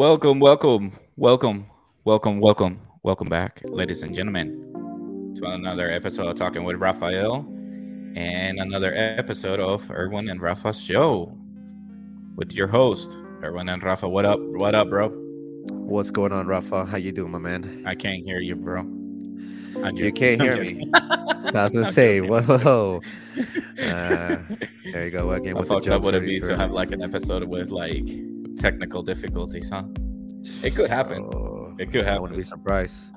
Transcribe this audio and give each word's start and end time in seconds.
Welcome, 0.00 0.40
welcome, 0.40 0.98
welcome, 1.16 1.66
welcome, 2.06 2.40
welcome, 2.40 2.80
welcome 3.02 3.28
back, 3.28 3.60
ladies 3.64 4.02
and 4.02 4.14
gentlemen, 4.14 5.34
to 5.36 5.44
another 5.44 5.90
episode 5.90 6.26
of 6.26 6.36
Talking 6.36 6.64
with 6.64 6.76
Rafael 6.76 7.40
and 8.16 8.60
another 8.60 8.94
episode 8.94 9.60
of 9.60 9.90
Erwin 9.90 10.30
and 10.30 10.40
Rafa's 10.40 10.82
show 10.82 11.36
with 12.34 12.54
your 12.54 12.66
host, 12.66 13.18
Erwin 13.44 13.68
and 13.68 13.82
Rafa. 13.82 14.08
What 14.08 14.24
up? 14.24 14.40
What 14.40 14.74
up, 14.74 14.88
bro? 14.88 15.10
What's 15.70 16.10
going 16.10 16.32
on, 16.32 16.46
Rafa? 16.46 16.86
How 16.86 16.96
you 16.96 17.12
doing, 17.12 17.32
my 17.32 17.38
man? 17.38 17.84
I 17.86 17.94
can't 17.94 18.24
hear 18.24 18.40
you, 18.40 18.56
bro. 18.56 18.80
You 19.96 20.12
can't 20.12 20.40
hear 20.40 20.56
me. 20.56 20.82
I 20.94 21.50
was 21.52 21.74
gonna 21.74 21.92
say, 21.92 22.22
whoa. 22.22 23.02
Uh, 23.36 24.38
there 24.92 25.04
you 25.04 25.10
go 25.10 25.30
again 25.32 25.54
the 25.56 25.62
fucked 25.62 25.88
up 25.88 26.02
would 26.04 26.14
it 26.14 26.24
be 26.24 26.40
to 26.40 26.56
have 26.56 26.70
like 26.70 26.90
an 26.90 27.02
episode 27.02 27.44
with 27.44 27.70
like 27.70 28.08
technical 28.60 29.02
difficulties, 29.02 29.70
huh? 29.70 29.84
It 30.62 30.74
could 30.76 30.90
happen. 30.90 31.22
Oh, 31.24 31.74
It 31.78 31.90
could 31.92 32.04
happen. 32.04 32.18
I 32.18 32.20
wouldn't 32.20 32.36
be 32.38 32.44
surprised. 32.44 33.08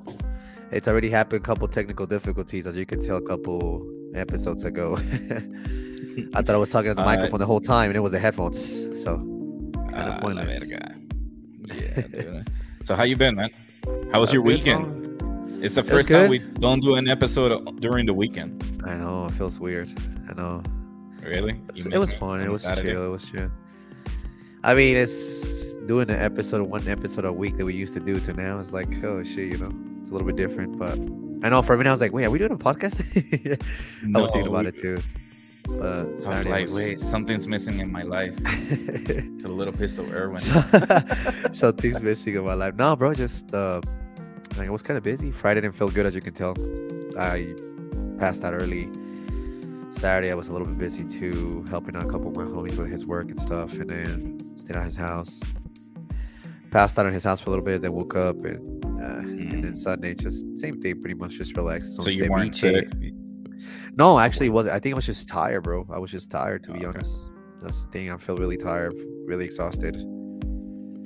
It's 0.71 0.87
already 0.87 1.09
happened. 1.09 1.41
A 1.41 1.43
couple 1.43 1.67
technical 1.67 2.05
difficulties, 2.07 2.65
as 2.65 2.75
you 2.75 2.85
can 2.85 2.99
tell, 2.99 3.17
a 3.17 3.21
couple 3.21 3.85
episodes 4.15 4.63
ago. 4.63 4.95
I 6.35 6.41
thought 6.41 6.55
I 6.55 6.57
was 6.57 6.69
talking 6.69 6.89
to 6.91 6.95
the 6.95 7.01
Uh, 7.01 7.05
microphone 7.13 7.39
the 7.39 7.45
whole 7.45 7.61
time, 7.61 7.89
and 7.89 7.97
it 7.97 7.99
was 8.07 8.11
the 8.13 8.19
headphones. 8.19 8.57
So 9.03 9.17
Kinda 9.17 9.95
Ah, 9.95 10.05
la 10.09 10.19
pointless. 10.19 10.63
Yeah, 11.65 12.43
so 12.83 12.93
how 12.95 13.03
you 13.03 13.15
been, 13.15 13.35
man? 13.35 13.49
How 14.11 14.19
was 14.19 14.29
Uh, 14.29 14.33
your 14.35 14.41
weekend? 14.43 14.83
It's 15.63 15.75
the 15.75 15.83
first 15.83 16.09
time 16.09 16.29
we 16.29 16.39
don't 16.39 16.81
do 16.81 16.95
an 16.95 17.07
episode 17.07 17.51
during 17.79 18.05
the 18.05 18.13
weekend. 18.13 18.51
I 18.83 18.95
know 18.97 19.25
it 19.27 19.31
feels 19.39 19.59
weird. 19.59 19.89
I 20.29 20.33
know. 20.33 20.61
Really? 21.23 21.55
It 21.75 21.97
was 21.97 22.11
fun. 22.13 22.41
It 22.41 22.49
was 22.49 22.63
Saturday? 22.63 22.91
chill. 22.91 23.05
It 23.09 23.13
was 23.17 23.25
chill. 23.31 23.49
I 24.63 24.73
mean, 24.73 24.95
it's 24.95 25.73
doing 25.85 26.09
an 26.09 26.19
episode, 26.19 26.61
one 26.69 26.87
episode 26.87 27.25
a 27.25 27.33
week 27.33 27.57
that 27.57 27.65
we 27.65 27.73
used 27.73 27.93
to 27.95 27.99
do 27.99 28.19
to 28.21 28.33
now. 28.33 28.59
It's 28.59 28.71
like, 28.71 29.03
oh 29.03 29.23
shit, 29.23 29.51
you 29.51 29.57
know, 29.57 29.71
it's 29.99 30.09
a 30.09 30.13
little 30.13 30.25
bit 30.27 30.37
different. 30.37 30.77
But 30.77 30.97
I 31.45 31.49
know 31.49 31.61
for 31.61 31.73
a 31.73 31.77
minute, 31.77 31.89
I 31.89 31.93
was 31.93 32.01
like, 32.01 32.13
wait, 32.13 32.25
are 32.25 32.31
we 32.31 32.39
doing 32.39 32.51
a 32.53 32.57
podcast? 32.57 33.01
I 34.15 34.21
was 34.21 34.31
thinking 34.31 34.49
about 34.49 34.63
we- 34.63 34.69
it 34.69 34.77
too. 34.77 34.97
But 35.67 35.99
I 35.99 36.03
was 36.03 36.45
like, 36.45 36.61
was- 36.67 36.73
wait, 36.73 36.99
something's 36.99 37.47
missing 37.47 37.79
in 37.79 37.91
my 37.91 38.01
life. 38.03 38.33
It's 38.45 39.43
a 39.45 39.47
little 39.49 39.73
pistol 39.73 40.05
Erwin. 40.13 40.39
so, 40.39 40.61
so 41.51 41.71
things 41.71 42.01
missing 42.01 42.35
in 42.35 42.43
my 42.45 42.53
life. 42.53 42.75
No, 42.75 42.95
bro, 42.95 43.13
just 43.13 43.53
uh, 43.53 43.81
like, 44.57 44.67
I 44.67 44.71
was 44.71 44.81
kind 44.83 44.97
of 44.97 45.03
busy. 45.03 45.31
Friday 45.31 45.61
didn't 45.61 45.75
feel 45.75 45.89
good, 45.89 46.05
as 46.05 46.15
you 46.15 46.21
can 46.21 46.33
tell. 46.33 46.55
I 47.17 47.53
passed 48.17 48.43
out 48.43 48.53
early. 48.53 48.89
Saturday, 49.93 50.31
I 50.31 50.35
was 50.35 50.49
a 50.49 50.51
little 50.51 50.67
bit 50.67 50.77
busy 50.77 51.03
too, 51.05 51.63
helping 51.69 51.95
out 51.95 52.05
a 52.05 52.09
couple 52.09 52.27
of 52.27 52.35
my 52.35 52.43
homies 52.43 52.77
with 52.77 52.91
his 52.91 53.05
work 53.05 53.29
and 53.29 53.39
stuff, 53.39 53.73
and 53.73 53.89
then 53.89 54.57
stayed 54.57 54.75
at 54.75 54.85
his 54.85 54.95
house. 54.95 55.39
Passed 56.71 56.97
out 56.97 57.05
at 57.05 57.13
his 57.13 57.23
house 57.23 57.39
for 57.39 57.49
a 57.49 57.51
little 57.51 57.63
bit, 57.65 57.81
then 57.81 57.93
woke 57.93 58.15
up, 58.15 58.35
and 58.43 58.83
uh, 58.85 59.19
and 59.19 59.63
then 59.63 59.75
Sunday, 59.75 60.15
just 60.15 60.45
same 60.57 60.81
thing, 60.81 60.99
pretty 61.01 61.15
much 61.15 61.33
just 61.33 61.55
relaxed. 61.55 61.97
Mm. 61.99 62.03
so 62.03 62.09
you 62.09 62.31
weren't 62.31 62.55
sick? 62.55 62.87
No, 63.95 64.17
actually, 64.17 64.47
it 64.47 64.49
wasn't. 64.49 64.75
I 64.75 64.79
think 64.79 64.93
I 64.93 64.95
was 64.95 65.05
just 65.05 65.27
tired, 65.27 65.61
bro. 65.63 65.87
I 65.93 65.99
was 65.99 66.09
just 66.09 66.31
tired, 66.31 66.63
to 66.63 66.71
be 66.71 66.79
Okay. 66.79 66.87
honest. 66.87 67.27
That's 67.61 67.85
the 67.85 67.91
thing. 67.91 68.11
I 68.11 68.17
feel 68.17 68.37
really 68.37 68.57
tired, 68.57 68.93
really 69.25 69.45
exhausted. 69.45 69.95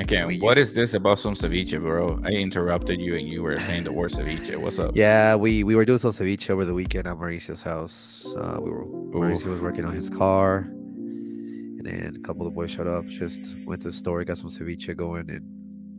Okay, 0.01 0.23
We 0.25 0.37
what 0.39 0.57
is 0.57 0.67
used- 0.69 0.75
this 0.75 0.93
about 0.93 1.19
some 1.19 1.33
ceviche, 1.35 1.79
bro? 1.81 2.19
I 2.23 2.29
interrupted 2.29 3.01
you 3.01 3.15
and 3.15 3.27
you 3.27 3.41
were 3.41 3.59
saying 3.59 3.83
the 3.83 3.91
word 3.91 4.11
ceviche. 4.11 4.55
What's 4.55 4.77
up? 4.79 4.91
Yeah, 4.95 5.35
we 5.35 5.63
we 5.63 5.75
were 5.75 5.85
doing 5.85 5.97
some 5.97 6.11
ceviche 6.11 6.49
over 6.51 6.65
the 6.65 6.73
weekend 6.75 7.07
at 7.07 7.15
Mauricio's 7.17 7.63
house. 7.63 8.31
Uh, 8.37 8.59
we 8.61 8.69
were 8.69 8.85
Mauricio 8.85 9.47
was 9.47 9.59
working 9.59 9.85
on 9.85 9.93
his 9.93 10.09
car, 10.09 10.59
and 10.69 11.83
then 11.85 12.15
a 12.15 12.19
couple 12.19 12.45
of 12.45 12.53
boys 12.53 12.69
showed 12.71 12.87
up. 12.87 13.05
Just 13.07 13.55
went 13.65 13.81
to 13.81 13.87
the 13.87 13.93
store, 13.93 14.23
got 14.23 14.37
some 14.37 14.49
ceviche 14.49 14.95
going, 14.95 15.29
and 15.31 15.41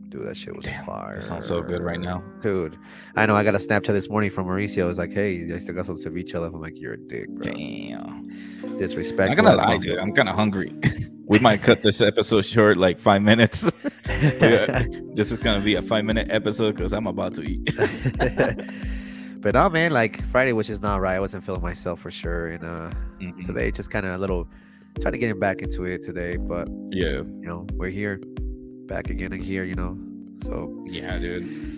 dude, 0.09 0.25
that 0.25 0.37
shit 0.37 0.55
was 0.55 0.63
Damn, 0.63 0.85
fire. 0.85 1.15
that 1.17 1.23
sounds 1.23 1.45
so 1.45 1.61
good 1.61 1.81
right 1.83 1.99
now. 1.99 2.23
dude. 2.41 2.77
I 3.17 3.25
know. 3.25 3.35
I 3.35 3.43
got 3.43 3.53
a 3.55 3.59
Snapchat 3.59 3.87
this 3.87 4.09
morning 4.09 4.29
from 4.29 4.47
Mauricio. 4.47 4.77
It 4.79 4.83
was 4.85 4.97
like, 4.97 5.11
"Hey, 5.11 5.51
I 5.53 5.59
still 5.59 5.75
got 5.75 5.85
some 5.85 5.97
ceviche 5.97 6.33
left." 6.35 6.55
I'm 6.55 6.61
like, 6.61 6.79
"You're 6.79 6.93
a 6.93 6.97
dick, 6.97 7.27
bro. 7.29 7.51
Damn. 7.51 8.29
Disrespectful." 8.77 9.37
I'm 9.37 9.43
gonna 9.43 9.57
lie, 9.57 9.77
dude. 9.77 9.97
I'm 9.99 10.13
kind 10.13 10.29
of 10.29 10.35
hungry. 10.35 10.73
we 11.29 11.39
might 11.39 11.61
cut 11.61 11.81
this 11.81 12.01
episode 12.01 12.43
short, 12.45 12.77
like 12.77 12.99
five 12.99 13.21
minutes. 13.21 13.69
Yeah. 14.21 14.83
this 15.13 15.31
is 15.31 15.39
gonna 15.39 15.63
be 15.63 15.75
a 15.75 15.81
five 15.81 16.03
minute 16.03 16.27
episode 16.29 16.75
because 16.75 16.91
I'm 16.91 17.07
about 17.07 17.35
to 17.35 17.43
eat. 17.43 17.71
but 19.41 19.53
no, 19.53 19.69
man. 19.69 19.91
Like 19.93 20.21
Friday, 20.25 20.51
which 20.51 20.69
is 20.69 20.81
not 20.81 20.99
right. 20.99 21.15
I 21.15 21.19
wasn't 21.21 21.45
feeling 21.45 21.61
myself 21.61 22.01
for 22.01 22.11
sure, 22.11 22.47
and 22.49 22.63
uh, 22.65 22.91
Mhm. 23.21 23.45
today 23.45 23.71
just 23.71 23.89
kind 23.91 24.05
of 24.05 24.15
a 24.15 24.17
little 24.17 24.49
trying 24.99 25.13
to 25.13 25.17
get 25.19 25.39
back 25.39 25.61
into 25.61 25.85
it 25.85 26.03
today, 26.03 26.35
but 26.35 26.67
Yeah, 26.91 27.21
you 27.23 27.45
know, 27.47 27.65
we're 27.75 27.89
here, 27.89 28.19
back 28.87 29.09
again 29.09 29.31
and 29.31 29.41
here, 29.41 29.63
you 29.63 29.75
know. 29.75 29.97
So 30.43 30.83
yeah, 30.87 31.17
dude. 31.17 31.75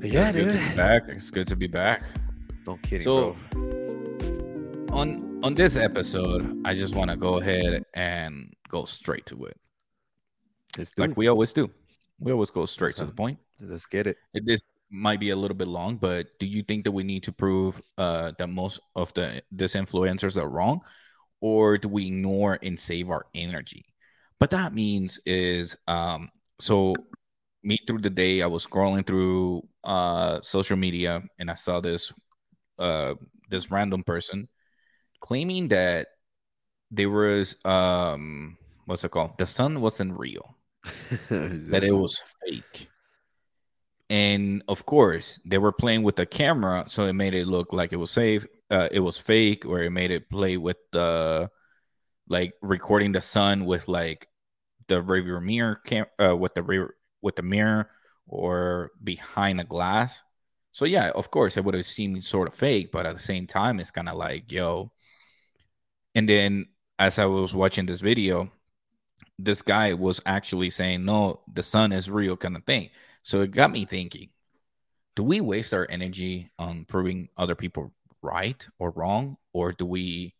but 0.00 0.08
yeah, 0.10 0.28
it's 0.30 0.36
good 0.36 0.44
dude. 0.44 0.52
to 0.52 0.68
be 0.70 0.76
back. 0.76 1.02
It's 1.08 1.30
good 1.30 1.46
to 1.48 1.56
be 1.56 1.66
back. 1.66 2.02
No 2.66 2.78
kidding, 2.82 3.02
So- 3.02 3.36
bro. 3.50 4.86
On 4.92 5.40
on 5.42 5.54
this 5.54 5.76
episode, 5.76 6.62
I 6.64 6.72
just 6.74 6.94
want 6.94 7.10
to 7.10 7.16
go 7.16 7.38
ahead 7.38 7.84
and 7.92 8.54
go 8.74 8.84
straight 8.84 9.26
to 9.26 9.36
it, 9.46 9.56
like 10.98 11.10
it. 11.10 11.16
we 11.16 11.28
always 11.28 11.52
do. 11.52 11.70
We 12.18 12.32
always 12.32 12.50
go 12.50 12.64
straight 12.66 12.96
to 12.96 13.06
the 13.06 13.12
point. 13.12 13.38
Let's 13.60 13.86
get 13.86 14.06
it. 14.06 14.16
It- 14.34 14.46
This 14.46 14.60
might 14.90 15.20
be 15.20 15.30
a 15.30 15.36
little 15.36 15.56
bit 15.56 15.68
long, 15.68 15.96
but 15.96 16.26
do 16.38 16.46
you 16.46 16.62
think 16.62 16.84
that 16.84 16.92
we 16.92 17.04
need 17.04 17.22
to 17.24 17.32
prove 17.32 17.80
uh, 17.98 18.32
that 18.38 18.48
most 18.48 18.80
of 18.94 19.12
the 19.14 19.42
these 19.50 19.74
influencers 19.74 20.36
are 20.42 20.48
wrong, 20.48 20.80
or 21.40 21.78
do 21.78 21.88
we 21.88 22.06
ignore 22.06 22.58
and 22.62 22.78
save 22.78 23.10
our 23.10 23.26
energy? 23.34 23.84
But 24.40 24.50
that 24.50 24.74
means 24.74 25.18
is 25.24 25.76
um, 25.86 26.30
so 26.58 26.94
me 27.62 27.78
through 27.86 28.02
the 28.02 28.10
day, 28.10 28.42
I 28.42 28.46
was 28.46 28.66
scrolling 28.66 29.06
through 29.06 29.66
uh, 29.82 30.40
social 30.42 30.76
media 30.76 31.22
and 31.38 31.50
I 31.50 31.54
saw 31.54 31.80
this 31.80 32.12
uh, 32.78 33.14
this 33.50 33.70
random 33.70 34.02
person 34.04 34.48
claiming 35.20 35.68
that 35.68 36.08
there 36.90 37.10
was 37.10 37.56
um, 37.64 38.56
what's 38.86 39.04
it 39.04 39.10
called? 39.10 39.38
The 39.38 39.46
sun 39.46 39.80
wasn't 39.80 40.18
real 40.18 40.56
that 41.28 41.82
it 41.84 41.92
was 41.92 42.22
fake. 42.44 42.88
And 44.10 44.62
of 44.68 44.84
course, 44.84 45.40
they 45.44 45.58
were 45.58 45.72
playing 45.72 46.02
with 46.02 46.16
the 46.16 46.26
camera, 46.26 46.84
so 46.86 47.06
it 47.06 47.14
made 47.14 47.34
it 47.34 47.48
look 47.48 47.72
like 47.72 47.92
it 47.92 47.96
was 47.96 48.10
safe. 48.10 48.46
Uh, 48.70 48.88
it 48.90 49.00
was 49.00 49.18
fake, 49.18 49.64
or 49.64 49.82
it 49.82 49.90
made 49.90 50.10
it 50.10 50.28
play 50.28 50.56
with 50.56 50.76
the 50.92 51.50
like 52.28 52.54
recording 52.62 53.12
the 53.12 53.20
sun 53.20 53.64
with 53.64 53.88
like 53.88 54.28
the 54.88 55.00
rear 55.00 55.40
mirror 55.40 55.80
cam 55.84 56.06
uh, 56.22 56.36
with 56.36 56.54
the 56.54 56.62
rear 56.62 56.94
with 57.22 57.36
the 57.36 57.42
mirror 57.42 57.88
or 58.26 58.90
behind 59.02 59.60
a 59.60 59.64
glass. 59.64 60.22
So 60.72 60.84
yeah, 60.84 61.10
of 61.14 61.30
course, 61.30 61.56
it 61.56 61.64
would 61.64 61.74
have 61.74 61.86
seemed 61.86 62.24
sort 62.24 62.48
of 62.48 62.54
fake, 62.54 62.90
but 62.92 63.06
at 63.06 63.14
the 63.14 63.22
same 63.22 63.46
time, 63.46 63.80
it's 63.80 63.90
kind 63.90 64.08
of 64.08 64.16
like 64.16 64.52
yo. 64.52 64.92
And 66.14 66.28
then 66.28 66.66
as 66.98 67.18
I 67.18 67.24
was 67.26 67.54
watching 67.54 67.86
this 67.86 68.00
video, 68.00 68.50
this 69.38 69.62
guy 69.62 69.94
was 69.94 70.20
actually 70.26 70.70
saying, 70.70 71.04
no, 71.04 71.40
the 71.52 71.62
sun 71.62 71.92
is 71.92 72.10
real 72.10 72.36
kind 72.36 72.56
of 72.56 72.64
thing. 72.64 72.90
So 73.22 73.40
it 73.40 73.50
got 73.50 73.72
me 73.72 73.84
thinking, 73.84 74.28
do 75.16 75.22
we 75.22 75.40
waste 75.40 75.72
our 75.74 75.86
energy 75.90 76.50
on 76.58 76.84
proving 76.84 77.28
other 77.36 77.54
people 77.54 77.92
right 78.22 78.66
or 78.78 78.90
wrong, 78.90 79.36
or 79.52 79.72
do 79.72 79.86
we 79.86 80.34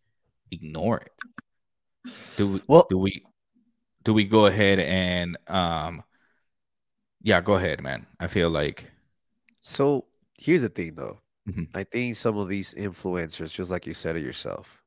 ignore 0.50 0.98
it? 0.98 1.12
Do 2.36 2.48
we, 2.48 2.62
Well- 2.66 2.86
do 2.90 2.98
we 2.98 3.24
do 4.02 4.12
we 4.12 4.24
go 4.24 4.46
ahead 4.46 4.78
and 4.80 5.38
um 5.48 6.02
yeah, 7.22 7.40
go 7.40 7.54
ahead, 7.54 7.82
man. 7.82 8.06
I 8.20 8.26
feel 8.26 8.50
like 8.50 8.90
So 9.60 10.06
here's 10.38 10.60
the 10.62 10.68
thing, 10.68 10.94
though. 10.94 11.20
Mhm. 11.48 11.68
I 11.74 11.84
think 11.84 12.16
some 12.16 12.36
of 12.36 12.48
these 12.48 12.74
influencers, 12.74 13.52
just 13.52 13.70
like 13.70 13.86
you 13.86 13.94
said 13.94 14.16
it 14.16 14.22
yourself. 14.22 14.82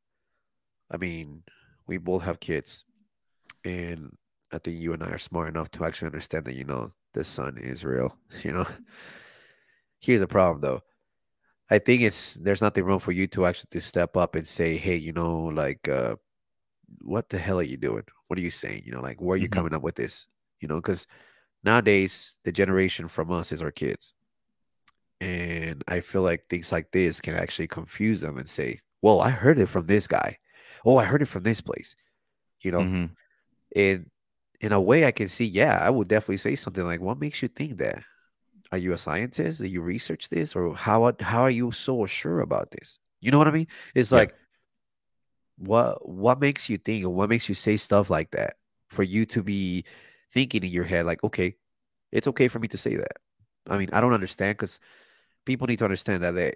I 0.91 0.97
mean, 0.97 1.43
we 1.87 1.97
both 1.97 2.23
have 2.23 2.39
kids, 2.39 2.85
and 3.67 4.11
I 4.53 4.57
think 4.59 4.79
you 4.79 4.93
and 4.93 5.03
I 5.03 5.09
are 5.09 5.17
smart 5.17 5.49
enough 5.49 5.69
to 5.71 5.85
actually 5.85 6.07
understand 6.07 6.45
that 6.45 6.55
you 6.55 6.63
know 6.63 6.91
the 7.13 7.23
sun 7.23 7.57
is 7.57 7.83
real. 7.83 8.17
You 8.43 8.53
know. 8.53 8.67
Here's 9.99 10.19
the 10.19 10.27
problem, 10.27 10.61
though. 10.61 10.81
I 11.69 11.79
think 11.79 12.01
it's 12.01 12.35
there's 12.35 12.61
nothing 12.61 12.85
wrong 12.85 12.99
for 12.99 13.11
you 13.11 13.27
to 13.27 13.45
actually 13.45 13.69
to 13.71 13.81
step 13.81 14.15
up 14.15 14.35
and 14.35 14.47
say, 14.47 14.77
hey, 14.77 14.95
you 14.95 15.11
know, 15.11 15.45
like, 15.45 15.87
uh, 15.89 16.15
what 17.01 17.29
the 17.29 17.37
hell 17.37 17.59
are 17.59 17.63
you 17.63 17.77
doing? 17.77 18.03
What 18.27 18.39
are 18.39 18.41
you 18.41 18.51
saying? 18.51 18.83
You 18.85 18.93
know, 18.93 19.01
like, 19.01 19.21
where 19.21 19.35
are 19.35 19.37
you 19.37 19.49
Mhm. 19.49 19.51
coming 19.53 19.73
up 19.73 19.81
with 19.83 19.95
this? 19.95 20.27
You 20.61 20.67
know, 20.67 20.75
because 20.77 21.07
nowadays 21.63 22.37
the 22.43 22.51
generation 22.51 23.07
from 23.09 23.31
us 23.31 23.51
is 23.51 23.61
our 23.61 23.71
kids. 23.71 24.13
And 25.19 25.83
I 25.87 26.01
feel 26.01 26.21
like 26.21 26.47
things 26.47 26.71
like 26.71 26.91
this 26.91 27.21
can 27.21 27.35
actually 27.35 27.67
confuse 27.67 28.21
them 28.21 28.37
and 28.37 28.47
say, 28.47 28.79
Well, 29.01 29.21
I 29.21 29.29
heard 29.29 29.59
it 29.59 29.67
from 29.67 29.85
this 29.87 30.07
guy. 30.07 30.37
Oh, 30.85 30.97
I 30.97 31.05
heard 31.05 31.21
it 31.21 31.27
from 31.27 31.43
this 31.43 31.61
place. 31.61 31.95
You 32.61 32.71
know, 32.71 32.81
Mhm. 32.81 33.15
And 33.75 34.09
in 34.61 34.71
a 34.71 34.81
way 34.81 35.05
I 35.05 35.11
can 35.11 35.27
see, 35.27 35.45
yeah, 35.45 35.79
I 35.81 35.89
would 35.89 36.07
definitely 36.07 36.37
say 36.37 36.55
something 36.55 36.83
like, 36.85 37.01
What 37.01 37.19
makes 37.19 37.41
you 37.41 37.47
think 37.47 37.77
that? 37.77 38.03
Are 38.71 38.77
you 38.77 38.93
a 38.93 38.97
scientist? 38.97 39.61
Do 39.61 39.67
you 39.67 39.81
research 39.81 40.29
this? 40.29 40.55
Or 40.55 40.75
how 40.75 41.13
how 41.21 41.41
are 41.43 41.51
you 41.51 41.71
so 41.71 42.05
sure 42.07 42.41
about 42.41 42.71
this? 42.71 42.99
You 43.21 43.31
know 43.31 43.37
what 43.39 43.47
I 43.47 43.51
mean? 43.51 43.67
It's 43.95 44.11
Yeah. 44.11 44.19
like 44.19 44.35
what 45.57 46.07
what 46.07 46.39
makes 46.39 46.69
you 46.69 46.77
think 46.77 47.03
or 47.05 47.09
what 47.09 47.29
makes 47.29 47.49
you 47.49 47.55
say 47.55 47.77
stuff 47.77 48.09
like 48.09 48.31
that 48.31 48.57
for 48.89 49.03
you 49.03 49.25
to 49.25 49.41
be 49.43 49.83
thinking 50.31 50.63
in 50.63 50.69
your 50.71 50.83
head 50.83 51.05
like 51.05 51.23
okay 51.23 51.55
It's 52.11 52.27
okay 52.27 52.49
for 52.49 52.59
me 52.59 52.67
to 52.69 52.77
say 52.79 52.97
that. 52.97 53.17
I 53.69 53.77
mean, 53.77 53.89
I 53.93 54.01
don't 54.01 54.13
understand 54.17 54.57
because 54.57 54.79
people 55.45 55.67
need 55.67 55.79
to 55.79 55.85
understand 55.85 56.23
that 56.23 56.33
they, 56.33 56.55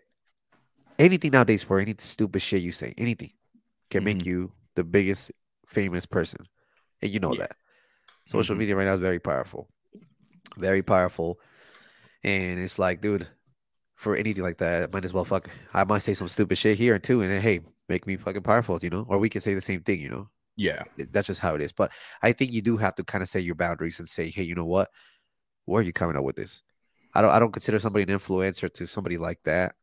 anything 0.99 1.31
nowadays 1.31 1.63
for 1.63 1.79
any 1.79 1.95
stupid 1.99 2.41
shit 2.41 2.61
you 2.61 2.71
say, 2.71 2.93
anything 2.97 3.31
can 3.91 4.03
make 4.03 4.21
Mhm. 4.21 4.27
you 4.27 4.51
the 4.75 4.83
biggest 4.83 5.31
famous 5.67 6.05
person. 6.05 6.47
And 7.01 7.11
you 7.11 7.19
know 7.19 7.33
Yeah. 7.33 7.41
that. 7.41 7.55
Social 8.25 8.55
Mhm. 8.55 8.59
media 8.59 8.75
right 8.75 8.85
now 8.85 8.93
is 8.93 8.99
very 8.99 9.19
powerful. 9.19 9.69
Very 10.57 10.83
powerful. 10.83 11.39
And 12.23 12.59
it's 12.59 12.77
like, 12.77 13.01
dude, 13.01 13.27
for 13.95 14.15
anything 14.15 14.43
like 14.43 14.57
that, 14.59 14.93
might 14.93 15.05
as 15.05 15.13
well 15.13 15.25
fuck. 15.25 15.49
I 15.73 15.83
might 15.83 15.99
say 15.99 16.13
some 16.13 16.27
stupid 16.27 16.57
shit 16.57 16.77
here 16.77 16.99
too, 16.99 17.21
and 17.21 17.31
then 17.31 17.41
hey, 17.41 17.61
make 17.89 18.05
me 18.07 18.17
fucking 18.17 18.43
powerful, 18.43 18.79
you 18.81 18.89
know? 18.89 19.05
Or 19.09 19.17
we 19.17 19.29
can 19.29 19.41
say 19.41 19.53
the 19.53 19.61
same 19.61 19.81
thing, 19.81 19.99
you 19.99 20.09
know? 20.09 20.29
Yeah. 20.55 20.83
That's 20.97 21.27
just 21.27 21.39
how 21.39 21.55
it 21.55 21.61
is. 21.61 21.71
But 21.71 21.91
I 22.21 22.31
think 22.31 22.51
you 22.51 22.61
do 22.61 22.77
have 22.77 22.95
to 22.95 23.03
kind 23.03 23.21
of 23.21 23.29
set 23.29 23.43
your 23.43 23.55
boundaries 23.55 23.99
and 23.99 24.07
say, 24.07 24.29
hey, 24.29 24.43
you 24.43 24.55
know 24.55 24.65
what? 24.65 24.91
Where 25.65 25.81
are 25.81 25.85
you 25.85 25.93
coming 25.93 26.15
up 26.15 26.23
with 26.23 26.35
this? 26.35 26.63
I 27.13 27.21
don't 27.21 27.31
I 27.31 27.39
don't 27.39 27.51
consider 27.51 27.79
somebody 27.79 28.03
an 28.03 28.17
influencer 28.17 28.71
to 28.73 28.87
somebody 28.87 29.17
like 29.17 29.41
that. 29.43 29.75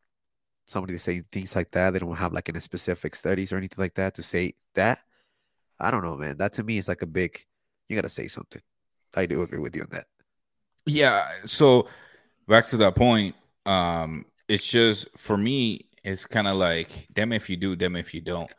Somebody 0.66 0.94
to 0.94 0.98
say 0.98 1.22
things 1.32 1.54
like 1.56 1.70
that. 1.72 1.90
They 1.92 1.98
don't 1.98 2.16
have 2.16 2.32
like 2.32 2.48
any 2.48 2.60
specific 2.60 3.14
studies 3.14 3.52
or 3.52 3.56
anything 3.56 3.82
like 3.82 3.94
that 3.94 4.14
to 4.14 4.22
say 4.22 4.54
that. 4.74 5.00
I 5.80 5.90
don't 5.90 6.02
know, 6.04 6.16
man. 6.16 6.36
That 6.38 6.52
to 6.54 6.64
me 6.64 6.78
is 6.78 6.88
like 6.88 7.02
a 7.02 7.06
big 7.06 7.38
you 7.88 7.96
gotta 7.96 8.08
say 8.08 8.28
something. 8.28 8.62
I 9.14 9.26
do 9.26 9.42
agree 9.42 9.58
with 9.60 9.74
you 9.76 9.82
on 9.82 9.88
that. 9.92 10.06
Yeah. 10.86 11.28
So 11.46 11.88
back 12.48 12.66
to 12.68 12.76
that 12.78 12.96
point, 12.96 13.36
um, 13.66 14.26
it's 14.48 14.68
just 14.68 15.08
for 15.18 15.36
me, 15.36 15.86
it's 16.04 16.26
kind 16.26 16.48
of 16.48 16.56
like 16.56 17.08
them 17.14 17.32
if 17.32 17.50
you 17.50 17.56
do, 17.56 17.76
them 17.76 17.96
if 17.96 18.14
you 18.14 18.20
don't. 18.20 18.50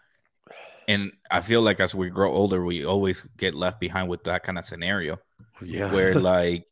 And 0.88 1.12
I 1.31 1.42
feel 1.42 1.62
like 1.62 1.80
as 1.80 1.95
we 1.95 2.10
grow 2.10 2.31
older, 2.33 2.63
we 2.66 2.86
always 2.86 3.24
get 3.38 3.56
left 3.56 3.80
behind 3.80 4.10
with 4.10 4.24
that 4.25 4.44
kind 4.44 4.57
of 4.60 4.66
scenario 4.66 5.19
Yeah. 5.62 5.88
where 5.88 6.16
like, 6.16 6.66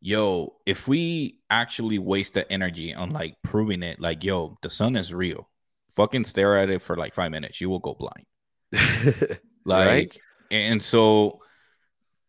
yo, 0.00 0.56
if 0.66 0.88
we 0.88 1.40
actually 1.50 1.98
waste 1.98 2.34
the 2.34 2.50
energy 2.52 2.94
on 2.94 3.10
like 3.10 3.36
proving 3.44 3.82
it, 3.82 4.00
like, 4.00 4.24
yo, 4.24 4.58
the 4.62 4.70
sun 4.70 4.96
is 4.96 5.14
real, 5.14 5.50
fucking 5.92 6.24
stare 6.24 6.58
at 6.58 6.70
it 6.70 6.82
for 6.82 6.96
like 6.96 7.14
five 7.14 7.32
minutes, 7.32 7.60
you 7.60 7.70
will 7.70 7.80
go 7.80 7.94
blind. 7.94 8.26
Like, 9.64 9.86
Right? 9.86 10.18
and 10.50 10.82
so, 10.82 11.40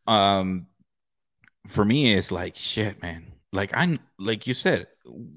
um, 0.08 0.68
for 1.68 1.86
me, 1.86 2.14
it's 2.14 2.32
like 2.32 2.56
shit, 2.56 3.02
man. 3.02 3.34
Like 3.54 3.72
I, 3.74 4.00
like 4.18 4.48
you 4.48 4.54
said, 4.54 4.88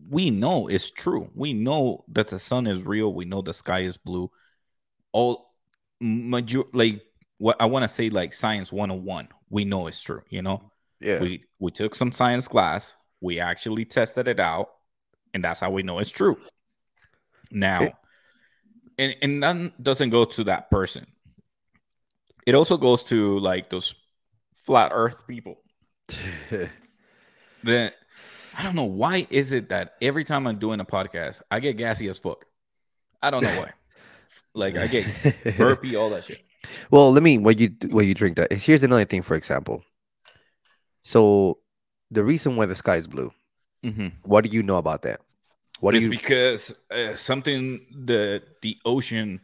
we 0.09 0.31
know 0.31 0.69
it's 0.69 0.91
true. 0.91 1.31
We 1.35 1.53
know 1.53 2.05
that 2.13 2.29
the 2.29 2.39
sun 2.39 2.67
is 2.67 2.83
real. 2.83 3.13
We 3.13 3.25
know 3.25 3.43
the 3.43 3.53
sky 3.55 3.81
is 3.81 3.97
blue. 3.97 4.31
All 5.13 5.53
major, 6.01 6.63
like 6.73 7.03
what 7.39 7.57
I 7.61 7.67
want 7.67 7.83
to 7.83 7.89
say, 7.89 8.11
like 8.11 8.33
science 8.33 8.73
one 8.73 8.91
on 8.91 9.05
one. 9.05 9.29
We 9.51 9.65
know 9.65 9.87
it's 9.87 10.01
true. 10.03 10.23
You 10.31 10.43
know, 10.43 10.71
yeah. 11.01 11.21
we 11.21 11.45
we 11.59 11.71
took 11.71 11.95
some 11.95 12.13
science 12.13 12.49
class. 12.49 12.95
We 13.21 13.41
actually 13.41 13.85
tested 13.85 14.29
it 14.29 14.39
out, 14.41 14.69
and 15.33 15.43
that's 15.43 15.61
how 15.61 15.71
we 15.71 15.83
know 15.83 15.99
it's 15.99 16.11
true. 16.11 16.39
Now, 17.51 17.83
It- 17.83 17.95
and 18.99 19.17
and 19.23 19.41
none 19.41 19.73
doesn't 19.83 20.11
go 20.11 20.25
to 20.25 20.45
that 20.45 20.71
person. 20.71 21.07
It 22.47 22.55
also 22.55 22.77
goes 22.77 23.05
to 23.05 23.39
like 23.39 23.71
those 23.71 23.95
flat 24.65 24.93
Earth 24.95 25.27
people. 25.27 25.59
That 27.65 27.95
I 28.59 28.63
don't 28.63 28.75
know 28.75 28.85
why 28.85 29.27
is 29.31 29.55
it 29.55 29.71
that 29.71 29.95
every 30.03 30.23
time 30.23 30.47
I'm 30.47 30.59
doing 30.59 30.81
a 30.81 30.85
podcast, 30.85 31.41
I 31.51 31.61
get 31.61 31.79
gassy 31.79 32.09
as 32.09 32.19
fuck. 32.19 32.45
I 33.23 33.31
don't 33.31 33.43
know 33.43 33.59
why. 33.59 33.73
like 34.55 34.77
I 34.77 34.87
get 34.87 35.07
burpy, 35.57 35.97
all 35.97 36.11
that 36.11 36.25
shit. 36.25 36.43
Well, 36.91 37.11
let 37.11 37.23
me 37.23 37.39
what 37.39 37.59
you 37.59 37.71
what 37.89 38.07
you 38.07 38.13
drink 38.13 38.37
that. 38.37 38.53
Here's 38.53 38.83
another 38.83 39.07
thing, 39.07 39.23
for 39.23 39.35
example. 39.35 39.83
So, 41.03 41.59
the 42.11 42.23
reason 42.23 42.57
why 42.57 42.67
the 42.67 42.75
sky 42.75 42.97
is 42.97 43.07
blue. 43.07 43.33
Mm-hmm. 43.83 44.09
What 44.23 44.45
do 44.45 44.51
you 44.51 44.63
know 44.63 44.77
about 44.77 45.03
that? 45.03 45.21
What 45.81 45.95
it's 45.95 46.05
you 46.05 46.11
because 46.11 46.75
uh, 46.91 47.15
something 47.15 47.81
the 47.91 48.43
the 48.63 48.79
ocean 48.85 49.41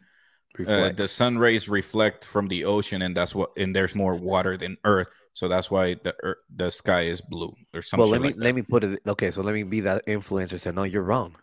uh, 0.67 0.93
the 0.93 1.09
sun 1.09 1.39
rays 1.39 1.69
reflect 1.69 2.25
from 2.25 2.49
the 2.49 2.65
ocean 2.65 3.03
and 3.03 3.17
that's 3.17 3.35
what 3.35 3.51
and 3.57 3.75
there's 3.75 3.95
more 3.95 4.15
water 4.15 4.57
than 4.57 4.77
earth 4.85 5.09
so 5.33 5.49
that's 5.49 5.71
why 5.71 5.95
the 5.95 6.15
earth, 6.23 6.39
the 6.55 6.71
sky 6.71 7.03
is 7.03 7.21
blue 7.21 7.55
or 7.73 7.83
something 7.83 8.03
well, 8.03 8.11
let 8.11 8.21
me 8.21 8.29
like 8.29 8.37
let 8.37 8.55
me 8.55 8.63
put 8.63 8.85
it. 8.85 9.01
Okay, 9.07 9.31
so 9.31 9.43
let 9.43 9.55
me 9.55 9.63
be 9.63 9.81
that 9.81 10.05
influencer. 10.07 10.59
Say, 10.59 10.73
no, 10.73 10.83
you're 10.83 11.03
wrong. 11.03 11.37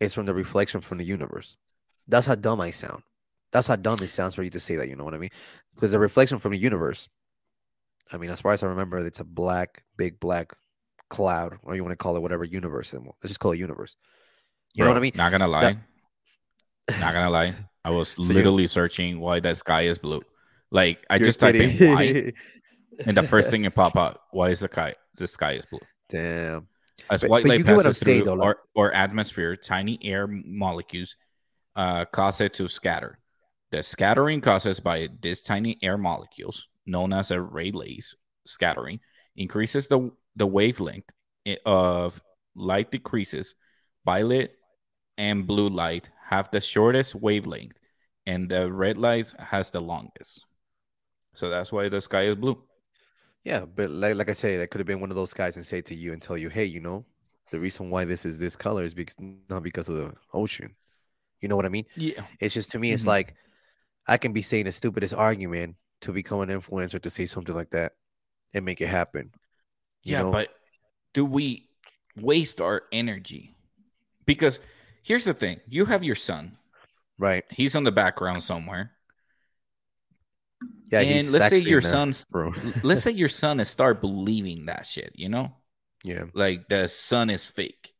It's 0.00 0.14
from 0.14 0.26
the 0.26 0.34
reflection 0.34 0.80
from 0.80 0.98
the 0.98 1.04
universe. 1.04 1.56
That's 2.08 2.26
how 2.26 2.34
dumb 2.34 2.60
I 2.60 2.70
sound. 2.70 3.02
That's 3.52 3.68
how 3.68 3.76
dumb 3.76 3.98
it 4.02 4.08
sounds 4.08 4.34
for 4.34 4.42
you 4.42 4.50
to 4.50 4.60
say 4.60 4.76
that. 4.76 4.88
You 4.88 4.96
know 4.96 5.04
what 5.04 5.14
I 5.14 5.18
mean? 5.18 5.30
Because 5.74 5.92
the 5.92 5.98
reflection 5.98 6.38
from 6.38 6.52
the 6.52 6.58
universe. 6.58 7.08
I 8.12 8.18
mean, 8.18 8.30
as 8.30 8.40
far 8.40 8.52
as 8.52 8.62
I 8.62 8.68
remember, 8.68 8.98
it's 8.98 9.18
a 9.18 9.24
black, 9.24 9.82
big 9.96 10.20
black 10.20 10.52
cloud, 11.10 11.58
or 11.62 11.74
you 11.74 11.82
want 11.82 11.92
to 11.92 11.96
call 11.96 12.16
it 12.16 12.22
whatever 12.22 12.44
universe. 12.44 12.92
Let's 12.92 13.06
just 13.22 13.40
call 13.40 13.52
it 13.52 13.58
universe. 13.58 13.96
You 14.74 14.84
know 14.84 14.90
what 14.90 14.96
I 14.96 15.00
mean? 15.00 15.12
not 15.14 15.32
gonna 15.32 15.48
lie 15.48 15.76
not 17.00 17.14
gonna 17.14 17.30
lie 17.30 17.54
i 17.86 17.90
was 17.98 18.08
So 18.10 18.22
you- 18.22 18.34
literally 18.36 18.66
searching 18.78 19.12
why 19.24 19.40
the 19.40 19.54
sky 19.54 19.82
is 19.92 19.98
blue 20.06 20.22
like 20.78 20.98
i 21.10 21.16
You're 21.16 21.26
just 21.30 21.40
type 21.40 21.54
in 21.54 21.70
kidding. 21.70 21.94
why 21.94 22.04
and 23.06 23.14
the 23.16 23.22
first 23.32 23.50
thing 23.50 23.64
it 23.68 23.74
pop 23.74 23.94
up 23.96 24.14
why 24.36 24.46
is 24.54 24.60
the 24.64 24.68
sky 24.68 24.92
the 25.20 25.26
sky 25.36 25.52
is 25.60 25.66
blue 25.70 25.84
Damn. 26.08 26.68
As 27.10 27.20
But- 27.22 27.30
white 27.30 27.42
but 27.44 27.48
light 27.50 27.58
you 27.60 27.64
passes 27.64 27.98
through 28.02 28.22
though, 28.22 28.34
like- 28.40 28.46
our, 28.46 28.56
our 28.82 28.90
atmosphere, 29.04 29.52
tiny 29.74 29.98
air 30.02 30.26
molecules 30.28 31.16
uh, 31.82 32.04
cause 32.18 32.40
it 32.40 32.54
to 32.58 32.68
scatter. 32.68 33.18
The 33.72 33.82
scattering 33.82 34.40
causes 34.40 34.78
by 34.80 35.08
these 35.20 35.42
tiny 35.42 35.72
air 35.82 35.98
molecules, 35.98 36.68
known 36.86 37.12
as 37.12 37.30
a 37.32 37.40
Rayleigh's 37.40 38.14
scattering, 38.46 39.00
increases 39.36 39.88
the, 39.88 39.98
the 40.36 40.46
wavelength 40.46 41.10
of 41.66 42.22
light 42.54 42.88
decreases. 42.92 43.54
Violet 44.06 44.54
and 45.18 45.44
blue 45.46 45.68
light 45.68 46.08
have 46.28 46.50
the 46.50 46.60
shortest 46.60 47.14
wavelength, 47.14 47.76
and 48.26 48.50
the 48.50 48.70
red 48.72 48.98
light 48.98 49.32
has 49.38 49.70
the 49.70 49.80
longest. 49.80 50.44
So 51.34 51.50
that's 51.50 51.72
why 51.72 51.88
the 51.88 52.00
sky 52.00 52.22
is 52.22 52.36
blue. 52.36 52.62
Yeah, 53.44 53.64
but 53.64 53.90
like 53.90 54.16
like 54.16 54.30
I 54.30 54.32
say, 54.32 54.56
that 54.56 54.70
could 54.70 54.80
have 54.80 54.86
been 54.86 55.00
one 55.00 55.10
of 55.10 55.16
those 55.16 55.32
guys 55.32 55.56
and 55.56 55.64
say 55.64 55.80
to 55.82 55.94
you 55.94 56.12
and 56.12 56.20
tell 56.20 56.36
you, 56.36 56.48
hey, 56.48 56.64
you 56.64 56.80
know, 56.80 57.04
the 57.50 57.60
reason 57.60 57.90
why 57.90 58.04
this 58.04 58.26
is 58.26 58.38
this 58.38 58.56
color 58.56 58.82
is 58.82 58.94
because 58.94 59.16
not 59.48 59.62
because 59.62 59.88
of 59.88 59.96
the 59.96 60.14
ocean. 60.32 60.74
You 61.40 61.48
know 61.48 61.56
what 61.56 61.66
I 61.66 61.68
mean? 61.68 61.84
Yeah. 61.96 62.22
It's 62.40 62.54
just 62.54 62.72
to 62.72 62.78
me, 62.78 62.92
it's 62.92 63.04
Mhm. 63.04 63.08
like 63.08 63.34
I 64.08 64.16
can 64.18 64.32
be 64.32 64.42
saying 64.42 64.64
the 64.64 64.72
stupidest 64.72 65.14
argument 65.14 65.76
to 66.02 66.12
become 66.12 66.40
an 66.40 66.48
influencer 66.48 67.00
to 67.02 67.10
say 67.10 67.26
something 67.26 67.54
like 67.54 67.70
that 67.70 67.92
and 68.54 68.64
make 68.64 68.80
it 68.80 68.88
happen. 68.88 69.30
You 70.02 70.14
yeah, 70.14 70.22
know? 70.22 70.32
but 70.32 70.48
do 71.12 71.24
we 71.24 71.68
waste 72.16 72.60
our 72.60 72.82
energy? 72.92 73.54
Because 74.24 74.60
here's 75.06 75.24
the 75.24 75.34
thing 75.34 75.60
you 75.68 75.84
have 75.86 76.02
your 76.02 76.16
son, 76.16 76.58
right? 77.18 77.44
he's 77.50 77.74
in 77.74 77.84
the 77.84 77.92
background 77.92 78.42
somewhere. 78.42 78.92
Yeah, 80.90 81.00
and 81.00 81.30
let's 81.32 81.48
say 81.48 81.58
your 81.58 81.80
son's 81.80 82.26
let's 82.82 83.02
say 83.02 83.10
your 83.22 83.28
son 83.28 83.60
is 83.60 83.68
start 83.68 84.00
believing 84.00 84.66
that 84.66 84.86
shit, 84.86 85.12
you 85.14 85.28
know? 85.28 85.52
yeah, 86.04 86.24
Like 86.34 86.68
the 86.68 86.88
sun 86.88 87.30
is 87.30 87.46
fake. 87.46 87.94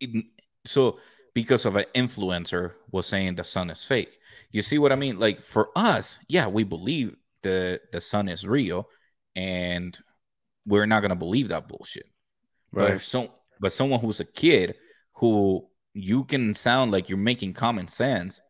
It- 0.00 0.26
so 0.64 0.98
because 1.34 1.66
of 1.66 1.76
an 1.76 1.86
influencer 1.94 2.72
was 2.90 3.06
saying 3.06 3.34
the 3.34 3.44
sun 3.44 3.70
is 3.70 3.84
fake. 3.84 4.18
You 4.52 4.62
see 4.62 4.78
what 4.78 4.92
I 4.92 4.96
mean? 4.96 5.18
Like 5.18 5.40
for 5.40 5.70
us, 5.74 6.18
yeah, 6.28 6.46
we 6.46 6.62
believe 6.64 7.16
the 7.42 7.80
the 7.90 8.00
sun 8.00 8.28
is 8.28 8.46
real 8.46 8.88
and 9.34 9.98
we're 10.66 10.86
not 10.86 11.02
gonna 11.02 11.16
believe 11.16 11.48
that 11.48 11.68
bullshit. 11.68 12.06
But 12.72 12.80
right. 12.82 12.94
if 12.94 13.04
so, 13.04 13.32
but 13.60 13.72
someone 13.72 14.00
who's 14.00 14.20
a 14.20 14.24
kid 14.24 14.76
who 15.14 15.66
you 15.94 16.24
can 16.24 16.54
sound 16.54 16.92
like 16.92 17.08
you're 17.08 17.18
making 17.18 17.54
common 17.54 17.88
sense 17.88 18.40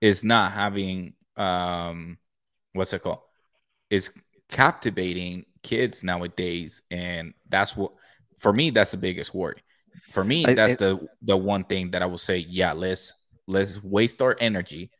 is 0.00 0.24
not 0.24 0.52
having 0.52 1.14
um 1.36 2.18
what's 2.72 2.92
it 2.92 3.02
called? 3.02 3.20
Is 3.90 4.10
captivating 4.50 5.44
kids 5.62 6.02
nowadays, 6.04 6.82
and 6.90 7.34
that's 7.48 7.76
what 7.76 7.92
for 8.38 8.52
me 8.52 8.70
that's 8.70 8.92
the 8.92 8.96
biggest 8.96 9.34
worry. 9.34 9.62
For 10.10 10.24
me, 10.24 10.44
I- 10.46 10.54
that's 10.54 10.74
I- 10.74 10.76
the 10.76 11.08
the 11.22 11.36
one 11.36 11.64
thing 11.64 11.90
that 11.92 12.02
I 12.02 12.06
will 12.06 12.18
say, 12.18 12.38
yeah, 12.38 12.72
let's 12.72 13.14
let's 13.46 13.82
waste 13.82 14.22
our 14.22 14.36
energy 14.40 14.90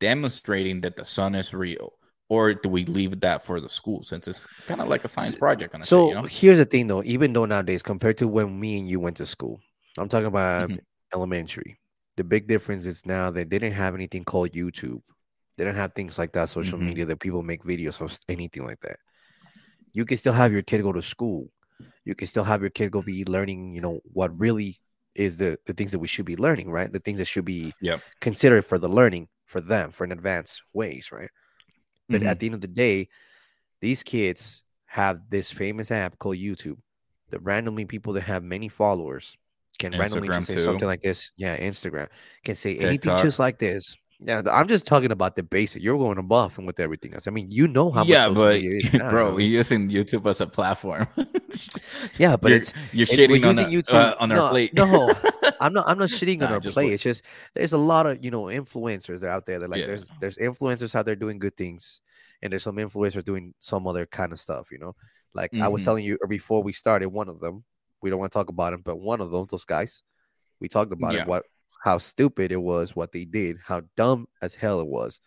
demonstrating 0.00 0.80
that 0.82 0.96
the 0.96 1.04
sun 1.04 1.34
is 1.34 1.52
real. 1.54 1.92
Or 2.28 2.54
do 2.54 2.68
we 2.68 2.84
leave 2.84 3.20
that 3.20 3.42
for 3.42 3.60
the 3.60 3.68
school 3.68 4.02
since 4.02 4.28
it's 4.28 4.46
kind 4.66 4.80
of 4.80 4.88
like 4.88 5.04
a 5.04 5.08
science 5.08 5.36
project? 5.36 5.82
So 5.84 6.08
you 6.10 6.14
know? 6.16 6.22
here's 6.28 6.58
the 6.58 6.66
thing, 6.66 6.86
though. 6.86 7.02
Even 7.04 7.32
though 7.32 7.46
nowadays, 7.46 7.82
compared 7.82 8.18
to 8.18 8.28
when 8.28 8.58
me 8.60 8.78
and 8.78 8.88
you 8.88 9.00
went 9.00 9.16
to 9.16 9.26
school, 9.26 9.60
I'm 9.96 10.08
talking 10.08 10.26
about 10.26 10.70
Mhm. 10.70 10.78
Elementary. 11.14 11.78
The 12.16 12.24
big 12.24 12.46
difference 12.48 12.86
is 12.86 13.06
now 13.06 13.30
they 13.30 13.44
didn't 13.44 13.72
have 13.72 13.94
anything 13.94 14.24
called 14.24 14.52
YouTube. 14.52 15.02
They 15.56 15.64
don't 15.64 15.74
have 15.74 15.94
things 15.94 16.18
like 16.18 16.32
that, 16.32 16.48
social 16.48 16.78
Mhm. 16.78 16.84
media 16.86 17.06
that 17.06 17.20
people 17.20 17.42
make 17.42 17.62
videos 17.64 18.00
of 18.00 18.16
anything 18.28 18.64
like 18.64 18.80
that. 18.80 18.96
You 19.94 20.04
can 20.04 20.16
still 20.16 20.32
have 20.32 20.52
your 20.52 20.62
kid 20.62 20.82
go 20.82 20.92
to 20.92 21.02
school. 21.02 21.50
You 22.04 22.14
can 22.14 22.26
still 22.26 22.44
have 22.44 22.60
your 22.60 22.70
kid 22.70 22.90
go 22.92 23.02
be 23.02 23.24
learning, 23.24 23.74
you 23.74 23.80
know, 23.80 24.00
what 24.12 24.38
really 24.38 24.76
is 25.14 25.38
the 25.38 25.58
the 25.66 25.72
things 25.74 25.92
that 25.92 25.98
we 25.98 26.06
should 26.08 26.26
be 26.26 26.36
learning, 26.36 26.70
right? 26.70 26.92
The 26.92 27.00
things 27.00 27.18
that 27.18 27.26
should 27.26 27.44
be 27.44 27.72
Yep. 27.80 28.00
considered 28.20 28.64
for 28.64 28.78
the 28.78 28.88
learning 28.88 29.28
for 29.46 29.60
them 29.60 29.90
for 29.92 30.04
an 30.04 30.12
advanced 30.12 30.62
ways, 30.72 31.10
right? 31.12 31.30
But 32.08 32.22
Mhm. 32.22 32.26
at 32.26 32.40
the 32.40 32.46
end 32.46 32.54
of 32.54 32.60
the 32.60 32.68
day, 32.68 33.08
these 33.80 34.02
kids 34.02 34.62
have 34.86 35.20
this 35.30 35.52
famous 35.52 35.90
app 35.90 36.18
called 36.18 36.36
YouTube. 36.36 36.78
the 37.30 37.38
randomly 37.40 37.84
people 37.84 38.14
that 38.14 38.22
have 38.22 38.42
many 38.42 38.68
followers 38.68 39.36
can 39.78 39.92
randomly 39.98 40.28
just 40.28 40.46
say 40.46 40.54
too. 40.54 40.60
something 40.62 40.86
like 40.88 41.00
this. 41.00 41.32
Yeah, 41.36 41.56
Instagram 41.58 42.08
can 42.44 42.54
say 42.54 42.76
anything 42.78 43.16
just 43.18 43.38
like 43.38 43.58
this. 43.58 43.96
Yeah, 44.20 44.42
I'm 44.50 44.66
just 44.66 44.84
talking 44.84 45.12
about 45.12 45.36
the 45.36 45.44
basic. 45.44 45.80
You're 45.80 45.96
going 45.96 46.18
above 46.18 46.58
and 46.58 46.66
with 46.66 46.80
everything 46.80 47.14
else. 47.14 47.28
I 47.28 47.30
mean, 47.30 47.46
you 47.48 47.68
know 47.68 47.88
how 47.92 48.02
yeah, 48.02 48.26
much 48.26 48.34
but 48.36 48.92
now, 48.98 49.10
bro, 49.12 49.32
we're 49.32 49.46
using 49.46 49.88
YouTube 49.88 50.28
as 50.28 50.40
a 50.40 50.46
platform. 50.48 51.06
yeah, 52.18 52.36
but 52.36 52.48
you're, 52.50 52.58
it's 52.58 52.74
you're 52.92 53.06
shitting 53.06 53.46
on, 53.48 53.58
a- 53.58 53.68
YouTube. 53.68 53.94
uh, 53.94 54.16
on 54.18 54.30
no, 54.30 54.42
our 54.44 54.50
plate. 54.50 54.74
no, 54.74 55.12
I'm 55.60 55.72
not. 55.72 55.86
I'm 55.88 55.98
not 55.98 56.08
shitting 56.08 56.42
on 56.42 56.48
Nah, 56.50 56.54
our 56.54 56.60
plate. 56.60 56.76
wait. 56.76 56.92
It's 56.94 57.02
just 57.02 57.24
there's 57.54 57.72
a 57.72 57.78
lot 57.78 58.06
of 58.06 58.24
you 58.24 58.30
know 58.32 58.44
influencers 58.44 59.20
that 59.20 59.28
are 59.28 59.30
out 59.30 59.46
there. 59.46 59.60
That 59.60 59.70
like 59.70 59.80
Yeah. 59.80 59.86
there's 59.86 60.10
there's 60.20 60.36
influencers 60.36 60.94
out 60.96 61.06
there 61.06 61.14
doing 61.16 61.38
good 61.38 61.56
things, 61.56 62.00
and 62.42 62.52
there's 62.52 62.64
some 62.64 62.76
influencers 62.76 63.24
doing 63.24 63.54
some 63.60 63.86
other 63.86 64.04
kind 64.06 64.32
of 64.32 64.40
stuff. 64.40 64.72
You 64.72 64.78
know, 64.78 64.96
like 65.34 65.54
I 65.60 65.68
was 65.68 65.82
Mhm. 65.82 65.84
telling 65.84 66.04
you 66.04 66.18
before 66.28 66.62
we 66.62 66.72
started. 66.72 67.08
One 67.10 67.28
of 67.28 67.38
them, 67.40 67.62
we 68.02 68.10
don't 68.10 68.18
want 68.18 68.32
to 68.32 68.38
talk 68.38 68.48
about 68.48 68.72
him, 68.72 68.82
but 68.84 68.96
one 68.96 69.20
of 69.20 69.30
them, 69.30 69.46
those 69.50 69.64
guys, 69.64 70.02
we 70.60 70.68
talked 70.68 70.92
about 70.92 71.14
Yeah. 71.14 71.22
it. 71.22 71.28
What 71.28 71.44
how 71.84 71.96
stupid 71.96 72.50
it 72.50 72.60
was, 72.60 72.96
what 72.96 73.12
they 73.12 73.24
did, 73.24 73.56
how 73.64 73.82
dumb 73.96 74.26
as 74.42 74.52
hell 74.52 74.80
it 74.80 74.86
was. 74.88 75.20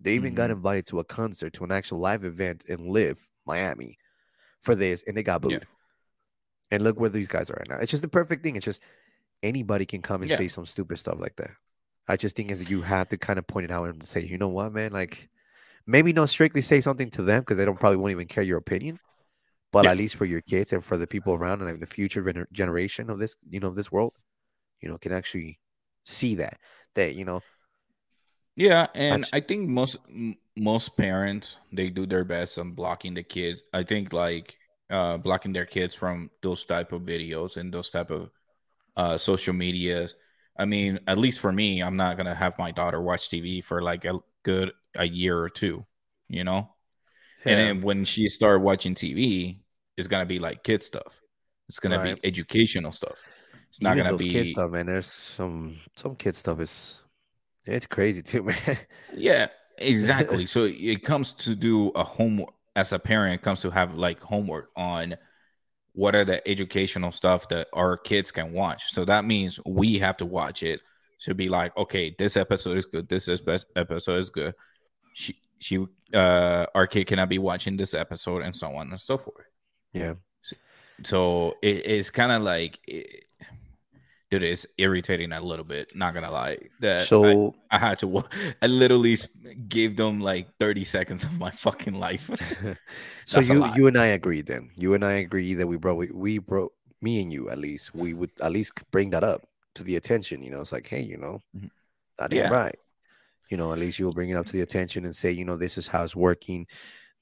They 0.00 0.14
even 0.14 0.34
got 0.34 0.50
Mhm. 0.50 0.54
invited 0.54 0.86
to 0.86 0.98
a 0.98 1.04
concert, 1.04 1.54
to 1.54 1.64
an 1.64 1.72
actual 1.72 1.98
live 1.98 2.24
event 2.24 2.66
in 2.66 2.88
Live, 2.88 3.26
Miami, 3.46 3.96
for 4.60 4.74
this, 4.74 5.02
and 5.06 5.16
they 5.16 5.22
got 5.22 5.40
booed. 5.40 5.52
Yeah. 5.52 5.58
And 6.70 6.82
look 6.82 7.00
where 7.00 7.08
these 7.08 7.28
guys 7.28 7.50
are 7.50 7.54
right 7.54 7.68
now. 7.68 7.78
It's 7.78 7.90
just 7.90 8.02
the 8.02 8.08
perfect 8.08 8.42
thing. 8.42 8.56
It's 8.56 8.66
just 8.66 8.82
anybody 9.42 9.86
can 9.86 10.02
come 10.02 10.20
and 10.20 10.30
Yeah. 10.30 10.36
say 10.36 10.48
some 10.48 10.66
stupid 10.66 10.98
stuff 10.98 11.18
like 11.18 11.36
that. 11.36 11.52
I 12.06 12.16
just 12.16 12.36
think 12.36 12.50
is 12.50 12.58
that 12.58 12.68
you 12.68 12.82
have 12.82 13.08
to 13.08 13.16
kind 13.16 13.38
of 13.38 13.46
point 13.46 13.64
it 13.64 13.70
out 13.70 13.84
and 13.88 14.06
say, 14.06 14.20
you 14.20 14.36
know 14.36 14.48
what, 14.48 14.72
man, 14.74 14.92
like 14.92 15.30
maybe 15.86 16.12
not 16.12 16.28
strictly 16.28 16.60
say 16.60 16.82
something 16.82 17.10
to 17.12 17.22
them 17.22 17.40
because 17.40 17.56
they 17.56 17.64
don't 17.64 17.80
probably 17.80 17.96
won't 17.96 18.10
even 18.10 18.26
care 18.28 18.42
your 18.42 18.58
opinion, 18.58 18.98
but 19.74 19.86
Yeah. 19.86 19.90
at 19.90 19.98
least 19.98 20.16
for 20.16 20.26
your 20.26 20.42
kids 20.42 20.72
and 20.74 20.84
for 20.84 20.98
the 20.98 21.08
people 21.08 21.34
around 21.34 21.62
and 21.62 21.70
like, 21.70 21.80
the 21.80 21.86
future 21.86 22.46
generation 22.52 23.10
of 23.10 23.18
this, 23.20 23.36
you 23.50 23.60
know, 23.60 23.68
of 23.68 23.76
this 23.76 23.92
world, 23.92 24.14
you 24.82 24.88
know, 24.90 24.98
can 24.98 25.12
actually 25.12 25.60
see 26.04 26.36
that 26.36 26.58
that 26.96 27.14
you 27.16 27.24
know, 27.26 27.42
Yeah, 28.56 28.86
and 28.94 29.26
Actu- 29.26 29.30
I 29.32 29.40
think 29.40 29.68
most 29.68 29.96
most 30.56 30.96
parents 30.96 31.56
they 31.72 31.90
do 31.90 32.06
their 32.06 32.24
best 32.24 32.58
on 32.58 32.72
blocking 32.72 33.14
the 33.14 33.22
kids. 33.22 33.62
I 33.72 33.82
think 33.82 34.12
like 34.12 34.56
uh 34.90 35.16
blocking 35.18 35.52
their 35.52 35.66
kids 35.66 35.94
from 35.94 36.30
those 36.42 36.64
type 36.64 36.92
of 36.92 37.02
videos 37.02 37.56
and 37.56 37.74
those 37.74 37.90
type 37.90 38.10
of 38.10 38.30
uh 38.96 39.18
social 39.18 39.54
medias. 39.54 40.14
I 40.58 40.66
mean, 40.66 41.00
at 41.08 41.18
least 41.18 41.40
for 41.40 41.52
me, 41.52 41.82
I'm 41.82 41.96
not 41.96 42.16
gonna 42.18 42.34
have 42.34 42.58
my 42.58 42.72
daughter 42.72 43.02
watch 43.02 43.30
TV 43.30 43.60
for 43.62 43.82
like 43.82 44.04
a 44.06 44.20
good 44.44 44.72
a 44.96 45.06
year 45.06 45.38
or 45.38 45.50
two, 45.50 45.86
you 46.28 46.44
know. 46.44 46.74
And 47.46 47.58
then 47.58 47.82
when 47.82 48.04
she 48.04 48.28
started 48.28 48.60
watching 48.60 48.94
TV, 48.94 49.63
it's 49.96 50.08
gonna 50.08 50.26
be 50.26 50.38
like 50.38 50.62
kid 50.62 50.82
stuff. 50.82 51.20
It's 51.68 51.78
gonna 51.78 51.98
Right. 51.98 52.20
be 52.20 52.28
educational 52.28 52.92
stuff. 52.92 53.22
It's 53.70 53.80
not 53.82 53.96
Even 53.96 54.06
gonna 54.06 54.18
be 54.18 54.30
kid 54.30 54.46
stuff, 54.46 54.70
man. 54.70 54.86
There's 54.86 55.06
some 55.06 55.76
some 55.96 56.14
kid 56.16 56.34
stuff 56.36 56.60
is 56.60 57.00
it's 57.66 57.86
crazy 57.86 58.22
too, 58.22 58.42
man. 58.66 58.78
Yeah, 59.14 59.46
exactly. 59.78 60.46
so 60.46 60.64
it 60.64 61.02
comes 61.02 61.32
to 61.34 61.54
do 61.54 61.88
a 61.90 62.04
homework 62.04 62.54
as 62.76 62.92
a 62.92 62.98
parent, 62.98 63.34
it 63.40 63.42
comes 63.42 63.62
to 63.62 63.70
have 63.70 63.94
like 63.94 64.20
homework 64.20 64.70
on 64.76 65.16
what 65.92 66.14
are 66.16 66.24
the 66.24 66.46
educational 66.48 67.12
stuff 67.12 67.48
that 67.48 67.68
our 67.72 67.96
kids 67.96 68.32
can 68.32 68.52
watch. 68.52 68.92
So 68.92 69.04
that 69.04 69.24
means 69.24 69.60
we 69.64 69.98
have 70.00 70.16
to 70.18 70.26
watch 70.26 70.64
it 70.64 70.80
to 71.20 71.34
be 71.34 71.48
like, 71.48 71.74
okay, 71.76 72.14
this 72.18 72.36
episode 72.36 72.76
is 72.76 72.84
good. 72.84 73.08
This 73.08 73.28
is 73.28 73.40
best 73.40 73.66
episode 73.76 74.18
is 74.18 74.28
good. 74.30 74.54
She 75.14 75.36
she 75.60 75.86
uh 76.12 76.66
our 76.74 76.86
kid 76.88 77.06
cannot 77.06 77.28
be 77.28 77.38
watching 77.38 77.76
this 77.76 77.94
episode 77.94 78.42
and 78.42 78.54
so 78.54 78.74
on 78.74 78.90
and 78.90 79.00
so 79.00 79.16
forth. 79.16 79.46
Yeah. 79.94 80.14
So 81.04 81.56
it, 81.62 81.86
it's 81.86 82.10
kind 82.10 82.32
of 82.32 82.42
like 82.42 82.80
it, 82.86 83.24
dude, 84.30 84.42
it's 84.42 84.66
irritating 84.78 85.32
a 85.32 85.40
little 85.40 85.64
bit. 85.64 85.94
Not 85.94 86.14
gonna 86.14 86.30
lie. 86.30 86.58
That 86.80 87.06
So 87.06 87.54
I 87.70 87.78
had 87.78 87.98
to. 88.00 88.24
I 88.62 88.66
literally 88.66 89.16
gave 89.68 89.96
them 89.96 90.20
like 90.20 90.48
thirty 90.58 90.84
seconds 90.84 91.24
of 91.24 91.38
my 91.38 91.50
fucking 91.50 91.94
life. 91.94 92.30
so 93.26 93.40
you 93.40 93.64
you 93.76 93.86
and 93.86 93.98
I 93.98 94.06
agree 94.06 94.42
then. 94.42 94.70
You 94.76 94.94
and 94.94 95.04
I 95.04 95.12
agree 95.14 95.54
that 95.54 95.66
we 95.66 95.76
bro 95.76 95.94
we, 95.94 96.08
we 96.12 96.38
bro 96.38 96.72
me 97.02 97.22
and 97.22 97.32
you 97.32 97.50
at 97.50 97.58
least 97.58 97.94
we 97.94 98.14
would 98.14 98.30
at 98.40 98.52
least 98.52 98.72
bring 98.90 99.10
that 99.10 99.24
up 99.24 99.46
to 99.74 99.82
the 99.82 99.96
attention. 99.96 100.42
You 100.42 100.50
know, 100.50 100.60
it's 100.60 100.72
like 100.72 100.86
hey, 100.86 101.02
you 101.02 101.16
know, 101.16 101.42
Mhm. 101.56 101.70
that 102.18 102.32
ain't 102.32 102.44
Yeah. 102.44 102.48
right. 102.48 102.76
You 103.50 103.56
know, 103.58 103.72
at 103.72 103.78
least 103.78 103.98
you'll 103.98 104.14
bring 104.14 104.30
it 104.30 104.36
up 104.36 104.46
to 104.46 104.52
the 104.52 104.62
attention 104.62 105.04
and 105.04 105.14
say, 105.14 105.30
you 105.32 105.44
know, 105.44 105.56
this 105.56 105.76
is 105.76 105.86
how 105.86 106.02
it's 106.02 106.16
working. 106.16 106.66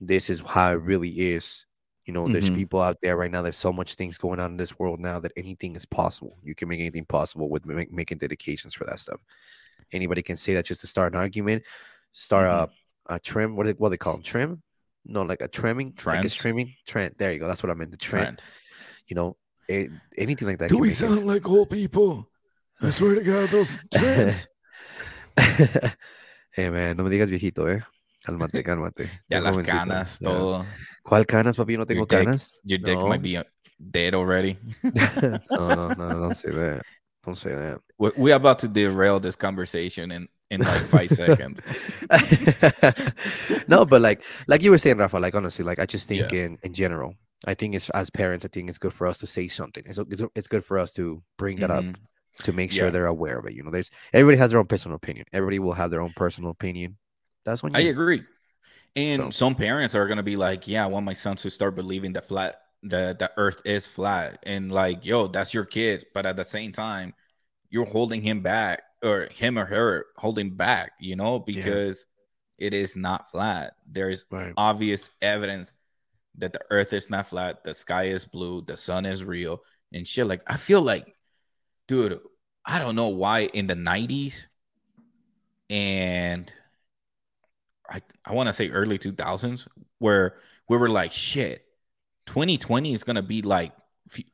This 0.00 0.30
is 0.30 0.40
how 0.40 0.72
it 0.72 0.80
really 0.82 1.10
is. 1.10 1.66
You 2.04 2.12
know, 2.12 2.26
there's 2.28 2.50
Mhm. 2.50 2.56
people 2.56 2.80
out 2.80 2.98
there 3.00 3.16
right 3.16 3.30
now. 3.30 3.42
There's 3.42 3.56
so 3.56 3.72
much 3.72 3.94
things 3.94 4.18
going 4.18 4.40
on 4.40 4.50
in 4.52 4.56
this 4.56 4.76
world 4.78 4.98
now 4.98 5.20
that 5.20 5.32
anything 5.36 5.76
is 5.76 5.86
possible. 5.86 6.36
You 6.42 6.54
can 6.54 6.68
make 6.68 6.80
anything 6.80 7.04
possible 7.04 7.48
with 7.48 7.64
make, 7.64 7.92
making 7.92 8.18
dedications 8.18 8.74
for 8.74 8.84
that 8.86 8.98
stuff. 8.98 9.20
Anybody 9.92 10.22
can 10.22 10.36
say 10.36 10.54
that 10.54 10.64
just 10.64 10.80
to 10.80 10.86
start 10.88 11.12
an 11.14 11.20
argument, 11.20 11.62
start 12.10 12.46
Mhm. 12.48 12.72
a, 13.08 13.14
a 13.14 13.18
trim. 13.20 13.54
What 13.54 13.66
do 13.66 13.72
they, 13.72 13.78
what 13.78 13.88
do 13.88 13.90
they 13.92 13.98
call 13.98 14.14
them? 14.14 14.22
Trim? 14.24 14.62
No, 15.04 15.22
like 15.22 15.40
a 15.40 15.48
trimming. 15.48 15.88
Like 15.88 15.94
a 15.94 16.02
Trends. 16.22 16.34
trimming. 16.34 16.74
Trend. 16.86 17.14
There 17.18 17.32
you 17.32 17.38
go. 17.38 17.46
That's 17.46 17.62
what 17.62 17.70
I 17.70 17.74
meant. 17.74 17.90
The 17.92 17.96
trend. 17.96 18.38
Trend. 18.38 18.42
You 19.08 19.14
know, 19.16 19.36
it, 19.68 19.90
anything 20.18 20.48
like 20.48 20.58
that. 20.58 20.70
can 20.70 20.80
make 20.80 21.00
it- 21.00 21.08
like 21.26 21.48
old 21.48 21.70
people? 21.70 22.28
I 22.80 22.90
swear 22.90 23.14
to 23.14 23.20
God, 23.22 23.48
those 23.50 23.78
trends. 23.94 24.48
hey 25.36 26.68
man, 26.70 26.96
no 26.96 27.04
me 27.04 27.10
digas 27.10 27.30
viejito, 27.30 27.66
eh. 27.70 27.80
Cálmate, 28.24 28.62
cálmate. 28.64 29.08
Ya 29.28 29.40
las 29.40 29.54
jovencito, 29.56 29.70
canas, 29.72 30.18
ya. 30.20 30.64
¿Cuál 31.04 31.26
canas, 31.26 31.56
papi? 31.56 31.76
No 31.76 31.84
tengo 31.84 32.00
Your 32.00 32.06
dick- 32.06 32.24
canas. 32.26 32.60
Your 32.64 32.78
dick 32.78 32.96
No. 32.98 33.08
might 33.08 33.22
be 33.22 33.36
uh, 33.36 33.44
dead 33.90 34.14
already. 34.14 34.56
no, 34.82 35.40
no, 35.50 35.88
no, 35.88 36.08
don't 36.08 36.34
say 36.36 36.50
that. 36.50 36.82
Don't 37.24 37.36
say 37.36 37.50
that. 37.54 37.80
We- 37.98 38.12
We're 38.16 38.36
about 38.36 38.58
to 38.60 38.68
derail 38.68 39.20
this 39.20 39.36
conversation 39.36 40.10
in 40.12 40.28
in 40.50 40.60
like 40.60 40.82
five 40.82 41.08
seconds. 41.22 41.60
no, 43.68 43.84
but 43.84 44.00
like 44.00 44.22
like 44.46 44.62
you 44.62 44.70
were 44.70 44.78
saying, 44.78 44.98
Rafa, 44.98 45.18
like 45.18 45.34
honestly, 45.34 45.64
like 45.64 45.78
I 45.80 45.86
just 45.86 46.08
think 46.08 46.30
Yeah. 46.32 46.44
in 46.46 46.58
in 46.62 46.72
general, 46.74 47.14
I 47.46 47.54
think 47.54 47.74
it's 47.74 47.90
as 47.90 48.10
parents, 48.10 48.44
I 48.44 48.48
think 48.48 48.68
it's 48.68 48.78
good 48.78 48.92
for 48.92 49.06
us 49.06 49.18
to 49.18 49.26
say 49.26 49.48
something. 49.48 49.82
It's 49.86 49.98
it's, 49.98 50.22
it's 50.34 50.48
good 50.48 50.64
for 50.64 50.78
us 50.78 50.92
to 50.94 51.22
bring 51.38 51.58
that 51.60 51.70
up 51.70 51.84
Mhm. 51.84 51.96
to 52.42 52.52
make 52.52 52.70
sure 52.72 52.86
Yeah. 52.86 52.90
they're 52.90 53.06
aware 53.06 53.38
of 53.38 53.46
it. 53.46 53.54
You 53.54 53.62
know, 53.62 53.70
there's 53.70 53.90
everybody 54.12 54.38
has 54.38 54.50
their 54.50 54.60
own 54.60 54.66
personal 54.66 54.96
opinion. 54.96 55.26
Everybody 55.32 55.58
will 55.58 55.72
have 55.74 55.90
their 55.90 56.00
own 56.02 56.12
personal 56.14 56.50
opinion. 56.50 56.98
That's 57.44 57.62
when 57.62 57.74
I 57.74 57.80
agree. 57.80 58.22
And 58.94 59.22
So- 59.22 59.30
some 59.30 59.54
parents 59.54 59.94
are 59.94 60.06
gonna 60.06 60.22
be 60.22 60.36
like, 60.36 60.68
"Yeah, 60.68 60.84
I 60.84 60.88
want 60.88 61.06
my 61.06 61.14
sons 61.14 61.42
to 61.42 61.50
start 61.50 61.74
believing 61.74 62.12
that 62.14 62.26
flat, 62.28 62.60
the 62.82 63.16
the 63.18 63.32
Earth 63.36 63.62
is 63.64 63.86
flat," 63.86 64.38
and 64.42 64.70
like, 64.70 65.04
"Yo, 65.04 65.28
that's 65.28 65.54
your 65.54 65.64
kid," 65.64 66.06
but 66.12 66.26
at 66.26 66.36
the 66.36 66.44
same 66.44 66.72
time, 66.72 67.14
you're 67.70 67.86
holding 67.86 68.20
him 68.22 68.42
back, 68.42 68.82
or 69.02 69.28
him 69.32 69.58
or 69.58 69.64
her 69.64 70.06
holding 70.16 70.50
back, 70.54 70.92
you 71.00 71.16
know, 71.16 71.38
because 71.38 72.06
it 72.58 72.74
is 72.74 72.94
not 72.96 73.30
flat. 73.30 73.74
There's 73.86 74.26
right. 74.30 74.52
obvious 74.56 75.10
evidence 75.22 75.72
that 76.36 76.52
the 76.52 76.60
Earth 76.70 76.92
is 76.92 77.08
not 77.10 77.26
flat, 77.26 77.64
the 77.64 77.74
sky 77.74 78.04
is 78.04 78.24
blue, 78.24 78.62
the 78.62 78.76
sun 78.76 79.06
is 79.06 79.24
real, 79.24 79.62
and 79.92 80.06
shit. 80.06 80.26
Like, 80.26 80.42
I 80.46 80.56
feel 80.56 80.82
like, 80.82 81.16
dude, 81.88 82.20
I 82.64 82.78
don't 82.78 82.94
know 82.94 83.08
why 83.08 83.40
in 83.40 83.66
the 83.66 83.74
'90s 83.74 84.48
and 85.70 86.52
I 87.92 88.00
I 88.24 88.32
want 88.32 88.48
to 88.48 88.52
say 88.52 88.70
early 88.70 88.98
2000s 88.98 89.68
where 89.98 90.36
we 90.68 90.76
were 90.78 90.88
like 90.88 91.12
shit 91.12 91.64
2020 92.26 92.94
is 92.94 93.04
going 93.04 93.16
to 93.16 93.22
be 93.22 93.42
like 93.42 93.72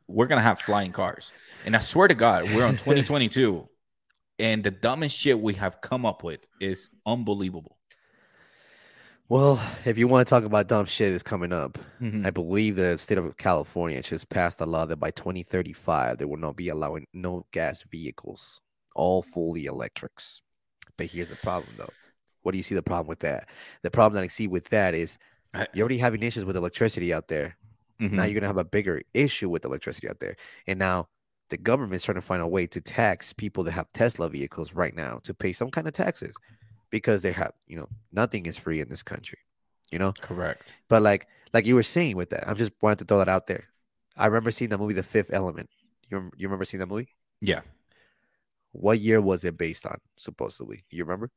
we're 0.07 0.27
going 0.27 0.39
to 0.39 0.43
have 0.43 0.61
flying 0.61 0.93
cars 0.93 1.33
and 1.67 1.75
I 1.77 1.81
swear 1.81 2.09
to 2.09 2.15
god 2.15 2.45
we're 2.55 2.65
on 2.65 2.75
2022 2.77 3.69
and 4.39 4.63
the 4.63 4.71
dumbest 4.71 5.17
shit 5.17 5.39
we 5.41 5.55
have 5.55 5.81
come 5.81 6.07
up 6.07 6.23
with 6.23 6.47
is 6.61 6.89
unbelievable 7.05 7.77
Well, 9.31 9.61
if 9.85 9.99
you 9.99 10.09
want 10.09 10.27
to 10.27 10.31
talk 10.31 10.45
about 10.45 10.69
dumb 10.69 10.87
shit 10.87 11.11
that's 11.13 11.23
coming 11.23 11.53
up, 11.53 11.77
Mhm. 12.01 12.25
I 12.25 12.31
believe 12.31 12.77
the 12.77 12.97
state 12.97 13.19
of 13.19 13.37
California 13.37 14.01
just 14.01 14.29
passed 14.31 14.61
a 14.63 14.67
law 14.67 14.87
that 14.87 14.97
by 14.97 15.11
2035 15.11 16.17
they 16.17 16.25
will 16.25 16.39
not 16.39 16.57
be 16.57 16.71
allowing 16.71 17.07
no 17.13 17.45
gas 17.53 17.83
vehicles, 17.91 18.61
all 18.95 19.21
fully 19.23 19.67
electrics. 19.67 20.41
But 20.97 21.09
here's 21.09 21.29
the 21.29 21.37
problem, 21.37 21.75
though. 21.77 21.93
What 22.49 22.53
do 22.55 22.59
you 22.59 22.65
see 22.65 22.75
the 22.75 22.83
problem 22.83 23.09
with 23.09 23.21
that? 23.21 23.51
The 23.83 23.91
problem 23.91 24.15
that 24.15 24.25
I 24.25 24.29
see 24.29 24.49
with 24.49 24.71
that 24.71 24.95
is 24.95 25.19
you're 25.73 25.85
already 25.85 25.99
having 25.99 26.23
issues 26.23 26.47
with 26.47 26.57
electricity 26.57 27.13
out 27.15 27.29
there. 27.29 27.59
Now 28.11 28.25
Mhm. 28.25 28.31
you're 28.31 28.35
gonna 28.35 28.49
have 28.49 28.59
a 28.59 28.65
bigger 28.65 29.03
issue 29.15 29.51
with 29.51 29.67
electricity 29.67 30.09
out 30.09 30.21
there, 30.21 30.37
and 30.67 30.79
now 30.79 31.09
the 31.51 31.59
government's 31.59 32.07
trying 32.07 32.17
to 32.17 32.23
find 32.23 32.43
a 32.43 32.49
way 32.49 32.67
to 32.69 32.81
tax 32.81 33.33
people 33.35 33.65
that 33.65 33.73
have 33.73 33.93
Tesla 33.93 34.31
vehicles 34.31 34.75
right 34.75 34.95
now 34.97 35.21
to 35.25 35.35
pay 35.35 35.53
some 35.53 35.71
kind 35.71 35.89
of 35.89 35.95
taxes 35.95 36.41
because 36.91 37.23
they 37.23 37.33
have, 37.33 37.53
you 37.69 37.79
know, 37.79 37.89
nothing 38.13 38.47
is 38.47 38.59
free 38.59 38.81
in 38.81 38.89
this 38.89 39.03
country, 39.03 39.41
you 39.93 39.99
know. 39.99 40.15
correct 40.21 40.77
But 40.89 41.03
like 41.03 41.29
like 41.55 41.67
you 41.67 41.77
were 41.77 41.85
saying 41.85 42.17
with 42.17 42.31
that, 42.31 42.49
I'm 42.49 42.57
just 42.57 42.73
wanted 42.83 43.01
to 43.01 43.07
throw 43.07 43.19
that 43.21 43.29
out 43.31 43.47
there. 43.49 43.69
I 44.17 44.27
remember 44.27 44.51
seeing 44.53 44.71
that 44.71 44.79
movie, 44.79 44.95
The 44.95 45.05
Fifth 45.05 45.33
Element. 45.33 45.71
You 46.11 46.31
you 46.37 46.49
remember 46.49 46.67
seeing 46.67 46.81
that 46.81 46.89
movie? 46.89 47.17
yeah 47.41 47.63
What 48.73 49.01
year 49.01 49.21
was 49.21 49.45
it 49.45 49.59
based 49.59 49.87
on? 49.87 50.01
Supposedly, 50.17 50.85
you 50.91 51.05
remember? 51.05 51.31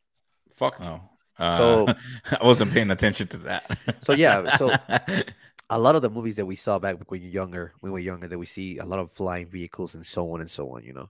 Fuck 0.52 0.80
no 0.80 1.02
uh, 1.40 1.58
So- 1.58 1.88
I 2.42 2.46
wasn't 2.46 2.72
paying 2.72 2.92
attention 2.92 3.28
to 3.28 3.38
that 3.38 3.64
So, 4.00 4.14
yeah, 4.14 4.56
so- 4.58 4.76
a 5.70 5.80
lot 5.80 5.96
of 5.96 6.02
the 6.02 6.10
movies 6.10 6.36
that 6.36 6.46
we 6.46 6.58
saw 6.58 6.78
back 6.80 6.98
when 7.10 7.22
you're 7.22 7.32
younger, 7.32 7.74
when 7.80 7.94
we 7.94 8.02
were 8.02 8.04
younger, 8.06 8.28
that 8.28 8.38
we 8.38 8.46
see 8.46 8.78
a 8.80 8.86
lot 8.86 9.00
of 9.00 9.10
flying 9.14 9.48
vehicles 9.50 9.96
and 9.96 10.06
so 10.06 10.30
on 10.34 10.42
and 10.42 10.50
so 10.50 10.70
on. 10.76 10.84
You 10.84 10.92
know, 10.92 11.10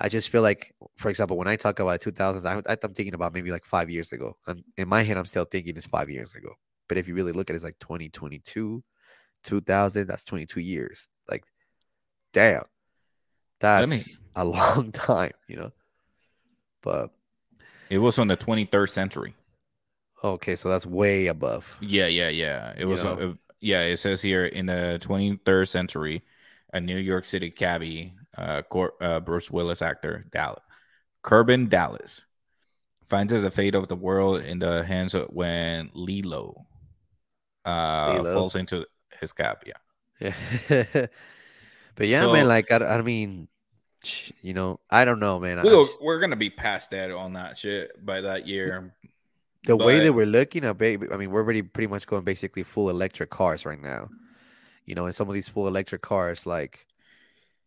I 0.00 0.08
just 0.08 0.30
feel 0.30 0.42
like, 0.42 0.74
for 0.96 1.10
example, 1.10 1.36
when 1.36 1.46
I 1.46 1.54
talk 1.54 1.78
about 1.78 2.00
2000s, 2.00 2.44
I, 2.44 2.76
I'm 2.82 2.92
thinking 2.94 3.14
about 3.14 3.32
maybe 3.32 3.52
like 3.52 3.64
five 3.64 3.88
years 3.90 4.10
ago. 4.10 4.36
I'm, 4.48 4.64
in 4.76 4.88
my 4.88 5.02
head, 5.04 5.16
I'm 5.16 5.24
still 5.26 5.44
thinking 5.44 5.76
it's 5.76 5.86
five 5.86 6.10
years 6.10 6.34
ago. 6.34 6.50
But 6.88 6.98
if 6.98 7.06
you 7.06 7.14
really 7.14 7.30
look 7.30 7.48
at 7.50 7.54
it, 7.54 7.56
it's 7.56 7.64
like 7.64 7.78
2022, 7.78 8.82
2000. 9.44 10.06
That's 10.08 10.24
22 10.24 10.58
years. 10.60 11.06
Like, 11.30 11.44
damn, 12.32 12.64
that's 13.60 13.90
me- 13.90 14.24
a 14.34 14.44
long 14.58 14.90
time. 14.90 15.32
You 15.46 15.56
know, 15.56 15.70
but 16.82 17.10
It 17.90 17.98
was 17.98 18.18
on 18.18 18.28
the 18.28 18.36
23rd 18.36 18.88
century. 18.90 19.34
okay, 20.22 20.56
so 20.56 20.68
that's 20.68 20.86
way 20.86 21.26
above. 21.26 21.76
Yeah, 21.80 22.06
yeah, 22.06 22.28
yeah. 22.30 22.72
It 22.76 22.80
You 22.80 22.88
was. 22.88 23.04
uh, 23.04 23.34
yeah, 23.60 23.82
it 23.82 23.98
says 23.98 24.22
here 24.22 24.46
in 24.46 24.66
the 24.66 24.98
23rd 25.02 25.68
century, 25.68 26.22
a 26.72 26.80
New 26.80 26.96
York 26.98 27.24
City 27.24 27.50
cabbie, 27.50 28.14
uh, 28.36 28.62
Cor- 28.62 28.94
uh 29.00 29.20
Bruce 29.20 29.50
Willis 29.50 29.82
actor, 29.82 30.24
Dallas, 30.32 30.60
Korben 31.22 31.68
Dallas, 31.68 32.24
finds 33.04 33.32
the 33.32 33.50
fate 33.50 33.74
of 33.74 33.88
the 33.88 33.96
world 33.96 34.42
in 34.42 34.58
the 34.58 34.82
hands 34.84 35.14
of 35.14 35.28
when 35.28 35.88
Leeloo, 35.90 36.54
uh, 37.64 38.14
Leeloo. 38.14 38.34
falls 38.34 38.54
into 38.56 38.86
his 39.20 39.32
cab. 39.32 39.58
Yeah. 39.66 39.80
Yeah. 40.20 40.34
but 41.96 42.06
yeah, 42.08 42.20
So- 42.20 42.32
man, 42.32 42.48
like 42.48 42.72
I, 42.72 42.76
I 42.98 43.02
mean, 43.02 43.48
you 44.42 44.54
know, 44.54 44.80
I 44.90 45.04
don't 45.04 45.20
know, 45.20 45.38
man. 45.38 45.60
We'll, 45.62 45.82
s- 45.82 45.98
we're 46.00 46.20
gonna 46.20 46.36
be 46.36 46.50
past 46.50 46.90
that 46.90 47.10
on 47.10 47.34
that 47.34 47.58
shit 47.58 48.04
by 48.04 48.20
that 48.22 48.46
year. 48.46 48.94
the 49.64 49.76
way 49.76 50.00
that 50.00 50.12
we're 50.12 50.26
looking 50.26 50.64
uh, 50.64 50.70
at, 50.70 50.78
baby, 50.78 51.06
I 51.12 51.16
mean, 51.16 51.30
we're 51.30 51.42
already 51.42 51.62
pretty 51.62 51.88
much 51.88 52.06
going 52.06 52.24
basically 52.24 52.62
full 52.62 52.90
electric 52.90 53.30
cars 53.30 53.64
right 53.66 53.80
now. 53.80 54.08
You 54.86 54.94
know, 54.94 55.06
and 55.06 55.14
some 55.14 55.28
of 55.28 55.34
these 55.34 55.48
full 55.48 55.66
electric 55.66 56.02
cars, 56.02 56.46
like 56.46 56.86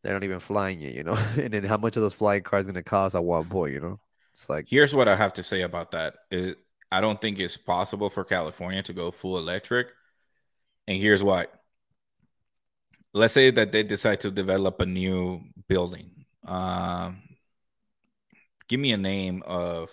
they're 0.03 0.13
not 0.13 0.23
even 0.23 0.39
flying 0.39 0.79
yet, 0.79 0.93
you 0.93 1.03
know. 1.03 1.17
and 1.37 1.53
then 1.53 1.63
how 1.63 1.77
much 1.77 1.97
of 1.97 2.03
those 2.03 2.13
flying 2.13 2.43
cars 2.43 2.67
gonna 2.67 2.83
cost 2.83 3.15
at 3.15 3.23
one 3.23 3.45
point, 3.45 3.73
you 3.73 3.79
know? 3.79 3.99
It's 4.31 4.49
like 4.49 4.67
Here's 4.69 4.93
what 4.93 5.07
I 5.07 5.15
have 5.15 5.33
to 5.33 5.43
say 5.43 5.63
about 5.63 5.91
that. 5.91 6.15
It, 6.29 6.59
I 6.91 7.01
don't 7.01 7.19
think 7.19 7.39
it's 7.39 7.57
possible 7.57 8.09
for 8.09 8.23
California 8.23 8.83
to 8.83 8.93
go 8.93 9.11
full 9.11 9.37
electric. 9.37 9.87
And 10.87 11.01
here's 11.01 11.23
why. 11.23 11.47
Let's 13.13 13.33
say 13.33 13.51
that 13.51 13.71
they 13.71 13.83
decide 13.83 14.21
to 14.21 14.31
develop 14.31 14.79
a 14.79 14.85
new 14.85 15.41
building. 15.67 16.16
Um, 16.47 17.21
give 18.67 18.79
me 18.79 18.91
a 18.93 18.97
name 18.97 19.43
of, 19.45 19.89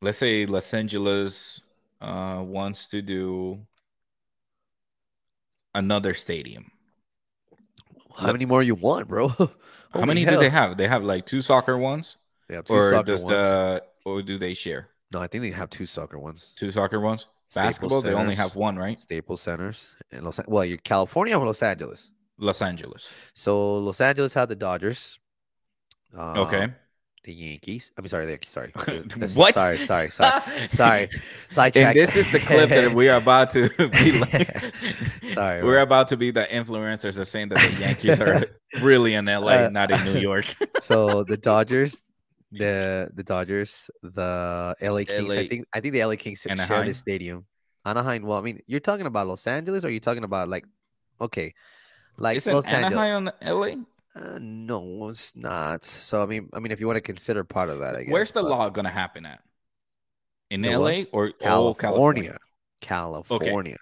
let's 0.00 0.18
say 0.18 0.46
Los 0.46 0.72
Angeles 0.74 1.60
uh, 2.00 2.42
wants 2.44 2.88
to 2.88 3.00
do 3.02 3.66
another 5.74 6.14
stadium. 6.14 6.70
how 8.18 8.32
many 8.32 8.44
more 8.44 8.62
you 8.62 8.74
want, 8.74 9.08
bro? 9.08 9.28
How 9.94 10.06
many 10.06 10.24
do 10.24 10.38
they 10.38 10.48
have? 10.48 10.78
They 10.78 10.88
have 10.88 11.04
like 11.04 11.26
two 11.26 11.42
soccer 11.42 11.76
ones, 11.76 12.16
They 12.48 12.54
have 12.54 12.64
two 12.64 12.74
or 12.74 12.90
soccer 12.90 13.02
does 13.12 13.24
ones. 13.24 13.36
the 13.36 13.82
or 14.06 14.22
do 14.22 14.38
they 14.38 14.54
share 14.54 14.88
No, 15.12 15.20
I 15.20 15.26
think 15.26 15.42
they 15.42 15.50
have 15.50 15.68
two 15.68 15.84
soccer 15.84 16.18
ones. 16.18 16.54
two 16.56 16.70
soccer 16.70 16.98
ones? 16.98 17.26
Staples 17.48 17.66
Basketball, 17.74 18.00
they 18.00 18.14
only 18.14 18.34
have 18.34 18.56
one, 18.56 18.76
right? 18.76 18.98
Staples 18.98 19.42
Centers 19.42 19.94
and 20.10 20.24
Los. 20.24 20.40
Well, 20.48 20.64
you're 20.64 20.78
California 20.78 21.38
or 21.38 21.44
Los 21.44 21.62
Angeles? 21.62 22.10
Los 22.42 22.60
Angeles. 22.60 23.08
So 23.34 23.78
Los 23.78 24.00
Angeles 24.00 24.34
had 24.34 24.48
the 24.48 24.56
Dodgers. 24.56 25.18
Um, 26.14 26.36
Okay. 26.38 26.66
The 27.24 27.32
Yankees. 27.32 27.92
I'm 27.96 28.08
sorry, 28.08 28.24
the 28.26 28.32
Yankees. 28.32 28.50
Sorry. 28.50 28.72
The- 28.74 29.16
the- 29.26 29.32
What? 29.38 29.54
Sorry, 29.54 29.78
sorry, 29.78 30.10
sorry, 30.10 30.42
sorry. 30.70 31.08
and 31.76 31.94
this 31.96 32.16
is 32.16 32.32
the 32.32 32.40
clip 32.40 32.68
that 32.70 32.92
we 32.94 33.08
are 33.08 33.18
about 33.18 33.52
to 33.52 33.68
be 33.78 34.18
like. 34.26 34.50
Sorry, 35.22 35.62
we're 35.62 35.78
about 35.86 36.08
to 36.08 36.16
be 36.16 36.32
the 36.32 36.46
influencers 36.50 37.14
that 37.16 37.26
saying 37.26 37.50
that 37.50 37.60
the 37.62 37.80
Yankees 37.80 38.20
are 38.20 38.42
really 38.82 39.14
in 39.14 39.26
LA, 39.26 39.66
Uh, 39.66 39.68
not 39.70 39.92
in 39.92 40.02
New 40.02 40.18
York. 40.18 40.46
so 40.80 41.22
the 41.22 41.36
Dodgers, 41.36 42.02
the 42.50 43.08
the 43.14 43.22
Dodgers, 43.22 43.88
the 44.02 44.74
LA 44.82 45.04
Kings. 45.06 45.30
I 45.32 45.46
think 45.46 45.60
I 45.72 45.78
think 45.80 45.92
the 45.94 46.02
LA 46.04 46.16
Kings 46.16 46.40
share 46.42 46.50
Anaheim. 46.58 46.86
this 46.86 46.98
stadium. 46.98 47.46
Anaheim. 47.86 48.22
Well, 48.26 48.38
I 48.38 48.42
mean, 48.42 48.58
you're 48.66 48.80
talking 48.90 49.06
about 49.06 49.28
Los 49.28 49.46
Angeles, 49.46 49.84
or 49.84 49.90
you're 49.94 50.00
talking 50.08 50.24
about 50.24 50.48
like, 50.48 50.66
okay, 51.20 51.54
like 52.16 52.36
Isn't 52.36 52.52
Los 52.52 52.66
Angeles. 52.66 52.92
Anaheim 52.92 53.28
on 53.28 53.32
LA? 53.60 53.74
Uh, 54.14 54.38
no, 54.40 55.08
it's 55.08 55.34
not. 55.34 55.84
So 55.84 56.22
I 56.22 56.26
mean, 56.26 56.48
I 56.52 56.60
mean, 56.60 56.70
if 56.72 56.80
you 56.80 56.86
want 56.86 56.96
to 56.98 57.00
consider 57.02 57.44
part 57.44 57.70
of 57.70 57.78
that, 57.80 57.96
I 57.96 58.04
guess. 58.04 58.12
Where's 58.12 58.30
the 58.32 58.42
but 58.42 58.50
law 58.50 58.68
gonna 58.68 58.90
happen 58.90 59.24
at? 59.26 59.40
In 60.50 60.60
The 60.62 60.76
LA 60.76 60.98
what? 61.00 61.08
or 61.12 61.30
California. 61.32 62.36
California? 62.82 63.28
California. 63.28 63.76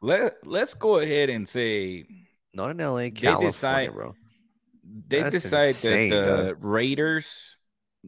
Let 0.00 0.46
Let's 0.46 0.74
go 0.74 0.98
ahead 0.98 1.30
and 1.30 1.48
say 1.48 2.06
Not 2.54 2.70
in 2.70 2.78
LA, 2.78 3.10
California, 3.10 3.48
decide- 3.50 3.92
bro. 3.92 4.14
they 5.06 5.22
That's 5.22 5.34
decide 5.42 5.68
insane, 5.68 6.10
that 6.10 6.24
the 6.26 6.42
dog. 6.54 6.64
Raiders 6.64 7.56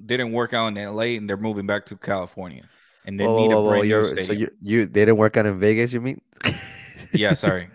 didn't 0.06 0.32
work 0.32 0.52
out 0.54 0.68
in 0.68 0.74
LA 0.76 1.16
and 1.18 1.28
they're 1.28 1.36
moving 1.36 1.66
back 1.66 1.86
to 1.86 1.96
California, 1.96 2.64
and 3.04 3.18
they 3.20 3.26
Whoa, 3.26 3.36
need 3.38 3.52
whoa, 3.54 3.58
a 3.58 3.62
whoa, 3.62 3.68
brand 3.70 3.82
new 3.84 3.88
you're, 3.90 4.16
so 4.18 4.32
you 4.32 4.50
you 4.60 4.86
they 4.86 5.02
didn't 5.04 5.18
work 5.18 5.36
out 5.36 5.46
in 5.46 5.60
Vegas, 5.60 5.92
you 5.92 6.00
mean? 6.00 6.20
Yeah, 7.12 7.34
sorry. 7.34 7.68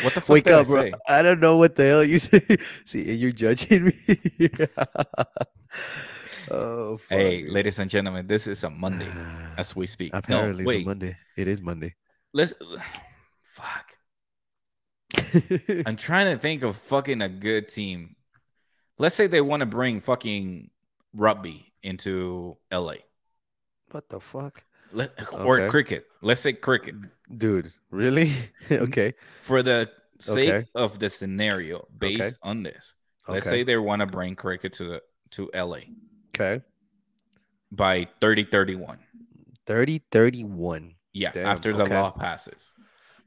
What 0.00 0.14
the 0.14 0.20
fuck 0.20 0.28
Wake 0.28 0.50
up, 0.50 0.60
I 0.60 0.64
bro. 0.64 0.82
say? 0.82 0.92
I 1.08 1.22
don't 1.22 1.40
know 1.40 1.56
what 1.58 1.76
the 1.76 1.84
hell 1.84 2.04
you 2.04 2.18
say. 2.20 2.40
See, 2.84 3.12
you're 3.14 3.32
judging 3.32 3.86
me. 3.86 3.92
oh, 6.50 6.96
fuck, 6.96 7.18
Hey, 7.18 7.44
ladies 7.48 7.78
and 7.78 7.90
gentlemen, 7.90 8.26
this 8.26 8.46
is 8.46 8.64
a 8.64 8.70
Monday 8.70 9.12
as 9.56 9.74
we 9.76 9.86
speak. 9.86 10.12
Apparently, 10.12 10.64
no, 10.64 10.70
it's 10.70 10.76
a 10.76 10.78
wait. 10.78 10.86
Monday. 10.86 11.16
It 11.36 11.48
is 11.48 11.62
Monday. 11.62 11.94
Let's. 12.32 12.54
Fuck. 13.42 13.96
I'm 15.86 15.96
trying 15.96 16.30
to 16.34 16.38
think 16.38 16.62
of 16.62 16.76
fucking 16.76 17.22
a 17.22 17.28
good 17.28 17.68
team. 17.68 18.16
Let's 18.98 19.14
say 19.14 19.26
they 19.28 19.40
want 19.40 19.60
to 19.60 19.66
bring 19.66 20.00
fucking 20.00 20.70
rugby 21.14 21.72
into 21.82 22.58
LA. 22.70 22.96
what 23.92 24.10
the 24.10 24.20
fuck, 24.20 24.62
Let, 24.92 25.12
or 25.32 25.60
Okay. 25.60 25.68
cricket. 25.68 26.06
Let's 26.22 26.40
say 26.40 26.52
cricket. 26.52 26.94
dude? 27.36 27.72
Really? 27.90 28.32
Mm-hmm. 28.68 28.84
okay. 28.84 29.14
For 29.42 29.62
the 29.62 29.90
sake 30.18 30.50
Okay. 30.50 30.66
of 30.74 30.98
the 30.98 31.08
scenario 31.08 31.86
based 31.98 32.38
on 32.42 32.62
this. 32.62 32.94
Let's 33.28 33.46
Okay. 33.46 33.56
say 33.58 33.62
they 33.64 33.76
want 33.76 34.00
to 34.00 34.06
bring 34.06 34.34
cricket 34.36 34.72
to 34.74 34.84
the 34.84 35.02
to 35.32 35.50
LA 35.54 35.80
Okay. 36.38 36.62
by 37.72 38.06
3031. 38.20 38.98
30 39.66 40.02
31. 40.10 40.94
Yeah, 41.12 41.32
Damn, 41.32 41.46
after 41.46 41.72
the 41.72 41.82
okay. 41.82 41.94
law 42.00 42.10
passes. 42.10 42.74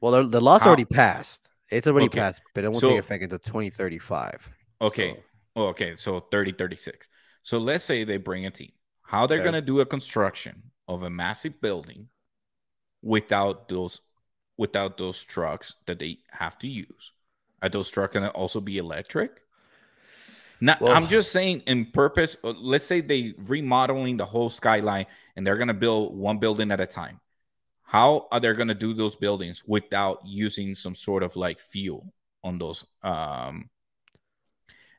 Well, 0.00 0.12
the, 0.12 0.28
the 0.28 0.40
law's 0.40 0.62
How- 0.62 0.68
already 0.68 0.84
passed. 0.84 1.48
It's 1.70 1.86
already 1.86 2.06
Okay, 2.06 2.18
passed, 2.18 2.40
but 2.54 2.64
it 2.64 2.68
won't 2.68 2.80
so- 2.80 2.90
take 2.90 2.98
effect 3.00 3.22
until 3.24 3.38
2035. 3.38 4.48
Okay. 4.80 5.14
So, 5.14 5.22
Oh, 5.56 5.66
okay, 5.66 5.96
so 5.96 6.20
30, 6.20 6.52
36. 6.52 7.08
So 7.42 7.58
let's 7.58 7.82
say 7.82 8.04
they 8.04 8.16
bring 8.18 8.46
a 8.46 8.50
team. 8.50 8.70
How 9.02 9.26
they're 9.26 9.38
Okay. 9.38 9.44
gonna 9.44 9.60
do 9.60 9.80
a 9.80 9.86
construction 9.86 10.62
of 10.90 11.04
a 11.04 11.10
massive 11.10 11.60
building 11.60 12.08
without 13.00 13.68
those 13.68 14.00
without 14.58 14.98
those 14.98 15.22
trucks 15.22 15.76
that 15.86 15.98
they 15.98 16.18
have 16.30 16.58
to 16.58 16.68
use. 16.68 17.12
Are 17.62 17.70
those 17.70 17.88
trucks 17.88 18.12
gonna 18.12 18.28
also 18.28 18.60
be 18.60 18.76
electric? 18.76 19.40
Now, 20.60 20.76
Well- 20.78 20.92
I'm 20.92 21.06
just 21.06 21.32
saying 21.32 21.60
in 21.66 21.86
purpose. 21.86 22.36
uh, 22.44 22.50
Let's 22.50 22.84
say 22.84 23.00
they 23.00 23.32
remodeling 23.38 24.18
the 24.18 24.26
whole 24.26 24.50
skyline 24.50 25.06
and 25.34 25.46
they're 25.46 25.56
gonna 25.56 25.72
build 25.72 26.14
one 26.14 26.38
building 26.38 26.70
at 26.72 26.80
a 26.80 26.86
time. 26.86 27.20
How 27.84 28.28
are 28.30 28.38
they 28.40 28.52
gonna 28.52 28.74
do 28.74 28.92
those 28.92 29.16
buildings 29.16 29.64
without 29.66 30.20
using 30.26 30.74
some 30.74 30.94
sort 30.94 31.22
of 31.22 31.36
like 31.36 31.58
fuel 31.58 32.12
on 32.44 32.58
those 32.58 32.84
um 33.02 33.70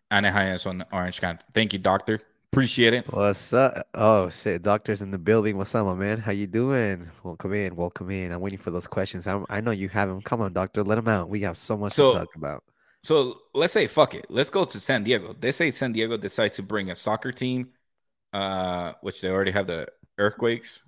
Anaheim 0.10 0.58
on 0.66 0.86
Orange 0.92 1.22
County. 1.22 1.44
Thank 1.54 1.74
you, 1.74 1.80
doctor. 1.80 2.20
Appreciate 2.56 2.94
it. 2.94 3.06
What's 3.14 3.54
up? 3.54 3.88
Oh, 3.94 4.28
shit. 4.28 4.62
Doctor's 4.62 5.02
in 5.02 5.10
the 5.10 5.18
building. 5.18 5.58
What's 5.58 5.74
up, 5.74 5.86
my 5.86 5.94
man? 5.94 6.18
How 6.20 6.34
you 6.34 6.48
doing? 6.48 7.10
Welcome 7.24 7.54
in. 7.54 7.78
Welcome 7.78 8.10
in. 8.12 8.34
I'm 8.34 8.42
waiting 8.42 8.60
for 8.60 8.72
those 8.72 8.88
questions. 8.88 9.26
I'm, 9.26 9.46
I 9.50 9.62
know 9.62 9.72
you 9.72 9.88
have 9.88 10.10
them. 10.10 10.22
Come 10.22 10.42
on, 10.42 10.52
doctor. 10.52 10.84
Let 10.84 10.96
them 10.96 11.08
out. 11.08 11.30
We 11.30 11.40
have 11.44 11.58
so 11.58 11.78
much 11.78 11.94
So- 11.94 12.12
to 12.12 12.20
talk 12.20 12.36
about. 12.36 12.66
So 13.04 13.38
let's 13.56 13.72
say 13.72 13.88
fuck 13.88 14.16
it. 14.16 14.26
Let's 14.30 14.50
go 14.50 14.66
to 14.66 14.80
San 14.82 15.04
Diego. 15.06 15.34
They 15.40 15.54
say 15.54 15.72
San 15.72 15.94
Diego 15.94 16.18
decides 16.18 16.58
to 16.58 16.62
bring 16.64 16.92
a 16.92 16.96
soccer 16.96 17.32
team, 17.32 17.70
uh, 18.34 18.94
which 19.02 19.22
they 19.22 19.30
already 19.30 19.52
have 19.52 19.66
the 19.68 19.88
earthquakes, 20.20 20.84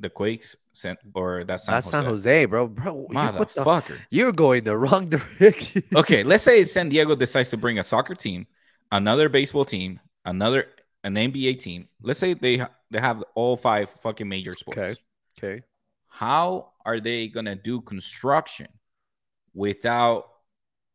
the 0.00 0.08
quakes, 0.08 0.56
San, 0.72 0.96
or 1.14 1.44
that's 1.44 1.66
San 1.66 1.74
That's 1.74 1.86
Jose. 1.90 1.96
San 1.98 2.04
Jose, 2.06 2.44
bro. 2.46 2.66
Bro, 2.66 3.06
you, 3.10 3.14
Motherfucker. 3.14 3.98
you're 4.10 4.32
going 4.32 4.64
the 4.64 4.76
wrong 4.76 5.08
direction. 5.10 5.82
okay, 5.94 6.24
let's 6.24 6.42
say 6.44 6.64
San 6.64 6.88
Diego 6.88 7.14
decides 7.14 7.50
to 7.50 7.56
bring 7.58 7.78
a 7.78 7.84
soccer 7.84 8.14
team, 8.16 8.46
another 8.90 9.28
baseball 9.28 9.66
team, 9.66 10.00
another 10.24 10.66
an 11.04 11.14
NBA 11.16 11.60
team. 11.60 11.88
Let's 12.02 12.18
say 12.20 12.34
they 12.34 12.62
they 12.90 13.00
have 13.00 13.22
all 13.34 13.56
five 13.56 13.90
fucking 13.90 14.28
major 14.28 14.54
sports. 14.54 14.78
Okay. 14.78 14.96
Okay. 15.40 15.62
how 16.08 16.72
are 16.84 17.00
they 17.00 17.28
gonna 17.28 17.54
do 17.54 17.80
construction 17.80 18.66
without 19.54 20.30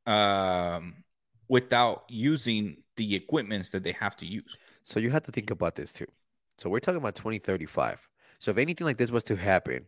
um 0.05 1.03
without 1.47 2.03
using 2.09 2.77
the 2.97 3.15
equipments 3.15 3.69
that 3.71 3.83
they 3.83 3.91
have 3.93 4.15
to 4.17 4.25
use 4.25 4.57
So 4.83 4.99
you 4.99 5.09
have 5.11 5.23
to 5.23 5.31
think 5.31 5.49
about 5.51 5.75
this 5.75 5.93
too. 5.93 6.07
So 6.57 6.69
we're 6.69 6.79
talking 6.79 6.97
about 6.97 7.15
2035. 7.15 8.07
So 8.39 8.51
if 8.51 8.57
anything 8.57 8.85
like 8.85 8.97
this 8.97 9.11
was 9.11 9.23
to 9.25 9.35
happen, 9.35 9.87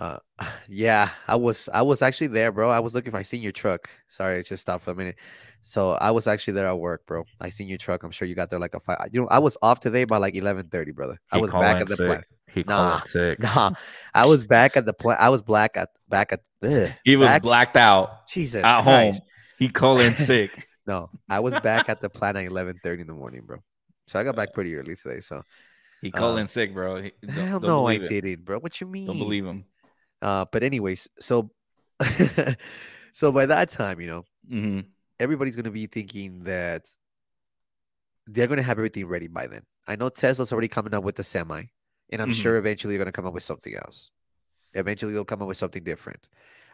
Uh, 0.00 0.18
yeah, 0.68 1.10
I 1.28 1.36
was 1.36 1.68
I 1.72 1.82
was 1.82 2.00
actually 2.02 2.28
there, 2.28 2.50
bro. 2.52 2.70
I 2.70 2.80
was 2.80 2.94
looking 2.94 3.12
for 3.12 3.18
I 3.18 3.22
seen 3.22 3.42
your 3.42 3.52
truck. 3.52 3.88
Sorry, 4.08 4.38
I 4.38 4.42
just 4.42 4.62
stopped 4.62 4.84
for 4.84 4.92
a 4.92 4.94
minute. 4.94 5.16
So 5.62 5.90
I 5.92 6.10
was 6.10 6.26
actually 6.26 6.54
there 6.54 6.68
at 6.68 6.78
work, 6.78 7.04
bro. 7.06 7.24
I 7.40 7.50
seen 7.50 7.68
your 7.68 7.76
truck. 7.76 8.02
I'm 8.02 8.10
sure 8.10 8.26
you 8.26 8.34
got 8.34 8.48
there 8.48 8.58
like 8.58 8.74
a 8.74 8.80
five. 8.80 9.10
You 9.12 9.20
know, 9.20 9.28
I 9.30 9.38
was 9.40 9.58
off 9.60 9.78
today 9.78 10.04
by 10.04 10.16
like 10.16 10.34
eleven 10.34 10.66
thirty, 10.68 10.92
brother. 10.92 11.18
I 11.30 11.36
He 11.36 11.42
was 11.42 11.50
back 11.52 11.80
at 11.82 11.86
the 11.88 11.96
sick. 11.96 12.06
plant. 12.06 12.24
He 12.52 12.64
Nah, 12.66 12.92
called 12.98 13.08
sick. 13.10 13.38
Nah, 13.42 13.70
I 14.14 14.24
was 14.26 14.42
back 14.42 14.76
at 14.78 14.86
the 14.86 14.94
plant. 14.94 15.20
I 15.20 15.28
was 15.28 15.42
black 15.42 15.76
at 15.76 15.90
back 16.08 16.32
at. 16.32 16.40
Ugh, 16.64 16.90
He 17.04 17.16
was 17.16 17.28
back- 17.28 17.42
blacked 17.42 17.76
out 17.76 18.26
Jesus 18.26 18.64
at 18.64 18.82
Christ. 18.82 19.20
home. 19.20 19.28
He 19.58 19.68
called 19.68 20.00
in 20.00 20.14
sick. 20.14 20.50
No, 20.86 21.10
I 21.28 21.38
was 21.38 21.54
back 21.60 21.88
at 21.90 22.00
the 22.00 22.08
plant 22.10 22.36
at 22.38 22.46
eleven 22.46 22.80
thirty 22.82 23.02
in 23.02 23.06
the 23.06 23.12
morning, 23.14 23.42
bro. 23.44 23.58
So 24.08 24.18
I 24.18 24.24
got 24.24 24.34
back 24.34 24.54
pretty 24.54 24.74
early 24.74 24.96
today. 24.96 25.20
So 25.20 25.42
He 26.00 26.10
called 26.10 26.38
Uh, 26.38 26.40
in 26.40 26.48
sick, 26.48 26.72
bro. 26.74 27.02
He- 27.02 27.12
don't- 27.24 27.36
hell 27.46 27.60
don't 27.60 27.68
no, 27.68 27.86
I 27.86 27.98
didn't, 27.98 28.44
bro. 28.46 28.58
What 28.58 28.80
you 28.80 28.86
mean? 28.88 29.06
Don't 29.06 29.18
believe 29.18 29.44
him. 29.44 29.66
Uh, 30.22 30.44
but 30.52 30.62
anyways, 30.62 31.08
so 31.18 31.50
so 33.12 33.32
by 33.32 33.46
that 33.46 33.68
time, 33.68 34.00
you 34.00 34.06
know, 34.06 34.24
hmm 34.48 34.80
everybody's 35.20 35.56
gonna 35.56 35.70
be 35.70 35.86
thinking 35.86 36.44
that 36.44 36.84
they're 38.26 38.46
gonna 38.46 38.62
have 38.62 38.78
everything 38.78 39.06
ready 39.06 39.28
by 39.28 39.46
then. 39.46 39.62
I 39.86 39.96
know 39.96 40.08
Tesla's 40.08 40.52
already 40.52 40.68
coming 40.68 40.94
up 40.94 41.04
with 41.04 41.16
the 41.16 41.24
semi, 41.24 41.64
and 42.12 42.22
I'm 42.22 42.28
Mhm. 42.28 42.34
sure 42.34 42.56
eventually 42.56 42.96
they're 42.96 43.04
gonna 43.04 43.12
come 43.12 43.26
up 43.26 43.34
with 43.34 43.42
something 43.42 43.74
else. 43.74 44.10
Eventually 44.74 45.12
they'll 45.12 45.24
come 45.24 45.42
up 45.42 45.48
with 45.48 45.56
something 45.58 45.84
different. 45.84 46.28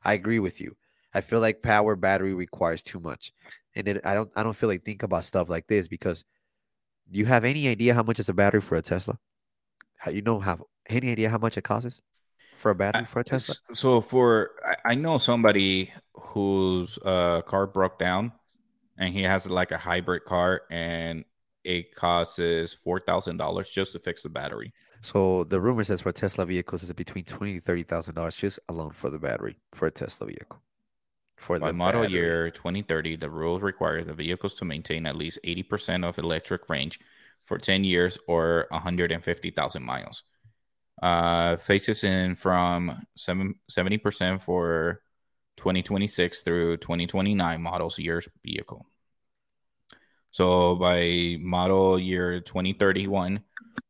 I 0.04 0.14
agree 0.14 0.40
with 0.40 0.60
you. 0.60 0.76
I 1.14 1.20
feel 1.22 1.40
like 1.40 1.62
power 1.62 1.96
battery 1.96 2.34
requires 2.34 2.82
too 2.82 3.00
much, 3.00 3.32
and 3.76 3.88
it, 3.88 4.06
I 4.06 4.14
don't. 4.14 4.30
I 4.36 4.42
don't 4.42 4.56
feel 4.56 4.68
like 4.68 4.84
think 4.84 5.02
about 5.02 5.24
stuff 5.24 5.48
like 5.50 5.66
this 5.68 5.88
because 5.88 6.24
do 7.10 7.18
you 7.20 7.26
have 7.26 7.44
any 7.44 7.68
idea 7.68 7.94
how 7.94 8.02
much 8.02 8.20
is 8.20 8.28
a 8.28 8.34
battery 8.34 8.60
for 8.62 8.76
a 8.76 8.82
Tesla? 8.82 9.18
How 9.98 10.10
you 10.12 10.22
know 10.22 10.40
have 10.40 10.62
any 10.90 11.10
idea 11.12 11.30
how 11.30 11.38
much 11.38 11.56
it 11.58 11.64
costs 11.64 12.02
for 12.56 12.70
a 12.70 12.74
battery 12.74 13.04
for 13.04 13.20
a 13.20 13.24
Tesla? 13.24 13.56
So 13.74 14.00
for 14.00 14.50
I, 14.84 14.94
know 14.94 15.18
somebody 15.18 15.92
whose 16.14 16.98
uh, 17.04 17.42
car 17.42 17.66
broke 17.66 17.98
down, 17.98 18.32
and 18.98 19.12
he 19.12 19.22
has 19.22 19.48
like 19.48 19.70
a 19.72 19.78
hybrid 19.78 20.24
car, 20.24 20.62
and 20.70 21.24
it 21.64 21.94
costs 21.94 22.74
four 22.74 23.00
thousand 23.00 23.36
dollars 23.36 23.70
just 23.70 23.92
to 23.92 23.98
fix 23.98 24.22
the 24.22 24.28
battery. 24.28 24.72
So 25.00 25.44
the 25.44 25.60
rumor 25.60 25.84
says 25.84 26.00
for 26.00 26.12
Tesla 26.12 26.46
vehicles 26.46 26.82
is 26.82 26.92
between 26.92 27.24
twenty 27.24 27.54
to 27.54 27.60
thirty 27.60 27.82
thousand 27.82 28.14
dollars 28.14 28.36
just 28.36 28.58
alone 28.68 28.90
for 28.90 29.10
the 29.10 29.18
battery 29.18 29.56
for 29.74 29.86
a 29.86 29.90
Tesla 29.90 30.26
vehicle. 30.26 30.60
For 31.36 31.58
By 31.58 31.68
the 31.68 31.72
model 31.74 32.02
battery. 32.02 32.18
year 32.18 32.50
2030, 32.50 33.16
the 33.16 33.30
rules 33.30 33.62
require 33.62 34.02
the 34.02 34.14
vehicles 34.14 34.54
to 34.54 34.64
maintain 34.64 35.06
at 35.06 35.16
least 35.16 35.38
80% 35.44 36.04
of 36.04 36.18
electric 36.18 36.68
range 36.70 36.98
for 37.44 37.58
10 37.58 37.84
years 37.84 38.18
or 38.26 38.66
150,000 38.70 39.82
miles. 39.82 40.22
Uh, 41.02 41.56
phases 41.56 42.04
in 42.04 42.34
from 42.34 43.06
70% 43.18 44.40
for 44.40 45.02
2026 45.58 46.42
through 46.42 46.76
2029 46.78 47.60
models 47.60 47.98
years 47.98 48.28
vehicle. 48.42 48.86
So 50.30 50.76
by 50.76 51.36
model 51.40 51.98
year 51.98 52.40
2031, 52.40 53.40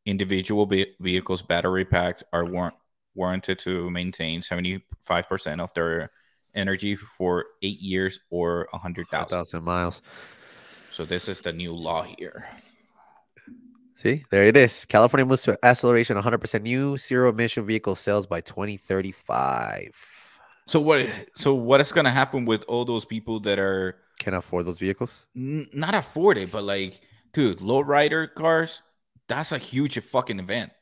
individual 0.05 0.67
ve- 0.67 0.95
vehicles 1.01 1.43
battery 1.43 1.85
packs 1.85 2.25
are 2.33 2.45
war- 2.45 2.73
warranted 3.15 3.59
to 3.61 3.91
maintain 3.91 4.41
75% 4.41 5.61
of 5.61 5.73
their 5.75 6.11
energy 6.55 6.97
for 6.97 7.45
eight 7.63 7.81
years 7.81 8.19
or 8.31 8.69
a 8.73 8.79
hundred 8.79 9.09
thousand. 9.09 9.39
thousand 9.39 9.65
miles. 9.65 10.03
So 10.91 11.05
this 11.05 11.29
is 11.29 11.41
the 11.41 11.53
new 11.53 11.75
law 11.75 12.03
here. 12.03 12.49
See, 13.97 14.25
there 14.31 14.45
it 14.45 14.57
is. 14.57 14.85
California 14.85 15.25
moves 15.25 15.43
to 15.45 15.59
acceleration 15.65 16.17
100% 16.17 16.63
new 16.63 16.99
zero 16.99 17.31
emission 17.31 17.65
vehicle 17.67 17.95
sales 17.95 18.27
by 18.27 18.41
2035. 18.43 19.91
So 20.67 20.81
what? 20.81 21.07
So 21.35 21.55
what 21.55 21.81
is 21.81 21.93
gonna 21.93 22.11
happen 22.11 22.45
with 22.45 22.63
all 22.69 22.85
those 22.85 23.05
people 23.05 23.41
that 23.41 23.59
are 23.59 23.97
Can 24.19 24.35
afford 24.35 24.67
those 24.67 24.79
vehicles? 24.79 25.27
n- 25.37 25.67
not 25.73 25.95
afford 25.95 26.37
it, 26.39 26.53
but 26.53 26.65
like, 26.65 27.01
dude, 27.33 27.59
lowrider 27.61 28.33
cars? 28.35 28.83
That's 29.29 29.53
a 29.53 29.59
huge 29.59 29.99
fucking 29.99 30.39
event. 30.41 30.73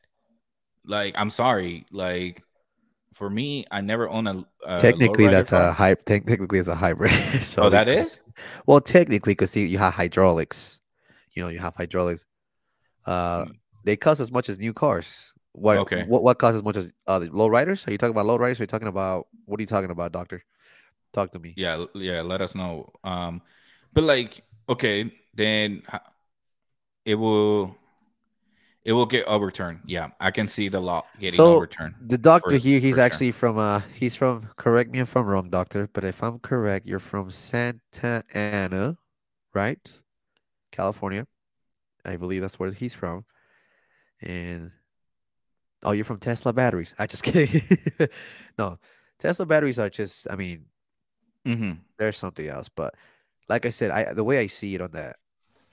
Like, 0.85 1.15
I'm 1.17 1.29
sorry, 1.29 1.85
like. 1.91 2.41
For 3.13 3.29
me, 3.29 3.63
I 3.71 3.79
never 3.79 4.09
own 4.09 4.27
a. 4.27 4.43
a 4.67 4.77
technically, 4.77 5.29
that's 5.29 5.51
car. 5.51 5.69
a 5.69 5.71
hy- 5.71 5.93
technically 5.93 6.59
it's 6.59 6.67
a 6.67 6.75
hybrid. 6.75 7.11
so 7.41 7.63
Oh, 7.63 7.69
that 7.69 7.85
because- 7.85 8.07
is. 8.07 8.19
Well, 8.65 8.81
technically, 8.81 9.31
because 9.31 9.51
see 9.51 9.65
you 9.67 9.77
have 9.77 9.93
hydraulics. 9.93 10.81
You 11.33 11.43
know, 11.43 11.47
you 11.49 11.59
have 11.59 11.75
hydraulics. 11.75 12.25
Uh, 13.05 13.45
Mm. 13.45 13.51
they 13.83 13.95
cost 13.95 14.19
as 14.19 14.31
much 14.31 14.49
as 14.49 14.57
new 14.59 14.73
cars. 14.73 15.33
What? 15.53 15.77
Okay. 15.77 16.03
What? 16.05 16.23
What 16.23 16.37
costs 16.39 16.57
as 16.57 16.63
much 16.63 16.75
as 16.77 16.91
uh, 17.07 17.19
the 17.19 17.29
low 17.31 17.47
riders? 17.47 17.87
Are 17.87 17.91
you 17.91 17.97
talking 17.97 18.11
about 18.15 18.25
low 18.25 18.37
riders? 18.37 18.59
Or 18.59 18.63
are 18.63 18.65
you 18.65 18.67
talking 18.67 18.87
about 18.87 19.27
what 19.45 19.59
are 19.59 19.63
you 19.63 19.67
talking 19.67 19.91
about, 19.91 20.11
doctor? 20.11 20.43
Talk 21.13 21.31
to 21.31 21.39
me. 21.39 21.53
yeah 21.55 21.85
yeah 21.95 22.19
let 22.21 22.41
us 22.41 22.55
know 22.55 22.91
um 23.05 23.41
but 23.93 24.03
like 24.03 24.43
okay 24.67 25.09
then 25.33 25.81
it 27.05 27.15
will 27.15 27.75
it 28.83 28.93
will 28.93 29.05
get 29.05 29.25
overturned 29.25 29.79
yeah 29.85 30.09
i 30.19 30.29
can 30.31 30.47
see 30.47 30.67
the 30.69 30.79
law 30.79 31.03
getting 31.19 31.37
So, 31.37 31.55
overturned 31.57 31.95
The 32.07 32.17
doctor 32.17 32.49
for- 32.51 32.57
here, 32.57 32.79
he's 32.79 32.95
for 32.95 32.99
sure. 32.99 33.05
actually 33.05 33.31
from 33.31 33.57
uh 33.57 33.79
he's 33.95 34.15
from 34.15 34.49
correct 34.57 34.91
me 34.91 34.99
if 34.99 35.15
I'm 35.15 35.25
wrong, 35.25 35.49
doctor, 35.49 35.87
but 35.93 36.03
if 36.03 36.21
I'm 36.21 36.39
correct, 36.39 36.85
you're 36.85 36.99
from 36.99 37.31
Santa 37.31 38.23
Ana, 38.33 38.97
right? 39.53 39.79
California. 40.71 41.25
I 42.05 42.17
believe 42.17 42.41
that's 42.41 42.59
where 42.59 42.71
he's 42.71 42.93
from. 42.93 43.25
And 44.21 44.71
oh, 45.83 45.91
you're 45.91 46.05
from 46.05 46.19
Tesla 46.19 46.53
batteries. 46.53 46.93
I 46.97 47.07
just 47.07 47.23
kidding. 47.27 47.61
no, 48.57 48.79
Tesla 49.19 49.45
batteries 49.45 49.79
are 49.79 49.89
just 49.89 50.27
I 50.29 50.35
mean, 50.35 50.65
Mhm. 51.45 51.77
there's 51.97 52.17
something 52.17 52.47
else. 52.47 52.69
But 52.69 52.95
like 53.49 53.65
I 53.65 53.69
said, 53.69 53.91
I 53.91 54.13
the 54.13 54.23
way 54.23 54.39
I 54.39 54.47
see 54.47 54.75
it 54.75 54.81
on 54.81 54.91
that, 54.91 55.17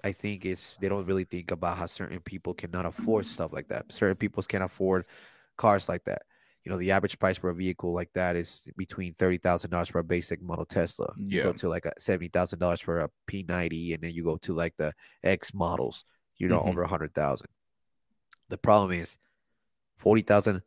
I 0.04 0.12
think 0.12 0.44
is 0.44 0.76
they 0.80 0.88
don't 0.88 1.06
really 1.06 1.24
think 1.24 1.50
about 1.50 1.78
how 1.78 1.86
certain 1.86 2.20
people 2.20 2.54
cannot 2.54 2.86
afford 2.86 3.26
stuff 3.26 3.52
like 3.52 3.68
that. 3.68 3.90
Certain 3.92 4.16
people 4.16 4.42
can't 4.42 4.64
afford 4.64 5.06
cars 5.56 5.88
like 5.88 6.04
that. 6.04 6.22
You 6.64 6.70
know, 6.70 6.78
the 6.78 6.92
average 6.92 7.18
price 7.18 7.38
for 7.38 7.50
a 7.50 7.54
vehicle 7.54 7.92
like 7.92 8.12
that 8.12 8.36
is 8.36 8.68
between 8.76 9.14
thirty 9.14 9.38
thousand 9.38 9.70
dollars 9.70 9.88
for 9.88 9.98
a 9.98 10.04
basic 10.04 10.40
model 10.42 10.64
Tesla. 10.66 11.12
You 11.16 11.38
Yeah. 11.38 11.44
go 11.44 11.52
to 11.54 11.68
like 11.68 11.86
a 11.86 11.92
seventy 11.98 12.28
thousand 12.28 12.58
dollars 12.60 12.80
for 12.80 13.00
a 13.00 13.10
P 13.26 13.44
ninety, 13.48 13.94
and 13.94 14.02
then 14.02 14.12
you 14.12 14.22
go 14.24 14.36
to 14.38 14.52
like 14.52 14.74
the 14.76 14.92
X 15.24 15.54
models. 15.54 16.04
You 16.38 16.48
know, 16.48 16.60
Mhm. 16.60 16.68
over 16.68 16.82
a 16.82 16.88
hundred 16.88 17.14
thousand. 17.14 17.48
The 18.48 18.58
problem 18.58 18.92
is 18.92 19.18
forty 19.98 20.22
thousand. 20.22 20.62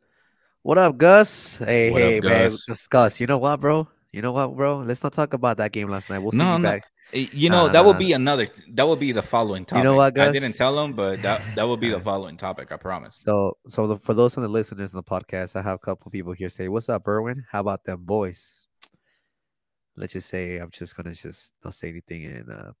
What 0.62 0.78
up, 0.78 0.96
Gus? 0.98 1.58
Hey, 1.58 1.90
What 1.92 2.02
up, 2.02 2.12
hey, 2.14 2.20
man, 2.20 2.50
Gus? 2.50 2.86
Gus. 2.88 3.20
You 3.20 3.26
know 3.26 3.38
what, 3.38 3.60
bro? 3.60 3.86
You 4.12 4.22
know 4.22 4.32
what, 4.32 4.56
bro? 4.56 4.78
Let's 4.78 5.02
not 5.02 5.12
talk 5.12 5.34
about 5.34 5.58
that 5.58 5.72
game 5.72 5.88
last 5.88 6.10
night. 6.10 6.18
We'll 6.18 6.32
see 6.32 6.38
No, 6.38 6.56
you 6.56 6.62
no. 6.62 6.68
back. 6.70 6.84
Eh, 7.12 7.28
you 7.32 7.50
know 7.50 7.68
that 7.68 7.84
will 7.84 7.94
be 7.94 8.12
another 8.12 8.46
that 8.74 8.84
will 8.84 8.96
be 8.96 9.12
the 9.12 9.22
following 9.22 9.64
topic 9.64 9.78
You 9.78 9.84
know 9.84 9.94
what, 9.94 10.12
Gus? 10.12 10.28
i 10.28 10.32
didn't 10.32 10.54
tell 10.54 10.76
him 10.82 10.92
but 10.92 11.22
that 11.22 11.40
that 11.54 11.62
will 11.62 11.76
be 11.76 11.88
the 11.88 12.00
following 12.10 12.36
topic 12.36 12.72
i 12.72 12.76
promise 12.76 13.14
So, 13.20 13.56
so 13.68 13.86
the, 13.86 13.96
for 13.96 14.12
those 14.12 14.36
of 14.36 14.42
the 14.42 14.48
listeners 14.48 14.92
in 14.92 14.96
the 14.96 15.04
podcast, 15.04 15.54
I 15.54 15.62
have 15.62 15.76
a 15.76 15.78
couple 15.78 16.10
people 16.10 16.32
here 16.32 16.48
say, 16.48 16.66
"What's 16.66 16.88
up, 16.88 17.04
Berwin? 17.04 17.44
How 17.48 17.60
about 17.60 17.84
them 17.84 18.02
boys?" 18.04 18.66
Let's 19.96 20.14
just 20.14 20.28
say 20.28 20.58
I'm 20.58 20.70
just 20.70 20.96
gonna 20.96 21.14
just 21.14 21.54
not 21.64 21.74
say 21.74 21.90
anything 21.90 22.24
and 22.26 22.50
uh, 22.50 22.72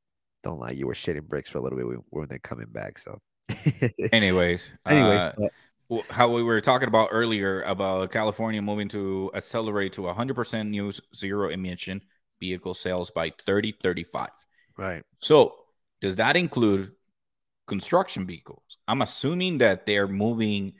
don't 0.46 0.60
lie. 0.60 0.70
You 0.70 0.86
were 0.86 0.94
shitting 0.94 1.28
bricks 1.28 1.48
for 1.48 1.58
a 1.58 1.60
little 1.60 1.78
bit 1.78 2.00
when, 2.10 2.28
they're 2.28 2.38
coming 2.38 2.68
back. 2.70 2.98
So, 2.98 3.20
anyways 4.12 4.72
anyways, 4.86 5.22
uh, 5.22 5.32
but- 5.36 5.52
how 6.10 6.28
we 6.28 6.42
were 6.42 6.60
talking 6.60 6.88
about 6.88 7.10
earlier 7.12 7.62
about 7.62 8.10
California 8.10 8.60
moving 8.60 8.88
to 8.88 9.30
accelerate 9.34 9.92
to 9.92 10.02
100% 10.02 10.68
new 10.68 10.92
zero 11.14 11.48
emission 11.48 12.00
vehicle 12.40 12.74
sales 12.74 13.10
by 13.10 13.32
3035. 13.46 14.28
right. 14.76 15.02
So, 15.20 15.54
does 16.00 16.16
that 16.16 16.36
include 16.36 16.92
construction 17.66 18.26
vehicles? 18.26 18.78
I'm 18.88 19.00
assuming 19.02 19.58
that 19.58 19.86
they're 19.86 20.08
moving 20.08 20.74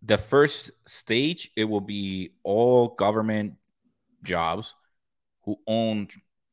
the 0.00 0.16
first 0.16 0.70
stage, 0.86 1.50
it 1.56 1.64
will 1.64 1.80
be 1.80 2.30
all 2.42 2.88
government 2.88 3.54
jobs 4.22 4.74
who 5.44 5.58
own 5.66 6.08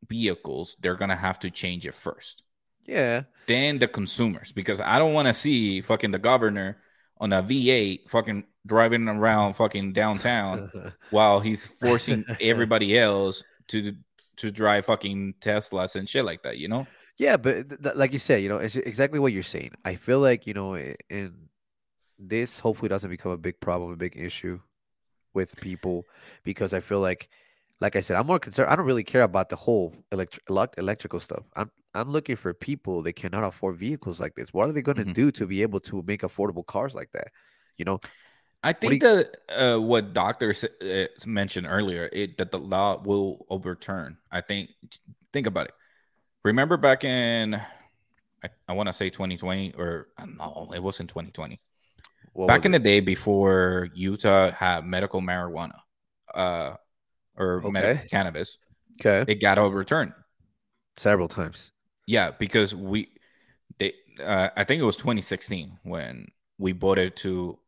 vehicles. 0.07 0.75
They're 0.79 0.95
going 0.95 1.09
to 1.09 1.15
have 1.15 1.39
to 1.39 1.49
change 1.49 1.85
it 1.85 1.93
first 1.93 2.43
Yeah, 2.89 3.23
then 3.47 3.79
the 3.79 3.87
consumers 3.87 4.51
because 4.51 4.79
I 4.79 4.99
don't 4.99 5.13
want 5.13 5.27
to 5.27 5.33
see 5.33 5.81
fucking 5.81 6.11
the 6.11 6.19
governor 6.19 6.77
on 7.19 7.33
a 7.33 7.43
V8 7.43 8.09
fucking 8.09 8.45
driving 8.65 9.07
around 9.07 9.53
fucking 9.53 9.93
downtown 9.93 10.71
while 11.09 11.39
he's 11.39 11.65
forcing 11.65 12.25
everybody 12.41 12.97
else 12.97 13.43
to 13.69 13.93
to 14.37 14.51
drive 14.51 14.85
fucking 14.85 15.33
Teslas 15.41 15.95
and 15.95 16.07
shit 16.07 16.23
like 16.23 16.43
that, 16.43 16.57
you 16.57 16.69
know? 16.69 16.87
Yeah, 17.17 17.35
but 17.35 17.67
th- 17.69 17.81
th- 17.81 17.95
like 17.95 18.13
you 18.13 18.19
said, 18.19 18.41
you 18.41 18.47
know, 18.47 18.57
it's 18.57 18.77
exactly 18.77 19.19
what 19.19 19.33
you're 19.33 19.43
saying. 19.43 19.71
I 19.83 19.95
feel 19.95 20.21
like, 20.21 20.47
you 20.47 20.53
know, 20.53 20.75
in 20.75 21.33
this 22.17 22.59
hopefully 22.59 22.87
doesn't 22.87 23.09
become 23.09 23.33
a 23.33 23.37
big 23.37 23.59
problem, 23.59 23.91
a 23.91 23.97
big 23.97 24.15
issue 24.15 24.61
with 25.33 25.59
people 25.59 26.05
because 26.45 26.73
I 26.73 26.79
feel 26.79 27.01
like, 27.01 27.27
like 27.81 27.97
I 27.97 27.99
said, 27.99 28.15
I'm 28.15 28.27
more 28.27 28.39
concerned. 28.39 28.69
I 28.69 28.77
don't 28.77 28.85
really 28.85 29.03
care 29.03 29.23
about 29.23 29.49
the 29.49 29.57
whole 29.57 29.93
electri- 30.13 30.39
elec- 30.49 30.77
electrical 30.77 31.19
stuff. 31.19 31.43
I'm 31.57 31.69
I'm 31.93 32.09
looking 32.09 32.35
for 32.35 32.53
people 32.53 33.01
that 33.03 33.13
cannot 33.13 33.43
afford 33.43 33.77
vehicles 33.77 34.19
like 34.19 34.35
this. 34.35 34.53
What 34.53 34.69
are 34.69 34.71
they 34.71 34.81
going 34.81 34.97
to 34.97 35.05
Mhm. 35.05 35.13
do 35.13 35.31
to 35.31 35.47
be 35.47 35.61
able 35.63 35.79
to 35.81 36.03
make 36.05 36.21
affordable 36.21 36.65
cars 36.65 36.93
like 36.93 37.11
that? 37.13 37.29
You 37.77 37.85
know, 37.85 37.99
I 38.63 38.73
think 38.73 39.01
that 39.01 39.37
uh, 39.49 39.79
what 39.79 40.13
doctors 40.13 40.63
uh, 40.63 41.07
mentioned 41.25 41.65
earlier, 41.67 42.09
it 42.11 42.37
that 42.37 42.51
the 42.51 42.59
law 42.59 43.01
will 43.01 43.45
overturn. 43.49 44.17
I 44.31 44.41
think. 44.41 44.71
Think 45.31 45.47
about 45.47 45.67
it. 45.67 45.73
Remember 46.43 46.75
back 46.77 47.03
in, 47.03 47.53
I, 47.53 48.49
I 48.67 48.73
want 48.73 48.87
to 48.87 48.93
say 48.93 49.09
2020 49.09 49.73
or 49.77 50.07
uh, 50.17 50.25
no, 50.25 50.71
it 50.73 50.81
wasn't 50.81 51.09
2020. 51.09 51.61
What 52.33 52.47
back 52.47 52.59
was 52.59 52.65
in 52.65 52.73
it? 52.73 52.79
the 52.79 52.83
day 52.83 52.99
before 52.99 53.89
Utah 53.93 54.51
had 54.51 54.85
medical 54.85 55.21
marijuana, 55.21 55.79
uh, 56.33 56.75
or 57.37 57.59
okay. 57.59 57.69
medical 57.69 58.07
cannabis. 58.09 58.57
Okay, 58.99 59.31
it 59.31 59.41
got 59.41 59.57
overturned 59.57 60.13
several 60.97 61.27
times. 61.27 61.71
Yeah, 62.09 62.31
because 62.31 62.73
we, 62.73 63.09
they, 63.77 63.93
uh, 64.19 64.49
I 64.57 64.63
think 64.63 64.81
it 64.81 64.83
was 64.83 64.95
2016 64.95 65.77
when 65.83 66.29
we 66.57 66.71
voted 66.71 67.15
to 67.17 67.59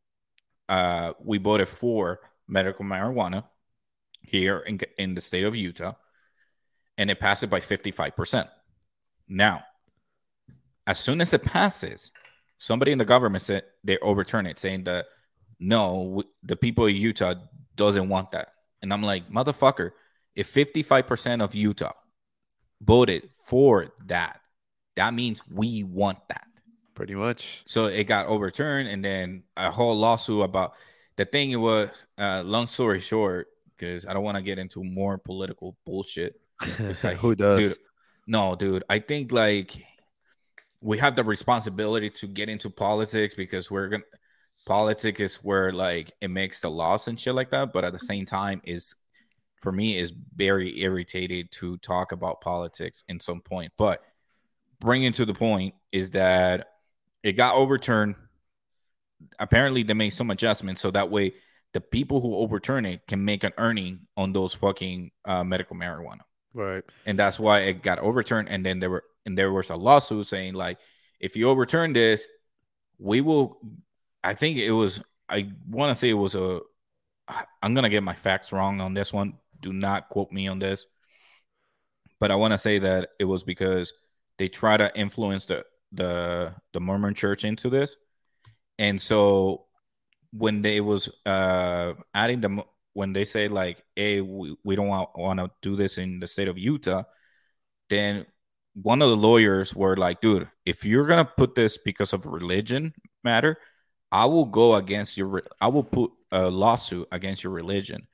uh, 0.67 1.13
we 1.23 1.38
voted 1.38 1.67
for 1.67 2.21
medical 2.47 2.84
marijuana 2.84 3.43
here 4.23 4.58
in, 4.58 4.80
in 4.97 5.13
the 5.13 5.21
state 5.21 5.43
of 5.43 5.56
Utah, 5.56 5.93
and 6.97 7.12
it 7.12 7.19
passed 7.19 7.43
it 7.43 7.51
by 7.51 7.60
55%. 7.60 8.47
Now, 9.27 9.62
as 10.88 10.97
soon 10.97 11.21
as 11.21 11.36
it 11.36 11.43
passes, 11.43 12.10
somebody 12.58 12.91
in 12.91 12.97
the 12.97 13.06
government 13.06 13.43
said 13.43 13.65
they 13.84 13.99
overturn 13.99 14.47
it, 14.47 14.58
saying 14.58 14.86
that 14.86 15.06
no, 15.60 16.23
the 16.41 16.56
people 16.56 16.88
of 16.88 16.91
Utah 16.93 17.36
doesn't 17.75 18.10
want 18.10 18.32
that. 18.32 18.54
And 18.82 18.91
I'm 18.91 19.04
like, 19.04 19.30
motherfucker, 19.30 19.91
if 20.36 20.51
55% 20.51 21.43
of 21.43 21.54
Utah 21.54 21.93
voted 22.82 23.30
for 23.46 23.94
that, 24.06 24.41
that 24.96 25.13
means 25.13 25.41
we 25.50 25.84
want 25.84 26.17
that. 26.30 26.48
Pretty 26.94 27.15
much. 27.15 27.62
So 27.65 27.86
it 27.86 28.04
got 28.04 28.28
overturned, 28.28 28.89
and 28.89 29.04
then 29.04 29.44
a 29.58 29.72
whole 29.72 29.98
lawsuit 29.98 30.44
about 30.44 30.74
the 31.15 31.26
thing. 31.26 31.52
It 31.52 31.56
was 31.56 32.06
uh, 32.17 32.44
long 32.46 32.67
story 32.67 33.00
short, 33.00 33.48
because 33.82 34.06
I 34.06 34.13
don't 34.13 34.24
want 34.24 34.38
to 34.38 34.44
get 34.44 34.60
into 34.60 34.84
more 34.84 35.17
political 35.17 35.76
bullshit. 35.86 36.39
Like, 37.04 37.17
Who 37.17 37.34
does? 37.34 37.60
Dude, 37.60 37.78
no, 38.28 38.56
dude. 38.56 38.84
I 38.88 39.00
think 39.00 39.32
like 39.32 39.84
we 40.80 40.98
have 41.00 41.15
the 41.15 41.24
responsibility 41.24 42.10
to 42.10 42.28
get 42.28 42.50
into 42.50 42.70
politics 42.70 43.34
because 43.34 43.72
we're 43.72 43.88
gonna 43.88 44.04
politics 44.65 45.20
is 45.20 45.36
where 45.38 45.72
like 45.72 46.12
it 46.22 46.30
makes 46.30 46.60
the 46.60 46.70
laws 46.70 47.08
and 47.08 47.20
shit 47.20 47.34
like 47.34 47.50
that. 47.50 47.74
But 47.74 47.84
at 47.84 47.94
the 47.94 48.00
same 48.00 48.26
time, 48.26 48.62
is 48.63 48.96
for 49.62 49.71
me 49.71 49.97
is 49.97 50.13
very 50.36 50.80
irritated 50.82 51.52
to 51.52 51.78
talk 51.78 52.12
about 52.12 52.41
politics 52.41 53.04
in 53.08 53.19
some 53.19 53.41
point. 53.41 53.71
But 53.78 54.04
bringing 54.80 55.12
to 55.13 55.26
the 55.26 55.34
point 55.34 55.76
is 55.91 56.12
that 56.12 56.67
it 57.24 57.34
got 57.34 57.56
overturned. 57.56 58.15
Apparently, 59.39 59.84
they 59.84 59.93
made 59.93 60.10
some 60.10 60.32
adjustments 60.32 60.82
so 60.82 60.91
that 60.91 61.12
way 61.12 61.34
the 61.74 61.82
people 61.82 62.19
who 62.19 62.36
overturn 62.36 62.86
it 62.86 63.08
can 63.08 63.24
make 63.24 63.43
an 63.43 63.54
earning 63.58 64.02
on 64.17 64.34
those 64.34 64.54
fucking 64.54 65.12
uh, 65.26 65.43
medical 65.43 65.76
marijuana. 65.76 66.21
Right. 66.54 66.84
And 67.06 67.17
that's 67.17 67.39
why 67.39 67.60
it 67.60 67.82
got 67.82 68.00
overturned. 68.00 68.50
And 68.50 68.65
then 68.65 68.80
there 68.80 68.89
were 68.89 69.04
and 69.26 69.38
there 69.38 69.52
was 69.52 69.69
a 69.69 69.76
lawsuit 69.76 70.26
saying 70.28 70.54
like, 70.54 70.80
if 71.19 71.36
you 71.36 71.50
overturn 71.50 71.93
this, 71.93 72.28
we 72.97 73.21
will. 73.21 73.60
I 74.24 74.34
think 74.34 74.58
it 74.58 74.71
was. 74.71 75.02
I 75.30 75.52
want 75.69 75.91
to 75.91 75.95
say 75.95 76.10
it 76.10 76.13
was 76.13 76.36
a. 76.36 76.60
I'm 77.62 77.74
gonna 77.74 77.89
get 77.89 78.04
my 78.04 78.15
facts 78.15 78.52
wrong 78.52 78.82
on 78.82 78.93
this 78.93 79.13
one. 79.13 79.36
Do 79.62 79.74
not 79.74 80.10
quote 80.10 80.32
me 80.32 80.47
on 80.47 80.60
this. 80.60 80.86
But 82.19 82.32
I 82.32 82.36
want 82.36 82.52
to 82.52 82.58
say 82.58 82.80
that 82.80 83.10
it 83.19 83.26
was 83.26 83.43
because 83.43 83.93
they 84.38 84.47
try 84.47 84.78
to 84.78 84.95
influence 84.97 85.45
the 85.45 85.65
the 85.91 86.54
the 86.74 86.80
Mormon 86.80 87.13
church 87.13 87.43
into 87.43 87.69
this, 87.69 87.95
and 88.80 89.02
so 89.02 89.65
when 90.32 90.62
they 90.62 90.82
was 90.82 91.10
uh 91.26 91.93
adding 92.13 92.41
the 92.41 92.63
when 92.93 93.13
they 93.13 93.26
say 93.26 93.47
like, 93.47 93.84
"Hey, 93.95 94.21
we, 94.21 94.56
we 94.63 94.76
don't 94.76 94.88
want 94.88 95.10
want 95.17 95.39
to 95.39 95.52
do 95.62 95.76
this 95.76 95.97
in 95.97 96.19
the 96.19 96.28
state 96.28 96.47
of 96.47 96.58
Utah," 96.58 97.04
then 97.89 98.26
one 98.74 99.02
of 99.02 99.10
the 99.10 99.17
lawyers 99.17 99.76
were 99.76 99.97
like, 99.97 100.21
"Dude, 100.21 100.47
if 100.65 100.86
you're 100.86 101.08
gonna 101.08 101.26
put 101.26 101.56
this 101.56 101.78
because 101.78 102.13
of 102.13 102.26
religion 102.26 102.93
matter, 103.24 103.58
I 104.12 104.26
will 104.26 104.45
go 104.45 104.76
against 104.76 105.17
your. 105.17 105.43
I 105.60 105.67
will 105.67 105.84
put 105.84 106.12
a 106.32 106.50
lawsuit 106.50 107.08
against 107.12 107.43
your 107.43 107.54
religion, 107.54 108.08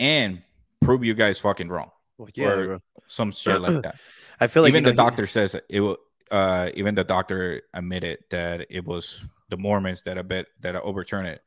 and 0.00 0.42
prove 0.80 1.04
you 1.04 1.14
guys 1.14 1.38
fucking 1.38 1.68
wrong." 1.68 1.90
Well, 2.18 2.28
yeah, 2.34 2.48
or 2.48 2.80
some 3.06 3.32
shit 3.32 3.60
like 3.60 3.82
that. 3.82 3.96
I 4.40 4.46
feel 4.46 4.62
like 4.62 4.70
even 4.70 4.84
you 4.84 4.86
know, 4.86 4.90
the 4.92 4.96
doctor 4.96 5.26
says 5.26 5.56
it 5.68 5.80
will 5.80 5.98
uh, 6.30 6.70
even 6.74 6.94
the 6.94 7.04
doctor 7.04 7.62
admitted 7.74 8.18
that 8.30 8.66
it 8.70 8.84
was 8.84 9.24
the 9.48 9.56
Mormons 9.56 10.02
that 10.02 10.18
a 10.18 10.24
bit 10.24 10.48
that 10.60 10.76
I 10.76 10.80
overturned 10.80 11.28
it 11.28 11.42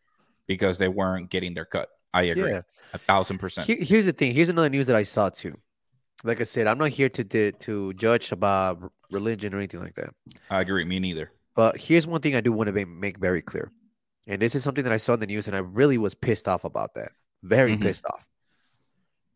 because 0.48 0.78
they 0.78 0.88
weren't 0.88 1.30
getting 1.30 1.54
their 1.54 1.66
cut. 1.66 1.90
I 2.14 2.24
agree, 2.24 2.52
yeah. 2.52 2.62
a 2.94 2.98
thousand 2.98 3.38
percent. 3.38 3.68
Here, 3.68 3.78
here's 3.80 4.06
the 4.06 4.14
thing. 4.14 4.34
Here's 4.34 4.50
another 4.50 4.70
news 4.70 4.88
that 4.88 4.96
I 4.96 5.04
saw 5.04 5.30
too. 5.30 5.56
Like 6.24 6.42
I 6.42 6.44
said, 6.44 6.68
I'm 6.68 6.78
not 6.78 6.90
here 6.90 7.10
to 7.10 7.52
to 7.52 7.94
judge 7.94 8.32
about 8.32 8.92
religion 9.12 9.54
or 9.54 9.58
anything 9.58 9.80
like 9.80 9.96
that. 9.96 10.10
I 10.50 10.62
agree. 10.62 10.84
Me 10.86 11.00
neither. 11.00 11.32
But 11.56 11.78
here's 11.78 12.08
one 12.08 12.22
thing 12.22 12.36
I 12.36 12.42
do 12.42 12.52
want 12.52 12.74
to 12.74 12.86
make 12.86 13.18
very 13.18 13.42
clear, 13.42 13.72
and 14.28 14.42
this 14.42 14.56
is 14.56 14.64
something 14.64 14.84
that 14.84 14.94
I 14.94 14.98
saw 14.98 15.14
in 15.14 15.20
the 15.20 15.28
news, 15.28 15.48
and 15.48 15.56
I 15.56 15.60
really 15.60 15.98
was 15.98 16.16
pissed 16.16 16.48
off 16.48 16.64
about 16.64 16.96
that. 16.96 17.12
Very 17.44 17.74
mm-hmm. 17.74 17.84
pissed 17.84 18.06
off. 18.06 18.26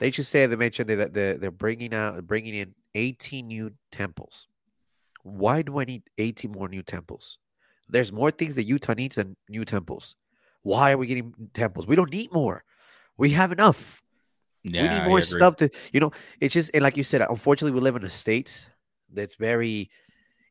They 0.04 0.12
just 0.12 0.30
say 0.30 0.46
they 0.46 0.58
mentioned 0.58 0.90
that 0.90 1.14
they're, 1.14 1.38
they're 1.38 1.52
bringing 1.52 1.94
out 1.94 2.28
bringing 2.28 2.56
in 2.56 2.76
18 2.94 3.48
new 3.48 3.72
temples 3.90 4.48
why 5.24 5.62
do 5.62 5.80
I 5.80 5.86
need 5.86 6.04
18 6.18 6.52
more 6.52 6.68
new 6.68 6.84
temples? 6.84 7.40
There's 7.90 8.12
more 8.12 8.32
things 8.32 8.56
that 8.56 8.64
Utah 8.64 8.94
needs 8.94 9.16
than 9.16 9.36
new 9.50 9.66
temples. 9.66 10.16
Why 10.62 10.92
are 10.92 10.98
we 10.98 11.08
getting 11.08 11.34
temples? 11.54 11.88
We 11.88 11.96
don't 11.96 12.12
need 12.12 12.32
more. 12.32 12.64
We 13.18 13.32
have 13.32 13.52
enough. 13.52 14.02
Yeah, 14.64 14.84
we 14.84 15.00
need 15.00 15.10
more 15.10 15.22
stuff 15.22 15.58
to, 15.58 15.70
you 15.92 16.00
know, 16.00 16.12
it's 16.40 16.54
just, 16.54 16.72
and 16.74 16.84
like 16.84 16.96
you 16.96 17.04
said, 17.04 17.22
unfortunately, 17.22 17.78
we 17.78 17.82
live 17.82 17.98
in 17.98 18.04
a 18.04 18.10
state 18.10 18.70
that's 19.12 19.36
very, 19.36 19.90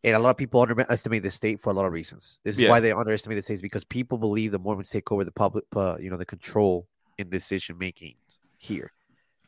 and 0.04 0.14
a 0.14 0.18
lot 0.18 0.30
of 0.30 0.36
people 0.36 0.60
underestimate 0.60 1.22
the 1.22 1.30
state 1.30 1.60
for 1.60 1.70
a 1.70 1.72
lot 1.72 1.86
of 1.86 1.92
reasons. 1.92 2.40
This 2.44 2.56
is 2.56 2.62
yeah. 2.62 2.68
why 2.68 2.80
they 2.80 2.92
underestimate 2.92 3.36
the 3.36 3.42
states 3.42 3.62
because 3.62 3.84
people 3.84 4.18
believe 4.18 4.52
the 4.52 4.58
Mormons 4.58 4.90
take 4.90 5.10
over 5.10 5.24
the 5.24 5.32
public, 5.32 5.64
uh, 5.74 5.96
you 5.98 6.10
know, 6.10 6.18
the 6.18 6.26
control 6.26 6.86
in 7.16 7.30
decision 7.30 7.78
making 7.78 8.14
here. 8.58 8.92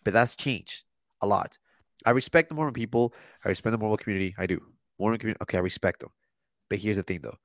But 0.05 0.12
that's 0.12 0.37
changed 0.37 0.85
a 1.21 1.27
lot. 1.27 1.59
I 2.07 2.11
respect 2.11 2.49
the 2.49 2.55
Mormon 2.55 2.75
people. 2.75 3.14
I 3.45 3.49
respect 3.49 3.73
the 3.73 3.79
Mormon 3.79 3.99
community. 3.99 4.35
I 4.38 4.47
do. 4.47 4.61
Mormon 4.99 5.19
community, 5.19 5.43
okay, 5.43 5.59
I 5.59 5.61
respect 5.61 6.01
them. 6.01 6.11
But 6.69 6.79
here's 6.79 6.97
the 6.97 7.03
thing, 7.03 7.21
though. 7.23 7.37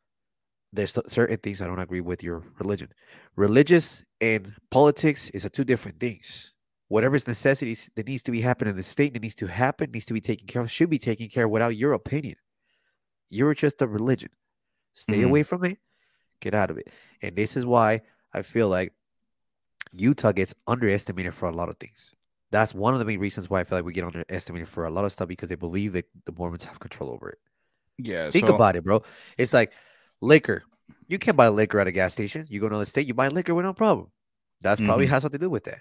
There's 0.71 0.97
certain 1.07 1.37
things 1.37 1.61
I 1.61 1.67
don't 1.67 1.79
agree 1.79 2.01
with 2.01 2.23
your 2.23 2.43
religion. 2.59 2.89
Religious 3.35 4.03
and 4.21 4.53
politics 4.69 5.29
is 5.31 5.45
a 5.45 5.49
two 5.49 5.63
different 5.63 5.99
things. 5.99 6.53
Whatever's 6.89 7.27
necessities 7.27 7.89
that 7.95 8.07
needs 8.07 8.23
to 8.23 8.31
be 8.31 8.41
happening 8.41 8.71
in 8.71 8.77
the 8.77 8.83
state 8.83 9.13
that 9.13 9.21
needs 9.21 9.35
to 9.35 9.47
happen, 9.47 9.91
needs 9.91 10.05
to 10.07 10.13
be 10.13 10.21
taken 10.21 10.47
care 10.47 10.61
of, 10.61 10.71
should 10.71 10.89
be 10.89 10.97
taken 10.97 11.27
care 11.27 11.45
of 11.45 11.51
without 11.51 11.75
your 11.75 11.93
opinion. 11.93 12.35
You're 13.29 13.53
just 13.53 13.81
a 13.81 13.87
religion. 13.87 14.29
Stay 14.93 15.17
mm-hmm. 15.17 15.25
away 15.25 15.43
from 15.43 15.65
it. 15.65 15.77
Get 16.41 16.53
out 16.53 16.71
of 16.71 16.77
it. 16.77 16.89
And 17.21 17.35
this 17.35 17.57
is 17.57 17.65
why 17.65 18.01
I 18.33 18.41
feel 18.41 18.69
like 18.69 18.93
Utah 19.91 20.31
gets 20.31 20.53
underestimated 20.67 21.33
for 21.33 21.47
a 21.47 21.55
lot 21.55 21.69
of 21.69 21.75
things. 21.77 22.11
That's 22.51 22.73
one 22.73 22.93
of 22.93 22.99
the 22.99 23.05
main 23.05 23.19
reasons 23.19 23.49
why 23.49 23.59
I 23.59 23.63
feel 23.63 23.77
like 23.77 23.85
we 23.85 23.93
get 23.93 24.03
underestimated 24.03 24.67
for 24.67 24.85
a 24.85 24.89
lot 24.89 25.05
of 25.05 25.13
stuff 25.13 25.27
because 25.27 25.49
they 25.49 25.55
believe 25.55 25.93
that 25.93 26.05
the 26.25 26.31
Mormons 26.31 26.65
have 26.65 26.79
control 26.79 27.11
over 27.11 27.29
it. 27.29 27.37
Yeah. 27.97 28.31
Think 28.31 28.47
so... 28.47 28.55
about 28.55 28.75
it, 28.75 28.83
bro. 28.83 29.03
It's 29.37 29.53
like 29.53 29.73
liquor. 30.21 30.63
You 31.07 31.19
can't 31.19 31.37
buy 31.37 31.49
liquor 31.49 31.79
at 31.79 31.87
a 31.87 31.91
gas 31.91 32.13
station. 32.13 32.47
You 32.49 32.59
go 32.59 32.67
to 32.67 32.75
another 32.75 32.85
state, 32.85 33.07
you 33.07 33.13
buy 33.13 33.27
liquor 33.27 33.53
with 33.53 33.65
no 33.65 33.73
problem. 33.73 34.11
That's 34.61 34.81
probably 34.81 35.05
mm-hmm. 35.05 35.13
has 35.13 35.21
something 35.23 35.39
to 35.39 35.45
do 35.45 35.49
with 35.49 35.63
that. 35.65 35.79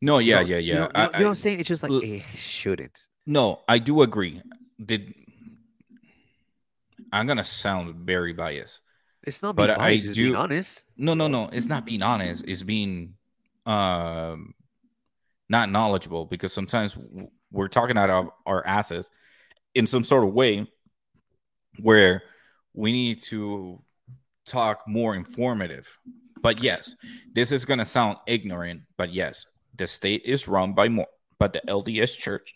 No, 0.00 0.18
yeah, 0.18 0.40
you 0.40 0.46
know, 0.46 0.50
yeah, 0.50 0.56
yeah. 0.56 0.72
You 0.72 0.74
know, 0.74 0.88
I, 0.94 1.02
you 1.04 1.06
know, 1.06 1.12
I, 1.12 1.22
what 1.22 1.28
I'm 1.28 1.34
saying? 1.34 1.60
It's 1.60 1.68
just 1.68 1.82
like 1.82 2.02
it 2.02 2.22
shouldn't. 2.34 3.06
No, 3.26 3.60
I 3.68 3.78
do 3.78 4.02
agree. 4.02 4.40
Did 4.84 5.14
I'm 7.12 7.26
gonna 7.26 7.44
sound 7.44 7.94
very 7.94 8.32
biased. 8.32 8.80
It's 9.24 9.42
not 9.42 9.56
being 9.56 9.68
but 9.68 9.78
biased, 9.78 10.10
I 10.10 10.12
do, 10.14 10.22
being 10.22 10.36
honest. 10.36 10.84
No, 10.96 11.14
no, 11.14 11.28
no. 11.28 11.50
It's 11.52 11.66
not 11.66 11.84
being 11.84 12.02
honest. 12.02 12.44
It's 12.46 12.62
being 12.62 13.14
um 13.66 14.54
not 15.50 15.68
knowledgeable 15.68 16.24
because 16.24 16.52
sometimes 16.52 16.96
we're 17.50 17.68
talking 17.68 17.98
out 17.98 18.08
of 18.08 18.30
our 18.46 18.64
asses 18.64 19.10
in 19.74 19.86
some 19.86 20.04
sort 20.04 20.24
of 20.24 20.32
way 20.32 20.66
where 21.80 22.22
we 22.72 22.92
need 22.92 23.20
to 23.24 23.82
talk 24.46 24.84
more 24.86 25.14
informative. 25.14 25.98
But 26.40 26.62
yes, 26.62 26.94
this 27.32 27.52
is 27.52 27.64
going 27.64 27.80
to 27.80 27.84
sound 27.84 28.18
ignorant, 28.26 28.82
but 28.96 29.12
yes, 29.12 29.46
the 29.76 29.86
state 29.86 30.22
is 30.24 30.48
run 30.48 30.72
by 30.72 30.88
more, 30.88 31.08
but 31.38 31.52
the 31.52 31.60
LDS 31.66 32.16
church. 32.16 32.54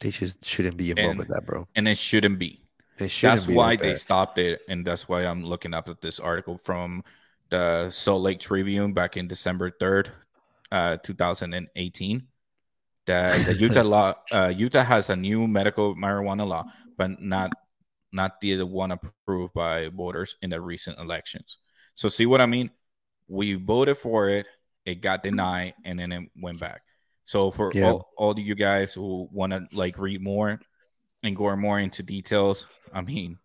They 0.00 0.10
just 0.10 0.44
shouldn't 0.44 0.76
be 0.76 0.90
involved 0.90 1.10
and, 1.10 1.18
with 1.18 1.28
that, 1.28 1.44
bro. 1.44 1.66
And 1.74 1.88
it 1.88 1.98
shouldn't 1.98 2.38
be. 2.38 2.62
It 2.98 3.10
shouldn't 3.10 3.40
that's 3.40 3.48
why 3.48 3.76
they 3.76 3.90
that. 3.90 3.98
stopped 3.98 4.38
it, 4.38 4.60
and 4.68 4.86
that's 4.86 5.08
why 5.08 5.26
I'm 5.26 5.42
looking 5.42 5.74
up 5.74 5.88
at 5.88 6.00
this 6.00 6.20
article 6.20 6.56
from 6.56 7.02
the 7.50 7.90
Salt 7.90 8.22
Lake 8.22 8.40
Tribune 8.40 8.92
back 8.92 9.16
in 9.16 9.28
December 9.28 9.70
3rd, 9.70 10.08
uh, 10.72 10.96
2018 11.02 12.26
that 13.06 13.46
the 13.46 13.54
Utah 13.58 13.82
law 13.82 14.14
uh, 14.32 14.52
Utah 14.54 14.82
has 14.84 15.10
a 15.10 15.16
new 15.16 15.46
medical 15.46 15.94
marijuana 15.94 16.46
law, 16.46 16.64
but 16.96 17.20
not 17.20 17.52
not 18.12 18.40
the 18.40 18.62
one 18.62 18.92
approved 18.92 19.52
by 19.54 19.88
voters 19.88 20.36
in 20.42 20.50
the 20.50 20.60
recent 20.60 20.98
elections. 20.98 21.58
So 21.94 22.08
see 22.08 22.26
what 22.26 22.40
I 22.40 22.46
mean? 22.46 22.70
we 23.28 23.54
voted 23.54 23.96
for 23.96 24.28
it, 24.28 24.46
it 24.84 25.00
got 25.00 25.22
denied, 25.22 25.74
and 25.84 25.98
then 25.98 26.12
it 26.12 26.28
went 26.40 26.60
back. 26.60 26.82
So 27.24 27.50
for 27.50 27.72
Yeah. 27.74 27.86
all, 27.90 28.08
all 28.16 28.30
of 28.30 28.38
you 28.38 28.54
guys 28.54 28.94
who 28.94 29.28
want 29.32 29.52
to 29.52 29.66
like 29.72 29.98
read 29.98 30.22
more 30.22 30.60
and 31.22 31.36
go 31.36 31.54
more 31.56 31.80
into 31.80 32.02
details, 32.02 32.66
I 32.92 33.00
mean, 33.00 33.38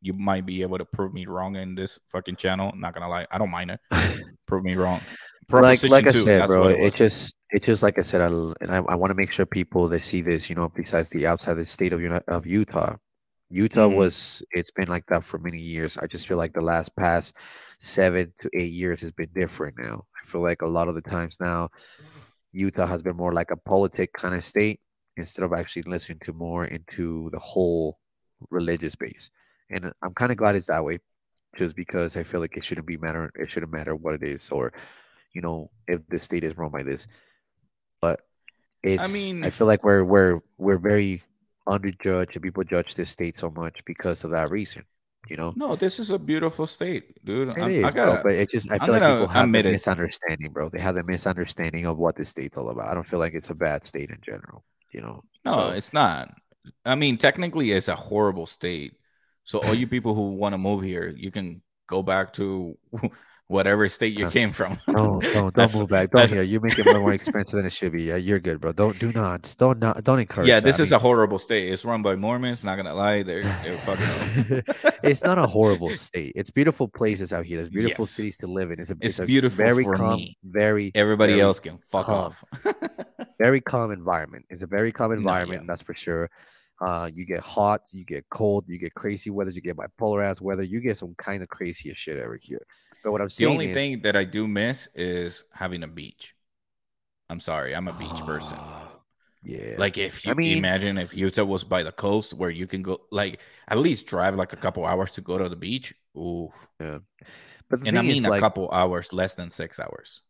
you 0.00 0.12
might 0.12 0.44
be 0.44 0.62
able 0.62 0.78
to 0.78 0.84
prove 0.84 1.12
me 1.12 1.26
wrong 1.26 1.56
in 1.56 1.74
this 1.74 1.98
fucking 2.10 2.36
channel. 2.36 2.72
Not 2.74 2.94
gonna 2.94 3.08
lie, 3.08 3.26
I 3.30 3.38
don't 3.38 3.50
mind 3.50 3.70
it. 3.70 3.80
prove 4.46 4.64
me 4.64 4.74
wrong. 4.74 5.00
Like 5.50 5.88
like 5.88 6.06
I 6.06 6.12
said, 6.12 6.46
bro, 6.46 6.68
what 6.74 6.94
it, 6.94 6.94
just 6.94 7.36
it 7.50 7.64
just 7.64 7.82
like 7.82 7.98
I 7.98 8.02
said, 8.02 8.20
I, 8.20 8.26
and 8.26 8.70
I, 8.70 8.78
I 8.88 8.94
want 8.96 9.10
to 9.10 9.14
make 9.14 9.32
sure 9.32 9.46
people 9.46 9.88
that 9.88 10.04
see 10.04 10.20
this, 10.20 10.50
you 10.50 10.56
know, 10.56 10.68
besides 10.68 11.08
the 11.08 11.26
outside 11.26 11.54
the 11.54 11.64
state 11.66 11.92
of 11.92 12.02
of 12.28 12.46
Utah, 12.46 12.96
Utah 13.50 13.88
Mhm. 13.88 13.96
was 13.96 14.42
it's 14.52 14.70
been 14.70 14.88
like 14.88 15.06
that 15.08 15.24
for 15.24 15.38
many 15.38 15.58
years. 15.58 15.96
I 15.98 16.06
just 16.06 16.26
feel 16.28 16.36
like 16.36 16.52
the 16.52 16.60
last 16.60 16.94
past 16.96 17.34
seven 17.80 18.32
to 18.38 18.50
eight 18.54 18.72
years 18.72 19.00
has 19.00 19.12
been 19.12 19.30
different 19.34 19.76
now. 19.78 20.04
I 20.22 20.26
feel 20.26 20.42
like 20.42 20.62
a 20.62 20.66
lot 20.68 20.88
of 20.88 20.94
the 20.94 21.02
times 21.02 21.38
now, 21.40 21.70
Utah 22.52 22.86
has 22.86 23.02
been 23.02 23.16
more 23.16 23.32
like 23.32 23.50
a 23.50 23.56
politic 23.56 24.12
kind 24.14 24.34
of 24.34 24.44
state 24.44 24.80
instead 25.16 25.44
of 25.44 25.52
actually 25.52 25.82
listening 25.82 26.18
to 26.20 26.32
more 26.32 26.66
into 26.66 27.30
the 27.32 27.38
whole 27.38 27.98
religious 28.50 28.94
base. 28.96 29.30
And 29.70 29.92
I'm 30.02 30.14
kind 30.14 30.30
of 30.32 30.38
glad 30.38 30.56
it's 30.56 30.66
that 30.68 30.84
way, 30.84 30.98
just 31.56 31.76
because 31.76 32.16
I 32.16 32.22
feel 32.22 32.40
like 32.40 32.56
it 32.56 32.64
shouldn't 32.64 32.86
be 32.86 32.96
matter. 32.96 33.30
It 33.34 33.50
shouldn't 33.50 33.72
matter 33.72 33.94
what 33.96 34.14
it 34.14 34.22
is 34.22 34.50
or 34.50 34.72
you 35.38 35.42
know, 35.46 35.70
if 35.86 36.00
the 36.08 36.18
state 36.18 36.42
is 36.42 36.56
run 36.58 36.72
by 36.72 36.82
this. 36.82 37.06
But 38.02 38.20
it's 38.82 39.04
I 39.08 39.12
mean- 39.12 39.44
I 39.44 39.50
feel 39.50 39.68
like 39.68 39.84
we're 39.84 40.02
we're 40.04 40.40
we're 40.58 40.78
very 40.78 41.22
underjudged 41.68 42.34
and 42.34 42.42
people 42.42 42.64
judge 42.64 42.96
this 42.96 43.10
state 43.10 43.36
so 43.36 43.50
much 43.50 43.84
because 43.84 44.24
of 44.24 44.30
that 44.32 44.50
reason. 44.50 44.82
You 45.30 45.36
know? 45.36 45.52
No, 45.54 45.76
this 45.76 45.98
is 46.00 46.10
a 46.10 46.18
beautiful 46.18 46.66
state, 46.66 47.22
dude. 47.24 47.50
It 47.56 47.68
is, 47.70 47.84
I 47.84 47.90
bro, 47.90 48.06
gotta, 48.06 48.22
but 48.24 48.32
it 48.32 48.50
just 48.50 48.68
I 48.70 48.74
I'm 48.74 48.80
feel 48.80 48.94
like 48.94 49.02
people 49.02 49.26
have 49.28 49.54
a 49.54 49.58
it. 49.58 49.64
misunderstanding, 49.76 50.50
bro. 50.52 50.70
They 50.70 50.80
have 50.80 50.96
a 50.96 51.04
misunderstanding 51.04 51.86
of 51.86 51.98
what 51.98 52.16
the 52.16 52.24
state's 52.24 52.56
all 52.56 52.70
about. 52.70 52.88
I 52.88 52.94
don't 52.94 53.06
feel 53.06 53.20
like 53.20 53.34
it's 53.34 53.50
a 53.50 53.54
bad 53.54 53.84
state 53.84 54.10
in 54.10 54.18
general. 54.22 54.64
You 54.92 55.02
know? 55.02 55.22
No, 55.44 55.52
So- 55.52 55.68
it's 55.78 55.92
not. 55.92 56.34
I 56.84 56.94
mean, 56.96 57.16
technically, 57.16 57.70
it's 57.72 57.88
a 57.88 57.94
horrible 57.96 58.46
state. 58.46 58.92
So 59.44 59.60
all 59.60 59.74
you 59.74 59.86
people 59.86 60.14
who 60.14 60.32
want 60.42 60.52
to 60.54 60.58
move 60.58 60.82
here, 60.82 61.08
you 61.24 61.30
can 61.30 61.62
go 61.86 62.02
back 62.02 62.32
to 62.34 62.76
whatever 63.48 63.88
state 63.88 64.16
you 64.18 64.28
came 64.30 64.52
from. 64.52 64.78
Don't 64.86 65.22
don't 65.32 65.54
don't 65.54 65.74
move 65.74 65.88
back. 65.88 66.10
Don't 66.10 66.28
here. 66.30 66.42
You 66.42 66.60
make 66.60 66.78
it 66.78 66.84
more 66.86 67.12
expensive 67.12 67.56
than 67.56 67.66
it 67.66 67.72
should 67.72 67.92
be. 67.92 68.04
Yeah, 68.04 68.16
you're 68.16 68.38
good, 68.38 68.60
bro. 68.60 68.72
Don't 68.72 68.98
do 68.98 69.10
not 69.12 69.54
don't 69.58 69.78
not 69.80 70.04
don't 70.04 70.18
encourage. 70.20 70.48
yeah, 70.48 70.56
that. 70.60 70.64
this 70.64 70.78
I 70.78 70.82
is 70.84 70.90
mean- 70.90 70.96
a 70.96 70.98
horrible 71.00 71.38
state. 71.38 71.70
It's 71.72 71.84
run 71.84 72.02
by 72.02 72.14
Mormons. 72.14 72.62
Not 72.64 72.76
gonna 72.76 72.94
lie, 72.94 73.22
they're, 73.22 73.42
they're 73.42 73.78
fucking. 73.78 74.62
it's 75.02 75.22
not 75.24 75.38
a 75.38 75.46
horrible 75.46 75.90
state. 75.90 76.32
It's 76.36 76.50
beautiful 76.50 76.88
places 76.88 77.32
out 77.32 77.44
here. 77.46 77.56
There's 77.58 77.70
beautiful 77.70 78.04
Yes. 78.04 78.10
cities 78.10 78.36
to 78.38 78.46
live 78.46 78.70
in. 78.70 78.80
It's 78.80 78.90
a 78.90 78.96
It's 79.00 79.18
a 79.18 79.24
beautiful 79.26 79.56
very 79.64 79.84
for 79.84 79.94
calm, 79.94 80.16
me. 80.16 80.36
very 80.44 80.92
Everybody 80.94 81.32
very 81.32 81.42
else 81.42 81.58
can 81.60 81.78
fuck 81.78 82.06
calm. 82.06 82.32
off. 82.32 82.44
very 83.40 83.60
calm 83.60 83.90
environment. 83.92 84.44
It's 84.50 84.62
a 84.62 84.66
very 84.66 84.92
calm 84.92 85.10
No, 85.10 85.16
environment, 85.16 85.62
yeah. 85.62 85.66
that's 85.68 85.82
for 85.82 85.94
sure. 85.94 86.30
Uh, 86.80 87.10
you 87.12 87.24
get 87.24 87.40
hot, 87.40 87.82
you 87.92 88.04
get 88.04 88.24
cold, 88.30 88.64
you 88.68 88.78
get 88.78 88.94
crazy 88.94 89.30
weather, 89.30 89.50
you 89.50 89.60
get 89.60 89.76
bipolar 89.76 90.24
ass 90.24 90.40
weather, 90.40 90.62
you 90.62 90.80
get 90.80 90.96
some 90.96 91.14
kind 91.18 91.42
of 91.42 91.48
crazy 91.48 91.92
shit 91.94 92.18
over 92.18 92.38
here. 92.40 92.64
But 93.02 93.10
what 93.12 93.20
I'm 93.20 93.30
saying 93.30 93.48
the 93.48 93.52
only 93.52 93.66
is, 93.70 93.74
thing 93.74 94.02
that 94.02 94.14
I 94.16 94.24
do 94.24 94.46
miss 94.46 94.88
is 94.94 95.44
having 95.52 95.82
a 95.82 95.88
beach. 95.88 96.34
I'm 97.28 97.40
sorry, 97.40 97.74
I'm 97.74 97.88
a 97.88 97.92
beach 97.92 98.24
person. 98.24 98.58
yeah, 99.42 99.74
Like 99.76 99.98
if 99.98 100.24
you 100.24 100.30
I 100.32 100.34
mean- 100.34 100.58
imagine 100.58 100.98
if 100.98 101.14
Utah 101.14 101.44
was 101.44 101.64
by 101.64 101.82
the 101.82 101.92
coast 101.92 102.34
where 102.34 102.50
you 102.50 102.66
can 102.66 102.82
go 102.82 103.00
like 103.10 103.40
at 103.66 103.78
least 103.78 104.06
drive 104.06 104.36
like 104.36 104.52
a 104.52 104.56
couple 104.56 104.86
hours 104.86 105.10
to 105.12 105.20
go 105.20 105.36
to 105.36 105.48
the 105.48 105.56
beach. 105.56 105.94
Ooh. 106.16 106.50
but 106.78 107.80
And 107.86 107.98
I 107.98 108.02
mean 108.02 108.24
a 108.24 108.30
like, 108.30 108.40
couple 108.40 108.70
hours, 108.70 109.12
less 109.12 109.34
than 109.34 109.50
six 109.50 109.78
hours. 109.80 110.22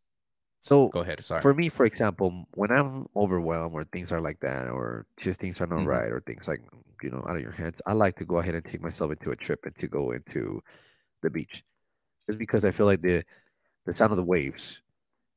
So 0.63 0.93
Go 0.93 0.99
ahead. 1.01 1.23
Sorry. 1.23 1.41
for 1.41 1.53
me, 1.53 1.69
for 1.69 1.85
example, 1.85 2.45
when 2.55 2.71
I'm 2.71 3.07
overwhelmed 3.15 3.73
or 3.73 3.83
things 3.85 4.11
are 4.11 4.21
like 4.21 4.41
that, 4.41 4.69
or 4.69 5.07
just 5.17 5.39
things 5.39 5.61
are 5.61 5.67
not 5.67 5.77
Mhm. 5.77 5.85
right, 5.85 6.11
or 6.11 6.21
things 6.21 6.47
like 6.47 6.61
you 7.01 7.09
know 7.09 7.23
out 7.29 7.37
of 7.37 7.41
your 7.41 7.51
hands, 7.51 7.81
I 7.85 7.93
like 7.93 8.17
to 8.17 8.25
go 8.25 8.37
ahead 8.39 8.55
and 8.55 8.65
take 8.65 8.81
myself 8.81 9.11
into 9.11 9.31
a 9.31 9.35
trip 9.37 9.65
and 9.65 9.75
to 9.77 9.87
go 9.87 10.11
into 10.11 10.61
the 11.23 11.29
beach, 11.29 11.63
just 12.29 12.39
because 12.39 12.65
I 12.65 12.71
feel 12.71 12.87
like 12.87 13.01
the 13.01 13.23
the 13.85 13.93
sound 13.93 14.11
of 14.13 14.17
the 14.17 14.25
waves. 14.25 14.81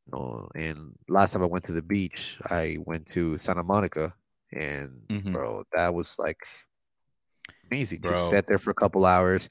You 0.07 0.13
know, 0.19 0.51
and 0.57 0.97
last 1.09 1.33
time 1.33 1.43
I 1.43 1.47
went 1.47 1.65
to 1.67 1.73
the 1.73 1.83
beach, 1.83 2.39
I 2.51 2.79
went 2.87 3.07
to 3.09 3.39
Santa 3.39 3.65
Monica, 3.65 4.15
and 4.53 5.09
Mhm. 5.09 5.33
bro, 5.33 5.65
that 5.75 5.95
was 5.95 6.19
like 6.19 6.47
amazing. 7.71 8.03
Bro. 8.03 8.07
Just 8.07 8.29
sat 8.29 8.47
there 8.47 8.59
for 8.59 8.71
a 8.71 8.75
couple 8.75 9.05
hours. 9.07 9.49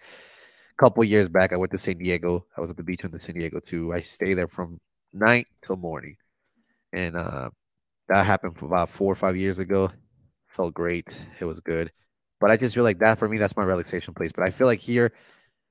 A 0.80 0.84
couple 0.84 1.04
years 1.04 1.30
back, 1.30 1.54
I 1.54 1.58
went 1.58 1.72
to 1.72 1.78
San 1.78 1.98
Diego. 1.98 2.48
I 2.58 2.62
was 2.62 2.72
at 2.72 2.78
the 2.78 2.84
beach 2.84 3.04
in 3.04 3.12
the 3.12 3.20
San 3.20 3.36
Diego 3.36 3.60
too. 3.60 3.94
I 3.94 4.02
stayed 4.02 4.36
there 4.36 4.48
from 4.48 4.80
night 5.14 5.48
till 5.66 5.76
morning, 5.76 6.18
and 6.94 7.16
uh, 7.16 7.50
that 8.10 8.26
happened 8.26 8.58
for 8.58 8.66
about 8.66 8.90
four 8.90 9.12
or 9.12 9.16
five 9.16 9.36
years 9.36 9.60
ago. 9.60 9.90
Felt 10.48 10.74
great. 10.74 11.26
It 11.40 11.46
was 11.46 11.60
good, 11.60 11.92
but 12.40 12.52
I 12.52 12.58
just 12.58 12.76
feel 12.76 12.84
like 12.84 13.00
that 13.00 13.20
for 13.20 13.30
me, 13.30 13.38
that's 13.38 13.56
my 13.56 13.64
relaxation 13.64 14.14
place. 14.14 14.32
But 14.32 14.46
I 14.46 14.50
feel 14.50 14.68
like 14.68 14.80
here, 14.80 15.14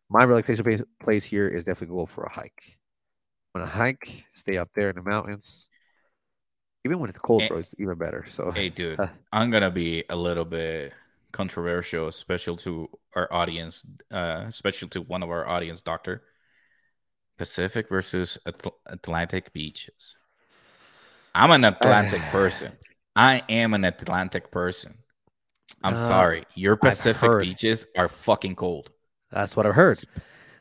my 0.09 0.25
relaxation 0.25 0.65
place, 0.65 0.83
place 1.01 1.25
here 1.25 1.49
is 1.49 1.65
definitely 1.65 1.97
go 1.97 2.07
for 2.07 2.25
a 2.25 2.33
hike. 2.33 2.79
On 3.55 3.63
a 3.63 3.67
hike, 3.67 4.25
stay 4.31 4.57
up 4.57 4.71
there 4.75 4.91
in 4.91 4.97
the 4.97 5.03
mountains. 5.03 5.69
Even 6.85 6.99
when 6.99 7.11
it's 7.11 7.19
cold, 7.19 7.43
Eh, 7.43 7.49
bro, 7.49 7.59
it's 7.59 7.75
even 7.79 7.99
better. 7.99 8.25
So 8.27 8.53
Hey, 8.53 8.71
dude, 8.71 8.99
I'm 9.33 9.51
gonna 9.51 9.71
be 9.71 10.05
a 10.09 10.17
little 10.17 10.45
bit 10.45 10.95
controversial, 11.33 12.09
especially 12.09 12.57
to 12.57 12.89
our 13.15 13.33
audience, 13.33 13.85
uh, 14.11 14.45
especially 14.49 14.89
to 14.89 15.03
one 15.03 15.23
of 15.23 15.31
our 15.31 15.47
audience, 15.47 15.83
Doctor. 15.83 16.23
Pacific 17.41 17.89
versus 17.89 18.37
Atl- 18.47 18.75
Atlantic 18.85 19.51
beaches. 19.55 20.19
I'm 21.35 21.51
an 21.53 21.65
Atlantic 21.65 22.21
person. 22.31 22.73
I 23.17 23.41
am 23.49 23.73
an 23.73 23.85
Atlantic 23.87 24.51
person. 24.51 24.99
I'm 25.83 25.95
Uh, 25.95 25.97
sorry, 25.97 26.45
your 26.55 26.77
Pacific 26.77 27.31
beaches 27.41 27.87
are 27.97 28.09
fucking 28.09 28.57
cold. 28.57 28.91
That's 29.33 29.57
what 29.57 29.65
I've 29.65 29.75
heard. 29.75 29.99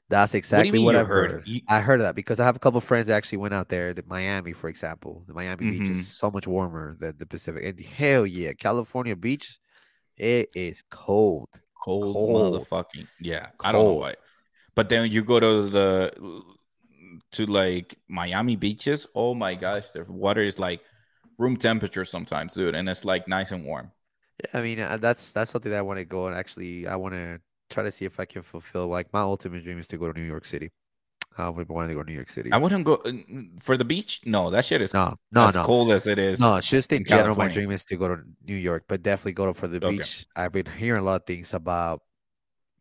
That's 0.08 0.34
exactly 0.36 0.72
mean 0.72 0.86
what, 0.86 0.96
I've 0.96 1.08
heard? 1.08 1.32
heard. 1.32 1.48
You- 1.48 1.62
I 1.68 1.82
heard 1.82 2.00
of 2.00 2.06
that 2.06 2.15
because 2.15 2.39
I 2.39 2.46
have 2.46 2.56
a 2.56 2.60
couple 2.60 2.78
of 2.78 2.86
friends 2.86 3.08
that 3.08 3.15
actually 3.15 3.39
went 3.39 3.54
out 3.54 3.68
there 3.68 3.94
to 3.94 4.04
Miami, 4.08 4.54
for 4.54 4.70
example. 4.70 5.22
The 5.28 5.34
Miami 5.34 5.72
beach 5.72 5.89
Mhm. 5.89 5.92
is 5.92 6.08
so 6.08 6.32
much 6.32 6.48
warmer 6.48 6.96
than 6.98 7.18
the 7.18 7.26
Pacific. 7.26 7.65
And 7.65 7.78
hell 7.78 8.26
yeah, 8.26 8.54
California 8.54 9.18
beach, 9.18 9.60
it 10.15 10.50
is 10.56 10.82
cold. 10.89 11.50
Cold, 11.84 12.15
Cold. 12.15 12.56
motherfucking 12.56 13.08
yeah. 13.20 13.48
I 13.60 13.74
don't 13.74 13.84
know 13.86 13.94
why, 13.96 14.15
but 14.76 14.88
then 14.89 15.12
you 15.12 15.24
go 15.24 15.39
to 15.39 15.70
the 15.70 16.12
to 17.32 17.46
like 17.46 17.98
Miami 18.08 18.56
beaches. 18.56 19.08
Oh 19.15 19.34
my 19.36 19.56
gosh, 19.56 19.92
the 19.92 20.04
water 20.06 20.42
is 20.42 20.60
like 20.60 20.82
room 21.38 21.58
temperature 21.58 22.06
sometimes, 22.06 22.54
dude, 22.56 22.76
and 22.76 22.89
it's 22.89 23.06
like 23.06 23.28
nice 23.28 23.52
and 23.52 23.65
warm. 23.65 23.92
Yeah, 24.44 24.60
I 24.60 24.62
mean 24.62 24.80
uh, 24.80 24.98
that's 24.98 25.34
that's 25.34 25.52
something 25.52 25.72
that 25.72 25.80
I 25.80 25.82
want 25.82 26.00
to 26.00 26.06
go 26.06 26.28
and 26.28 26.36
actually 26.36 26.88
I 26.88 26.96
want 26.96 27.13
to 27.13 27.42
try 27.70 27.84
to 27.84 27.92
see 27.92 28.06
if 28.06 28.20
I 28.20 28.26
can 28.26 28.42
fulfill. 28.42 28.88
Like 28.88 29.12
my 29.13 29.22
ultimate 29.22 29.63
dream 29.63 29.80
is 29.80 29.88
to 29.89 29.98
go 29.98 30.12
to 30.12 30.20
New 30.20 30.26
York 30.26 30.46
City. 30.46 30.70
I've 31.38 31.56
been 31.56 31.68
wanting 31.70 31.89
to 31.89 31.96
go 31.96 32.04
to 32.04 32.10
New 32.10 32.15
York 32.15 32.30
City. 32.30 32.52
I 32.52 32.58
wouldn't 32.58 32.86
go 32.86 32.96
uh, 32.96 33.12
for 33.60 33.78
the 33.78 33.86
beach. 33.86 34.22
No, 34.26 34.50
that 34.50 34.65
shit 34.65 34.82
is 34.82 34.94
No, 34.94 35.15
no, 35.32 35.50
as 35.50 35.52
no. 35.52 35.68
cold 35.68 35.92
as 35.92 36.08
it 36.08 36.18
is. 36.20 36.39
No, 36.39 36.56
it's 36.58 36.70
just 36.70 36.92
in, 36.94 37.02
in 37.02 37.06
general. 37.06 37.36
My 37.36 37.48
dream 37.50 37.72
is 37.72 37.86
to 37.86 37.98
go 37.98 38.08
to 38.10 38.24
New 38.44 38.56
York, 38.56 38.86
but 38.88 39.04
definitely 39.04 39.34
go 39.34 39.48
to 39.48 39.54
for 39.54 39.68
the 39.68 39.82
Okay. 39.84 40.06
beach. 40.08 40.26
I've 40.36 40.52
been 40.54 40.65
hearing 40.68 41.02
a 41.02 41.06
lot 41.06 41.22
of 41.22 41.28
things 41.28 41.54
about 41.54 42.02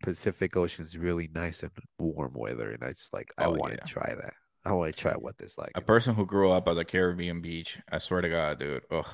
Pacific 0.03 0.57
Ocean's 0.57 0.97
really 0.97 1.29
nice 1.35 1.63
and 1.63 1.73
warm 1.99 2.33
weather, 2.35 2.71
and 2.71 2.83
I 2.85 2.89
just 2.89 3.13
like 3.13 3.33
I 3.39 3.45
Oh, 3.47 3.51
want 3.53 3.73
to 3.73 3.79
yeah. 3.81 3.85
try 3.85 4.15
that. 4.15 4.35
I 4.65 4.73
want 4.73 4.95
to 4.95 5.01
try 5.01 5.13
what 5.15 5.39
this 5.39 5.57
like. 5.59 5.73
A 5.75 5.81
person 5.81 6.15
who 6.15 6.27
grew 6.27 6.51
up 6.51 6.69
at 6.69 6.75
the 6.75 6.85
Caribbean 6.85 7.41
beach. 7.41 7.79
I 7.91 7.99
swear 7.99 8.21
to 8.21 8.29
God, 8.29 8.59
dude. 8.59 8.83
Ugh, 8.91 9.07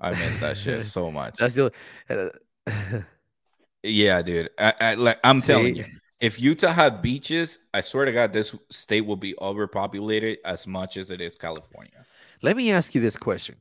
I 0.00 0.10
miss 0.10 0.38
that 0.38 0.56
shit 0.56 0.82
so 0.96 1.10
much. 1.10 1.36
That's 1.38 1.54
the 1.56 1.72
uh, 2.10 3.00
Yeah, 3.82 4.22
dude. 4.22 4.50
I, 4.58 4.74
I 4.80 4.94
like. 4.94 5.18
I'm 5.24 5.40
telling 5.40 5.76
you, 5.76 5.84
if 6.20 6.40
Utah 6.40 6.72
had 6.72 7.00
beaches, 7.00 7.58
I 7.72 7.80
swear 7.80 8.04
to 8.06 8.12
God, 8.12 8.32
this 8.32 8.54
state 8.70 9.02
will 9.02 9.16
be 9.16 9.34
overpopulated 9.40 10.38
as 10.44 10.66
much 10.66 10.96
as 10.96 11.10
it 11.10 11.20
is 11.20 11.36
California. 11.36 12.04
Let 12.42 12.56
me 12.56 12.70
ask 12.72 12.94
you 12.94 13.00
this 13.00 13.16
question. 13.16 13.56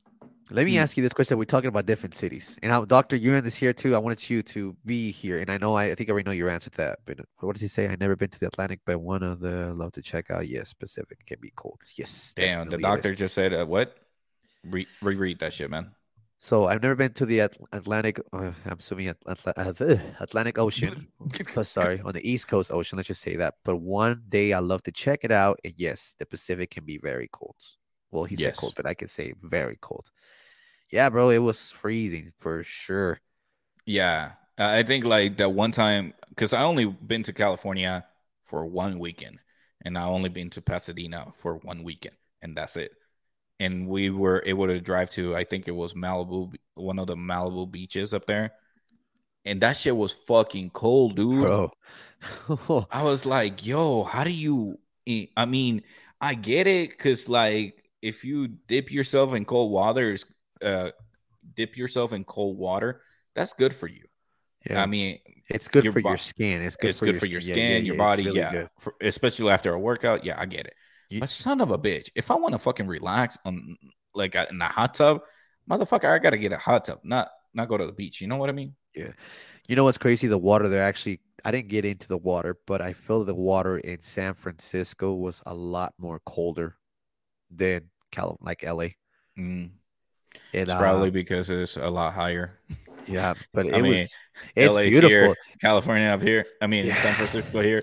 Let 0.50 0.66
me 0.66 0.74
Hmm. 0.76 0.80
ask 0.80 0.96
you 0.96 1.04
this 1.04 1.12
question. 1.14 1.38
We're 1.38 1.44
talking 1.46 1.68
about 1.68 1.86
different 1.86 2.14
cities, 2.14 2.58
and 2.64 2.72
how, 2.72 2.86
Doctor, 2.86 3.16
you're 3.18 3.42
here 3.42 3.74
too. 3.74 3.96
I 3.96 3.98
wanted 3.98 4.30
you 4.30 4.42
to 4.44 4.76
be 4.86 5.12
here, 5.12 5.38
and 5.40 5.50
I 5.50 5.58
know 5.58 5.76
I, 5.76 5.92
I 5.92 5.96
think 5.96 6.10
I 6.10 6.12
already 6.14 6.26
know 6.26 6.32
your 6.32 6.50
answer 6.50 6.70
to 6.70 6.78
that. 6.78 7.00
But 7.06 7.20
what 7.42 7.54
does 7.56 7.62
he 7.62 7.68
say? 7.68 7.88
I 7.90 7.98
never 8.00 8.16
been 8.16 8.30
to 8.30 8.40
the 8.40 8.48
Atlantic, 8.48 8.80
but 8.86 9.00
one 9.00 9.24
of 9.24 9.40
the 9.42 9.74
love 9.74 9.92
to 9.94 10.02
check 10.02 10.32
out. 10.32 10.48
Yes, 10.48 10.74
Pacific 10.74 11.26
can 11.26 11.40
be 11.42 11.52
cold. 11.56 11.82
Yes, 11.98 12.34
Damn, 12.36 12.70
the 12.70 12.78
is. 12.78 12.82
doctor 12.82 13.14
just 13.14 13.34
said 13.34 13.54
uh, 13.54 13.66
what? 13.66 13.98
Re- 14.64 14.88
reread 15.02 15.40
that 15.40 15.54
shit, 15.54 15.70
man. 15.70 15.92
So 16.40 16.66
I've 16.68 16.82
never 16.84 16.96
been 16.96 17.14
to 17.14 17.26
the 17.26 17.42
At- 17.42 17.58
Atlantic. 17.74 18.20
Uh, 18.32 18.52
I'm 18.66 18.78
assuming 18.80 19.08
At- 19.10 19.18
Atla- 19.28 19.54
uh, 19.58 19.72
the 19.74 20.00
Atlantic 20.22 20.60
Ocean. 20.60 21.08
so 21.54 21.64
sorry, 21.64 22.00
on 22.06 22.14
the 22.14 22.30
East 22.30 22.48
Coast 22.48 22.72
Ocean. 22.72 22.96
Let's 22.98 23.08
just 23.08 23.22
say 23.22 23.36
that. 23.38 23.56
But 23.66 23.78
one 23.78 24.24
day 24.30 24.54
I 24.54 24.60
love 24.60 24.84
to 24.84 24.92
check 24.92 25.22
it 25.24 25.32
out. 25.32 25.60
And 25.66 25.74
yes, 25.78 26.16
the 26.20 26.26
Pacific 26.26 26.70
can 26.72 26.86
be 26.86 27.00
very 27.00 27.28
cold. 27.34 27.56
Well, 28.12 28.24
he 28.26 28.36
said 28.36 28.56
Yes. 28.56 28.58
cold, 28.58 28.76
but 28.76 28.86
I 28.86 28.94
can 28.94 29.08
say 29.08 29.34
very 29.42 29.78
cold. 29.82 30.12
Yeah, 30.92 31.10
bro, 31.10 31.30
it 31.32 31.40
was 31.40 31.72
freezing 31.72 32.34
for 32.40 32.64
sure. 32.64 33.20
Yeah, 33.86 34.34
I 34.58 34.84
think 34.84 35.06
like 35.06 35.38
that 35.38 35.52
one 35.54 35.72
time 35.72 36.14
because 36.30 36.54
I 36.54 36.64
only 36.64 36.86
been 36.86 37.24
to 37.24 37.34
California 37.34 38.06
for 38.46 38.66
one 38.66 39.00
weekend, 39.00 39.40
and 39.84 39.98
I 39.98 40.04
only 40.06 40.30
been 40.30 40.50
to 40.52 40.62
Pasadena 40.62 41.32
for 41.34 41.58
one 41.58 41.84
weekend, 41.84 42.16
and 42.42 42.56
that's 42.56 42.76
it. 42.78 42.92
And 43.60 43.88
we 43.88 44.10
were 44.10 44.44
able 44.46 44.68
to 44.68 44.82
drive 44.82 45.10
to 45.12 45.36
I 45.36 45.44
think 45.46 45.68
it 45.68 45.72
was 45.74 45.94
Malibu, 45.96 46.56
one 46.76 47.00
of 47.00 47.08
the 47.08 47.16
Malibu 47.18 47.72
beaches 47.72 48.14
up 48.14 48.26
there, 48.28 48.54
and 49.46 49.62
that 49.62 49.78
shit 49.78 49.98
was 49.98 50.14
fucking 50.14 50.72
cold, 50.72 51.16
dude. 51.16 51.56
Bro. 51.56 51.72
I 52.92 53.04
was 53.04 53.26
like, 53.26 53.66
yo, 53.66 54.04
how 54.04 54.24
do 54.24 54.32
you? 54.32 54.80
I 55.36 55.46
mean, 55.46 55.84
I 56.20 56.34
get 56.36 56.68
it 56.68 56.90
because 56.92 57.30
like 57.30 57.87
if 58.02 58.24
you 58.24 58.48
dip 58.48 58.92
yourself 58.92 59.34
in 59.34 59.46
cold 59.46 59.72
water, 59.72 60.18
uh, 60.62 60.92
dip 61.56 61.78
yourself 61.78 62.14
in 62.14 62.24
cold 62.24 62.58
water, 62.58 63.02
that's 63.36 63.54
good 63.54 63.74
for 63.74 63.88
you. 63.88 64.04
yeah. 64.70 64.82
I 64.82 64.86
mean, 64.86 65.20
it's 65.50 65.68
good 65.68 65.84
your 65.84 65.94
for 65.94 66.00
your 66.00 66.18
skin. 66.18 66.62
It's 66.62 66.76
good 66.76 66.90
it's 66.90 67.00
for 67.00 67.06
good 67.06 67.16
your 67.16 67.20
for 67.22 67.26
your 67.28 67.42
skin. 67.42 67.54
skin, 67.56 67.70
Yeah, 67.72 67.78
yeah, 67.78 67.84
your 67.84 67.96
body, 67.98 68.26
really 68.26 68.40
yeah. 68.40 68.68
For, 68.80 68.94
especially 69.02 69.50
after 69.52 69.74
a 69.74 69.80
workout, 69.80 70.26
yeah, 70.26 70.36
I 70.40 70.46
get 70.46 70.68
it. 70.68 70.74
You- 71.10 71.20
But 71.22 71.30
son 71.30 71.62
of 71.62 71.72
a 71.72 71.78
bitch, 71.78 72.10
if 72.16 72.32
I 72.32 72.36
want 72.36 72.54
to 72.54 72.60
fucking 72.60 72.88
relax 72.88 73.38
on 73.46 73.78
like 74.14 74.36
uh, 74.36 74.46
in 74.50 74.62
a 74.62 74.66
hot 74.66 74.94
tub, 74.96 75.22
motherfucker, 75.70 76.06
I 76.06 76.20
gotta 76.20 76.38
get 76.38 76.52
a 76.52 76.58
hot 76.58 76.86
tub, 76.86 77.00
not 77.04 77.30
not 77.54 77.70
go 77.70 77.78
to 77.78 77.86
the 77.86 77.94
beach. 77.94 78.20
You 78.22 78.28
know 78.28 78.38
what 78.38 78.50
I 78.50 78.54
mean? 78.54 78.76
Yeah. 78.96 79.12
You 79.68 79.76
know 79.76 79.84
what's 79.84 79.98
crazy? 79.98 80.28
The 80.28 80.38
water 80.38 80.68
there 80.70 80.82
actually, 80.82 81.20
I 81.46 81.52
didn't 81.52 81.68
get 81.70 81.86
into 81.86 82.08
the 82.08 82.18
water, 82.18 82.58
but 82.66 82.82
I 82.82 82.94
feel 82.94 83.24
the 83.26 83.36
water 83.36 83.78
in 83.80 84.02
San 84.02 84.34
Francisco 84.34 85.14
was 85.14 85.42
a 85.46 85.54
lot 85.54 85.94
more 85.98 86.20
colder 86.26 86.77
than 87.50 87.90
Cal, 88.12 88.38
like 88.42 88.64
LA. 88.64 88.90
Mm, 89.38 89.72
And 90.54 90.70
it's 90.70 90.72
uh, 90.72 90.78
probably 90.80 91.10
because 91.12 91.50
it's 91.50 91.78
a 91.78 91.90
lot 91.90 92.14
higher. 92.14 92.60
yeah, 93.08 93.34
but 93.54 93.66
it 93.74 93.76
I 93.76 93.82
mean, 93.82 93.94
was 94.00 94.18
it's 94.56 94.76
LA's 94.76 94.90
beautiful. 94.90 95.10
here, 95.10 95.36
California 95.62 96.08
up 96.10 96.22
here. 96.22 96.46
I 96.62 96.68
mean, 96.68 96.86
Yeah. 96.86 97.02
San 97.02 97.14
Francisco 97.16 97.62
here. 97.62 97.82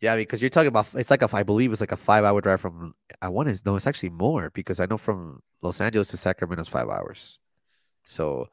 Yeah, 0.00 0.16
because 0.16 0.42
you're 0.42 0.50
talking 0.50 0.68
about 0.68 0.88
it's 0.94 1.10
like 1.10 1.22
a 1.22 1.28
I 1.34 1.42
believe 1.42 1.72
it's 1.72 1.80
like 1.80 1.92
a 1.92 1.96
five 1.96 2.24
hour 2.24 2.40
drive 2.40 2.60
from 2.60 2.94
I 3.22 3.28
want 3.28 3.48
to 3.48 3.60
no, 3.64 3.76
it's 3.76 3.86
actually 3.86 4.10
more 4.10 4.50
because 4.50 4.78
I 4.78 4.86
know 4.86 4.98
from 4.98 5.42
Los 5.62 5.80
Angeles 5.80 6.08
to 6.08 6.16
Sacramento 6.16 6.62
is 6.62 6.68
five 6.68 6.88
hours. 6.88 7.38
So 8.04 8.48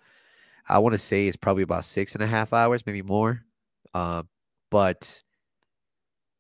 I 0.67 0.79
want 0.79 0.93
to 0.93 0.99
say 0.99 1.27
it's 1.27 1.37
probably 1.37 1.63
about 1.63 1.83
six 1.83 2.15
and 2.15 2.23
a 2.23 2.27
half 2.27 2.53
hours, 2.53 2.85
maybe 2.85 3.01
more. 3.01 3.43
Um, 3.93 4.29
but 4.71 5.21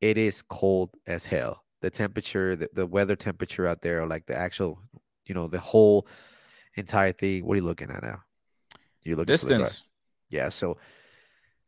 it 0.01 0.17
is 0.17 0.41
cold 0.41 0.91
as 1.05 1.25
hell. 1.25 1.62
The 1.83 1.89
temperature, 1.89 2.55
the, 2.55 2.69
the 2.71 2.87
weather 2.87 3.17
temperature 3.17 3.67
out 3.67 3.81
there, 3.81 4.07
like 4.07 4.25
the 4.25 4.37
actual, 4.37 4.79
you 5.25 5.35
know, 5.35 5.49
the 5.49 5.59
whole 5.59 6.07
entire 6.75 7.11
thing. 7.11 7.45
What 7.45 7.55
are 7.55 7.57
you 7.57 7.65
looking 7.65 7.91
at 7.91 8.01
now? 8.01 8.19
You're 9.03 9.17
looking. 9.17 9.33
Distance. 9.33 9.83
Yeah, 10.29 10.47
so 10.47 10.77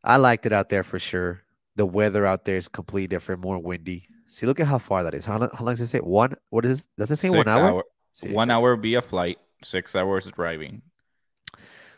I 0.02 0.16
liked 0.16 0.46
it 0.46 0.54
out 0.54 0.70
there 0.70 0.82
for 0.82 0.98
sure. 0.98 1.42
The 1.74 1.84
weather 1.84 2.24
out 2.24 2.46
there 2.46 2.56
is 2.56 2.66
completely 2.66 3.08
different, 3.08 3.42
more 3.42 3.58
windy. 3.58 4.08
See, 4.26 4.46
look 4.46 4.58
at 4.58 4.66
how 4.66 4.78
far 4.78 5.04
that 5.04 5.12
is. 5.12 5.26
How, 5.26 5.36
lo- 5.36 5.50
how 5.52 5.62
long 5.62 5.74
does 5.74 5.82
it 5.82 5.88
say? 5.88 5.98
One? 5.98 6.34
What 6.48 6.64
is? 6.64 6.88
Does 6.96 7.10
it 7.10 7.16
say 7.16 7.28
one 7.28 7.46
Six 7.46 7.50
hour? 7.50 7.84
See, 8.14 8.32
one 8.32 8.48
six- 8.48 8.54
hour 8.54 8.72
a 8.72 9.02
flight, 9.02 9.38
six 9.62 9.94
hours 9.94 10.24
driving. 10.28 10.80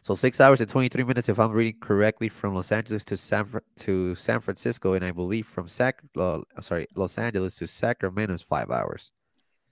So 0.09 0.15
six 0.15 0.41
hours 0.41 0.63
and 0.63 0.71
twenty 0.71 0.89
three 0.89 1.05
minutes, 1.05 1.29
if 1.29 1.39
I'm 1.39 1.51
reading 1.53 1.77
correctly, 1.83 2.31
from 2.31 2.55
Los 2.55 2.73
Angeles 2.73 3.05
to 3.05 3.17
San 3.19 3.47
to 3.81 4.15
San 4.15 4.41
Francisco, 4.41 4.95
and 4.95 5.05
I 5.05 5.11
believe 5.11 5.47
from 5.47 5.69
Sac, 5.69 6.01
uh, 6.17 6.39
sorry, 6.63 6.87
Los 6.97 7.19
Angeles 7.19 7.57
to 7.57 7.67
Sacramento 7.67 8.33
is 8.33 8.41
five 8.41 8.71
hours. 8.71 9.13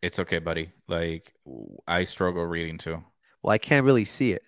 It's 0.02 0.18
okay, 0.18 0.38
buddy. 0.38 0.72
Like 0.88 1.32
I 1.88 2.04
struggle 2.04 2.44
reading 2.44 2.76
too. 2.76 3.02
Well, 3.42 3.54
I 3.54 3.56
can't 3.56 3.86
really 3.86 4.04
see 4.04 4.32
it. 4.32 4.42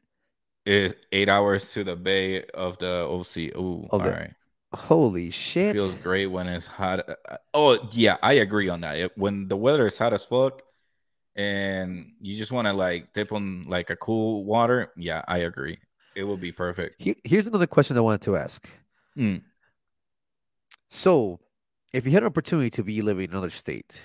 It's 0.66 0.92
eight 1.10 1.30
hours 1.30 1.72
to 1.72 1.84
the 1.84 1.96
bay 1.96 2.42
of 2.52 2.76
the 2.76 3.06
OC. 3.08 3.56
Ooh, 3.56 3.84
Of 3.84 3.88
all 3.90 3.98
the- 4.00 4.10
right. 4.10 4.34
Holy 4.74 5.30
shit! 5.30 5.74
Feels 5.74 5.94
great 5.94 6.26
when 6.26 6.48
it's 6.48 6.66
hot. 6.66 7.08
Uh, 7.08 7.38
Oh 7.54 7.78
yeah, 7.92 8.18
I 8.22 8.34
agree 8.34 8.68
on 8.68 8.82
that. 8.82 8.98
It- 8.98 9.16
when 9.16 9.48
the 9.48 9.56
weather 9.56 9.86
is 9.86 9.96
hot 9.96 10.12
as 10.12 10.26
fuck, 10.26 10.60
and 11.38 12.12
you 12.20 12.36
just 12.36 12.50
want 12.50 12.66
to 12.66 12.72
like 12.74 13.12
dip 13.12 13.32
on 13.32 13.64
like 13.68 13.90
a 13.90 13.96
cool 13.96 14.44
water, 14.44 14.92
yeah, 14.96 15.22
I 15.28 15.38
agree. 15.38 15.78
It 16.16 16.24
would 16.24 16.40
be 16.40 16.50
perfect. 16.50 17.00
Here- 17.00 17.14
here's 17.22 17.46
another 17.46 17.68
question 17.68 17.96
I 17.96 18.00
wanted 18.00 18.22
to 18.22 18.36
ask. 18.36 18.68
Mm. 19.16 19.42
So, 20.88 21.38
if 21.92 22.04
you 22.04 22.10
had 22.10 22.24
an 22.24 22.26
opportunity 22.26 22.70
to 22.70 22.82
be 22.82 23.00
living 23.02 23.24
in 23.26 23.30
another 23.30 23.50
state, 23.50 24.04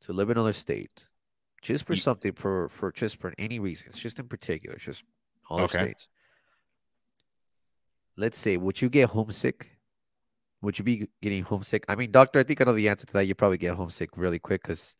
to 0.00 0.12
live 0.14 0.30
in 0.30 0.38
another 0.38 0.54
state, 0.54 1.08
just 1.60 1.86
for 1.86 1.94
something, 1.94 2.32
for 2.32 2.68
for 2.70 2.90
just 2.90 3.20
for 3.20 3.34
any 3.38 3.58
reason, 3.58 3.88
just 3.92 4.18
in 4.18 4.26
particular, 4.26 4.76
just 4.78 5.04
all 5.50 5.60
Okay. 5.60 5.78
states. 5.78 6.08
Let's 8.16 8.38
say, 8.38 8.56
would 8.56 8.80
you 8.80 8.88
get 8.88 9.10
homesick? 9.10 9.76
Would 10.62 10.78
you 10.78 10.84
be 10.84 11.08
getting 11.20 11.42
homesick? 11.42 11.84
I 11.88 11.96
mean, 11.96 12.12
doctor, 12.12 12.38
I 12.38 12.44
think 12.44 12.60
I 12.60 12.64
know 12.64 12.72
the 12.72 12.88
answer 12.88 13.06
to 13.06 13.12
that. 13.14 13.26
You 13.26 13.34
probably 13.34 13.58
get 13.58 13.74
homesick 13.74 14.16
really 14.16 14.38
quick 14.38 14.62
because 14.62 14.96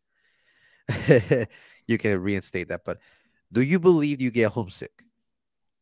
you 1.87 1.97
can 1.97 2.19
reinstate 2.19 2.69
that. 2.69 2.81
But 2.85 2.99
do 3.51 3.61
you 3.61 3.79
believe 3.79 4.21
you 4.21 4.31
get 4.31 4.51
homesick? 4.51 5.03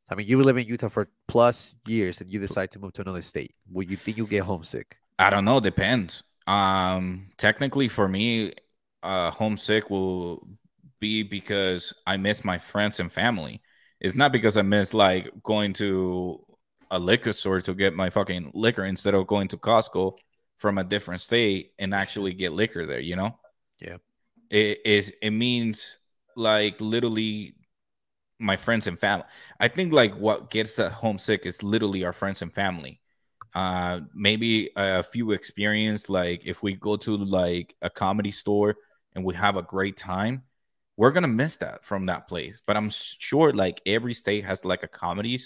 I 0.10 0.16
mean, 0.16 0.28
you 0.28 0.42
live 0.42 0.58
in 0.58 0.68
Utah 0.68 0.90
for 0.90 1.08
plus 1.28 1.74
years, 1.88 2.22
and 2.22 2.30
you 2.30 2.40
decide 2.40 2.72
to 2.72 2.80
move 2.80 2.94
to 2.94 3.02
another 3.02 3.22
state. 3.22 3.56
Would 3.72 3.90
you 3.90 3.98
think 3.98 4.18
you 4.18 4.28
get 4.28 4.44
homesick? 4.44 4.98
I 5.18 5.30
don't 5.30 5.46
know. 5.46 5.60
Depends. 5.60 6.24
Um, 6.46 7.28
technically, 7.38 7.88
for 7.88 8.08
me, 8.08 8.54
uh, 9.02 9.32
homesick 9.32 9.90
will 9.90 10.48
be 11.00 11.24
because 11.24 11.94
I 12.06 12.18
miss 12.18 12.44
my 12.44 12.58
friends 12.58 13.00
and 13.00 13.12
family. 13.12 13.62
It's 14.00 14.16
not 14.16 14.32
because 14.32 14.58
I 14.58 14.62
miss 14.62 14.94
like 14.94 15.30
going 15.42 15.74
to 15.74 16.46
a 16.92 17.00
liquor 17.00 17.34
store 17.34 17.62
to 17.62 17.74
get 17.74 17.96
my 17.96 18.10
fucking 18.10 18.52
liquor 18.54 18.86
instead 18.86 19.14
of 19.14 19.26
going 19.28 19.48
to 19.50 19.58
Costco 19.58 20.18
from 20.58 20.78
a 20.78 20.84
different 20.84 21.22
state 21.22 21.72
and 21.80 21.94
actually 21.94 22.34
get 22.34 22.54
liquor 22.54 22.86
there. 22.86 23.00
You 23.00 23.16
know? 23.16 23.38
Yeah. 23.80 23.98
It 24.54 24.80
is. 24.86 25.12
It 25.22 25.32
means 25.32 25.98
like 26.36 26.80
literally 26.80 27.56
my 28.40 28.56
friends 28.56 28.88
and 28.88 29.00
family. 29.00 29.26
I 29.60 29.68
think 29.68 29.94
like 29.94 30.16
what 30.16 30.52
gets 30.52 30.80
us 30.80 30.94
homesick 30.94 31.46
is 31.46 31.64
literally 31.64 32.06
our 32.06 32.14
friends 32.14 32.42
and 32.42 32.54
family 32.54 33.02
uh 33.56 34.02
maybe 34.16 34.70
a 34.76 35.04
few 35.04 35.32
experience 35.32 36.10
like 36.10 36.46
if 36.46 36.64
we 36.64 36.76
go 36.76 36.98
to 36.98 37.18
like 37.18 37.76
a 37.84 37.90
comedy 37.90 38.32
store 38.32 38.76
and 39.16 39.26
we 39.26 39.36
have 39.36 39.58
a 39.58 39.64
great 39.64 39.98
time 39.98 40.44
we're 40.98 41.12
gonna 41.12 41.28
miss 41.28 41.58
that 41.58 41.86
from 41.86 42.08
that 42.08 42.28
place 42.28 42.62
but 42.68 42.78
i'm 42.78 42.90
sure 42.92 43.54
like 43.54 43.82
every 43.86 44.14
state 44.14 44.46
has 44.46 44.66
like 44.66 44.84
a 44.84 44.88
comedy 44.88 45.40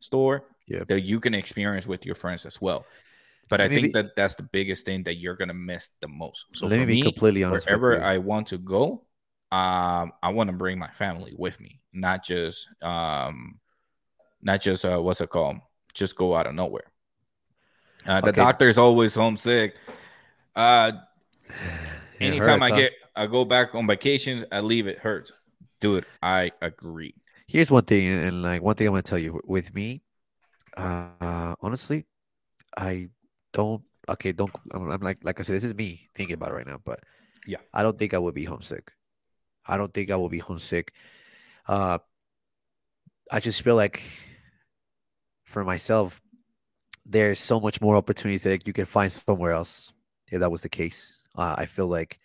store 0.00 0.44
Yeah. 0.66 0.84
that 0.88 1.02
you 1.02 1.20
can 1.20 1.34
experience 1.34 1.86
with 1.86 2.06
your 2.06 2.16
friends 2.16 2.46
as 2.46 2.60
well 2.60 2.86
but 3.48 3.60
i 3.60 3.68
Maybe- 3.68 3.80
think 3.80 3.92
that 3.94 4.16
that's 4.16 4.34
the 4.36 4.42
biggest 4.42 4.86
thing 4.86 5.02
that 5.04 5.16
you're 5.16 5.36
gonna 5.36 5.54
miss 5.54 5.90
the 6.00 6.08
most 6.08 6.46
so 6.52 6.68
Let 6.68 6.78
for 6.78 6.80
me 6.80 6.86
be 6.86 6.96
me 6.96 7.02
completely 7.02 7.44
honest 7.44 7.66
wherever 7.66 8.02
i 8.02 8.18
want 8.18 8.48
to 8.48 8.58
go 8.58 9.04
um 9.52 10.12
i 10.22 10.30
want 10.30 10.48
to 10.48 10.52
bring 10.56 10.78
my 10.78 10.90
family 10.90 11.34
with 11.36 11.60
me 11.60 11.80
not 11.92 12.24
just 12.24 12.68
um 12.82 13.60
not 14.42 14.60
just 14.60 14.84
uh 14.84 14.98
what's 14.98 15.20
it 15.20 15.30
called 15.30 15.58
just 15.94 16.16
go 16.16 16.34
out 16.34 16.46
of 16.46 16.54
nowhere 16.54 16.92
uh, 18.06 18.20
the 18.20 18.30
Okay. 18.30 18.32
doctor's 18.32 18.78
always 18.78 19.14
homesick. 19.14 19.76
Uh, 20.54 20.92
anytime 22.20 22.60
hurts, 22.60 22.66
I 22.66 22.70
huh? 22.70 22.76
get, 22.76 22.92
I 23.16 23.26
go 23.26 23.44
back 23.44 23.74
on 23.74 23.86
vacations, 23.86 24.44
I 24.52 24.60
leave 24.60 24.86
it 24.86 24.98
hurts. 24.98 25.32
Dude, 25.80 26.06
I 26.22 26.52
agree. 26.62 27.14
Here's 27.46 27.70
one 27.70 27.84
thing, 27.84 28.06
and 28.08 28.24
and, 28.24 28.42
like 28.42 28.62
one 28.62 28.74
thing 28.74 28.86
I'm 28.86 28.92
gonna 28.92 29.02
tell 29.02 29.18
you. 29.18 29.40
With 29.44 29.74
me, 29.74 30.02
uh, 30.76 31.54
honestly, 31.60 32.06
I 32.76 33.10
don't. 33.54 33.82
Okay, 34.06 34.32
don't. 34.32 34.50
I'm, 34.72 34.90
I'm 34.90 35.00
like, 35.00 35.18
like 35.22 35.40
I 35.40 35.42
said, 35.42 35.56
this 35.56 35.64
is 35.64 35.74
me 35.74 36.10
thinking 36.14 36.34
about 36.34 36.50
it 36.50 36.54
right 36.54 36.66
now, 36.66 36.78
but 36.84 37.00
Yeah. 37.46 37.58
I 37.72 37.82
don't 37.82 37.98
think 37.98 38.12
I 38.12 38.18
would 38.18 38.34
be 38.34 38.44
homesick. 38.44 38.92
I 39.66 39.78
don't 39.78 39.94
think 39.94 40.10
I 40.10 40.16
will 40.16 40.28
be 40.28 40.38
homesick. 40.38 40.92
Uh, 41.66 41.98
I 43.32 43.40
just 43.40 43.62
feel 43.62 43.76
like 43.76 44.02
for 45.44 45.64
myself, 45.64 46.20
there's 47.06 47.38
so 47.38 47.58
much 47.58 47.80
more 47.80 47.96
opportunities 47.96 48.42
that 48.42 48.66
you 48.66 48.74
can 48.74 48.84
find 48.84 49.10
somewhere 49.10 49.52
else. 49.52 49.92
If 50.30 50.40
that 50.40 50.50
was 50.50 50.62
the 50.62 50.68
case, 50.68 51.22
uh, 51.36 51.54
I 51.56 51.66
feel 51.66 51.86
like, 51.86 52.18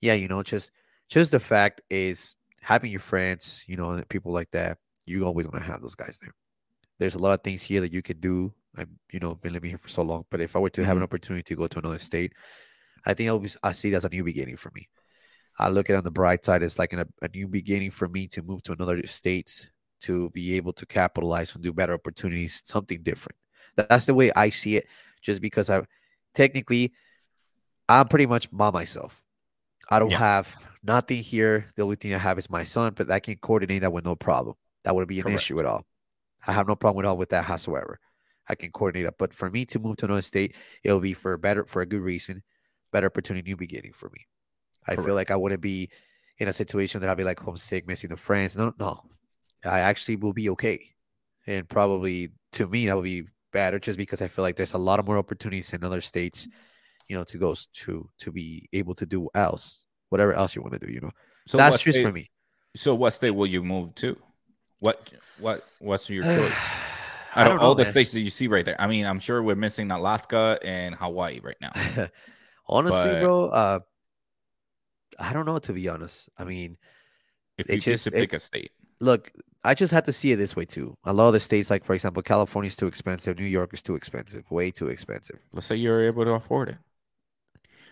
yeah, 0.00 0.14
you 0.14 0.28
know, 0.28 0.42
just 0.42 0.70
just 1.08 1.32
the 1.32 1.40
fact 1.40 1.80
is 1.90 2.36
having 2.60 2.90
your 2.90 3.00
friends, 3.00 3.64
you 3.66 3.76
know, 3.76 4.02
people 4.08 4.32
like 4.32 4.50
that. 4.52 4.78
You 5.06 5.26
always 5.26 5.46
want 5.46 5.62
to 5.62 5.70
have 5.70 5.82
those 5.82 5.94
guys 5.94 6.18
there. 6.22 6.32
There's 6.98 7.14
a 7.14 7.18
lot 7.18 7.34
of 7.34 7.42
things 7.42 7.62
here 7.62 7.82
that 7.82 7.92
you 7.92 8.00
can 8.00 8.20
do. 8.20 8.54
I've, 8.76 8.88
you 9.12 9.20
know, 9.20 9.34
been 9.34 9.52
living 9.52 9.70
here 9.70 9.78
for 9.78 9.88
so 9.88 10.02
long. 10.02 10.24
But 10.30 10.40
if 10.40 10.56
I 10.56 10.58
were 10.58 10.70
to 10.70 10.84
have 10.84 10.96
an 10.96 11.02
opportunity 11.02 11.42
to 11.44 11.56
go 11.56 11.66
to 11.66 11.78
another 11.78 11.98
state, 11.98 12.32
I 13.06 13.14
think 13.14 13.28
I, 13.28 13.32
would, 13.32 13.54
I 13.62 13.72
see 13.72 13.92
it 13.92 13.94
as 13.94 14.04
a 14.04 14.08
new 14.08 14.24
beginning 14.24 14.56
for 14.56 14.70
me. 14.74 14.88
I 15.58 15.68
look 15.68 15.88
at 15.88 15.94
it 15.94 15.98
on 15.98 16.04
the 16.04 16.10
bright 16.10 16.44
side 16.44 16.62
It's 16.62 16.78
like 16.78 16.92
an, 16.92 17.04
a 17.22 17.28
new 17.34 17.46
beginning 17.46 17.90
for 17.92 18.08
me 18.08 18.26
to 18.28 18.42
move 18.42 18.62
to 18.64 18.72
another 18.72 19.06
state 19.06 19.70
to 20.00 20.28
be 20.30 20.56
able 20.56 20.72
to 20.72 20.86
capitalize 20.86 21.54
and 21.54 21.62
do 21.62 21.72
better 21.72 21.94
opportunities, 21.94 22.62
something 22.64 23.02
different. 23.02 23.36
That- 23.76 23.88
That's 23.88 24.06
the 24.06 24.14
way 24.14 24.32
I 24.34 24.50
see 24.50 24.76
it. 24.76 24.86
Just 25.22 25.40
because 25.40 25.70
I 25.70 25.82
technically 26.34 26.92
I'm 27.88 28.08
pretty 28.08 28.26
much 28.26 28.50
by 28.50 28.70
myself. 28.70 29.22
I 29.90 29.98
don't 29.98 30.10
Yeah. 30.10 30.18
have 30.18 30.54
nothing 30.82 31.22
here. 31.22 31.66
The 31.76 31.82
only 31.82 31.96
thing 31.96 32.14
I 32.14 32.18
have 32.18 32.38
is 32.38 32.50
my 32.50 32.64
son, 32.64 32.94
but 32.94 33.10
I 33.10 33.20
can 33.20 33.36
coordinate 33.36 33.82
that 33.82 33.92
with 33.92 34.04
no 34.04 34.16
problem. 34.16 34.56
That 34.84 34.94
wouldn't 34.94 35.08
be 35.08 35.18
an 35.18 35.24
Correct. 35.24 35.36
issue 35.36 35.60
at 35.60 35.66
all. 35.66 35.86
I 36.46 36.52
have 36.52 36.66
no 36.66 36.76
problem 36.76 37.04
at 37.04 37.08
all 37.08 37.16
with 37.16 37.30
that 37.30 37.48
whatsoever. 37.48 37.98
I 38.48 38.54
can 38.54 38.70
coordinate 38.70 39.06
that. 39.06 39.18
But 39.18 39.34
for 39.34 39.50
me 39.50 39.64
to 39.66 39.78
move 39.78 39.96
to 39.98 40.06
another 40.06 40.22
state, 40.22 40.56
it'll 40.82 41.00
be 41.00 41.14
for 41.14 41.32
a 41.32 41.38
better 41.38 41.64
for 41.66 41.82
a 41.82 41.86
good 41.86 42.02
reason. 42.02 42.42
better 42.92 43.06
opportunity, 43.06 43.50
new 43.50 43.56
beginning 43.56 43.92
for 43.92 44.08
me. 44.10 44.26
I 44.86 44.96
feel 44.96 45.14
like 45.14 45.30
I 45.30 45.36
wouldn't 45.36 45.62
be 45.62 45.90
in 46.38 46.48
a 46.48 46.52
situation 46.52 47.00
that 47.00 47.08
I'll 47.08 47.16
be 47.16 47.24
like 47.24 47.40
homesick, 47.40 47.86
missing 47.86 48.10
the 48.10 48.16
friends. 48.16 48.56
No, 48.56 48.72
no, 48.78 49.02
I 49.64 49.80
actually 49.80 50.16
will 50.16 50.32
be 50.32 50.50
okay, 50.50 50.78
and 51.46 51.68
probably 51.68 52.30
to 52.52 52.66
me 52.66 52.86
that 52.86 52.94
will 52.94 53.02
be 53.02 53.24
better 53.52 53.78
just 53.78 53.96
because 53.96 54.20
I 54.20 54.28
feel 54.28 54.42
like 54.42 54.56
there's 54.56 54.74
a 54.74 54.78
lot 54.78 54.98
of 54.98 55.06
more 55.06 55.16
opportunities 55.16 55.72
in 55.72 55.84
other 55.84 56.00
states, 56.00 56.46
you 57.08 57.16
know, 57.16 57.24
to 57.24 57.38
go 57.38 57.54
to 57.54 58.10
to 58.18 58.32
be 58.32 58.68
able 58.72 58.94
to 58.96 59.06
do 59.06 59.28
else, 59.34 59.86
whatever 60.10 60.34
else 60.34 60.54
you 60.54 60.62
want 60.62 60.74
to 60.74 60.86
do. 60.86 60.92
You 60.92 61.00
know, 61.00 61.10
So 61.46 61.56
that's 61.56 61.80
just 61.80 61.96
state, 61.96 62.04
for 62.04 62.12
me. 62.12 62.30
So 62.76 62.94
what 62.94 63.10
state 63.10 63.30
will 63.30 63.46
you 63.46 63.62
move 63.62 63.94
to? 63.96 64.16
What 64.80 65.08
what 65.38 65.64
what's 65.78 66.10
your 66.10 66.24
choice? 66.36 66.52
I 67.34 67.42
Out 67.42 67.44
don't 67.44 67.56
of 67.56 67.60
know, 67.62 67.66
all 67.68 67.74
the 67.74 67.82
man. 67.84 67.92
states 67.92 68.12
that 68.12 68.20
you 68.20 68.30
see 68.30 68.46
right 68.46 68.64
there, 68.64 68.80
I 68.80 68.86
mean, 68.86 69.06
I'm 69.06 69.18
sure 69.18 69.42
we're 69.42 69.56
missing 69.56 69.90
Alaska 69.90 70.58
and 70.62 70.94
Hawaii 70.94 71.40
right 71.42 71.56
now. 71.60 71.72
Honestly, 72.66 73.12
But- 73.12 73.20
bro, 73.20 73.44
uh, 73.46 73.78
I 75.18 75.32
don't 75.32 75.46
know 75.46 75.58
to 75.58 75.72
be 75.72 75.88
honest. 75.88 76.28
I 76.38 76.44
mean, 76.44 76.76
If 77.58 77.68
you 77.68 77.78
just- 77.78 78.04
to 78.08 78.10
it- 78.16 78.20
pick 78.20 78.32
a 78.32 78.40
state, 78.40 78.72
look, 79.00 79.30
I 79.64 79.74
just 79.74 79.92
had 79.92 80.04
to 80.06 80.12
see 80.12 80.32
it 80.32 80.36
this 80.36 80.54
way 80.56 80.64
too. 80.64 80.96
A 81.04 81.12
lot 81.12 81.28
of 81.28 81.32
the 81.34 81.40
states, 81.40 81.70
like 81.70 81.84
for 81.84 81.94
example, 81.94 82.22
California 82.22 82.68
is 82.68 82.76
too 82.76 82.86
expensive, 82.86 83.38
New 83.38 83.46
York 83.46 83.72
is 83.74 83.82
too 83.82 83.94
expensive, 83.94 84.44
way 84.50 84.70
too 84.70 84.88
expensive. 84.88 85.38
let's 85.52 85.66
say 85.66 85.76
you're 85.76 86.02
able 86.04 86.24
to 86.24 86.32
afford 86.32 86.68
it, 86.70 86.76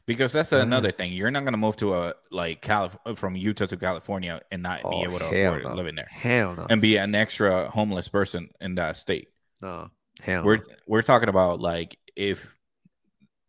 because 0.07 0.33
that's 0.33 0.53
Uh-huh. 0.53 0.63
another 0.63 0.91
thing. 0.93 1.13
You're 1.13 1.31
not 1.31 1.45
gonna 1.45 1.57
move 1.57 1.77
to 1.79 1.95
a 1.95 2.15
like 2.31 2.61
Calif- 2.61 2.99
from 3.15 3.37
Utah 3.37 3.67
to 3.67 3.77
California 3.77 4.41
and 4.51 4.63
not 4.63 4.81
be 4.83 4.89
Oh, 4.89 5.05
able 5.05 5.19
to 5.21 5.27
afford 5.27 5.65
no. 5.65 5.75
living 5.75 5.95
there 5.95 6.09
Hell 6.11 6.57
no, 6.57 6.67
and 6.69 6.83
be 6.83 6.97
an 6.99 7.15
extra 7.15 7.71
homeless 7.71 8.09
person 8.09 8.51
in 8.61 8.75
that 8.77 8.97
state. 8.97 9.29
No, 9.63 9.89
hell 10.21 10.45
we're 10.45 10.59
we're 10.87 11.03
talking 11.03 11.29
about 11.29 11.61
like 11.61 11.97
if 12.17 12.55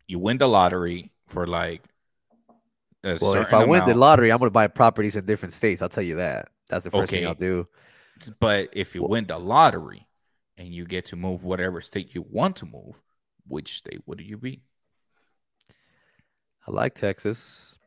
you 0.06 0.18
win 0.18 0.38
the 0.38 0.48
lottery 0.48 1.12
for 1.26 1.46
like 1.46 1.82
a 3.02 3.18
Well, 3.20 3.34
if 3.34 3.52
I 3.52 3.64
win 3.64 3.84
the 3.84 3.96
lottery, 3.98 4.32
I'm 4.32 4.38
gonna 4.38 4.50
buy 4.50 4.66
properties 4.68 5.16
in 5.16 5.26
different 5.26 5.52
states. 5.52 5.82
I'll 5.82 5.88
tell 5.90 6.04
you 6.04 6.16
that. 6.16 6.48
That's 6.70 6.84
the 6.84 6.90
first 6.90 7.10
thing 7.12 7.26
I'll 7.26 7.34
do. 7.34 7.68
but 8.40 8.70
if 8.72 8.94
you 8.94 9.02
Well- 9.02 9.10
win 9.10 9.26
the 9.26 9.38
lottery 9.38 10.06
and 10.56 10.68
you 10.68 10.86
get 10.86 11.04
to 11.06 11.16
move 11.16 11.42
whatever 11.44 11.80
state 11.80 12.14
you 12.14 12.22
want 12.30 12.56
to 12.56 12.66
move, 12.66 13.02
which 13.46 13.74
state 13.76 14.00
would 14.06 14.20
you 14.20 14.38
be? 14.38 14.62
I 16.66 16.70
like 16.70 16.94
Texas. 16.94 17.78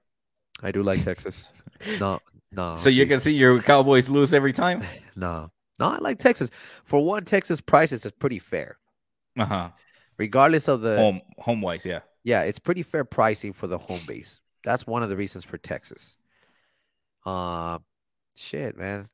I 0.61 0.71
do 0.71 0.83
like 0.83 1.03
Texas. 1.03 1.49
No, 1.99 2.19
no. 2.51 2.75
so 2.75 2.89
you 2.89 3.05
please. 3.05 3.09
can 3.13 3.19
see 3.19 3.33
your 3.33 3.61
Cowboys 3.61 4.09
lose 4.09 4.33
every 4.33 4.51
time. 4.51 4.83
no, 5.15 5.51
no. 5.79 5.87
I 5.87 5.97
like 5.99 6.19
Texas. 6.19 6.49
For 6.85 7.03
one, 7.03 7.23
Texas 7.23 7.61
prices 7.61 8.05
is 8.05 8.11
pretty 8.11 8.39
fair, 8.39 8.77
Uh 9.37 9.45
huh. 9.45 9.71
regardless 10.17 10.67
of 10.67 10.81
the 10.81 11.07
Home 11.07 11.21
home 11.37 11.61
wise, 11.61 11.85
yeah. 11.85 12.01
Yeah, 12.23 12.43
it's 12.43 12.59
pretty 12.59 12.83
fair 12.83 13.05
pricing 13.05 13.53
for 13.53 13.67
the 13.67 13.77
home 13.77 14.05
base. 14.05 14.41
That's 14.63 14.85
one 14.85 15.01
of 15.03 15.09
the 15.09 15.17
reasons 15.17 15.43
for 15.45 15.57
Texas. 15.57 16.17
Uh 17.25 17.79
shit, 18.35 18.77
man. 18.77 19.09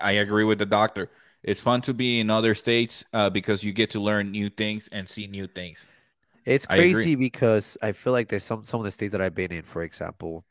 I 0.00 0.12
agree 0.12 0.44
with 0.44 0.58
the 0.58 0.66
doctor. 0.66 1.10
It's 1.42 1.60
fun 1.60 1.80
to 1.82 1.94
be 1.94 2.20
in 2.20 2.30
other 2.30 2.54
states 2.54 3.04
uh, 3.12 3.30
because 3.30 3.62
you 3.62 3.72
get 3.72 3.90
to 3.90 4.00
learn 4.00 4.30
new 4.30 4.48
things 4.50 4.88
and 4.92 5.08
see 5.08 5.26
new 5.26 5.46
things. 5.46 5.86
It's 6.44 6.66
I 6.68 6.76
crazy 6.76 7.16
because 7.16 7.76
I 7.82 7.92
feel 7.92 8.12
like 8.12 8.28
there's 8.28 8.44
some 8.44 8.62
some 8.64 8.80
of 8.80 8.84
the 8.84 8.90
states 8.92 9.12
that 9.12 9.20
I've 9.20 9.34
been 9.34 9.52
in, 9.52 9.64
for 9.64 9.82
example. 9.82 10.44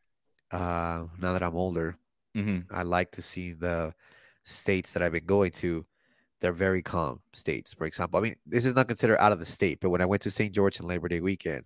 Uh 0.52 1.06
now 1.20 1.34
that 1.34 1.44
I'm 1.44 1.56
older, 1.58 1.98
hmm 2.36 2.68
I 2.72 2.84
like 2.84 3.12
to 3.14 3.22
see 3.24 3.54
the 3.54 3.94
states 4.46 4.94
that 4.94 5.04
I've 5.04 5.14
been 5.14 5.28
going 5.28 5.52
to. 5.54 5.86
They're 6.42 6.54
very 6.54 6.84
calm 6.84 7.22
states. 7.34 7.74
For 7.74 7.88
example, 7.88 8.20
I 8.20 8.24
mean, 8.24 8.38
this 8.46 8.66
is 8.66 8.76
not 8.76 8.88
considered 8.90 9.20
out 9.22 9.34
of 9.34 9.40
the 9.40 9.46
state, 9.46 9.80
but 9.82 9.92
when 9.92 10.02
I 10.02 10.08
went 10.08 10.24
to 10.24 10.32
St. 10.32 10.54
George 10.56 10.82
on 10.82 10.88
Labor 10.88 11.10
Day 11.10 11.22
weekend, 11.22 11.66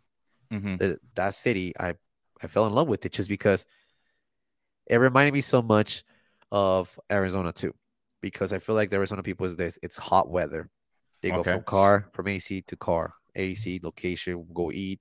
hmm 0.51 0.77
th- 0.79 0.99
that 1.15 1.35
city 1.35 1.73
I 1.79 1.95
I 2.43 2.47
fell 2.47 2.67
in 2.67 2.73
love 2.73 2.87
with 2.89 3.05
it 3.05 3.13
just 3.13 3.29
because 3.29 3.65
it 4.87 4.97
reminded 4.97 5.33
me 5.33 5.41
so 5.41 5.61
much 5.61 6.03
of 6.51 6.99
Arizona 7.11 7.51
too 7.51 7.73
because 8.21 8.51
I 8.53 8.59
feel 8.59 8.75
like 8.75 8.89
the 8.89 8.97
Arizona 8.97 9.23
people 9.23 9.45
is 9.45 9.55
this 9.55 9.77
it's 9.83 9.97
hot 9.97 10.29
weather. 10.29 10.69
They 11.21 11.31
go 11.31 11.43
from 11.43 11.63
car 11.63 12.09
from 12.13 12.27
AC 12.27 12.61
to 12.63 12.75
car, 12.77 13.13
AC 13.35 13.79
location, 13.83 14.45
go 14.53 14.71
eat, 14.71 14.99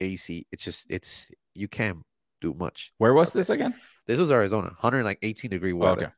AC. 0.00 0.46
It's 0.52 0.64
just 0.64 0.86
it's 0.90 1.30
you 1.54 1.68
can't 1.68 1.98
do 2.40 2.54
much. 2.54 2.92
Where 2.98 3.14
was 3.14 3.32
this 3.32 3.50
again? 3.50 3.74
This 4.06 4.18
was 4.18 4.30
Arizona, 4.30 4.68
118 4.68 5.50
degree 5.50 5.72
Oh, 5.72 5.78
weather. 5.78 6.02
okay. 6.02 6.12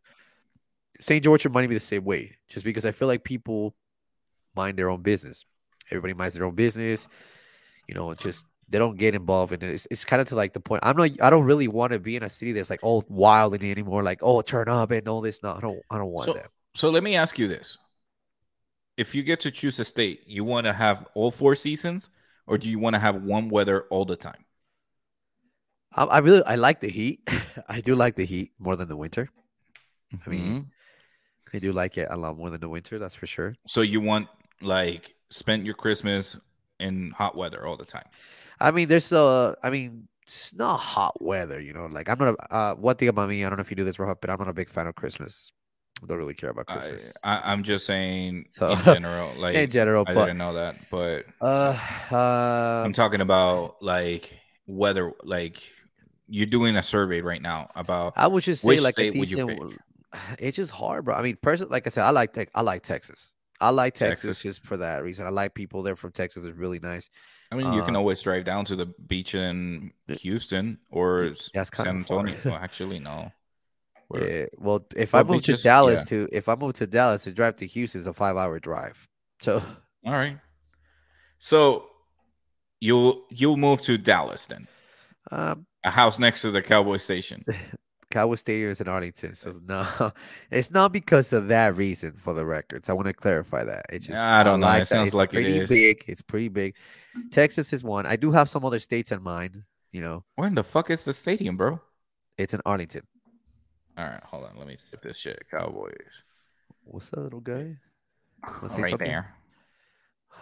St. 1.01 1.22
George 1.24 1.45
reminded 1.45 1.68
me 1.70 1.74
the 1.76 1.80
same 1.80 2.05
way, 2.05 2.36
just 2.49 2.64
because 2.64 2.84
I 2.86 2.92
feel 2.92 3.09
like 3.09 3.24
people 3.24 3.74
mind 4.55 4.78
their 4.78 4.90
own 4.90 5.03
business. 5.03 5.45
Everybody 5.90 6.14
minds 6.14 6.34
their 6.34 6.45
own 6.45 6.55
business. 6.55 7.09
You 7.88 7.95
know, 7.95 8.14
just 8.14 8.47
they 8.68 8.78
don't 8.78 8.97
get 8.97 9.14
involved 9.14 9.53
in 9.53 9.62
it. 9.62 9.70
It's, 9.74 9.86
it's 9.90 10.05
kind 10.05 10.22
of 10.22 10.28
to 10.28 10.36
like 10.36 10.53
the 10.53 10.61
point. 10.61 10.80
I'm 10.84 10.97
not. 10.97 11.11
I 11.20 11.28
don't 11.30 11.45
really 11.45 11.68
want 11.68 11.92
to 11.92 11.99
be 11.99 12.16
in 12.16 12.22
a 12.22 12.30
city 12.30 12.53
that's 12.53 12.70
like 12.70 12.80
all 12.82 13.05
wild 13.09 13.55
and 13.55 13.62
anymore. 13.64 14.03
Like, 14.03 14.20
oh, 14.22 14.40
turn 14.40 14.68
up 14.68 14.90
and 14.92 15.07
all 15.09 15.20
this. 15.20 15.42
No, 15.42 15.53
I 15.55 15.61
don't. 15.61 15.80
I 15.90 15.99
don't 15.99 16.11
want 16.11 16.26
So- 16.26 16.32
that. 16.34 16.49
So 16.76 16.90
let 16.90 17.03
me 17.05 17.14
ask 17.16 17.38
you 17.38 17.47
this: 17.49 17.76
If 18.97 19.14
you 19.14 19.22
get 19.22 19.40
to 19.40 19.51
choose 19.51 19.78
a 19.80 19.84
state, 19.84 20.22
you 20.26 20.45
want 20.45 20.66
to 20.66 20.72
have 20.72 21.07
all 21.14 21.30
four 21.30 21.55
seasons, 21.55 22.11
or 22.47 22.57
do 22.59 22.68
you 22.68 22.78
want 22.78 22.95
to 22.95 23.01
have 23.01 23.22
one 23.22 23.49
weather 23.49 23.82
all 23.90 24.05
the 24.05 24.16
time? 24.16 24.45
I, 25.92 26.05
I 26.05 26.18
really 26.18 26.42
I 26.45 26.55
like 26.57 26.80
the 26.80 26.88
heat. 26.88 27.28
I 27.68 27.80
do 27.80 27.95
like 27.95 28.16
the 28.16 28.24
heat 28.24 28.53
more 28.59 28.76
than 28.76 28.88
the 28.88 28.97
winter. 28.97 29.28
I 30.26 30.28
mean, 30.30 30.40
Mhm. 30.42 30.66
I 31.55 31.59
do 31.61 31.72
like 31.72 31.96
it 31.98 32.09
a 32.11 32.16
lot 32.16 32.36
more 32.36 32.50
than 32.50 32.61
the 32.61 32.68
winter. 32.68 32.98
That's 32.98 33.14
for 33.14 33.26
sure. 33.26 33.55
so 33.66 33.80
you 33.80 34.00
want 34.00 34.28
like 34.61 35.14
spend 35.30 35.64
your 35.66 35.74
Christmas 35.74 36.38
in 36.80 37.11
hot 37.12 37.36
weather 37.36 37.66
all 37.66 37.76
the 37.76 37.84
time. 37.84 38.07
I 38.61 38.70
mean, 38.70 38.88
there's 38.88 39.12
uh, 39.12 39.55
I 39.62 39.70
mean, 39.70 40.09
it's 40.22 40.55
not 40.55 40.78
hot 40.78 41.20
weather, 41.22 41.61
you 41.61 41.72
know. 41.72 41.86
Like 41.86 42.09
I'm 42.09 42.18
not. 42.18 42.34
A, 42.34 42.55
uh, 42.55 42.74
one 42.74 42.96
thing 42.96 43.09
about 43.09 43.28
me, 43.28 43.44
I 43.44 43.48
don't 43.48 43.59
know 43.59 43.62
if 43.62 43.70
you 43.70 43.76
do 43.76 43.84
this, 43.84 43.98
Rob, 43.98 44.18
but 44.20 44.30
I'm 44.30 44.38
not 44.38 44.48
a 44.48 44.52
big 44.52 44.68
fan 44.68 44.86
of 44.86 44.94
Christmas. 44.94 45.52
I 46.02 46.07
don't 46.07 46.18
really 46.18 46.34
care 46.34 46.50
about 46.50 46.66
Christmas 46.66 47.14
I, 47.22 47.40
I'm 47.52 47.62
just 47.62 47.86
saying 47.86 48.46
So- 48.50 48.72
in 48.72 48.78
general. 48.84 49.30
Like 49.38 49.55
in 49.55 49.70
general. 49.70 50.05
I 50.07 50.12
But 50.12 50.24
didn't 50.26 50.38
know 50.38 50.55
that, 50.55 50.76
but 50.90 51.24
uh, 51.40 51.78
I'm 52.11 52.90
uh, 52.90 52.92
talking 52.92 53.20
about 53.20 53.80
like 53.80 54.38
weather. 54.66 55.12
Like 55.22 55.62
you're 56.28 56.46
doing 56.46 56.76
a 56.76 56.82
survey 56.82 57.20
right 57.20 57.40
now 57.40 57.68
about 57.76 58.14
I 58.16 58.26
would 58.26 58.42
just 58.42 58.62
say 58.62 58.80
like 58.80 58.94
a 58.98 59.11
state 59.11 59.16
would 59.16 59.30
you 59.30 59.46
decent. 59.46 59.78
It's 60.39 60.57
just 60.57 60.71
hard, 60.73 61.05
bro. 61.05 61.15
I 61.15 61.23
mean, 61.23 61.37
personally, 61.43 61.73
like 61.73 61.87
I 61.87 61.91
said, 61.91 62.05
I 62.05 62.11
like 62.11 62.33
Tex. 62.33 62.51
I 62.55 62.61
like 62.62 62.83
Texas. 62.83 63.33
I 63.61 63.71
like 63.71 63.95
Texas, 63.95 64.23
Texas. 64.39 64.43
just 64.43 64.65
for 64.67 64.77
that 64.79 65.03
reason. 65.03 65.27
I 65.27 65.31
like 65.31 65.55
people 65.55 65.83
there 65.83 65.97
from 65.97 66.12
Texas. 66.12 66.45
It's 66.45 66.57
really 66.57 66.81
nice. 66.81 67.09
I 67.53 67.57
mean, 67.57 67.73
you 67.73 67.83
can 67.85 67.95
Uh, 67.95 68.01
always 68.01 68.21
drive 68.21 68.45
down 68.45 68.65
to 68.67 68.77
the 68.77 68.87
beach 68.87 69.35
in 69.35 69.93
Houston 70.09 70.79
or 70.91 71.27
s- 71.27 71.51
that's 71.55 71.71
kinda 71.71 71.91
San. 71.91 71.97
Antonio. 71.99 72.37
well, 72.45 72.55
actually, 72.57 72.99
no. 72.99 73.31
Where- 74.09 74.41
Yeah. 74.41 74.47
Well, 74.59 74.85
if 74.97 75.15
I 75.15 75.23
move 75.23 75.43
to 75.45 75.53
beaches- 75.53 75.62
Dallas 75.62 76.05
to 76.09 76.29
if 76.33 76.49
I 76.49 76.57
move 76.57 76.75
to 76.75 76.87
Dallas 76.87 77.25
to 77.25 77.33
drive 77.33 77.57
to 77.57 77.67
Houston 77.67 78.01
is 78.01 78.07
a 78.07 78.12
five 78.12 78.37
hour 78.37 78.59
drive. 78.59 79.09
So 79.41 79.62
All 80.05 80.12
right. 80.12 80.39
So 81.39 81.89
you'll 82.81 83.25
you'll 83.31 83.57
move 83.57 83.81
to 83.83 83.97
Dallas 83.99 84.47
then, 84.47 84.67
um, 85.31 85.67
a 85.85 85.91
house 85.91 86.19
next 86.19 86.43
to 86.43 86.51
the 86.51 86.61
Cowboy 86.62 86.97
station. 86.99 87.45
Cowboy 88.15 88.37
Stadium 88.37 88.71
is 88.71 88.81
in 88.81 88.87
Arlington. 88.87 89.35
So 89.35 89.53
no, 89.67 90.12
it's 90.53 90.71
not 90.71 90.93
because 90.93 91.33
of 91.33 91.49
that 91.49 91.77
reason. 91.77 92.12
For 92.17 92.33
the 92.33 92.47
records, 92.47 92.89
I 92.89 92.93
want 92.93 93.09
to 93.09 93.12
clarify 93.12 93.65
that. 93.65 93.87
It's 93.91 94.07
just 94.07 94.17
I 94.17 94.45
don't 94.45 94.61
know. 94.61 94.67
like 94.69 94.83
It 94.83 94.89
that. 94.89 94.95
sounds 94.95 95.09
It's 95.09 95.15
like 95.15 95.31
it 95.31 95.33
pretty 95.35 95.59
is. 95.59 95.69
big. 95.69 96.05
It's 96.07 96.23
pretty 96.23 96.49
big. 96.49 96.77
Mm-hmm. 97.19 97.31
Texas 97.31 97.73
is 97.73 97.83
one. 97.83 98.07
I 98.07 98.15
do 98.15 98.31
have 98.31 98.49
some 98.49 98.65
other 98.65 98.79
states 98.79 99.11
in 99.11 99.21
mind. 99.21 99.65
You 99.91 100.01
know, 100.01 100.25
Where 100.37 100.47
in 100.47 100.55
the 100.55 100.62
fuck 100.62 100.91
is 100.91 101.05
the 101.05 101.12
stadium, 101.12 101.57
bro? 101.57 101.81
it's 102.39 102.55
in 102.55 102.61
Arlington. 102.65 103.03
All 103.99 104.05
right, 104.05 104.23
hold 104.25 104.45
on. 104.45 104.57
Let 104.59 104.67
me 104.69 104.77
skip 104.77 105.03
this 105.03 105.19
shit. 105.19 105.43
Cowboys. 105.51 106.23
What's 106.85 107.11
that 107.11 107.21
little 107.21 107.41
guy? 107.41 107.79
Right 108.62 108.71
something? 108.71 108.99
there. 108.99 109.35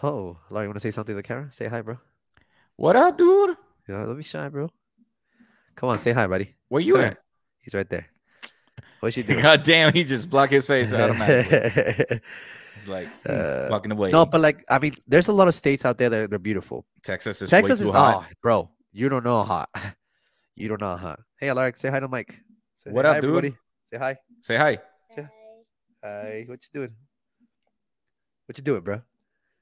Oh, 0.03 0.37
Larry, 0.51 0.65
you 0.67 0.69
want 0.71 0.77
to 0.77 0.81
say 0.81 0.91
something 0.91 1.13
to 1.15 1.17
the 1.17 1.23
camera? 1.23 1.49
Say 1.53 1.69
hi, 1.69 1.81
bro. 1.81 1.99
What 2.77 2.97
up, 2.97 3.17
dude? 3.17 3.57
Yeah, 3.89 4.05
let 4.05 4.17
me 4.17 4.23
shine, 4.23 4.51
bro. 4.51 4.69
Come 5.77 5.89
on, 5.91 5.99
say 5.99 6.13
hi, 6.13 6.27
buddy. 6.27 6.55
Where 6.69 6.81
you 6.83 6.95
Come 6.95 7.05
at? 7.05 7.19
Here. 7.63 7.69
He's 7.71 7.75
right 7.75 7.89
there. 7.89 8.07
What 9.01 9.17
you 9.17 9.23
doing? 9.29 9.43
God 9.43 9.63
damn, 9.63 9.93
he 9.93 10.05
just 10.05 10.29
blocked 10.31 10.53
his 10.53 10.67
face 10.67 10.93
automatically. 10.95 12.21
He's 12.79 12.89
like 12.89 13.09
Uh, 13.29 13.69
walking 13.71 13.93
away. 13.93 14.11
no, 14.11 14.27
but 14.27 14.41
like, 14.41 14.65
I 14.69 14.79
mean, 14.79 14.93
there's 15.07 15.29
a 15.29 15.33
lot 15.33 15.49
of 15.49 15.55
states 15.55 15.85
out 15.85 15.99
there 15.99 16.09
that 16.11 16.33
are 16.33 16.39
beautiful. 16.39 16.85
Texas 17.03 17.43
is 17.43 17.51
Texas 17.51 17.81
way 17.81 17.87
is 17.87 17.91
too 17.91 17.93
hot. 17.93 18.25
oh, 18.29 18.33
bro. 18.43 18.71
You 18.93 19.09
don't 19.09 19.25
know 19.25 19.43
how 19.43 19.67
hot. 19.67 19.69
You 20.55 20.69
don't 20.69 20.83
know 20.83 20.89
how 20.89 20.97
hot. 20.99 21.21
Hey, 21.41 21.49
Alaric, 21.49 21.79
say 21.79 21.89
hi 21.89 21.99
to 21.99 22.09
Mike. 22.09 22.39
Say 22.77 22.91
What 22.91 23.07
hi, 23.07 23.13
up, 23.13 23.23
dude? 23.23 23.25
everybody. 23.31 23.57
Say 23.91 23.97
hi. 23.99 24.19
Say 24.43 24.57
hi. 24.57 24.79
Yeah. 25.17 25.27
Hi. 26.05 26.45
What 26.47 26.61
you 26.63 26.69
doing? 26.81 26.91
What 28.47 28.59
you 28.59 28.63
doing, 28.63 28.83
bro? 28.83 29.01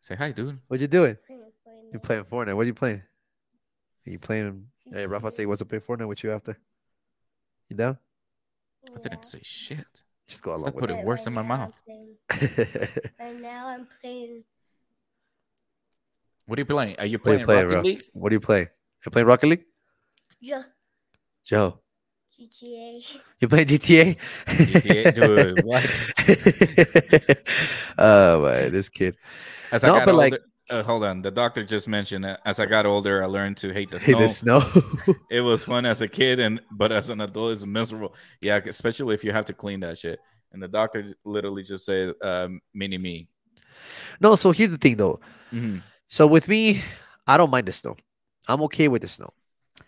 Say 0.01 0.16
hi, 0.16 0.32
dude. 0.32 0.59
What 0.66 0.80
you 0.80 0.88
doing? 0.88 1.16
You 1.92 2.01
playing 2.01 2.24
Fortnite? 2.24 2.55
What 2.57 2.62
are 2.62 2.66
you 2.66 2.74
playing? 2.74 3.03
Are 4.05 4.11
you 4.11 4.18
playing? 4.18 4.66
Hey, 4.92 5.07
Rafa, 5.07 5.30
say 5.30 5.46
what's 5.46 5.62
up 5.62 5.72
in 5.72 5.80
Fortnite 5.80 6.09
with 6.09 6.24
you 6.24 6.32
after? 6.32 6.59
You 7.71 7.77
down? 7.77 7.99
I 8.97 8.99
didn't 9.01 9.25
say 9.25 9.39
shit. 9.43 10.03
Just 10.27 10.43
go 10.43 10.51
along 10.51 10.61
Stop 10.62 10.75
with 10.75 10.81
putting 10.83 11.05
words 11.05 11.27
in 11.27 11.33
my 11.33 11.43
mouth. 11.43 11.79
And 13.18 13.41
now 13.43 13.68
I'm 13.68 13.87
playing. 14.01 14.43
What 16.47 16.59
are 16.59 16.62
you 16.62 16.66
playing? 16.66 16.97
Are 16.99 17.07
you 17.07 17.18
What 17.18 17.21
are 17.21 17.39
playing, 17.39 17.41
you 17.41 17.47
playing, 17.47 17.66
Rocket 17.68 17.75
bro? 17.75 17.83
League? 17.83 18.03
What 18.12 18.33
are 18.33 18.35
you 18.35 18.41
playing? 18.41 18.68
You 19.07 19.11
playing 19.12 19.27
Rocket 19.29 19.47
League? 19.47 19.64
Yeah. 20.41 20.62
Joe, 21.45 21.79
GTA. 22.39 23.21
you 23.41 23.49
playing 23.49 23.66
GTA? 23.68 24.16
GTA, 24.47 25.14
dude, 25.14 25.64
what? 25.64 25.85
oh 27.99 28.43
man, 28.43 28.73
this 28.73 28.89
kid. 28.89 29.16
As 29.73 29.83
No, 29.83 29.95
got 29.95 30.05
but, 30.07 30.14
older, 30.14 30.31
like- 30.31 30.41
uh, 30.71 30.83
hold 30.83 31.05
on. 31.05 31.23
The 31.23 31.31
doctor 31.31 31.64
just 31.64 31.89
mentioned 31.89 32.25
that 32.25 32.41
as 32.45 32.59
I 32.61 32.66
got 32.66 32.87
older, 32.87 33.23
I 33.23 33.27
learned 33.27 33.57
to 33.59 33.73
hate 33.73 33.91
the 33.91 33.99
snow. 34.01 34.18
the 34.18 34.29
snow. 34.29 35.14
It 35.31 35.41
was 35.41 35.64
fun 35.64 35.85
as 35.87 36.01
a 36.01 36.09
kid, 36.09 36.41
and 36.41 36.61
but 36.71 36.93
as 36.93 37.11
an 37.11 37.21
adult, 37.21 37.53
it's 37.53 37.66
miserable. 37.66 38.14
Yeah, 38.41 38.61
especially 38.66 39.14
if 39.14 39.25
you 39.25 39.33
have 39.33 39.45
to 39.47 39.53
clean 39.53 39.81
that 39.81 39.99
shit. 39.99 40.18
And 40.53 40.62
the 40.62 40.68
doctor 40.68 41.05
literally 41.25 41.62
just 41.62 41.85
said, 41.85 42.14
um, 42.23 42.61
"Mini 42.75 42.99
me." 42.99 43.29
no, 44.21 44.35
so 44.37 44.51
here's 44.53 44.71
the 44.71 44.79
thing 44.79 44.97
though. 44.97 45.21
Mhm. 45.53 45.83
So 46.09 46.27
with 46.27 46.49
me, 46.49 46.83
I 47.27 47.37
don't 47.37 47.51
mind 47.51 47.66
the 47.68 47.73
snow. 47.73 47.97
I'm 48.49 48.62
okay 48.62 48.89
with 48.89 49.03
the 49.03 49.09
snow. 49.09 49.33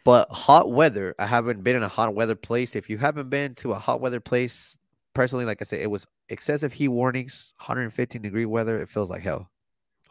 But 0.04 0.28
hot 0.30 0.70
weather, 0.70 1.14
I 1.18 1.26
haven't 1.26 1.62
been 1.62 1.76
in 1.76 1.82
a 1.82 1.88
hot 1.88 2.14
weather 2.14 2.34
place. 2.34 2.74
If 2.74 2.90
you 2.90 2.98
haven't 2.98 3.28
been 3.30 3.54
to 3.56 3.72
a 3.72 3.78
hot 3.78 4.00
weather 4.00 4.20
place, 4.20 4.76
personally, 5.14 5.44
like 5.44 5.60
I 5.60 5.64
said, 5.64 5.80
it 5.80 5.90
was 5.90 6.06
excessive 6.28 6.72
heat 6.72 6.88
warnings, 6.88 7.52
115 7.58 8.22
degree 8.22 8.46
weather. 8.46 8.80
It 8.80 8.88
feels 8.88 9.10
like 9.10 9.22
hell. 9.22 9.50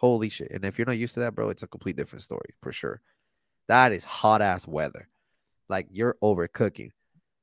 Holy 0.02 0.30
shit. 0.30 0.52
And 0.52 0.66
if 0.66 0.78
you're 0.80 0.88
not 0.88 0.98
used 0.98 1.14
to 1.16 1.22
that, 1.22 1.36
bro, 1.36 1.50
it's 1.50 1.64
a 1.64 1.68
complete 1.68 1.96
different 1.96 2.24
story 2.24 2.56
for 2.62 2.72
sure. 2.72 3.02
That 3.68 3.92
is 3.92 4.04
hot 4.04 4.42
ass 4.42 4.68
weather. 4.68 5.08
Like 5.70 5.88
you're 5.92 6.18
overcooking. 6.24 6.92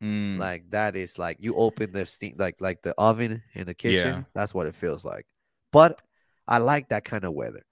Mm, 0.02 0.38
Like 0.38 0.70
that 0.70 0.96
is 0.96 1.18
like 1.18 1.38
you 1.40 1.54
open 1.56 1.92
the 1.92 2.04
steam 2.06 2.34
like 2.38 2.56
like 2.60 2.82
the 2.82 2.94
oven 2.98 3.42
in 3.54 3.66
the 3.66 3.74
kitchen. 3.74 4.16
Yeah. 4.18 4.22
That's 4.34 4.54
what 4.54 4.66
it 4.66 4.74
feels 4.74 5.04
like. 5.04 5.26
But 5.72 6.02
I 6.48 6.58
like 6.58 6.88
that 6.90 7.04
kind 7.04 7.24
of 7.24 7.32
weather 7.34 7.64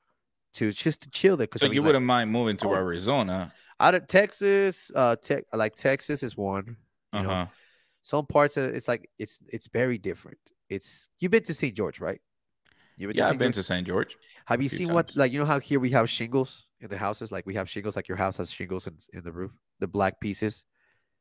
to 0.55 0.73
just 0.73 1.03
to 1.03 1.11
chill 1.11 1.37
there. 1.37 1.47
Because 1.47 1.63
so 1.63 1.67
I 1.67 1.71
mean, 1.71 1.75
you 1.77 1.83
wouldn't 1.83 2.07
mind 2.07 2.31
moving 2.31 2.57
to 2.59 2.69
oh, 2.69 2.75
Arizona? 2.75 3.53
out 3.81 3.95
of 3.95 4.07
Texas, 4.07 4.91
uh, 4.95 5.17
tech 5.17 5.45
like 5.53 5.75
Texas 5.77 6.23
is 6.23 6.37
one. 6.37 6.77
You 7.13 7.21
Uh 7.21 7.23
know, 7.23 7.49
some 8.03 8.27
parts 8.27 8.57
of 8.57 8.65
it's 8.75 8.89
like 8.89 9.11
it's 9.19 9.41
it's 9.49 9.69
very 9.69 9.99
different. 9.99 10.39
It's 10.69 11.09
you've 11.21 11.33
been 11.33 11.45
to 11.45 11.55
St. 11.55 11.75
George, 11.77 12.01
right? 12.01 12.21
You've 12.97 13.15
Yeah, 13.15 13.29
I've 13.29 13.39
been 13.39 13.53
to 13.53 13.63
St. 13.63 13.87
George. 13.87 14.17
Have 14.47 14.63
you 14.63 14.69
seen 14.69 14.93
what 14.93 15.15
like 15.17 15.33
you 15.33 15.39
know 15.39 15.45
how 15.45 15.61
here 15.61 15.81
we 15.81 15.91
have 15.91 16.09
shingles 16.09 16.67
in 16.81 16.89
the 16.89 16.97
houses? 16.97 17.31
Like 17.31 17.47
we 17.47 17.55
have 17.55 17.69
shingles, 17.69 17.97
like 17.97 18.09
your 18.09 18.17
house 18.17 18.37
has 18.39 18.51
shingles 18.51 18.87
in, 18.87 18.97
in 19.13 19.23
the 19.23 19.33
roof, 19.33 19.53
the 19.81 19.87
black 19.87 20.21
pieces. 20.21 20.65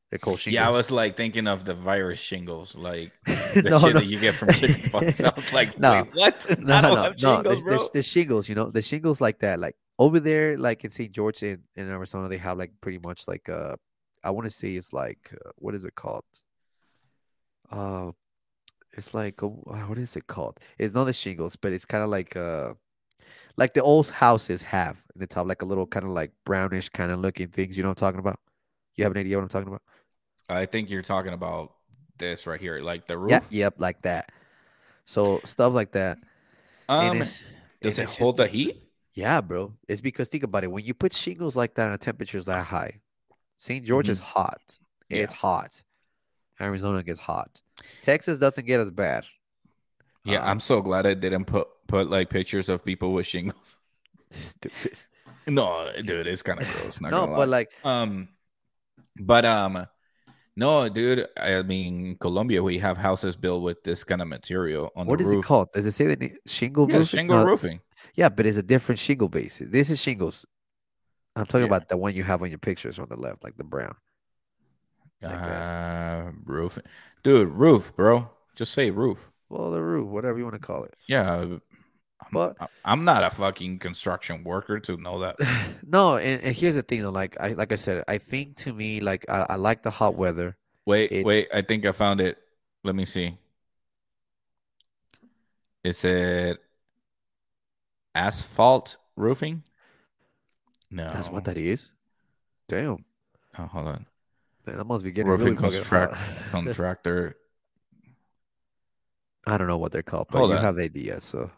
They're 0.10 0.20
called 0.20 0.40
shingles. 0.40 0.56
Yeah, 0.56 0.68
I 0.68 0.72
was 0.72 0.92
like 0.92 1.18
thinking 1.18 1.48
of 1.48 1.66
the 1.66 1.74
virus 1.74 2.20
shingles, 2.20 2.76
like 2.78 3.12
the 3.26 3.64
no, 3.70 3.80
shit 3.80 3.94
no. 3.94 4.00
that 4.00 4.06
you 4.06 4.20
get 4.20 4.36
from 4.36 4.50
chickenpox. 4.54 5.24
I 5.24 5.34
was 5.36 5.54
like, 5.54 5.78
No. 5.80 6.04
wait, 6.04 6.16
what? 6.16 6.60
no, 6.60 6.76
I 6.76 6.82
don't 6.82 6.94
no, 6.94 7.08
no. 7.08 7.14
shingles, 7.18 7.64
the, 7.64 7.66
bro. 7.66 7.78
the, 7.78 7.90
the 7.94 8.04
shingles, 8.04 8.48
you 8.50 8.56
know, 8.56 8.70
the 8.70 8.82
shingles 8.82 9.20
like 9.20 9.40
that, 9.40 9.60
like 9.60 9.76
over 9.98 10.20
there, 10.20 10.58
like 10.58 10.84
in 10.84 10.90
St. 10.90 11.12
George 11.12 11.42
in, 11.44 11.64
in 11.76 11.90
Arizona, 11.90 12.30
they 12.30 12.38
have 12.38 12.58
like 12.58 12.72
pretty 12.82 13.00
much 13.00 13.28
like 13.28 13.50
uh, 13.50 13.76
I 14.24 14.30
want 14.32 14.46
to 14.46 14.52
say 14.52 14.76
it's 14.76 14.94
like 14.94 15.34
uh, 15.34 15.52
what 15.58 15.76
is 15.76 15.86
it 15.86 15.96
called? 15.96 16.24
Uh, 17.72 18.12
it's 18.98 19.14
like 19.14 19.42
uh, 19.44 19.48
what 19.48 19.98
is 19.98 20.16
it 20.16 20.28
called? 20.28 20.60
It's 20.78 20.94
not 20.94 21.06
the 21.06 21.14
shingles, 21.14 21.56
but 21.56 21.74
it's 21.74 21.86
kind 21.86 22.04
of 22.04 22.10
like 22.10 22.36
uh, 22.36 22.74
like 23.58 23.74
the 23.74 23.82
old 23.84 24.10
houses 24.10 24.62
have 24.64 25.04
in 25.16 25.22
the 25.22 25.28
top, 25.28 25.48
like 25.48 25.62
a 25.62 25.66
little 25.66 25.88
kind 25.88 26.06
of 26.06 26.12
like 26.12 26.32
brownish 26.46 26.90
kind 26.90 27.12
of 27.12 27.20
looking 27.20 27.48
things. 27.50 27.78
You 27.78 27.84
know 27.84 27.90
what 27.90 28.02
I'm 28.02 28.08
talking 28.08 28.20
about? 28.20 28.40
You 28.96 29.04
have 29.04 29.12
an 29.14 29.20
idea 29.20 29.38
what 29.38 29.44
I'm 29.44 29.50
talking 29.50 29.68
about? 29.68 29.82
I 30.50 30.66
think 30.66 30.90
you're 30.90 31.02
talking 31.02 31.34
about 31.34 31.74
this 32.18 32.48
right 32.48 32.60
here, 32.60 32.80
like 32.80 33.06
the 33.06 33.18
roof. 33.18 33.32
Yeah, 33.32 33.66
yep, 33.66 33.76
like 33.78 34.02
that. 34.04 34.32
So 35.06 35.42
stuff 35.46 35.74
like 35.74 35.92
that. 35.94 36.20
Um, 36.88 37.20
does 37.20 37.44
it 37.84 38.04
just 38.04 38.20
hold 38.20 38.38
the 38.38 38.48
heat? 38.48 38.82
Yeah, 39.14 39.42
bro. 39.42 39.74
It's 39.88 40.02
because 40.02 40.30
think 40.30 40.44
about 40.44 40.64
it. 40.64 40.72
When 40.72 40.84
you 40.84 40.94
put 40.94 41.14
shingles 41.14 41.56
like 41.56 41.76
that 41.76 41.90
and 41.90 42.02
temperatures 42.02 42.46
that 42.46 42.66
high, 42.66 43.00
St. 43.58 43.86
George 43.86 44.08
Mhm. 44.08 44.12
is 44.12 44.20
hot. 44.20 44.80
Yeah. 45.10 45.20
It's 45.24 45.34
hot. 45.34 45.82
Arizona 46.62 47.04
gets 47.04 47.20
hot. 47.20 47.62
Texas 48.02 48.40
doesn't 48.40 48.66
get 48.66 48.80
as 48.80 48.90
bad. 48.92 49.26
Yeah, 50.24 50.42
Um, 50.42 50.48
I'm 50.50 50.60
so 50.60 50.82
glad 50.82 51.06
I 51.06 51.14
didn't 51.14 51.46
put 51.46 51.68
put 51.88 52.10
like 52.10 52.30
pictures 52.30 52.70
of 52.70 52.84
people 52.84 53.14
with 53.14 53.26
shingles. 53.28 53.78
Stupid. 54.32 54.98
No, 55.48 55.88
dude, 56.04 56.26
it's 56.28 56.42
kind 56.42 56.60
of 56.62 56.68
gross. 56.74 57.00
Not 57.02 57.12
no, 57.12 57.20
gonna 57.22 57.32
lie. 57.34 57.38
but 57.38 57.50
like, 57.50 57.72
um, 57.84 58.30
but 59.20 59.46
um, 59.46 59.86
no, 60.56 60.90
dude. 60.90 61.28
I 61.40 61.62
mean, 61.62 62.18
Colombia, 62.20 62.64
we 62.64 62.80
have 62.80 62.98
houses 62.98 63.36
built 63.36 63.62
with 63.62 63.84
this 63.84 64.04
kind 64.04 64.22
of 64.22 64.28
material 64.28 64.92
on 64.96 65.06
what 65.06 65.20
the 65.20 65.26
is 65.26 65.32
roof. 65.36 65.46
it 65.46 65.48
called? 65.48 65.72
Does 65.74 65.86
it 65.86 65.92
say 65.92 66.06
the 66.08 66.16
name? 66.16 66.38
Shingle 66.48 66.90
Yeah, 66.90 66.98
roofing? 66.98 67.18
shingle 67.20 67.38
No, 67.38 67.46
roofing. 67.46 67.80
Yeah, 68.16 68.30
but 68.30 68.46
it's 68.48 68.58
a 68.58 68.64
different 68.64 68.98
shingle 68.98 69.30
base. 69.30 69.62
This 69.64 69.90
is 69.92 70.02
shingles. 70.02 70.46
I'm 71.36 71.46
talking 71.46 71.62
Yeah. 71.62 71.66
about 71.68 71.90
the 71.90 71.98
one 71.98 72.16
you 72.16 72.24
have 72.24 72.42
on 72.42 72.50
your 72.50 72.58
pictures 72.58 72.98
on 72.98 73.08
the 73.10 73.18
left, 73.18 73.44
like 73.44 73.58
the 73.58 73.64
brown. 73.64 73.94
Uh, 75.32 76.32
roofing, 76.46 76.84
dude, 77.24 77.50
roof, 77.50 77.96
bro. 77.96 78.30
Just 78.56 78.74
say 78.74 78.90
roof. 78.92 79.32
Well, 79.50 79.72
the 79.72 79.82
roof, 79.82 80.08
whatever 80.08 80.38
you 80.38 80.44
want 80.44 80.56
to 80.56 80.60
call 80.60 80.84
it. 80.84 80.96
Yeah, 81.08 81.36
I'm, 81.40 81.62
But- 82.32 82.58
I'm 82.84 83.04
not 83.06 83.24
a 83.24 83.30
fucking 83.30 83.80
construction 83.80 84.44
worker 84.44 84.80
to 84.82 84.98
know 84.98 85.20
that. 85.20 85.36
no, 85.88 86.18
and, 86.18 86.42
and 86.42 86.56
here's 86.56 86.76
the 86.76 86.82
thing 86.82 87.02
though. 87.02 87.10
Like 87.12 87.38
I 87.40 87.50
like 87.50 87.72
I 87.72 87.76
said, 87.76 88.04
I 88.08 88.18
think 88.18 88.56
to 88.58 88.74
me, 88.74 89.00
like 89.02 89.26
I, 89.30 89.46
I 89.50 89.56
like 89.56 89.84
the 89.84 89.92
hot 89.92 90.16
weather. 90.16 90.58
Wait, 90.86 91.12
It- 91.12 91.26
wait. 91.26 91.48
I 91.54 91.62
think 91.62 91.86
I 91.86 91.92
found 91.92 92.22
it. 92.22 92.38
Let 92.84 92.96
me 92.96 93.06
see. 93.06 93.38
Is 95.84 96.04
it 96.04 96.58
asphalt 98.16 98.98
roofing? 99.16 99.64
No. 100.90 101.12
That's 101.12 101.30
what 101.30 101.46
that 101.46 101.58
is. 101.58 101.92
Damn. 102.68 103.06
Oh, 103.58 103.66
hold 103.66 103.88
on. 103.88 104.06
Man, 104.66 104.78
that 104.78 104.86
must 104.86 105.04
be 105.04 105.12
getting 105.12 105.30
Roofing 105.32 105.56
really 105.56 105.58
fucking 105.58 105.72
construct 105.78 106.18
contractor 106.52 107.36
I 109.48 109.58
don't 109.58 109.68
know 109.68 109.78
what 109.78 109.92
they're 109.92 110.02
called, 110.02 110.28
but 110.32 110.40
Hold 110.40 110.50
you 110.52 110.58
on. 110.58 110.64
have 110.64 110.76
the 110.76 110.84
idea. 110.84 111.22
So 111.22 111.52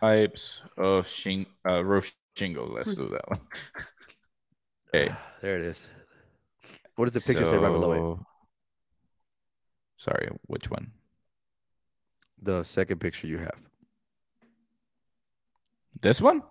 types 0.00 0.62
of 0.76 1.06
shing 1.06 1.46
uh, 1.68 1.84
roof 1.84 2.12
shingle. 2.36 2.66
Let's 2.68 2.94
do 2.94 3.08
that 3.08 3.28
one. 3.28 3.40
Okay. 4.94 5.12
there 5.42 5.56
it 5.56 5.62
is. 5.66 5.90
What 6.94 7.06
does 7.06 7.14
the 7.14 7.20
picture 7.20 7.44
say 7.44 7.58
right 7.58 7.72
below 7.72 7.92
it? 7.92 8.18
Sorry, 9.98 10.30
which 10.46 10.70
one? 10.70 10.92
The 12.40 12.62
second 12.62 13.00
picture 13.00 13.26
you 13.26 13.38
have. 13.38 13.58
This 16.00 16.20
one? 16.20 16.42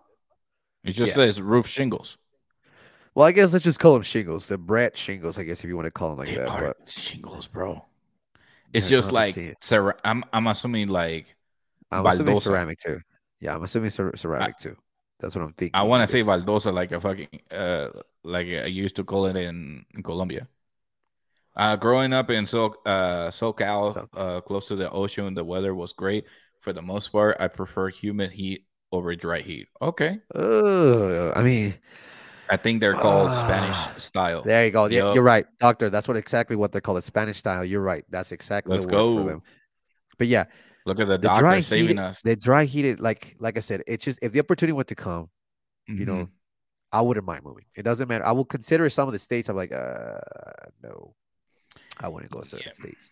It 0.84 0.92
just 0.92 1.10
Yeah. 1.12 1.16
says 1.26 1.42
roof 1.42 1.66
shingles. 1.66 2.18
Well, 3.16 3.26
I 3.26 3.32
guess 3.32 3.54
let's 3.54 3.64
just 3.64 3.80
call 3.80 3.94
them 3.94 4.04
shingles. 4.04 4.48
The 4.48 4.58
brat 4.58 4.98
shingles, 4.98 5.40
I 5.40 5.44
guess, 5.44 5.64
if 5.64 5.70
you 5.70 5.76
want 5.76 5.86
to 5.86 5.92
call 5.92 6.10
them 6.10 6.20
like 6.20 6.36
They 6.36 6.36
that. 6.36 6.60
But 6.60 6.90
shingles, 6.90 7.48
bro. 7.48 7.86
It's 8.74 8.90
just 8.90 9.14
like 9.14 9.38
it. 9.38 9.56
cera- 9.62 9.96
I'm 10.04 10.24
I'm 10.34 10.48
assuming 10.48 10.90
like 10.90 11.36
I'm 11.92 12.06
assuming 12.06 12.40
ceramic 12.42 12.78
too. 12.78 13.00
Yeah, 13.40 13.56
I'm 13.56 13.64
assuming 13.64 13.90
cer- 13.90 14.16
ceramic 14.18 14.58
too. 14.58 14.76
That's 15.20 15.34
what 15.34 15.44
I'm 15.44 15.54
thinking. 15.54 15.80
I 15.80 15.84
want 15.84 16.02
to 16.02 16.08
say 16.08 16.24
baldosa 16.24 16.74
like 16.74 16.92
a 16.92 17.00
fucking 17.00 17.40
uh 17.52 17.90
like 18.24 18.48
I 18.48 18.66
used 18.66 18.98
to 18.98 19.06
call 19.06 19.28
it 19.28 19.38
in, 19.38 19.86
in 19.94 20.04
Colombia. 20.04 20.48
Uh, 21.56 21.78
growing 21.78 22.12
up 22.12 22.30
in 22.30 22.46
so 22.46 22.76
uh 22.86 23.30
SoCal, 23.30 24.08
uh, 24.14 24.42
close 24.42 24.68
to 24.68 24.76
the 24.76 24.92
ocean, 24.92 25.34
the 25.34 25.44
weather 25.44 25.74
was 25.74 25.94
great 25.94 26.26
for 26.60 26.74
the 26.74 26.82
most 26.82 27.14
part. 27.14 27.38
I 27.40 27.48
prefer 27.48 27.88
humid 27.90 28.34
heat 28.34 28.66
over 28.92 29.16
dry 29.16 29.40
heat. 29.40 29.68
Okay, 29.82 30.20
Ugh, 30.34 31.32
I 31.34 31.42
mean, 31.44 31.76
I 32.50 32.58
think 32.58 32.80
they're 32.82 32.94
called 32.94 33.32
Spanish 33.32 33.78
Ah, 33.78 33.94
style. 33.98 34.42
there 34.44 34.66
you 34.66 34.72
go. 34.72 34.86
Yeah, 34.86 35.14
you're 35.14 35.24
right, 35.24 35.46
doctor. 35.60 35.90
That's 35.90 36.08
what 36.08 36.18
exactly 36.18 36.56
what 36.56 36.72
they're 36.72 36.82
called. 36.82 37.04
Spanish 37.04 37.38
style. 37.38 37.66
You're 37.66 37.82
right. 37.82 38.04
That's 38.10 38.32
exactly 38.32 38.72
Let's 38.76 38.86
the 38.86 38.96
word 38.96 39.02
for 39.02 39.24
go. 39.24 39.28
them. 39.28 39.42
But 40.18 40.28
yeah, 40.28 40.46
Look 40.86 41.00
at 41.00 41.08
the 41.08 41.18
the 41.18 41.28
doctor 41.28 41.62
saving 41.62 41.88
heated, 41.88 42.00
us. 42.00 42.22
the 42.22 42.36
dry 42.36 42.66
heated, 42.66 43.00
like 43.00 43.36
like 43.40 43.58
I 43.58 43.62
said, 43.62 43.84
it's 43.88 44.06
just 44.06 44.20
if 44.22 44.32
the 44.32 44.40
opportunity 44.40 44.74
were 44.74 44.84
to 44.86 44.96
come, 44.96 45.30
you 45.88 46.06
know. 46.06 46.30
I 46.94 47.02
wouldn't 47.02 47.26
mind 47.26 47.44
moving. 47.44 47.66
It 47.76 47.84
doesn't 47.84 48.08
matter. 48.08 48.26
I 48.26 48.32
will 48.32 48.46
consider 48.46 48.90
some 48.90 49.10
of 49.10 49.12
the 49.12 49.20
states. 49.20 49.50
I'm 49.50 49.58
like, 49.58 49.74
uh, 49.74 50.20
no, 50.82 51.14
I 52.00 52.08
wouldn't 52.08 52.32
go 52.32 52.40
to 52.40 52.48
certain 52.48 52.68
Yeah. 52.68 52.72
states. 52.72 53.12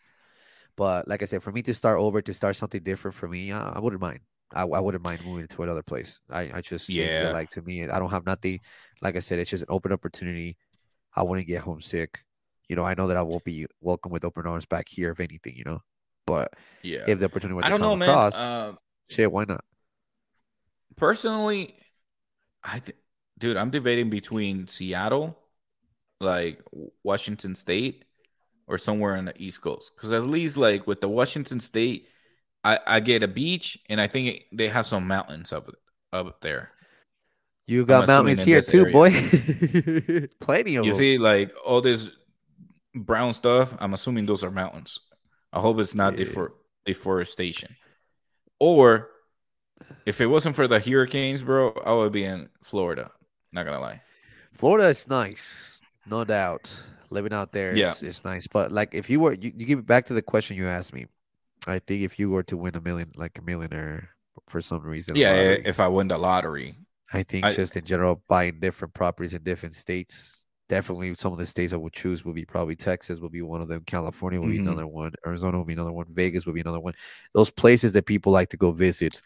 But 0.77 1.07
like 1.07 1.21
I 1.21 1.25
said, 1.25 1.43
for 1.43 1.51
me 1.51 1.61
to 1.63 1.73
start 1.73 1.99
over, 1.99 2.21
to 2.21 2.33
start 2.33 2.55
something 2.55 2.81
different 2.81 3.15
for 3.15 3.27
me, 3.27 3.51
uh, 3.51 3.71
I 3.73 3.81
wouldn't 3.81 4.01
mind. 4.01 4.21
I, 4.53 4.61
I 4.63 4.79
wouldn't 4.79 5.03
mind 5.03 5.25
moving 5.25 5.47
to 5.47 5.63
another 5.63 5.83
place. 5.83 6.19
I, 6.29 6.49
I 6.53 6.61
just 6.61 6.87
Yeah. 6.87 7.31
like 7.33 7.49
to 7.49 7.61
me, 7.61 7.83
I 7.89 7.99
don't 7.99 8.11
have 8.11 8.25
nothing. 8.25 8.61
Like 9.03 9.17
I 9.17 9.19
said, 9.19 9.37
it's 9.37 9.49
just 9.49 9.63
an 9.63 9.69
open 9.69 9.91
opportunity. 9.91 10.55
I 11.15 11.23
wouldn't 11.23 11.47
get 11.47 11.61
homesick. 11.61 12.23
You 12.69 12.77
know, 12.77 12.83
I 12.83 12.93
know 12.95 13.07
that 13.07 13.17
I 13.17 13.21
won't 13.21 13.43
be 13.43 13.65
welcome 13.81 14.11
with 14.11 14.23
open 14.23 14.47
arms 14.47 14.65
back 14.65 14.87
here, 14.87 15.11
if 15.11 15.19
anything. 15.19 15.55
You 15.57 15.65
know, 15.65 15.79
but 16.25 16.53
yeah, 16.81 17.03
if 17.07 17.19
the 17.19 17.25
opportunity 17.25 17.55
were 17.55 17.65
I 17.65 17.69
don't 17.69 17.81
know, 17.81 17.95
man. 17.95 18.09
across, 18.09 18.35
Uh, 18.35 18.73
shit, 19.09 19.31
why 19.31 19.43
not? 19.43 19.63
personally, 20.95 21.75
I 22.63 22.79
th- 22.79 22.97
dude, 23.37 23.57
I'm 23.57 23.69
debating 23.71 24.09
between 24.09 24.67
Seattle, 24.67 25.37
like 26.21 26.61
Washington 27.03 27.55
State, 27.55 28.05
or 28.67 28.77
somewhere 28.77 29.15
on 29.17 29.25
the 29.25 29.33
East 29.41 29.61
Coast. 29.61 29.91
Because 29.95 30.13
at 30.13 30.25
least 30.25 30.55
like 30.55 30.87
with 30.87 31.01
the 31.01 31.09
Washington 31.09 31.59
State, 31.59 32.07
I 32.63 32.79
I 32.87 32.99
get 33.01 33.23
a 33.23 33.27
beach, 33.27 33.77
and 33.89 33.99
I 33.99 34.07
think 34.07 34.27
it- 34.29 34.43
they 34.57 34.69
have 34.69 34.85
some 34.87 35.07
mountains 35.07 35.51
up 35.51 35.69
up 36.13 36.39
there. 36.41 36.71
You 37.67 37.85
got 37.85 38.07
mountains 38.07 38.43
here 38.43 38.61
too, 38.61 38.81
area. 38.81 38.91
boy. 38.93 40.27
Plenty 40.39 40.75
of 40.75 40.85
You 40.85 40.91
them. 40.91 40.97
see, 40.99 41.17
like 41.17 41.51
all 41.65 41.81
this 41.81 42.09
brown 42.93 43.33
stuff. 43.33 43.73
I'm 43.79 43.93
assuming 43.93 44.25
those 44.25 44.43
are 44.43 44.51
mountains. 44.51 44.99
I 45.51 45.59
hope 45.59 45.79
it's 45.79 45.95
not 45.95 46.17
Yeah. 46.17 46.25
defor- 46.25 46.51
deforestation. 46.85 47.75
Or 48.59 49.09
if 50.05 50.19
it 50.21 50.27
wasn't 50.27 50.55
for 50.55 50.67
the 50.67 50.79
hurricanes, 50.79 51.43
bro, 51.43 51.71
I 51.85 51.93
would 51.93 52.11
be 52.11 52.23
in 52.25 52.49
Florida. 52.61 53.11
Not 53.51 53.65
gonna 53.65 53.79
lie. 53.79 54.01
Florida 54.53 54.87
is 54.89 55.07
nice, 55.07 55.79
no 56.09 56.23
doubt. 56.23 56.69
Living 57.11 57.33
out 57.33 57.51
there 57.53 57.71
is, 57.71 57.77
Yeah. 57.77 57.93
is 58.09 58.23
nice. 58.25 58.47
But 58.47 58.71
like, 58.71 58.93
if 58.93 59.09
you 59.09 59.19
were, 59.19 59.33
you, 59.33 59.51
you 59.55 59.65
give 59.65 59.79
it 59.79 59.85
back 59.85 60.05
to 60.07 60.13
the 60.13 60.21
question 60.21 60.57
you 60.57 60.67
asked 60.67 60.93
me. 60.93 61.05
I 61.67 61.79
think 61.79 62.01
if 62.03 62.19
you 62.19 62.29
were 62.29 62.43
to 62.43 62.57
win 62.57 62.75
a 62.75 62.81
million, 62.81 63.11
like 63.15 63.37
a 63.37 63.41
millionaire, 63.41 64.09
for 64.49 64.59
some 64.61 64.81
reason, 64.81 65.15
Yeah, 65.15 65.29
lottery, 65.31 65.61
if 65.65 65.79
I 65.79 65.87
win 65.87 66.07
the 66.09 66.17
lottery, 66.17 66.75
I 67.13 67.23
think 67.23 67.45
I- 67.45 67.53
just 67.53 67.77
in 67.77 67.85
general, 67.85 68.23
buying 68.27 68.59
different 68.59 68.93
properties 68.93 69.33
in 69.33 69.43
different 69.43 69.75
states. 69.75 70.43
Definitely, 70.69 71.13
some 71.15 71.31
of 71.31 71.37
the 71.37 71.45
states 71.45 71.73
I 71.73 71.75
would 71.77 71.93
choose 71.93 72.23
would 72.25 72.35
be 72.35 72.45
probably 72.45 72.75
Texas, 72.75 73.19
will 73.19 73.29
be 73.29 73.41
one 73.41 73.61
of 73.61 73.67
them. 73.67 73.83
California 73.85 74.39
will 74.39 74.47
be 74.47 74.57
Mhm. 74.57 74.61
another 74.67 74.87
one. 74.87 75.11
Arizona 75.27 75.57
will 75.57 75.65
be 75.65 75.73
another 75.73 75.91
one. 75.91 76.05
Vegas 76.09 76.45
will 76.45 76.53
be 76.53 76.61
another 76.61 76.79
one. 76.79 76.93
Those 77.33 77.49
places 77.51 77.93
that 77.93 78.05
people 78.05 78.31
like 78.31 78.49
to 78.49 78.57
go 78.57 78.71
visit 78.71 79.21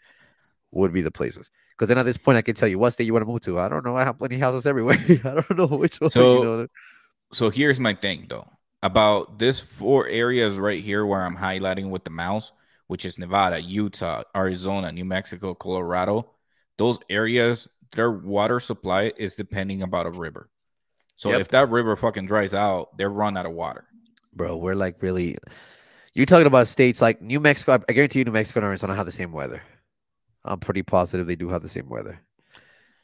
would 0.72 0.92
be 0.92 1.00
the 1.00 1.10
places. 1.10 1.50
Because 1.70 1.88
then 1.88 1.96
at 1.96 2.02
this 2.02 2.18
point, 2.18 2.36
I 2.36 2.42
can 2.42 2.54
tell 2.56 2.68
you 2.68 2.78
what 2.78 2.90
state 2.90 3.04
you 3.04 3.12
want 3.12 3.24
to 3.24 3.30
move 3.30 3.40
to. 3.42 3.58
I 3.60 3.68
don't 3.68 3.84
know. 3.84 3.96
I 3.96 4.04
have 4.04 4.18
plenty 4.18 4.34
of 4.34 4.40
houses 4.42 4.66
everywhere. 4.66 4.96
I 5.24 5.40
don't 5.40 5.56
know 5.56 5.66
which 5.68 6.00
one. 6.00 6.10
So- 6.10 6.38
you 6.38 6.44
know, 6.44 6.66
so 7.32 7.50
here's 7.50 7.78
my 7.78 7.94
thing 7.94 8.26
though 8.28 8.48
about 8.82 9.38
this 9.38 9.60
four 9.60 10.06
areas 10.08 10.56
right 10.56 10.82
here 10.82 11.06
where 11.06 11.22
I'm 11.22 11.36
highlighting 11.36 11.88
with 11.90 12.04
the 12.04 12.10
mouse, 12.10 12.52
which 12.88 13.04
is 13.04 13.18
Nevada, 13.18 13.60
Utah, 13.62 14.22
Arizona, 14.36 14.90
New 14.92 15.04
Mexico, 15.04 15.54
Colorado. 15.54 16.30
Those 16.78 16.98
areas, 17.10 17.68
their 17.92 18.10
water 18.10 18.60
supply 18.60 19.12
is 19.16 19.34
depending 19.36 19.82
about 19.82 20.06
a 20.06 20.10
river. 20.10 20.50
So 21.16 21.30
Yep. 21.30 21.40
if 21.40 21.48
that 21.48 21.68
river 21.70 21.96
fucking 21.96 22.26
dries 22.26 22.54
out, 22.54 22.96
they're 22.96 23.10
run 23.10 23.36
out 23.36 23.46
of 23.46 23.52
water. 23.52 23.84
bro, 24.34 24.56
we're 24.56 24.76
like 24.76 25.02
really. 25.02 25.36
You're 26.14 26.26
talking 26.26 26.46
about 26.46 26.68
states 26.68 27.00
like 27.02 27.20
New 27.20 27.40
Mexico. 27.40 27.82
I- 27.88 27.92
guarantee 27.92 28.20
you, 28.20 28.24
New 28.24 28.30
Mexico 28.32 28.60
and 28.60 28.66
Arizona 28.66 28.94
have 28.94 29.06
the 29.06 29.10
same 29.12 29.32
weather. 29.32 29.62
I'm 30.44 30.60
pretty 30.60 30.82
positive 30.84 31.26
they 31.26 31.34
do 31.34 31.48
have 31.48 31.62
the 31.62 31.68
same 31.68 31.88
weather. 31.88 32.20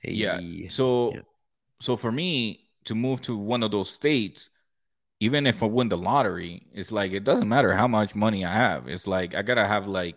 Yeah. 0.05 0.39
So 0.69 1.13
Yeah. 1.15 1.21
so 1.81 1.97
for 1.97 2.13
me 2.13 2.69
to 2.85 2.95
move 2.95 3.21
to 3.23 3.37
one 3.37 3.63
of 3.65 3.71
those 3.73 3.91
states, 3.91 4.51
even 5.21 5.47
if 5.47 5.63
I 5.63 5.67
win 5.67 5.89
the 5.89 5.97
lottery, 5.99 6.67
it's 6.73 6.93
like 6.93 7.13
it 7.13 7.25
doesn't 7.25 7.49
matter 7.49 7.73
how 7.75 7.89
much 7.89 8.15
money 8.15 8.45
I 8.45 8.53
have. 8.53 8.87
It's 8.89 9.07
like 9.07 9.35
I 9.35 9.43
gotta 9.43 9.67
have 9.67 9.89
like 9.89 10.17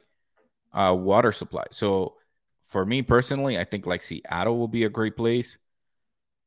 a 0.73 0.93
water 0.93 1.31
supply. 1.31 1.63
So 1.71 2.16
for 2.67 2.85
me 2.85 3.01
personally, 3.01 3.57
I 3.57 3.63
think 3.63 3.85
like 3.85 4.01
Seattle 4.01 4.57
will 4.57 4.67
be 4.67 4.83
a 4.83 4.89
great 4.89 5.15
place. 5.15 5.57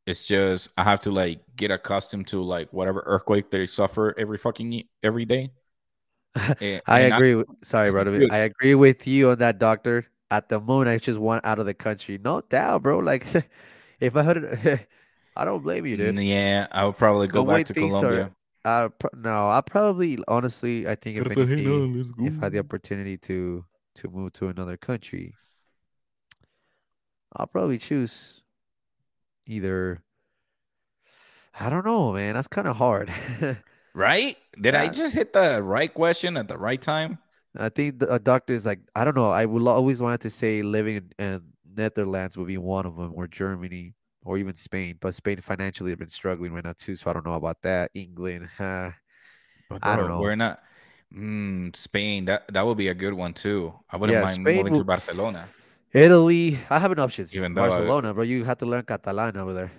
It's 0.07 0.27
just 0.27 0.71
I 0.77 0.85
have 0.85 1.01
to 1.01 1.11
like 1.11 1.41
get 1.57 1.71
accustomed 1.71 2.27
to 2.29 2.43
like 2.43 2.73
whatever 2.73 3.03
earthquake 3.07 3.51
they 3.51 3.67
suffer 3.67 4.15
every 4.19 4.39
fucking 4.39 4.85
every 5.03 5.25
day. 5.25 5.51
And- 6.61 6.83
I 6.87 7.01
and 7.01 7.15
agree. 7.15 7.35
with, 7.37 7.47
sorry, 7.63 7.91
brother. 7.95 8.19
Dude. 8.19 8.33
I 8.33 8.39
agree 8.39 8.75
with 8.75 9.07
you 9.07 9.31
on 9.31 9.39
that, 9.39 9.59
doctor. 9.59 10.07
At 10.31 10.49
the 10.49 10.61
moment, 10.61 10.89
I 10.89 10.99
just 10.99 11.19
want 11.19 11.45
out 11.45 11.59
of 11.59 11.67
the 11.67 11.75
country. 11.75 12.19
No 12.25 12.41
doubt, 12.41 12.83
bro. 12.83 12.99
Like, 13.01 13.27
if 14.01 14.15
I 14.17 14.23
had, 14.23 14.87
I 15.37 15.45
don't 15.45 15.63
blame 15.63 15.87
you, 15.87 15.97
dude. 15.97 16.17
Yeah, 16.21 16.69
I 16.71 16.85
would 16.85 16.97
probably 16.97 17.27
go 17.27 17.45
The 17.45 17.53
back 17.53 17.67
to 17.67 17.75
things 17.75 17.95
are- 17.95 18.01
Colombia. 18.01 18.31
Uh, 18.65 18.89
pro- 18.91 19.11
no, 19.17 19.49
I 19.49 19.61
probably, 19.63 20.19
honestly, 20.29 20.87
I 20.87 20.95
think 20.95 21.17
if 21.19 21.27
anything, 21.33 22.05
if 22.19 22.39
I 22.43 22.45
had 22.45 22.53
the 22.53 22.59
opportunity 22.59 23.17
to 23.19 23.65
to 23.97 24.09
move 24.09 24.33
to 24.35 24.49
another 24.49 24.77
country, 24.77 25.35
I'll 27.37 27.47
probably 27.47 27.79
choose 27.79 28.43
either. 29.47 30.03
I 31.59 31.71
don't 31.71 31.85
know, 31.85 32.13
man. 32.13 32.35
That's 32.35 32.49
kind 32.49 32.67
of 32.69 32.77
hard. 32.77 33.13
Right? 33.95 34.37
Did 34.61 34.75
I 34.75 34.89
just 34.89 35.15
hit 35.15 35.33
the 35.33 35.63
right 35.63 35.93
question 35.93 36.37
at 36.37 36.49
the 36.49 36.59
right 36.59 36.81
time? 36.81 37.19
I 37.59 37.69
think 37.69 37.99
the, 37.99 38.13
a 38.13 38.19
doctor 38.19 38.53
is 38.53 38.65
like 38.65 38.81
I 38.95 39.05
don't 39.05 39.17
know. 39.17 39.31
I 39.31 39.47
will 39.47 39.69
always 39.69 40.01
wanted 40.01 40.21
to 40.23 40.31
say 40.31 40.63
living 40.63 40.97
in, 40.97 41.25
in 41.25 41.43
Netherlands 41.77 42.37
would 42.37 42.47
be 42.47 42.59
one 42.59 42.87
of 42.87 42.97
them, 42.97 43.13
or 43.15 43.27
Germany, 43.27 43.95
or 44.23 44.39
even 44.39 44.55
Spain. 44.55 44.99
But 45.01 45.15
Spain 45.15 45.39
financially 45.39 45.91
have 45.91 45.99
been 45.99 46.09
struggling 46.09 46.53
right 46.53 46.65
now 46.65 46.75
too, 46.77 46.95
so 46.95 47.11
I 47.11 47.13
don't 47.13 47.27
know 47.27 47.35
about 47.35 47.61
that. 47.63 47.91
England, 47.95 48.49
huh? 48.57 48.93
But 49.69 49.83
I 49.83 49.97
don't 49.97 50.09
know. 50.09 50.21
We're 50.21 50.37
not. 50.37 50.63
Mm, 51.13 51.75
Spain. 51.75 52.25
That 52.27 52.53
that 52.53 52.65
would 52.65 52.77
be 52.79 52.89
a 52.89 52.95
good 52.95 53.15
one 53.15 53.35
too. 53.35 53.75
I 53.91 53.97
wouldn't 53.97 54.19
Yeah, 54.19 54.23
mind 54.23 54.43
Spain 54.43 54.57
moving 54.57 54.73
to 54.75 54.85
Barcelona. 54.85 55.49
Italy. 55.93 56.59
I 56.71 56.79
have 56.79 56.93
an 56.93 56.99
options. 57.01 57.35
Even 57.35 57.55
though 57.55 57.65
I- 57.65 57.69
Barcelona, 57.69 58.15
bro. 58.15 58.23
You 58.23 58.45
have 58.45 58.59
to 58.59 58.67
learn 58.67 58.85
Catalan 58.85 59.37
over 59.37 59.53
there. 59.55 59.73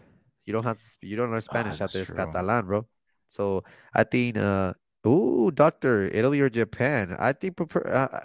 You 0.46 0.54
don't 0.54 0.64
have 0.64 0.78
to. 0.78 0.86
You 1.08 1.16
don't 1.16 1.32
learn 1.32 1.42
Spanish 1.42 1.74
out 1.80 1.88
Ah, 1.88 1.88
that's 1.88 1.94
there. 1.94 2.02
It's. 2.04 2.12
Catalan, 2.12 2.66
bro. 2.66 2.86
So 3.28 3.64
I 3.94 4.04
think. 4.04 4.38
uh 4.38 4.74
Ooh, 5.08 5.50
doctor, 5.50 6.06
Italy 6.14 6.40
or 6.42 6.50
Japan? 6.50 7.16
I 7.18 7.34
think 7.34 7.58
prefer. 7.58 7.82
Uh, 7.90 8.22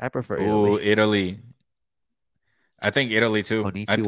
I 0.00 0.08
prefer 0.08 0.38
Oh, 0.40 0.80
Italy. 0.80 0.88
Italy. 0.88 1.38
I 2.82 2.88
think 2.90 3.12
Italy 3.12 3.42
too. 3.42 3.60
I. 3.88 4.00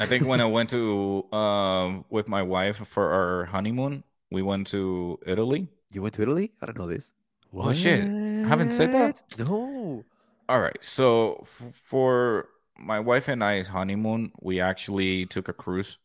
I 0.00 0.06
think 0.06 0.24
when 0.26 0.40
I 0.40 0.46
went 0.46 0.70
to 0.70 1.28
um 1.34 2.04
with 2.08 2.28
my 2.28 2.40
wife 2.40 2.76
for 2.86 3.12
our 3.12 3.44
honeymoon, 3.44 4.04
we 4.30 4.40
went 4.40 4.68
to 4.68 5.18
Italy. 5.26 5.68
You 5.92 6.00
went 6.00 6.14
to 6.14 6.22
Italy? 6.22 6.52
I 6.62 6.66
don't 6.66 6.78
know 6.78 6.86
this. 6.88 7.12
Oh, 7.52 7.72
shit. 7.72 8.04
I 8.04 8.48
haven't 8.48 8.72
said 8.72 8.92
that? 8.92 9.20
No. 9.38 10.04
All 10.48 10.60
right. 10.60 10.82
So 10.82 11.38
f- 11.42 11.72
for 11.84 12.48
my 12.78 13.00
wife 13.00 13.28
and 13.28 13.42
I's 13.44 13.68
honeymoon, 13.68 14.32
we 14.40 14.60
actually 14.60 15.26
took 15.26 15.48
a 15.48 15.52
cruise 15.52 15.98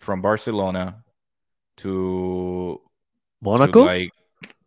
from 0.00 0.22
Barcelona 0.22 1.04
to 1.78 2.80
to, 3.60 3.72
Monaco? 3.72 3.80
like 3.80 4.12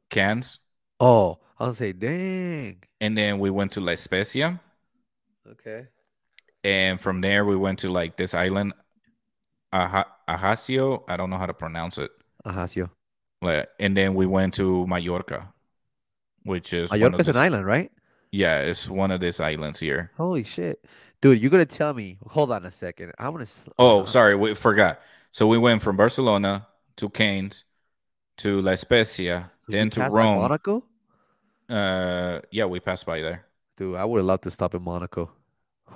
Cannes, 0.10 0.60
oh, 1.00 1.40
I'll 1.60 1.74
say, 1.74 1.94
dang. 1.94 2.84
and 3.02 3.18
then 3.18 3.40
we 3.40 3.50
went 3.50 3.72
to 3.74 3.82
La 3.82 3.96
Spezia, 3.96 4.60
Okay. 5.48 5.88
and 6.64 7.00
from 7.00 7.22
there 7.22 7.46
we 7.46 7.56
went 7.56 7.80
to 7.80 7.90
like 7.90 8.18
this 8.18 8.34
island, 8.34 8.74
Ajaccio. 9.74 11.04
I 11.08 11.18
don't 11.18 11.30
know 11.30 11.38
how 11.38 11.46
to 11.46 11.54
pronounce 11.54 11.98
it. 11.98 12.12
Like, 13.42 13.70
and 13.80 13.96
then 13.96 14.16
we 14.16 14.26
went 14.26 14.54
to 14.56 14.88
Mallorca, 14.88 15.54
which 16.44 16.74
is 16.74 16.98
one 17.00 17.14
of 17.14 17.22
Mallorca's 17.22 17.28
an 17.28 17.36
island, 17.38 17.66
right? 17.66 17.92
Yeah, 18.34 18.62
it's 18.62 18.90
one 18.90 19.12
of 19.12 19.20
these 19.22 19.40
islands 19.40 19.80
here. 19.80 20.10
Holy 20.18 20.44
shit. 20.44 20.84
Dude, 21.22 21.40
you're 21.40 21.52
going 21.52 21.64
to 21.64 21.78
tell 21.78 21.94
me. 21.94 22.18
Hold 22.26 22.52
on 22.52 22.66
a 22.66 22.72
second. 22.72 23.14
I 23.20 23.30
want 23.30 23.46
to. 23.46 23.72
Oh, 23.78 24.06
sorry, 24.06 24.36
we 24.36 24.56
forgot. 24.56 25.00
So 25.32 25.46
we 25.46 25.60
went 25.60 25.84
from 25.84 25.98
Barcelona 25.98 26.66
to 26.98 27.10
Cannes 27.10 27.64
to 28.38 28.60
La 28.62 28.74
Spezia, 28.74 29.52
then 29.68 29.92
to 29.92 30.10
Rome. 30.10 30.40
Monaco? 30.40 30.84
Uh, 31.70 32.40
yeah, 32.50 32.66
we 32.66 32.80
passed 32.80 33.06
by 33.06 33.22
there. 33.22 33.46
Dude, 33.78 33.96
I 33.96 34.04
would 34.04 34.18
have 34.18 34.26
loved 34.26 34.44
to 34.44 34.52
stop 34.52 34.74
in 34.74 34.82
Monaco. 34.82 35.32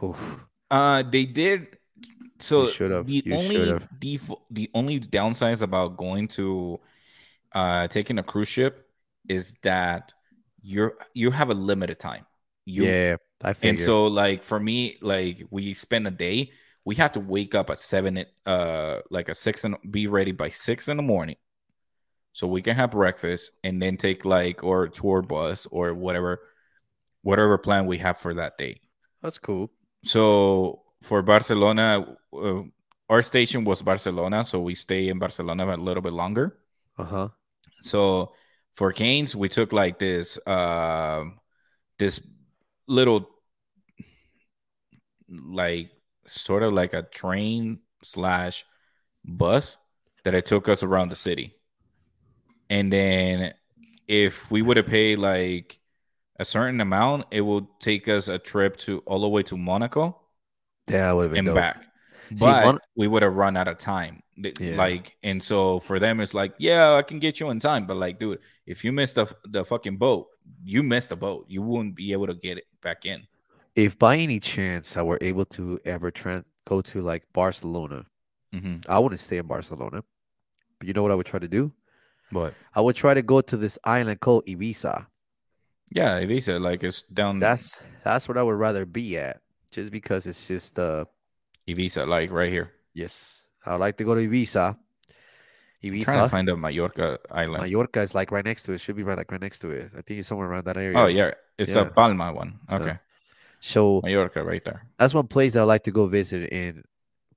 Oof. 0.03 0.39
Uh, 0.69 1.01
they 1.01 1.25
did. 1.25 1.75
So 2.37 2.67
the 2.67 3.03
You 3.07 3.33
only 3.33 3.79
def- 3.97 4.31
the 4.51 4.69
only 4.75 4.99
downsides 4.99 5.63
about 5.63 5.97
going 5.97 6.27
to 6.29 6.79
uh 7.51 7.87
taking 7.87 8.19
a 8.19 8.23
cruise 8.23 8.47
ship 8.47 8.87
is 9.27 9.55
that 9.63 10.13
you're 10.61 10.97
you 11.13 11.31
have 11.31 11.49
a 11.49 11.53
limited 11.53 11.99
time. 11.99 12.25
You 12.65 12.85
yeah, 12.85 13.17
I 13.43 13.55
and 13.61 13.79
so 13.79 14.07
like 14.07 14.43
for 14.43 14.59
me, 14.59 14.97
like 15.01 15.43
we 15.49 15.73
spend 15.73 16.07
a 16.07 16.11
day, 16.11 16.51
we 16.85 16.95
have 16.95 17.13
to 17.13 17.19
wake 17.19 17.55
up 17.55 17.69
at 17.69 17.79
seven, 17.79 18.25
uh, 18.45 18.99
like 19.09 19.29
a 19.29 19.35
six 19.35 19.63
and 19.63 19.75
be 19.89 20.07
ready 20.07 20.31
by 20.31 20.49
six 20.49 20.87
in 20.87 20.97
the 20.97 21.03
morning, 21.03 21.37
so 22.33 22.47
we 22.47 22.61
can 22.61 22.75
have 22.75 22.91
breakfast 22.91 23.51
and 23.63 23.81
then 23.81 23.97
take 23.97 24.25
like 24.25 24.63
or 24.63 24.87
tour 24.87 25.21
bus 25.21 25.67
or 25.71 25.93
whatever, 25.93 26.39
whatever 27.21 27.57
plan 27.57 27.85
we 27.85 27.97
have 27.99 28.17
for 28.17 28.33
that 28.35 28.57
day. 28.57 28.81
That's 29.21 29.39
cool. 29.39 29.71
So 30.03 30.83
for 31.01 31.21
Barcelona, 31.21 32.17
uh, 32.33 32.61
our 33.09 33.21
station 33.21 33.63
was 33.63 33.81
Barcelona, 33.81 34.43
so 34.43 34.59
we 34.59 34.75
stay 34.75 35.07
in 35.07 35.19
Barcelona 35.19 35.75
a 35.75 35.77
little 35.77 36.03
bit 36.03 36.13
longer. 36.13 36.57
Uh 36.97 37.03
huh. 37.03 37.29
So 37.81 38.33
for 38.77 38.93
Cannes, 38.93 39.35
we 39.35 39.49
took 39.49 39.73
like 39.73 39.99
this 39.99 40.39
um 40.47 41.39
this 41.99 42.21
little 42.87 43.29
like 45.29 45.91
sort 46.27 46.63
of 46.63 46.73
like 46.73 46.93
a 46.93 47.03
train 47.03 47.79
slash 48.03 48.65
bus 49.25 49.77
that 50.23 50.35
it 50.35 50.45
took 50.45 50.69
us 50.69 50.83
around 50.83 51.09
the 51.09 51.15
city. 51.15 51.55
And 52.69 52.91
then 52.91 53.53
if 54.07 54.49
we 54.51 54.61
would 54.61 54.77
have 54.77 54.87
paid 54.87 55.19
like 55.19 55.79
a 56.39 56.45
certain 56.45 56.81
amount, 56.81 57.27
it 57.31 57.41
would 57.41 57.67
take 57.79 58.07
us 58.07 58.27
a 58.29 58.39
trip 58.39 58.77
to 58.77 58.99
all 59.01 59.21
the 59.21 59.29
way 59.29 59.43
to 59.43 59.57
Monaco 59.57 60.19
Yeah, 60.89 61.11
would 61.13 61.23
have 61.23 61.31
been 61.31 61.45
and 61.45 61.45
dope. 61.45 61.55
back. 61.55 61.85
See, 62.35 62.45
But 62.45 62.63
Mon- 62.63 62.79
we 62.95 63.07
would 63.07 63.23
have 63.23 63.33
run 63.35 63.57
out 63.57 63.67
of 63.67 63.77
time. 63.77 64.23
Yeah. 64.59 64.75
Like, 64.77 65.17
and 65.23 65.41
so 65.41 65.79
for 65.79 65.99
them, 65.99 66.19
it's 66.19 66.33
like, 66.33 66.53
yeah, 66.59 66.93
I 66.93 67.01
can 67.01 67.19
get 67.19 67.39
you 67.39 67.49
in 67.49 67.59
time. 67.59 67.87
But 67.87 67.97
like, 67.97 68.19
dude, 68.19 68.39
if 68.65 68.83
you 68.85 68.91
missed 68.91 69.15
the 69.15 69.25
the 69.49 69.65
fucking 69.65 69.97
boat, 69.97 70.27
you 70.63 70.83
missed 70.83 71.09
the 71.09 71.15
boat. 71.17 71.45
You 71.49 71.61
wouldn't 71.63 71.95
be 71.95 72.11
able 72.13 72.27
to 72.27 72.35
get 72.35 72.57
it 72.57 72.65
back 72.81 73.05
in. 73.05 73.27
If 73.75 73.97
by 73.97 74.17
any 74.17 74.39
chance 74.39 74.97
I 74.97 75.01
were 75.01 75.17
able 75.21 75.45
to 75.57 75.79
ever 75.85 76.11
trans 76.11 76.45
go 76.65 76.81
to 76.81 77.01
like 77.01 77.23
Barcelona. 77.33 78.05
hmm 78.53 78.77
I 78.87 78.99
wouldn't 78.99 79.19
stay 79.19 79.37
in 79.37 79.47
Barcelona, 79.47 80.03
but 80.79 80.87
you 80.87 80.93
know 80.93 81.01
what 81.03 81.11
I 81.11 81.15
would 81.15 81.25
try 81.25 81.39
to 81.39 81.47
do? 81.47 81.71
But 82.31 82.53
I 82.75 82.81
would 82.81 82.95
try 82.95 83.13
to 83.13 83.21
go 83.23 83.41
to 83.41 83.57
this 83.57 83.79
island 83.83 84.19
called 84.19 84.45
Ibiza. 84.45 85.07
yeah, 85.91 86.19
Ibiza, 86.21 86.61
like 86.61 86.83
it's 86.83 87.01
down. 87.03 87.39
That's 87.39 87.79
that's 88.03 88.27
what 88.27 88.37
I 88.37 88.43
would 88.43 88.59
rather 88.59 88.85
be 88.85 89.17
at, 89.17 89.41
just 89.71 89.91
because 89.91 90.27
it's 90.27 90.47
just 90.47 90.77
uh 90.79 91.05
Ibiza, 91.67 92.07
like 92.07 92.31
right 92.31 92.51
here. 92.51 92.71
yes, 92.93 93.46
I 93.67 93.71
would 93.73 93.81
like 93.81 93.97
to 93.97 94.03
go 94.03 94.15
to 94.15 94.21
Ibiza. 94.21 94.77
I'm 95.83 96.01
trying 96.01 96.23
to 96.23 96.29
find 96.29 96.49
a 96.49 96.57
Mallorca 96.57 97.19
island. 97.31 97.63
Mallorca 97.63 98.01
is 98.01 98.15
like 98.15 98.31
right 98.31 98.43
next 98.43 98.63
to 98.63 98.73
it. 98.73 98.79
Should 98.81 98.95
be 98.95 99.03
right 99.03 99.17
like 99.17 99.31
right 99.31 99.39
next 99.41 99.59
to 99.59 99.69
it. 99.71 99.91
I 99.97 100.01
think 100.01 100.19
it's 100.19 100.27
somewhere 100.27 100.49
around 100.49 100.65
that 100.65 100.77
area. 100.77 100.97
Oh 100.97 101.05
yeah, 101.07 101.31
it's 101.57 101.71
the 101.71 101.85
Palma 101.85 102.33
one. 102.33 102.59
Okay, 102.71 102.97
So 103.59 104.01
Mallorca, 104.03 104.43
right 104.43 104.63
there. 104.65 104.87
that's 104.97 105.13
one 105.13 105.27
place 105.27 105.53
that 105.53 105.61
I 105.61 105.63
like 105.65 105.83
to 105.83 105.91
go 105.91 106.07
visit 106.07 106.49
in 106.51 106.83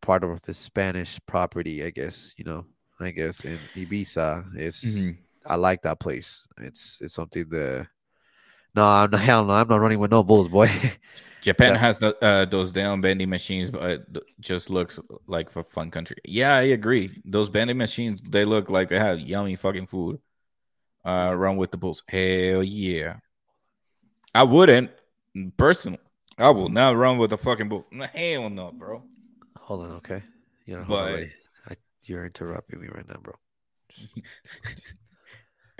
part 0.01 0.25
of 0.25 0.41
the 0.43 0.55
Spanish 0.55 1.21
property, 1.27 1.85
I 1.85 1.91
guess. 1.91 2.33
You 2.39 2.45
know, 2.45 2.67
I 2.99 3.11
guess 3.11 3.45
in 3.45 3.59
Ibiza 3.77 4.57
is 4.57 4.77
Mhm. 4.83 5.19
I 5.47 5.57
like 5.57 5.83
that 5.83 6.01
place. 6.01 6.47
It's 6.59 6.99
it's 7.03 7.15
something 7.15 7.47
that 7.51 7.89
no, 8.75 8.85
I'm 8.85 9.11
not, 9.11 9.21
hell 9.21 9.45
no, 9.45 9.53
I'm 9.55 9.69
not 9.69 9.81
running 9.81 9.99
with 9.99 10.11
no 10.11 10.23
bulls, 10.23 10.49
boy. 10.49 10.69
Japan 11.43 11.75
has 11.75 11.99
the, 11.99 12.15
uh, 12.23 12.45
those 12.45 12.71
damn 12.71 13.01
vending 13.01 13.31
machines, 13.31 13.71
but 13.71 13.83
it 13.83 14.07
just 14.41 14.69
looks 14.69 15.01
like 15.27 15.55
a 15.57 15.63
fun 15.65 15.91
country. 15.91 16.17
Yeah, 16.25 16.55
I 16.55 16.63
agree. 16.63 17.23
Those 17.25 17.49
vending 17.49 17.79
machines, 17.79 18.21
they 18.29 18.45
look 18.45 18.69
like 18.69 18.91
they 18.91 18.99
have 18.99 19.19
yummy 19.21 19.57
fucking 19.57 19.87
food. 19.87 20.21
Uh, 21.03 21.33
run 21.35 21.57
with 21.57 21.71
the 21.71 21.79
bulls. 21.79 22.03
Hell 22.09 22.63
yeah. 22.63 23.17
I 24.35 24.43
wouldn't 24.43 24.91
personally. 25.57 25.99
I 26.37 26.51
will 26.51 26.69
not 26.69 26.95
run 26.97 27.17
with 27.17 27.31
the 27.31 27.39
fucking 27.39 27.71
bull. 27.71 27.87
Hell 28.15 28.51
no, 28.51 28.71
bro. 28.73 29.03
hold 29.57 29.87
on, 29.87 29.93
okay. 29.97 30.23
You 30.67 30.77
know, 30.77 30.85
But- 30.87 31.25
I, 31.69 31.77
you're 32.05 32.27
interrupting 32.27 32.81
me 32.83 32.89
right 32.89 33.09
now, 33.09 33.17
bro. 33.23 33.35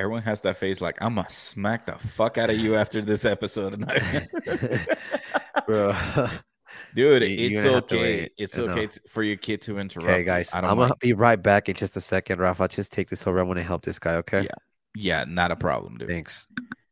Everyone 0.01 0.23
has 0.23 0.41
that 0.41 0.57
face 0.57 0.81
like 0.81 0.97
I'm 1.03 1.17
gonna 1.17 1.29
smack 1.29 1.85
the 1.85 1.93
fuck 1.93 2.39
out 2.39 2.49
of 2.49 2.57
you 2.59 2.75
after 2.75 3.03
this 3.03 3.27
episode. 3.27 3.79
bro. 5.67 5.95
Dude, 6.95 7.23
You- 7.23 7.29
it's 7.29 7.61
gonna 7.61 7.75
have 7.75 7.87
to 7.89 7.97
okay. 7.97 8.29
It's 8.39 8.59
I 8.59 8.63
okay 8.63 8.89
for 9.11 9.23
your 9.23 9.37
kid 9.37 9.61
to 9.63 9.79
interrupt. 9.79 10.09
okay, 10.09 10.25
guys, 10.25 10.55
I 10.55 10.61
I'm 10.61 10.79
gonna 10.79 10.97
be 10.97 11.13
right 11.13 11.41
back 11.41 11.69
in 11.69 11.75
just 11.75 11.99
a 11.99 12.01
second, 12.01 12.39
Rafa. 12.39 12.67
Just 12.69 12.93
take 12.93 13.11
this 13.11 13.27
over. 13.27 13.41
I 13.41 13.43
want 13.43 13.59
to 13.59 13.63
help 13.63 13.85
this 13.85 13.99
guy. 13.99 14.15
Okay. 14.15 14.45
Yeah. 14.45 14.55
Yeah, 14.95 15.25
not 15.29 15.51
a 15.51 15.57
problem, 15.57 15.99
dude. 15.99 16.09
Thanks. 16.09 16.47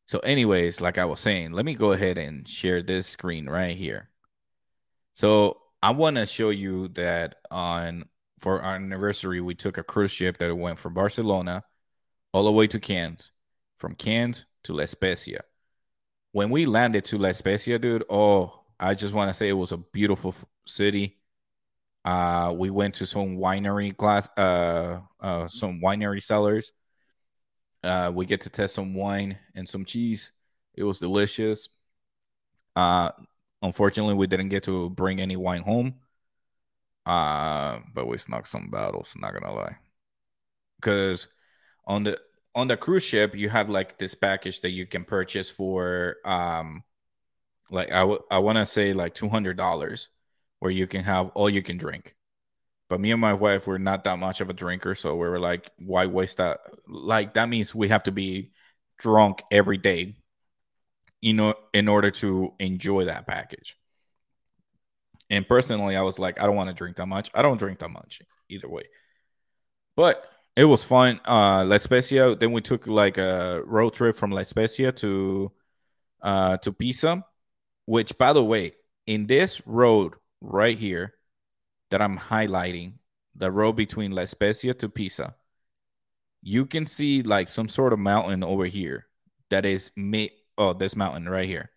So, 0.05 0.19
anyways, 0.19 0.83
like 0.83 0.99
I 0.99 1.07
was 1.07 1.19
saying, 1.19 1.53
let 1.53 1.65
me 1.65 1.75
go 1.75 1.93
ahead 1.93 2.19
and 2.19 2.47
share 2.47 2.83
this 2.83 3.07
screen 3.07 3.49
right 3.49 3.75
here. 3.77 4.11
So, 5.15 5.57
I 5.83 5.93
want 5.93 6.17
to 6.17 6.27
show 6.27 6.51
you 6.51 6.89
that 6.89 7.37
on 7.51 8.05
for 8.39 8.61
our 8.61 8.77
anniversary, 8.77 9.41
we 9.41 9.55
took 9.55 9.79
a 9.79 9.83
cruise 9.83 10.13
ship 10.13 10.37
that 10.39 10.55
went 10.55 10.79
from 10.79 10.93
Barcelona 10.93 11.65
all 12.33 12.45
the 12.45 12.53
way 12.53 12.67
to 12.67 12.81
Cannes, 12.81 13.33
from 13.77 13.95
Cannes 13.95 14.47
to 14.65 14.73
La 14.73 14.87
Spezia. 14.87 15.43
When 16.33 16.51
we 16.51 16.67
landed 16.67 17.05
to 17.07 17.19
La 17.19 17.33
Spezia, 17.33 17.79
dude, 17.79 18.05
oh, 18.11 18.61
I 18.79 18.95
just 18.95 19.15
want 19.15 19.31
to 19.31 19.35
say 19.35 19.49
it 19.49 19.53
was 19.55 19.73
a 19.73 19.79
beautiful 19.79 20.35
city. 20.67 21.17
Uh, 22.05 22.55
we 22.57 22.71
went 22.71 22.95
to 22.95 23.07
some 23.07 23.37
winery 23.37 23.97
class, 23.97 24.29
uh, 24.37 25.01
uh, 25.21 25.49
some 25.49 25.81
winery 25.81 26.23
cellars. 26.23 26.73
Uh, 27.83 28.11
we 28.15 28.27
get 28.27 28.43
to 28.43 28.51
test 28.51 28.75
some 28.75 28.95
wine 28.95 29.39
and 29.55 29.69
some 29.69 29.85
cheese. 29.85 30.33
It 30.75 30.85
was 30.85 30.99
delicious. 30.99 31.69
Uh, 32.77 33.11
unfortunately, 33.63 34.15
we 34.15 34.27
didn't 34.27 34.49
get 34.49 34.65
to 34.65 34.91
bring 34.91 35.21
any 35.21 35.37
wine 35.37 35.63
home. 35.63 35.95
Uh, 37.05 37.81
but 37.95 38.07
we 38.07 38.19
snuck 38.19 38.47
some 38.47 38.69
bottles. 38.69 39.15
Not 39.17 39.33
gonna 39.33 39.55
lie, 39.55 39.77
because 40.79 41.29
on 41.89 42.05
the 42.05 42.21
on 42.55 42.69
the 42.69 42.77
cruise 42.77 43.05
ship 43.05 43.35
you 43.35 43.49
have 43.49 43.69
like 43.69 43.99
this 43.99 44.15
package 44.15 44.61
that 44.61 44.71
you 44.71 44.87
can 44.87 45.05
purchase 45.05 45.51
for 45.51 46.17
um, 46.25 46.85
like 47.71 47.91
I 47.91 48.01
w- 48.01 48.23
I 48.31 48.39
want 48.39 48.59
to 48.59 48.67
say 48.67 48.93
like 48.93 49.15
two 49.15 49.29
hundred 49.29 49.57
dollars, 49.57 50.09
where 50.61 50.71
you 50.71 50.87
can 50.87 51.03
have 51.05 51.31
all 51.35 51.51
you 51.51 51.63
can 51.63 51.79
drink. 51.79 52.15
But 52.89 53.01
me 53.01 53.13
and 53.13 53.21
my 53.21 53.35
wife 53.35 53.67
were 53.67 53.79
not 53.79 54.05
that 54.05 54.19
much 54.19 54.41
of 54.41 54.49
a 54.49 54.55
drinker, 54.55 54.95
so 54.95 55.15
we 55.15 55.29
were 55.29 55.41
like, 55.41 55.71
why 55.79 56.07
waste 56.07 56.39
that? 56.39 56.61
Like 56.87 57.35
that 57.35 57.49
means 57.49 57.75
we 57.75 57.89
have 57.89 58.05
to 58.05 58.13
be 58.13 58.53
drunk 58.99 59.43
every 59.51 59.77
day, 59.77 60.17
you 61.21 61.35
know, 61.35 61.55
in 61.75 61.89
order 61.89 62.11
to 62.11 62.55
enjoy 62.59 63.05
that 63.05 63.27
package. 63.27 63.77
And 65.31 65.47
personally, 65.47 65.97
I 65.97 66.03
was 66.03 66.19
like, 66.19 66.41
I 66.41 66.47
don't 66.47 66.57
want 66.57 66.71
to 66.71 66.75
drink 66.75 66.97
that 66.97 67.07
much. 67.07 67.31
I 67.35 67.43
don't 67.43 67.59
drink 67.59 67.81
that 67.81 67.91
much 67.91 68.23
either 68.49 68.69
way. 68.69 68.85
But 69.95 70.25
it 70.59 70.65
was 70.65 70.83
fun. 70.83 71.21
Uh 71.27 71.65
La 71.65 71.79
Spezia. 71.79 72.35
Then 72.35 72.51
we 72.51 72.61
took 72.61 72.89
like 72.89 73.17
a 73.17 73.63
road 73.65 73.95
trip 73.95 74.17
from 74.17 74.33
La 74.33 74.43
Spezia 74.43 74.91
to 74.93 75.53
uh 76.21 76.57
to 76.59 76.73
Pisa, 76.73 77.25
which 77.87 78.19
by 78.19 78.33
the 78.33 78.43
way, 78.43 78.73
in 79.07 79.29
this 79.29 79.65
road 79.69 80.15
right 80.41 80.77
here 80.77 81.15
that 81.91 82.03
I'm 82.03 82.19
highlighting, 82.19 82.95
the 83.37 83.53
road 83.53 83.75
between 83.75 84.11
La 84.11 84.25
Spezia 84.25 84.75
to 84.75 84.89
Pisa, 84.89 85.37
you 86.43 86.67
can 86.67 86.85
see 86.85 87.23
like 87.23 87.47
some 87.47 87.69
sort 87.69 87.93
of 87.93 88.01
mountain 88.01 88.43
over 88.43 88.67
here 88.67 89.07
that 89.51 89.65
is 89.65 89.93
made 89.95 90.33
oh 90.57 90.73
this 90.73 90.97
mountain 90.97 91.29
right 91.29 91.49
here 91.49 91.71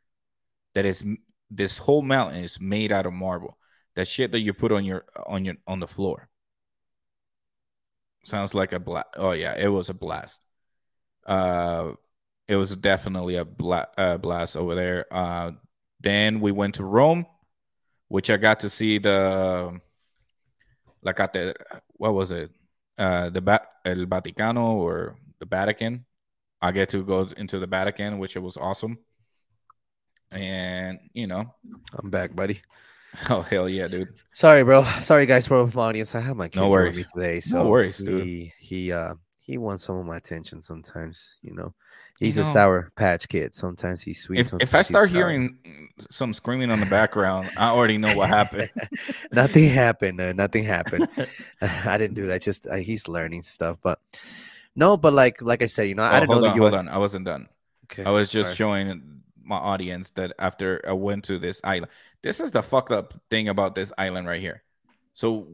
that 0.74 0.86
is 0.86 1.06
this 1.52 1.78
whole 1.78 2.02
mountain 2.02 2.44
is 2.44 2.60
made 2.60 2.92
out 2.92 3.06
of 3.06 3.14
marble 3.14 3.60
that 3.96 4.08
shit 4.08 4.32
that 4.32 4.40
you 4.40 4.54
put 4.54 4.72
on 4.72 4.84
your 4.84 5.06
on 5.28 5.46
your 5.46 5.56
on 5.68 5.80
the 5.80 5.88
floor 5.88 6.31
sounds 8.24 8.54
like 8.54 8.74
a 8.74 8.80
blast 8.80 9.08
oh 9.18 9.32
yeah 9.32 9.56
it 9.58 9.68
was 9.68 9.90
a 9.90 9.94
blast. 9.94 10.42
Uh 11.26 11.94
it 12.48 12.56
was 12.56 12.76
definitely 12.76 13.36
a 13.38 13.46
bla- 13.46 13.88
uh, 13.98 14.18
blast 14.18 14.58
over 14.58 14.76
there. 14.76 15.06
Uh 15.12 15.52
then 16.02 16.42
we 16.42 16.52
went 16.52 16.76
to 16.76 16.84
rome 16.84 17.26
which 18.10 18.30
i 18.30 18.36
got 18.38 18.60
to 18.60 18.70
see 18.70 18.98
the 18.98 19.80
like 21.02 21.20
at 21.20 21.34
the 21.34 21.56
what 21.94 22.14
was 22.14 22.32
it? 22.32 22.52
Uh 22.98 23.30
the 23.30 23.42
ba- 23.42 23.68
el 23.86 24.06
vaticano 24.06 24.76
or 24.76 25.16
the 25.40 25.46
vatican. 25.46 26.06
I 26.62 26.72
get 26.72 26.90
to 26.90 27.04
go 27.04 27.28
into 27.38 27.58
the 27.60 27.68
vatican 27.68 28.20
which 28.20 28.36
it 28.36 28.40
was 28.40 28.58
awesome. 28.58 29.00
And 30.32 31.00
you 31.14 31.28
know. 31.28 31.54
I'm 31.98 32.10
back, 32.10 32.36
buddy. 32.36 32.62
oh 33.30 33.42
hell 33.42 33.70
yeah 33.70 33.88
dude 33.88 34.10
Sorry, 34.34 34.64
bro. 34.64 34.84
Sorry, 35.02 35.26
guys, 35.26 35.48
for 35.48 35.66
my 35.68 35.84
audience. 35.84 36.16
I 36.16 36.20
have 36.22 36.38
my 36.38 36.48
kid 36.48 36.60
No 36.62 36.70
here 36.70 36.84
with 36.84 36.94
worries. 36.94 36.96
me 36.96 37.04
today, 37.14 37.40
No 37.46 37.66
so 37.66 37.68
worries, 37.68 38.04
dude. 38.04 38.30
he, 38.30 38.54
He 38.60 38.92
uh 38.92 39.16
he 39.40 39.58
wants 39.58 39.84
some 39.84 39.98
of 39.98 40.06
my 40.06 40.18
attention 40.18 40.62
sometimes. 40.62 41.36
You 41.42 41.54
know, 41.54 41.74
he's 42.20 42.38
You 42.38 42.42
a 42.42 42.44
sour 42.44 42.92
patch 42.96 43.28
kid. 43.28 43.54
Sometimes 43.56 44.02
he's 44.02 44.22
sweet. 44.24 44.38
if, 44.40 44.48
sometimes 44.48 44.70
if 44.70 44.76
i 44.76 44.82
start 44.82 45.10
hearing 45.10 45.58
some 46.10 46.34
screaming 46.34 46.72
on 46.72 46.80
the 46.80 46.86
background 46.86 47.50
i 47.58 47.68
already 47.70 47.98
know 47.98 48.14
what 48.14 48.30
happened 48.30 48.70
nothing 49.32 49.70
happened. 49.70 50.20
Uh, 50.20 50.34
nothing 50.34 50.64
happened. 50.64 51.06
I 51.62 51.98
didn't 51.98 52.16
do 52.16 52.28
that. 52.28 52.42
Just 52.42 52.68
uh, 52.68 52.76
he's 52.76 53.08
learning 53.08 53.42
stuff, 53.44 53.78
but 53.82 54.00
no. 54.76 54.98
But 54.98 55.14
like 55.14 55.42
like 55.42 55.62
I 55.62 55.68
said, 55.68 55.88
you 55.90 55.96
know, 55.96 56.04
I 56.04 56.20
Oh, 56.20 56.20
didn't 56.20 56.32
know 56.32 56.42
hold 56.42 56.44
that 56.44 56.56
you. 56.56 56.62
hold 56.62 56.74
were- 56.74 56.80
on 56.80 56.88
i 56.90 56.98
wasn't 56.98 57.26
done 57.26 57.48
Okay, 57.86 58.04
I 58.06 58.12
was 58.12 58.30
just 58.30 58.56
sorry. 58.56 58.56
showing 58.56 59.21
my 59.44 59.58
audience 59.58 60.12
that 60.12 60.34
after 60.40 60.82
I 60.88 60.94
went 60.94 61.24
to 61.26 61.40
this 61.40 61.62
island, 61.64 61.92
this 62.22 62.40
is 62.40 62.52
the 62.52 62.62
fucked 62.62 62.92
up 62.92 63.14
thing 63.30 63.50
about 63.50 63.76
this 63.76 63.92
island 63.98 64.28
right 64.28 64.42
here. 64.42 64.64
So 65.14 65.48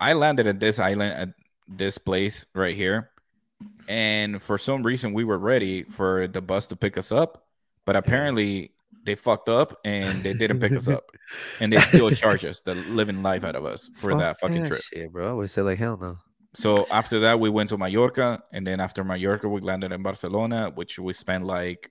I 0.00 0.12
landed 0.14 0.46
at 0.46 0.60
this 0.60 0.78
island 0.78 1.12
at 1.12 1.28
this 1.68 1.98
place 1.98 2.46
right 2.54 2.76
here, 2.76 3.10
and 3.88 4.42
for 4.42 4.58
some 4.58 4.82
reason 4.82 5.12
we 5.12 5.24
were 5.24 5.38
ready 5.38 5.84
for 5.84 6.26
the 6.26 6.42
bus 6.42 6.66
to 6.68 6.76
pick 6.76 6.98
us 6.98 7.12
up, 7.12 7.46
but 7.84 7.96
apparently 7.96 8.72
they 9.04 9.14
fucked 9.14 9.48
up 9.48 9.78
and 9.84 10.22
they 10.22 10.32
didn't 10.32 10.60
pick 10.60 10.72
us 10.72 10.88
up, 10.88 11.10
and 11.60 11.72
they 11.72 11.78
still 11.80 12.10
charge 12.10 12.44
us 12.44 12.60
the 12.60 12.74
living 12.74 13.22
life 13.22 13.44
out 13.44 13.56
of 13.56 13.64
us 13.64 13.88
for 13.94 14.10
Fuck 14.10 14.20
that 14.20 14.40
fucking 14.40 14.62
that 14.62 14.68
trip. 14.68 14.82
shit, 14.82 15.12
bro. 15.12 15.30
I 15.30 15.32
would 15.32 15.50
say 15.50 15.62
like 15.62 15.78
hell 15.78 15.96
no. 16.00 16.18
So 16.54 16.86
after 16.90 17.18
that, 17.20 17.40
we 17.40 17.50
went 17.50 17.70
to 17.70 17.78
Mallorca, 17.78 18.42
and 18.52 18.66
then 18.66 18.78
after 18.80 19.02
Mallorca, 19.02 19.48
we 19.48 19.60
landed 19.60 19.90
in 19.90 20.02
Barcelona, 20.02 20.70
which 20.74 20.98
we 20.98 21.12
spent 21.12 21.44
like 21.44 21.90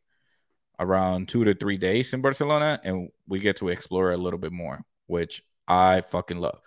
around 0.79 1.27
two 1.27 1.43
to 1.43 1.53
three 1.53 1.77
days 1.77 2.13
in 2.13 2.21
Barcelona, 2.21 2.79
and 2.83 3.09
we 3.27 3.39
get 3.39 3.57
to 3.57 3.69
explore 3.69 4.11
a 4.11 4.17
little 4.17 4.39
bit 4.39 4.51
more, 4.51 4.81
which 5.07 5.43
I 5.67 6.01
fucking 6.01 6.37
love. 6.37 6.59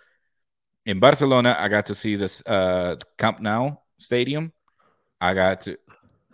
In 0.85 0.99
Barcelona, 0.99 1.55
I 1.59 1.67
got 1.67 1.87
to 1.87 1.95
see 1.95 2.15
this 2.15 2.41
uh 2.45 2.95
Camp 3.17 3.41
Nou 3.41 3.75
stadium. 3.97 4.53
I 5.19 5.33
got 5.33 5.61
to 5.61 5.77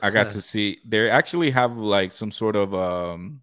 I 0.01 0.09
got 0.11 0.31
to 0.31 0.41
see 0.51 0.79
they 0.85 1.09
actually 1.09 1.51
have 1.51 1.77
like 1.77 2.11
some 2.11 2.31
sort 2.31 2.55
of 2.55 2.73
um 2.75 3.41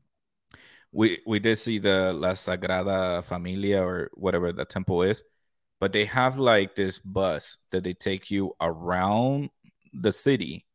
we 0.93 1.19
we 1.27 1.39
did 1.39 1.57
see 1.57 1.79
the 1.79 2.13
La 2.13 2.33
Sagrada 2.33 3.25
Familia 3.25 3.83
or 3.83 4.11
whatever 4.15 4.53
the 4.53 4.65
temple 4.65 5.03
is, 5.03 5.23
but 5.81 5.93
they 5.93 6.05
have 6.05 6.37
like 6.37 6.75
this 6.75 6.99
bus 6.99 7.59
that 7.71 7.85
they 7.85 7.95
take 7.95 8.31
you 8.31 8.55
around 8.61 9.51
the 9.93 10.13
city 10.13 10.67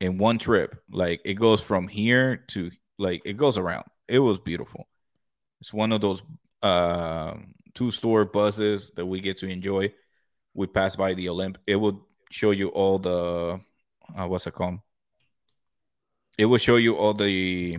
in 0.00 0.18
one 0.18 0.38
trip. 0.38 0.82
Like 0.90 1.20
it 1.24 1.34
goes 1.34 1.62
from 1.62 1.86
here 1.88 2.44
to 2.48 2.70
like 2.98 3.22
it 3.24 3.36
goes 3.36 3.58
around. 3.58 3.84
It 4.08 4.18
was 4.18 4.38
beautiful. 4.38 4.88
It's 5.60 5.72
one 5.72 5.92
of 5.92 6.00
those 6.00 6.22
uh 6.62 7.34
two 7.74 7.90
store 7.90 8.24
buses 8.24 8.90
that 8.96 9.06
we 9.06 9.20
get 9.20 9.38
to 9.38 9.46
enjoy. 9.46 9.92
We 10.54 10.66
pass 10.66 10.96
by 10.96 11.14
the 11.14 11.26
Olymp. 11.26 11.56
It 11.66 11.76
will 11.76 12.06
show 12.30 12.50
you 12.50 12.68
all 12.68 12.98
the 12.98 13.60
uh, 14.18 14.26
what's 14.26 14.46
it 14.46 14.54
called? 14.54 14.78
It 16.38 16.46
will 16.46 16.58
show 16.58 16.76
you 16.76 16.96
all 16.96 17.14
the 17.14 17.78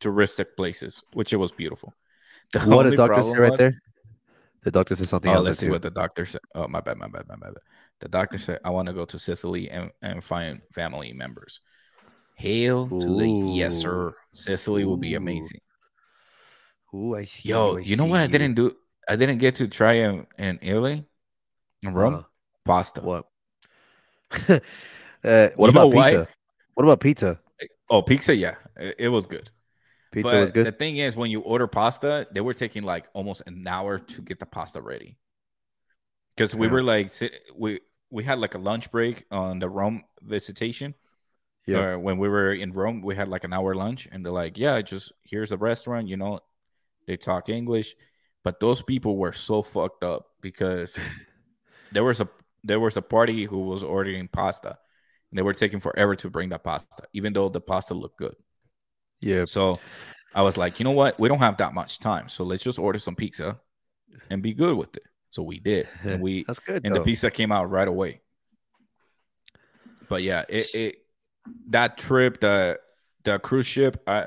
touristic 0.00 0.56
places, 0.56 1.02
which 1.12 1.32
it 1.32 1.36
was 1.36 1.52
beautiful. 1.52 1.94
The 2.52 2.60
what 2.60 2.88
the 2.88 2.96
doctor 2.96 3.22
say 3.22 3.36
right 3.38 3.50
was- 3.50 3.58
there? 3.58 3.74
The 4.64 4.70
doctor 4.70 4.94
said 4.94 5.08
something 5.08 5.30
Oh, 5.30 5.36
else. 5.36 5.46
let's 5.46 5.58
see 5.58 5.66
too. 5.66 5.72
what 5.72 5.82
the 5.82 5.90
doctor 5.90 6.24
said. 6.26 6.40
Oh, 6.54 6.66
my 6.68 6.80
bad, 6.80 6.96
my 6.98 7.06
bad, 7.08 7.28
my 7.28 7.36
bad. 7.36 7.54
The 8.00 8.08
doctor 8.08 8.38
said, 8.38 8.60
I 8.64 8.70
want 8.70 8.86
to 8.88 8.94
go 8.94 9.04
to 9.04 9.18
Sicily 9.18 9.70
and, 9.70 9.90
and 10.02 10.24
find 10.24 10.62
family 10.72 11.12
members. 11.12 11.60
Hail 12.36 12.88
to 12.88 13.16
the 13.16 13.28
yes, 13.28 13.76
sir. 13.76 14.14
Sicily 14.32 14.84
will 14.84 14.96
be 14.96 15.14
amazing. 15.14 15.60
Ooh, 16.94 17.14
I 17.14 17.24
see. 17.24 17.48
Yo, 17.50 17.76
I 17.76 17.80
you 17.80 17.96
know 17.96 18.06
what 18.06 18.20
I 18.20 18.26
didn't 18.26 18.54
do? 18.54 18.74
I 19.08 19.16
didn't 19.16 19.38
get 19.38 19.56
to 19.56 19.68
try 19.68 19.94
in, 19.94 20.26
in 20.38 20.58
Italy, 20.62 21.04
in 21.82 21.92
Rome. 21.94 22.14
Uh, 22.14 22.22
Pasta. 22.64 23.00
what? 23.02 23.26
uh, 24.48 24.58
what 25.56 25.66
You 25.66 25.68
about 25.68 25.92
why? 25.92 26.10
pizza? 26.10 26.28
What 26.74 26.84
about 26.84 27.00
pizza? 27.00 27.38
Oh, 27.90 28.02
pizza, 28.02 28.34
yeah, 28.34 28.54
it, 28.76 28.94
it 28.98 29.08
was 29.08 29.26
good. 29.26 29.50
Pizza 30.14 30.36
but 30.36 30.38
was 30.38 30.52
good. 30.52 30.66
the 30.66 30.72
thing 30.72 30.96
is, 30.96 31.16
when 31.16 31.30
you 31.30 31.40
order 31.40 31.66
pasta, 31.66 32.26
they 32.32 32.40
were 32.40 32.54
taking 32.54 32.82
like 32.84 33.08
almost 33.14 33.42
an 33.46 33.66
hour 33.66 33.98
to 33.98 34.22
get 34.22 34.38
the 34.40 34.46
pasta 34.46 34.80
ready. 34.80 35.18
Because 36.36 36.54
we 36.54 36.66
Yeah. 36.66 36.72
were 36.72 36.82
like, 36.82 37.10
sit, 37.10 37.32
we 37.54 37.80
we 38.10 38.24
had 38.24 38.38
like 38.38 38.54
a 38.54 38.58
lunch 38.58 38.90
break 38.90 39.24
on 39.30 39.58
the 39.58 39.68
Rome 39.68 40.04
visitation. 40.22 40.94
Yeah. 41.66 41.86
Or 41.86 41.98
when 41.98 42.18
we 42.18 42.28
were 42.28 42.52
in 42.54 42.72
Rome, 42.72 43.02
we 43.02 43.16
had 43.16 43.28
like 43.28 43.44
an 43.44 43.52
hour 43.52 43.74
lunch, 43.74 44.08
and 44.12 44.24
they're 44.24 44.32
like, 44.32 44.58
"Yeah, 44.58 44.82
just 44.82 45.12
here's 45.24 45.52
a 45.52 45.58
restaurant." 45.58 46.08
You 46.08 46.16
know, 46.18 46.40
they 47.06 47.16
talk 47.16 47.48
English, 47.50 47.96
but 48.44 48.60
those 48.60 48.82
people 48.82 49.16
were 49.18 49.32
so 49.32 49.62
fucked 49.62 50.04
up 50.04 50.26
because 50.42 50.96
there 51.92 52.04
was 52.04 52.20
a 52.20 52.28
there 52.64 52.80
was 52.80 52.96
a 52.96 53.02
party 53.02 53.44
who 53.46 53.60
was 53.66 53.82
ordering 53.84 54.28
pasta, 54.28 54.78
and 55.30 55.38
they 55.38 55.42
were 55.42 55.54
taking 55.54 55.80
forever 55.80 56.16
to 56.16 56.30
bring 56.30 56.50
that 56.50 56.64
pasta, 56.64 57.04
even 57.14 57.32
though 57.32 57.48
the 57.50 57.60
pasta 57.60 57.94
looked 57.94 58.18
good. 58.18 58.36
Yeah. 59.24 59.44
So 59.46 59.78
I 60.34 60.42
was 60.42 60.56
like, 60.56 60.78
you 60.78 60.84
know 60.84 60.90
what? 60.90 61.18
We 61.18 61.28
don't 61.28 61.38
have 61.38 61.56
that 61.58 61.74
much 61.74 61.98
time, 61.98 62.28
so 62.28 62.44
let's 62.44 62.62
just 62.62 62.78
order 62.78 62.98
some 62.98 63.16
pizza 63.16 63.56
and 64.30 64.42
be 64.42 64.52
good 64.52 64.76
with 64.76 64.94
it. 64.96 65.04
So 65.30 65.42
we 65.42 65.58
did, 65.58 65.88
and 66.02 66.22
we 66.22 66.44
That's 66.44 66.58
good. 66.58 66.82
and 66.84 66.94
the 66.94 67.00
pizza 67.00 67.30
came 67.30 67.50
out 67.50 67.70
right 67.70 67.88
away. 67.88 68.20
But 70.08 70.22
yeah, 70.22 70.44
it, 70.48 70.74
it 70.74 70.96
that 71.70 71.98
trip, 71.98 72.40
the 72.40 72.78
the 73.24 73.38
cruise 73.38 73.66
ship, 73.66 74.02
I 74.06 74.26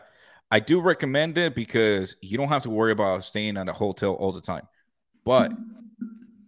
I 0.50 0.60
do 0.60 0.82
recommend 0.82 1.38
it 1.38 1.56
because 1.56 2.16
you 2.22 2.38
don't 2.38 2.50
have 2.50 2.64
to 2.64 2.70
worry 2.70 2.92
about 2.92 3.24
staying 3.24 3.58
at 3.58 3.70
a 3.70 3.74
hotel 3.74 4.14
all 4.14 4.32
the 4.32 4.42
time, 4.42 4.68
but 5.24 5.52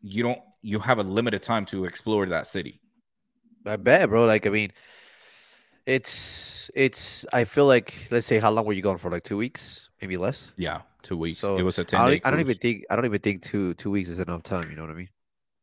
you 0.02 0.24
don't 0.24 0.39
you 0.62 0.80
have 0.80 1.00
a 1.00 1.04
limited 1.04 1.43
time 1.43 1.66
to 1.68 1.86
explore 1.86 2.26
that 2.26 2.47
city. 2.47 2.82
I 3.66 3.76
bet, 3.76 4.10
bro. 4.10 4.26
Like, 4.26 4.47
I 4.47 4.50
mean, 4.50 4.72
it's 5.90 6.70
it's. 6.76 7.26
I 7.34 7.44
feel 7.46 7.66
like, 7.66 8.08
let's 8.12 8.28
say, 8.28 8.40
how 8.40 8.52
long 8.52 8.66
were 8.66 8.74
you 8.74 8.82
going 8.82 8.98
for? 8.98 9.10
Like 9.12 9.24
two 9.24 9.38
weeks, 9.38 9.90
maybe 10.02 10.18
less. 10.18 10.54
Yeah, 10.58 10.82
two 11.02 11.18
weeks. 11.18 11.40
So 11.40 11.58
it 11.58 11.64
was 11.64 11.80
a 11.80 11.84
ten 11.84 12.00
I 12.00 12.10
don't, 12.10 12.22
I 12.26 12.32
don't 12.32 12.40
even 12.40 12.56
think 12.56 12.86
I 12.90 12.96
don't 12.96 13.06
even 13.06 13.20
think 13.20 13.42
two 13.42 13.74
two 13.76 13.92
weeks 13.92 14.10
is 14.10 14.20
enough 14.20 14.44
time. 14.44 14.70
You 14.70 14.76
know 14.76 14.84
what 14.84 14.92
I 14.92 14.96
mean? 14.96 15.10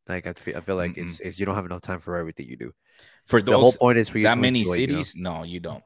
Like 0.09 0.27
I 0.27 0.33
feel, 0.33 0.57
I 0.57 0.61
feel 0.61 0.77
like 0.77 0.99
it's 0.99 1.21
it's 1.21 1.39
you 1.39 1.47
don't 1.47 1.55
have 1.55 1.67
enough 1.67 1.83
time 1.83 2.01
for 2.01 2.17
everything 2.17 2.49
you 2.49 2.57
do. 2.57 2.73
for 3.25 3.43
The 3.43 3.53
whole 3.53 3.71
those 3.71 3.77
point 3.77 3.99
is 3.99 4.09
for 4.09 4.19
you 4.19 4.25
that 4.25 4.35
to 4.35 4.41
many 4.41 4.61
enjoy, 4.61 4.75
you 4.75 4.87
know? 4.87 5.03
cities. 5.03 5.15
No, 5.17 5.43
you 5.43 5.61
don't. 5.61 5.83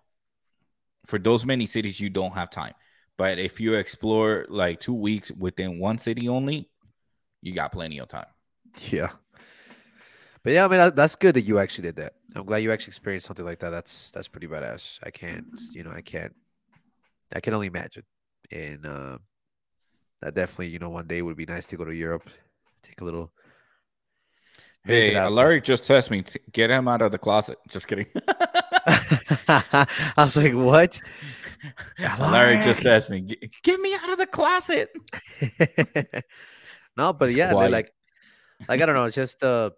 For 1.06 1.18
those 1.18 1.46
many 1.46 1.66
cities, 1.66 1.98
you 1.98 2.10
don't 2.10 2.32
have 2.32 2.50
time. 2.50 2.74
But 3.16 3.38
if 3.38 3.60
you 3.60 3.74
explore 3.74 4.46
like 4.48 4.80
two 4.80 4.94
weeks 4.94 5.30
within 5.32 5.78
one 5.78 5.98
city 5.98 6.28
only, 6.28 6.68
you 7.42 7.52
got 7.54 7.72
plenty 7.72 7.98
of 7.98 8.08
time. 8.08 8.26
Yeah. 8.90 9.10
But 10.42 10.52
yeah, 10.54 10.64
I 10.64 10.68
mean 10.68 10.78
that, 10.78 10.96
that's 10.96 11.16
good 11.16 11.34
that 11.34 11.42
you 11.42 11.58
actually 11.58 11.82
did 11.82 11.96
that. 11.96 12.14
I'm 12.34 12.44
glad 12.46 12.58
you 12.58 12.72
actually 12.72 12.90
experienced 12.90 13.26
something 13.26 13.44
like 13.44 13.58
that. 13.58 13.70
That's 13.70 14.10
that's 14.10 14.28
pretty 14.28 14.46
badass. 14.46 14.98
I 15.04 15.10
can't, 15.10 15.60
you 15.72 15.82
know, 15.84 15.90
I 15.90 16.00
can't. 16.00 16.34
I 17.34 17.40
can 17.40 17.54
only 17.54 17.66
imagine. 17.66 18.04
And 18.50 18.86
uh, 18.86 19.18
that 20.22 20.34
definitely, 20.34 20.68
you 20.68 20.78
know, 20.78 20.90
one 20.90 21.06
day 21.06 21.22
would 21.22 21.36
be 21.36 21.46
nice 21.46 21.66
to 21.68 21.76
go 21.76 21.84
to 21.84 21.94
Europe, 21.94 22.28
take 22.82 23.00
a 23.00 23.04
little. 23.04 23.32
Hey. 24.82 25.14
Alaric 25.14 25.62
just 25.62 25.88
texted 25.88 26.10
me. 26.10 26.22
t- 26.22 26.40
Get 26.52 26.70
him 26.70 26.88
out 26.88 27.02
of 27.02 27.12
the 27.12 27.18
closet. 27.18 27.58
Just 27.68 27.86
kidding. 27.86 28.06
I 29.48 29.86
was 30.16 30.36
like, 30.36 30.54
what? 30.54 31.00
Larry 32.18 32.56
just 32.64 32.86
asked 32.86 33.10
me, 33.10 33.20
"Get- 33.20 33.62
"Get 33.62 33.80
me 33.80 33.94
out 33.94 34.10
of 34.10 34.18
the 34.18 34.26
closet." 34.26 34.90
no, 36.96 37.12
but 37.12 37.32
yeah, 37.32 37.52
like, 37.52 37.92
like 38.68 38.80
I 38.80 38.86
don't 38.86 38.94
know, 38.94 39.10
just 39.10 39.42
uh, 39.42 39.70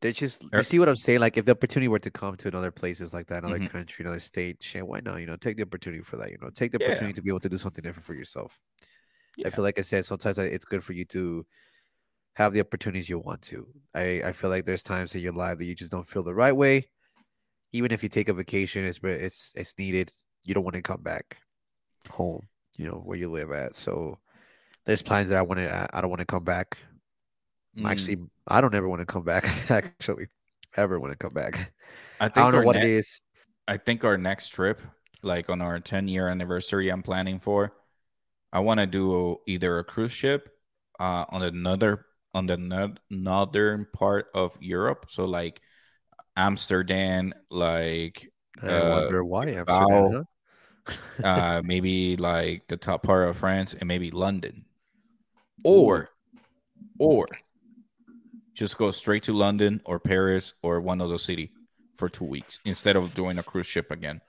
they 0.00 0.12
just 0.12 0.42
you 0.42 0.50
Er- 0.54 0.62
see 0.62 0.78
what 0.78 0.88
I'm 0.88 0.96
saying. 0.96 1.20
Like, 1.20 1.36
if 1.36 1.44
the 1.44 1.52
opportunity 1.52 1.88
were 1.88 1.98
to 1.98 2.10
come 2.10 2.36
to 2.36 2.48
another 2.48 2.70
places 2.70 3.12
like 3.12 3.26
that, 3.28 3.44
another 3.44 3.58
Mhm. 3.58 3.70
country, 3.70 4.04
another 4.04 4.20
state, 4.20 4.62
shit, 4.62 4.86
why 4.86 5.00
not? 5.00 5.16
You 5.16 5.26
know, 5.26 5.36
take 5.36 5.56
the 5.56 5.64
opportunity 5.64 6.02
for 6.02 6.16
that. 6.18 6.30
You 6.30 6.38
know, 6.40 6.50
take 6.50 6.72
the 6.72 6.78
Yeah. 6.80 6.88
opportunity 6.88 7.14
to 7.14 7.22
be 7.22 7.30
able 7.30 7.40
to 7.40 7.48
do 7.48 7.58
something 7.58 7.82
different 7.82 8.06
for 8.06 8.14
yourself. 8.14 8.60
Yeah. 9.36 9.48
I 9.48 9.50
feel 9.50 9.64
like 9.64 9.78
I 9.78 9.82
said 9.82 10.04
sometimes 10.04 10.38
it's 10.38 10.64
good 10.64 10.84
for 10.84 10.92
you 10.92 11.04
to 11.06 11.46
have 12.34 12.52
the 12.52 12.60
opportunities 12.60 13.08
you 13.08 13.18
want 13.18 13.42
to. 13.42 13.66
I 13.94 14.22
I 14.24 14.32
feel 14.32 14.50
like 14.50 14.64
there's 14.66 14.82
times 14.82 15.14
in 15.14 15.20
your 15.20 15.32
life 15.32 15.58
that 15.58 15.64
you 15.64 15.74
just 15.74 15.90
don't 15.92 16.08
feel 16.08 16.22
the 16.22 16.34
right 16.34 16.56
way. 16.56 16.88
Even 17.72 17.90
if 17.90 18.02
you 18.02 18.08
take 18.08 18.28
a 18.28 18.34
vacation, 18.34 18.84
it's 18.84 19.00
it's 19.02 19.52
it's 19.56 19.78
needed. 19.78 20.12
You 20.44 20.54
don't 20.54 20.64
want 20.64 20.76
to 20.76 20.82
come 20.82 21.02
back 21.02 21.38
home, 22.08 22.48
you 22.78 22.86
know, 22.86 22.98
where 23.04 23.18
you 23.18 23.30
live 23.30 23.50
at. 23.52 23.74
So 23.74 24.18
there's 24.84 25.02
plans 25.02 25.28
that 25.28 25.38
I 25.38 25.42
want 25.42 25.58
to. 25.58 25.88
I 25.96 26.00
don't 26.00 26.10
want 26.10 26.20
to 26.20 26.26
come 26.26 26.44
back. 26.44 26.78
Mm, 27.76 28.08
Actually, 28.08 28.18
I 28.48 28.60
don't 28.60 28.74
ever 28.74 28.88
want 28.88 29.00
to 29.00 29.06
come 29.06 29.24
back. 29.24 29.44
Actually, 29.70 30.26
ever 30.76 30.98
want 31.00 31.12
to 31.12 31.18
come 31.18 31.32
back. 31.34 31.72
I 32.20 32.28
I 32.34 32.42
think 32.42 32.44
don't 32.44 32.54
know 32.54 32.60
our 32.60 32.64
what 32.64 32.76
ne- 32.76 32.78
it 32.78 32.84
is. 32.84 33.20
I 33.68 33.76
think 33.78 34.04
our 34.04 34.18
next 34.18 34.50
trip, 34.50 34.82
like 35.22 35.50
on 35.50 35.62
our 35.62 35.80
10 35.80 36.08
year 36.08 36.28
anniversary, 36.28 36.90
I'm 36.90 37.02
planning 37.02 37.40
for. 37.40 37.74
I 38.52 38.60
want 38.60 38.80
to 38.80 38.86
do 38.86 39.38
either 39.46 39.78
a 39.78 39.84
cruise 39.84 40.12
ship 40.12 40.50
uh, 41.00 41.26
on 41.30 41.42
another 41.42 42.06
on 42.34 42.46
the 42.46 42.56
no- 42.58 42.94
northern 43.10 43.86
part 43.94 44.28
of 44.34 44.56
Europe, 44.60 45.06
so 45.10 45.24
like 45.26 45.60
Amsterdam, 46.36 47.34
like 47.50 48.32
I 48.62 48.68
uh, 48.68 48.80
wonder 48.80 49.24
why 49.24 49.46
I'm 49.46 49.66
Bilbao, 49.66 50.18
uh, 51.22 51.62
maybe 51.64 52.16
like 52.16 52.66
the 52.68 52.76
top 52.76 53.02
part 53.02 53.28
of 53.28 53.36
France, 53.36 53.74
and 53.74 53.86
maybe 53.88 54.10
London, 54.10 54.64
or 55.64 56.10
or 56.98 57.28
just 58.54 58.76
go 58.78 58.90
straight 58.90 59.22
to 59.24 59.32
London 59.32 59.80
or 59.84 59.98
Paris 59.98 60.54
or 60.62 60.80
one 60.80 61.00
of 61.00 61.08
those 61.08 61.24
city 61.24 61.52
for 61.94 62.08
two 62.08 62.24
weeks 62.24 62.58
instead 62.64 62.96
of 62.96 63.14
doing 63.14 63.38
a 63.38 63.42
cruise 63.42 63.66
ship 63.66 63.90
again. 63.90 64.20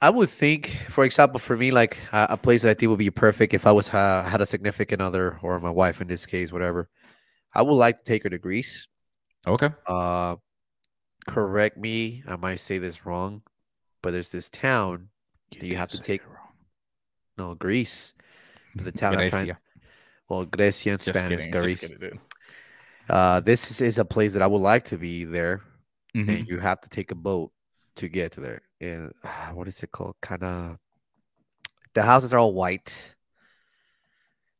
I 0.00 0.10
would 0.10 0.28
think, 0.28 0.66
for 0.90 1.04
example, 1.04 1.38
for 1.38 1.56
me, 1.56 1.70
like 1.70 1.98
uh, 2.12 2.26
a 2.28 2.36
place 2.36 2.62
that 2.62 2.70
I 2.70 2.74
think 2.74 2.90
would 2.90 2.98
be 2.98 3.10
perfect 3.10 3.54
if 3.54 3.66
I 3.66 3.72
was 3.72 3.88
uh, 3.92 4.22
had 4.22 4.40
a 4.40 4.46
significant 4.46 5.00
other 5.00 5.38
or 5.42 5.58
my 5.60 5.70
wife 5.70 6.00
in 6.00 6.08
this 6.08 6.26
case, 6.26 6.52
whatever. 6.52 6.88
I 7.54 7.62
would 7.62 7.72
like 7.74 7.98
to 7.98 8.04
take 8.04 8.24
her 8.24 8.30
to 8.30 8.38
Greece. 8.38 8.86
Okay. 9.46 9.70
Uh, 9.86 10.36
correct 11.26 11.78
me, 11.78 12.22
I 12.28 12.36
might 12.36 12.60
say 12.60 12.78
this 12.78 13.06
wrong, 13.06 13.42
but 14.02 14.10
there's 14.10 14.30
this 14.30 14.48
town. 14.48 15.08
that 15.58 15.66
you 15.66 15.76
have 15.76 15.90
to 15.90 16.00
take- 16.02 16.26
wrong. 16.26 16.52
No, 17.38 17.54
Greece. 17.54 18.12
The 18.74 18.92
town 18.92 19.16
I'm 19.16 19.30
trying. 19.30 19.56
Well, 20.28 20.44
Grecia 20.46 20.90
in 20.90 20.98
Spanish, 20.98 21.44
kidding, 21.44 21.52
Greece. 21.52 21.88
kidding. 21.88 22.20
Uh, 23.08 23.40
this 23.40 23.70
is, 23.70 23.80
is 23.80 23.98
a 23.98 24.04
place 24.04 24.32
that 24.32 24.42
I 24.42 24.46
would 24.46 24.62
like 24.62 24.84
to 24.86 24.96
be 24.98 25.24
there, 25.24 25.60
Mhm. 26.16 26.28
and 26.28 26.48
you 26.48 26.58
have 26.58 26.80
to 26.82 26.88
take 26.88 27.10
a 27.10 27.14
boat 27.14 27.52
to 27.96 28.08
get 28.08 28.32
there. 28.32 28.62
And 28.80 29.12
uh, 29.22 29.52
what 29.52 29.68
is 29.68 29.82
it 29.82 29.90
called? 29.92 30.16
Kind 30.20 30.42
of. 30.42 30.78
The 31.94 32.02
houses 32.02 32.32
are 32.32 32.38
all 32.38 32.54
white. 32.54 33.14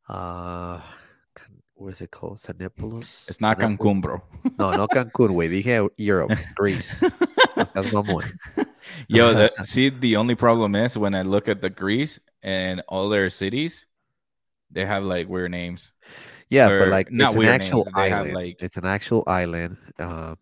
Uh, 0.08 0.80
what 1.74 1.88
is 1.88 2.00
it 2.00 2.10
called? 2.10 2.38
Sanipolis. 2.38 3.28
It's 3.28 3.40
not 3.40 3.58
Sanipol- 3.58 3.78
Cancun, 3.78 4.00
bro. 4.02 4.22
No, 4.58 4.70
no 4.76 4.86
Cancun, 4.86 5.30
güey. 5.34 5.48
Dije 5.50 5.88
Europe, 5.96 6.30
Greece. 6.54 7.00
That's 7.56 7.70
mamón. 7.90 8.30
Yo, 9.08 9.32
the, 9.34 9.50
see, 9.64 9.88
the 9.88 10.16
only 10.16 10.34
problem 10.34 10.74
is 10.74 10.96
when 10.96 11.14
I 11.14 11.22
look 11.22 11.48
at 11.48 11.60
the 11.62 11.70
Greece 11.70 12.20
and 12.42 12.82
all 12.88 13.08
their 13.08 13.30
cities, 13.30 13.86
they 14.70 14.84
have 14.84 15.04
like 15.04 15.28
weird 15.28 15.50
names. 15.50 15.92
Yeah, 16.50 16.68
Or 16.68 16.78
but 16.80 16.88
like 16.88 17.08
it's 17.10 17.34
an 17.34 17.44
actual 17.46 17.84
names, 17.84 17.94
they 17.96 18.10
have, 18.10 18.18
island. 18.20 18.34
like- 18.34 18.56
It's 18.60 18.76
an 18.76 18.84
actual 18.86 19.24
island. 19.26 19.76
Uh, 19.98 20.34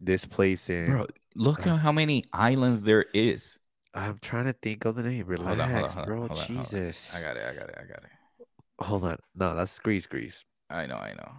this 0.00 0.24
place 0.26 0.68
in. 0.68 0.90
Bro, 0.90 1.06
look 1.34 1.66
at 1.66 1.78
how 1.78 1.92
many 1.92 2.24
islands 2.32 2.82
there 2.82 3.06
is. 3.14 3.58
I'm 3.94 4.18
trying 4.20 4.46
to 4.46 4.52
think 4.52 4.84
of 4.84 4.96
the 4.96 5.02
name. 5.04 5.26
Relax, 5.26 5.46
hold 5.48 5.60
on, 5.60 5.70
hold 5.70 5.96
on, 5.98 6.04
bro. 6.06 6.22
on. 6.36 6.46
Jesus. 6.46 7.14
I 7.14 7.22
got 7.22 7.36
it. 7.36 7.44
I 7.46 7.54
got 7.54 7.68
it. 7.68 7.74
I 7.78 7.84
got 7.84 8.02
it. 8.04 8.46
Hold 8.80 9.04
on. 9.04 9.16
No, 9.36 9.54
that's 9.54 9.78
Greece, 9.78 10.06
Greece. 10.06 10.44
I 10.68 10.86
know. 10.86 10.96
I 10.96 11.12
know. 11.14 11.32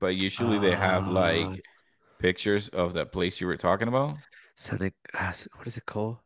But 0.00 0.20
usually 0.22 0.58
they 0.58 0.74
have 0.74 1.06
like 1.08 1.44
Ah, 1.46 1.54
pictures 2.18 2.68
of 2.70 2.94
that 2.94 3.12
place 3.12 3.40
you 3.40 3.46
were 3.46 3.56
talking 3.58 3.86
about. 3.88 4.16
Sonic. 4.54 4.94
What 5.12 5.66
is 5.66 5.76
it 5.76 5.84
called? 5.86 6.18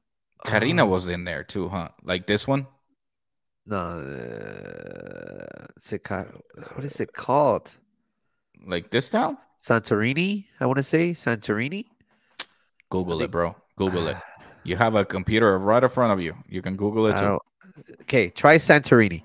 Karina 0.46 0.84
Uh, 0.84 0.88
was 0.88 1.08
in 1.08 1.24
there 1.24 1.42
too, 1.42 1.68
huh? 1.68 1.88
Like 2.04 2.26
this 2.26 2.46
one. 2.46 2.66
No. 3.68 3.76
Uh, 3.76 5.66
Is 5.76 5.92
it 5.92 6.02
ca- 6.02 6.24
what 6.74 6.84
is 6.84 7.00
it 7.00 7.12
called? 7.12 7.70
Like 8.66 8.90
this 8.90 9.10
town? 9.10 9.36
Santorini, 9.62 10.46
I 10.58 10.66
want 10.66 10.78
to 10.78 10.82
say 10.82 11.10
Santorini. 11.12 11.84
Google 12.90 13.20
it, 13.22 13.30
bro. 13.30 13.54
Google 13.76 14.08
it. 14.08 14.16
You 14.64 14.76
have 14.76 14.94
a 14.94 15.04
computer 15.04 15.58
right 15.58 15.82
in 15.82 15.88
front 15.90 16.12
of 16.12 16.20
you. 16.20 16.34
You 16.48 16.62
can 16.62 16.76
Google 16.76 17.06
it 17.08 17.18
too. 17.18 17.38
Okay, 18.02 18.30
try 18.30 18.56
Santorini. 18.56 19.22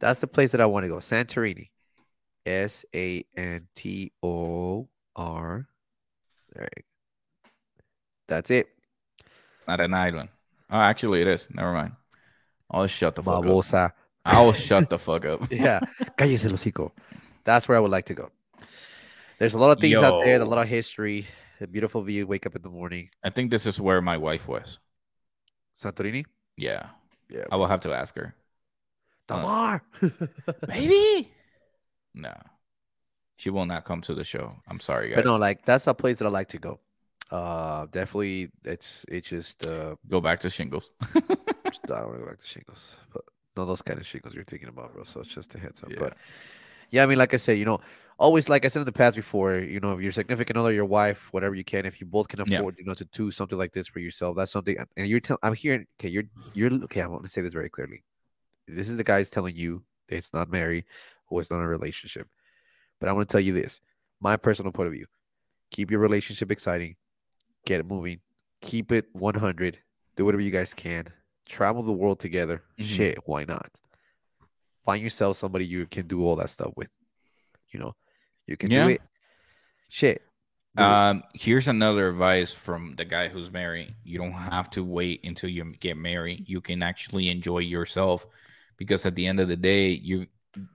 That's 0.00 0.20
the 0.20 0.26
place 0.26 0.52
that 0.52 0.60
I 0.60 0.66
want 0.66 0.84
to 0.84 0.88
go. 0.88 0.96
Santorini. 0.96 1.68
S 2.46 2.86
A 2.94 3.24
N 3.36 3.68
T 3.74 4.12
O 4.22 4.88
R. 5.14 5.68
There 6.54 6.64
you 6.76 6.82
go. 6.82 7.50
That's 8.28 8.50
it. 8.50 8.68
It's 9.58 9.68
not 9.68 9.80
an 9.80 9.92
island. 9.92 10.30
Oh, 10.70 10.78
actually, 10.78 11.20
it 11.20 11.28
is. 11.28 11.48
Never 11.52 11.72
mind. 11.72 11.92
I'll 12.70 12.86
shut 12.86 13.14
the 13.14 13.22
fuck 13.22 13.44
up. 13.46 13.92
I'll 14.24 14.52
shut 14.52 14.90
the 14.90 14.98
fuck 14.98 15.24
up. 15.24 15.40
Yeah. 15.52 15.80
Cállese 16.16 16.46
el 16.46 16.52
hocico. 16.52 16.92
That's 17.44 17.68
where 17.68 17.78
I 17.78 17.80
would 17.80 17.90
like 17.90 18.06
to 18.06 18.14
go. 18.14 18.30
There's 19.38 19.54
a 19.54 19.58
lot 19.58 19.70
of 19.70 19.80
things 19.80 19.96
out 19.96 20.20
there, 20.20 20.40
a 20.40 20.44
lot 20.44 20.58
of 20.58 20.68
history, 20.68 21.26
a 21.60 21.66
beautiful 21.66 22.02
view. 22.02 22.26
Wake 22.26 22.44
up 22.44 22.56
in 22.56 22.62
the 22.62 22.70
morning. 22.70 23.08
I 23.24 23.30
think 23.30 23.50
this 23.50 23.66
is 23.66 23.80
where 23.80 24.02
my 24.02 24.16
wife 24.16 24.48
was. 24.48 24.78
Santorini? 25.76 26.24
Yeah. 26.56 26.86
Yeah. 27.30 27.44
I 27.50 27.56
will 27.56 27.66
have 27.68 27.80
to 27.80 27.92
ask 27.94 28.14
her. 28.16 28.34
Tamar. 29.28 29.82
Baby. 30.66 31.30
No. 32.14 32.34
She 33.36 33.50
will 33.50 33.66
not 33.66 33.84
come 33.84 34.00
to 34.02 34.14
the 34.14 34.24
show. 34.24 34.56
I'm 34.66 34.80
sorry, 34.80 35.10
guys. 35.10 35.16
but 35.16 35.24
no, 35.24 35.36
like 35.36 35.64
that's 35.64 35.86
a 35.86 35.94
place 35.94 36.18
that 36.18 36.26
I 36.26 36.30
like 36.30 36.48
to 36.48 36.58
go. 36.58 36.80
Uh 37.30 37.86
definitely 37.92 38.50
it's 38.64 39.04
it's 39.08 39.28
just 39.28 39.66
uh 39.66 39.94
Go 40.08 40.20
back 40.20 40.40
to 40.40 40.50
shingles. 40.50 40.90
I 41.84 42.00
don't 42.00 42.06
want 42.06 42.14
to 42.18 42.24
go 42.24 42.30
back 42.30 42.38
to 42.38 42.46
shingles, 42.46 42.96
but 43.12 43.22
no, 43.56 43.64
those 43.64 43.82
kind 43.82 43.98
of 43.98 44.06
shingles 44.06 44.34
you're 44.34 44.44
thinking 44.44 44.68
about, 44.68 44.92
bro. 44.92 45.04
So 45.04 45.20
it's 45.20 45.34
just 45.34 45.54
a 45.54 45.58
heads 45.58 45.82
up. 45.82 45.90
Yeah. 45.90 45.96
But 45.98 46.16
yeah, 46.90 47.02
I 47.02 47.06
mean, 47.06 47.18
like 47.18 47.34
I 47.34 47.36
said, 47.36 47.58
you 47.58 47.64
know, 47.64 47.80
always 48.18 48.48
like 48.48 48.64
I 48.64 48.68
said 48.68 48.80
in 48.80 48.86
the 48.86 48.92
past 48.92 49.16
before, 49.16 49.56
you 49.56 49.80
know, 49.80 49.92
if 49.92 50.00
your 50.02 50.12
significant 50.12 50.56
other, 50.58 50.72
your 50.72 50.84
wife, 50.84 51.32
whatever 51.32 51.54
you 51.54 51.64
can, 51.64 51.86
if 51.86 52.00
you 52.00 52.06
both 52.06 52.28
can 52.28 52.40
Yeah. 52.46 52.58
afford, 52.58 52.76
you 52.78 52.84
know, 52.84 52.94
to 52.94 53.04
do 53.06 53.30
something 53.30 53.58
like 53.58 53.72
this 53.72 53.86
for 53.86 53.98
yourself, 53.98 54.36
that's 54.36 54.52
something. 54.52 54.76
And 54.96 55.06
you're 55.08 55.20
telling, 55.20 55.40
I'm 55.42 55.54
hearing, 55.54 55.86
okay, 56.00 56.08
you're, 56.08 56.24
you're, 56.54 56.72
okay, 56.84 57.02
I 57.02 57.06
want 57.06 57.24
to 57.24 57.28
say 57.28 57.40
this 57.40 57.52
very 57.52 57.68
clearly. 57.68 58.04
This 58.66 58.88
is 58.88 58.96
the 58.96 59.04
guys 59.04 59.30
telling 59.30 59.56
you 59.56 59.82
that 60.08 60.16
it's 60.16 60.32
not 60.32 60.50
married 60.50 60.84
or 61.28 61.40
it's 61.40 61.50
not 61.50 61.60
a 61.60 61.66
relationship. 61.66 62.28
But 63.00 63.08
I 63.08 63.12
want 63.12 63.28
to 63.28 63.32
tell 63.32 63.40
you 63.40 63.52
this, 63.52 63.80
my 64.20 64.36
personal 64.36 64.72
point 64.72 64.88
of 64.88 64.92
view: 64.92 65.06
keep 65.70 65.90
your 65.90 66.00
relationship 66.00 66.50
exciting, 66.50 66.96
get 67.64 67.80
it 67.80 67.86
moving, 67.86 68.20
keep 68.60 68.92
it 68.92 69.06
100, 69.12 69.78
do 70.16 70.24
whatever 70.24 70.42
you 70.42 70.50
guys 70.50 70.74
can, 70.74 71.06
travel 71.48 71.82
the 71.82 71.92
world 71.92 72.20
together. 72.20 72.62
Mhm. 72.78 72.84
Shit, 72.84 73.18
why 73.26 73.44
not? 73.44 73.70
Find 74.84 75.02
yourself 75.02 75.36
somebody 75.36 75.66
you 75.66 75.86
can 75.86 76.06
do 76.06 76.24
all 76.24 76.36
that 76.36 76.50
stuff 76.50 76.72
with. 76.76 76.90
You 77.70 77.80
know, 77.80 77.96
you 78.46 78.56
can 78.56 78.70
Yeah. 78.70 78.84
do 78.86 78.90
it. 78.94 79.02
Shit. 79.88 80.22
do 80.76 80.82
it. 80.82 80.86
Um, 80.86 81.24
here's 81.34 81.66
another 81.66 82.08
advice 82.10 82.52
from 82.52 82.94
the 82.96 83.04
guy 83.04 83.26
who's 83.28 83.50
married. 83.50 83.94
You 84.04 84.18
don't 84.18 84.32
have 84.32 84.70
to 84.70 84.84
wait 84.84 85.24
until 85.24 85.50
you 85.50 85.74
get 85.80 85.96
married. 85.96 86.48
You 86.48 86.60
can 86.60 86.82
actually 86.82 87.28
enjoy 87.30 87.58
yourself 87.60 88.26
because 88.76 89.04
at 89.04 89.14
the 89.16 89.26
end 89.26 89.40
of 89.40 89.48
the 89.48 89.56
day, 89.56 89.88
you 89.88 90.26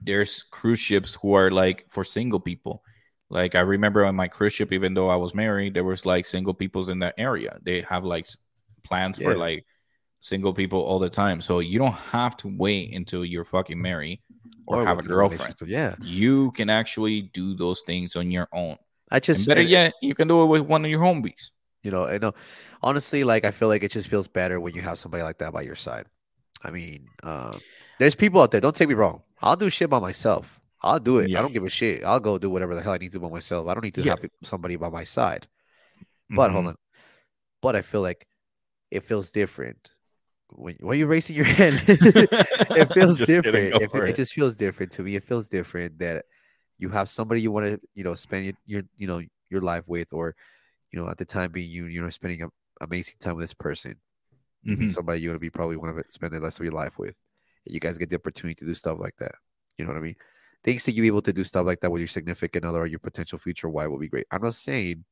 there's 0.02 0.42
cruise 0.42 0.78
ships 0.80 1.14
who 1.20 1.34
are 1.34 1.50
like 1.50 1.88
for 1.90 2.04
single 2.04 2.40
people. 2.40 2.84
Like 3.30 3.54
I 3.54 3.60
remember 3.60 4.04
on 4.04 4.14
my 4.14 4.28
cruise 4.28 4.52
ship, 4.52 4.72
even 4.72 4.94
though 4.94 5.08
I 5.08 5.16
was 5.16 5.34
married, 5.34 5.74
there 5.74 5.84
was 5.84 6.04
like 6.06 6.26
single 6.26 6.54
peoples 6.54 6.88
in 6.88 6.98
that 7.00 7.14
area. 7.16 7.58
They 7.62 7.80
have 7.82 8.04
like 8.04 8.26
plans 8.82 9.18
for 9.18 9.34
like 9.36 9.64
single 10.24 10.54
people 10.54 10.80
all 10.80 10.98
the 10.98 11.10
time. 11.10 11.40
So 11.42 11.58
you 11.60 11.78
don't 11.78 11.92
have 11.92 12.36
to 12.38 12.48
wait 12.48 12.94
until 12.94 13.24
you're 13.24 13.44
fucking 13.44 13.80
married 13.80 14.20
or, 14.66 14.84
have 14.86 14.98
a 14.98 15.02
girlfriend. 15.02 15.54
Yeah. 15.66 15.94
You 16.02 16.50
can 16.52 16.70
actually 16.70 17.22
do 17.34 17.54
those 17.54 17.82
things 17.86 18.16
on 18.16 18.30
your 18.30 18.48
own. 18.52 18.78
I 19.10 19.20
just 19.20 19.40
and 19.40 19.46
better 19.48 19.60
and- 19.60 19.68
yet, 19.68 19.92
you 20.00 20.14
can 20.14 20.26
do 20.26 20.42
it 20.42 20.46
with 20.46 20.62
one 20.62 20.84
of 20.84 20.90
your 20.90 21.00
homies. 21.00 21.50
You 21.82 21.90
know, 21.90 22.06
I 22.06 22.16
know. 22.16 22.32
Honestly, 22.82 23.22
like 23.24 23.44
I 23.44 23.50
feel 23.50 23.68
like 23.68 23.82
it 23.84 23.90
just 23.90 24.08
feels 24.08 24.26
better 24.26 24.58
when 24.58 24.74
you 24.74 24.80
have 24.80 24.98
somebody 24.98 25.22
like 25.22 25.36
that 25.38 25.52
by 25.52 25.60
your 25.60 25.76
side. 25.76 26.06
I 26.64 26.70
mean, 26.70 27.06
uh, 27.22 27.58
there's 27.98 28.14
people 28.14 28.40
out 28.40 28.50
there. 28.50 28.62
Don't 28.62 28.74
take 28.74 28.88
me 28.88 28.94
wrong. 28.94 29.20
I'll 29.42 29.56
do 29.56 29.68
shit 29.68 29.90
by 29.90 29.98
myself. 29.98 30.58
I'll 30.80 30.98
do 30.98 31.18
it. 31.18 31.28
Yeah. 31.28 31.38
I 31.38 31.42
don't 31.42 31.52
give 31.52 31.64
a 31.64 31.68
shit. 31.68 32.02
I'll 32.02 32.20
go 32.20 32.38
do 32.38 32.48
whatever 32.48 32.74
the 32.74 32.80
hell 32.80 32.94
I 32.94 32.96
need 32.98 33.12
to 33.12 33.20
by 33.20 33.28
myself. 33.28 33.68
I 33.68 33.74
don't 33.74 33.84
need 33.84 33.94
to 33.96 34.02
Yeah. 34.02 34.12
have 34.12 34.24
somebody 34.42 34.76
by 34.76 34.88
my 34.88 35.04
side. 35.04 35.46
But 36.30 36.50
hold 36.52 36.64
Mhm. 36.64 36.68
on. 36.68 36.76
But 37.60 37.76
I 37.76 37.82
feel 37.82 38.00
like 38.00 38.26
it 38.90 39.00
feels 39.02 39.30
different. 39.30 39.92
When 40.54 40.76
why 40.80 40.92
are 40.92 40.94
you 40.94 41.06
raising 41.06 41.36
your 41.36 41.44
hand? 41.60 41.82
it 41.88 42.92
feels 42.94 43.20
different. 43.20 43.74
It, 43.74 43.90
it 43.94 44.08
it. 44.08 44.16
just 44.16 44.32
feels 44.34 44.56
different 44.56 44.92
to 44.92 45.02
me. 45.02 45.16
It 45.16 45.24
feels 45.24 45.48
different 45.48 45.98
that 45.98 46.26
you 46.78 46.88
have 46.90 47.08
somebody 47.08 47.40
you 47.40 47.50
want 47.52 47.66
to, 47.66 47.80
you 47.94 48.04
know, 48.04 48.14
spend 48.14 48.46
your, 48.46 48.54
your, 48.66 48.82
you 48.96 49.06
know, 49.06 49.22
your 49.50 49.60
life 49.62 49.84
with, 49.86 50.12
or, 50.12 50.34
you 50.90 51.00
know, 51.00 51.08
at 51.08 51.18
the 51.18 51.24
time 51.24 51.52
being 51.52 51.70
you, 51.70 51.86
you 51.86 52.02
know, 52.02 52.10
spending 52.10 52.42
a 52.42 52.48
amazing 52.80 53.14
time 53.20 53.36
with 53.36 53.42
this 53.44 53.54
person. 53.54 53.96
Mhm. 54.66 54.90
Somebody 54.90 55.20
you're 55.20 55.32
gonna 55.32 55.40
be 55.40 55.50
probably 55.50 55.76
want 55.76 55.96
to 55.96 56.12
spend 56.12 56.32
the 56.32 56.40
rest 56.40 56.58
of 56.60 56.64
your 56.64 56.72
life 56.72 56.98
with. 56.98 57.20
You 57.66 57.80
guys 57.80 57.98
get 57.98 58.10
the 58.10 58.16
opportunity 58.16 58.54
to 58.56 58.64
do 58.66 58.74
stuff 58.74 58.98
like 58.98 59.16
that. 59.18 59.32
You 59.78 59.84
know 59.84 59.92
what 59.92 59.98
I 59.98 60.02
mean? 60.02 60.16
Things 60.62 60.84
that 60.84 60.92
you 60.92 61.02
be 61.02 61.08
able 61.08 61.22
to 61.22 61.32
do 61.32 61.44
stuff 61.44 61.66
like 61.66 61.80
that 61.80 61.90
with 61.90 62.00
your 62.00 62.08
significant 62.08 62.64
other 62.64 62.80
or 62.80 62.86
your 62.86 62.98
potential 62.98 63.38
future 63.38 63.68
wife 63.68 63.88
will 63.88 63.98
be 63.98 64.08
great. 64.08 64.26
I'm 64.30 64.42
not 64.42 64.54
saying 64.54 65.04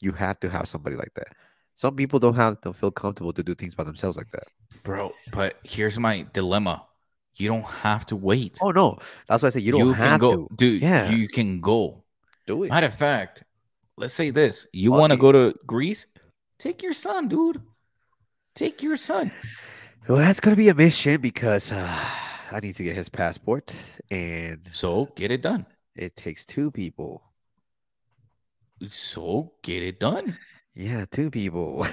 you 0.00 0.12
have 0.12 0.40
to 0.40 0.48
have 0.50 0.68
somebody 0.68 0.96
like 0.96 1.12
that. 1.14 1.28
Some 1.74 1.96
people 1.96 2.18
don't 2.18 2.34
have 2.36 2.60
don't 2.60 2.76
feel 2.76 2.90
comfortable 2.90 3.32
to 3.32 3.42
do 3.42 3.54
things 3.54 3.74
by 3.74 3.84
themselves 3.84 4.16
like 4.16 4.30
that. 4.30 4.44
Bro. 4.84 5.12
But 5.32 5.58
here's 5.64 5.98
my 5.98 6.26
dilemma: 6.32 6.86
you 7.34 7.48
don't 7.48 7.66
have 7.66 8.06
to 8.06 8.16
wait. 8.16 8.58
Oh 8.62 8.70
no, 8.70 8.98
that's 9.26 9.42
why 9.42 9.48
I 9.48 9.50
said 9.50 9.62
you 9.62 9.72
don't 9.72 9.94
can 9.94 9.94
have 9.94 10.20
go, 10.20 10.46
to 10.46 10.54
dude. 10.54 10.82
Yeah. 10.82 11.10
you 11.10 11.26
can 11.28 11.60
go. 11.60 12.04
do 12.46 12.62
it. 12.64 12.68
Matter 12.70 12.86
of 12.86 12.94
fact, 12.94 13.42
let's 13.96 14.14
say 14.14 14.30
this: 14.30 14.66
you 14.72 14.92
want 14.92 15.12
to 15.12 15.18
go 15.18 15.32
to 15.32 15.54
Greece? 15.66 16.06
Take 16.58 16.82
your 16.82 16.92
son, 16.92 17.26
dude. 17.28 17.60
Take 18.54 18.82
your 18.82 18.96
son. 18.96 19.32
Well, 20.06 20.18
that's 20.18 20.38
gonna 20.38 20.54
be 20.56 20.68
a 20.68 20.74
mission 20.74 21.20
because 21.20 21.72
uh, 21.72 21.88
I 22.52 22.60
need 22.60 22.74
to 22.76 22.84
get 22.84 22.94
his 22.94 23.08
passport, 23.08 23.74
and 24.10 24.60
So 24.72 25.08
get 25.16 25.30
it 25.32 25.42
done. 25.42 25.66
it 25.96 26.14
takes 26.14 26.44
two 26.44 26.70
people. 26.70 27.22
So 28.88 29.52
get 29.62 29.82
it 29.82 29.98
done. 29.98 30.36
Yeah, 30.74 31.04
two 31.10 31.30
people. 31.30 31.86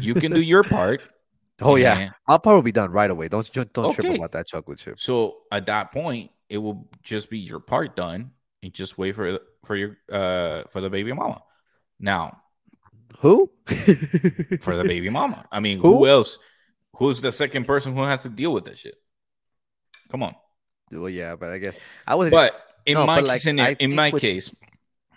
You 0.00 0.14
can 0.14 0.32
do 0.32 0.40
your 0.40 0.62
part. 0.62 1.06
oh 1.60 1.76
yeah, 1.76 1.98
and 1.98 2.14
I'll 2.26 2.38
probably 2.38 2.62
be 2.62 2.72
done 2.72 2.90
right 2.90 3.10
away. 3.10 3.28
Don't 3.28 3.50
don't, 3.52 3.72
don't 3.72 3.94
trip 3.94 4.14
about 4.14 4.32
that 4.32 4.46
chocolate 4.46 4.78
chip. 4.78 5.00
So 5.00 5.38
at 5.52 5.66
that 5.66 5.92
point, 5.92 6.30
it 6.48 6.58
will 6.58 6.88
just 7.02 7.30
be 7.30 7.38
your 7.38 7.60
part 7.60 7.96
done, 7.96 8.30
and 8.62 8.72
just 8.72 8.98
wait 8.98 9.14
for 9.14 9.38
for 9.64 9.76
your 9.76 9.96
uh 10.10 10.62
for 10.70 10.80
the 10.80 10.90
baby 10.90 11.12
mama. 11.12 11.42
Now 12.00 12.40
Who? 13.20 13.50
for 13.66 14.76
the 14.76 14.84
baby 14.86 15.08
mama. 15.10 15.44
I 15.50 15.60
mean, 15.60 15.78
Who? 15.80 15.98
who 15.98 16.06
else? 16.06 16.38
Who's 16.96 17.20
the 17.20 17.32
second 17.32 17.64
person 17.66 17.94
who 17.94 18.02
has 18.02 18.22
to 18.22 18.28
deal 18.28 18.52
with 18.52 18.64
that 18.66 18.78
shit? 18.78 18.94
Come 20.10 20.22
on. 20.22 20.34
well, 20.92 21.08
yeah, 21.08 21.36
but 21.36 21.50
I 21.50 21.58
guess 21.58 21.78
I 22.06 22.14
was. 22.14 22.30
But 22.30 22.54
in 22.86 22.94
No, 22.94 23.06
my 23.06 23.16
but, 23.20 23.24
like, 23.24 23.40
scenario- 23.40 23.72
I 23.72 23.76
in 23.78 23.94
my 23.94 24.10
with- 24.10 24.22
case, 24.22 24.54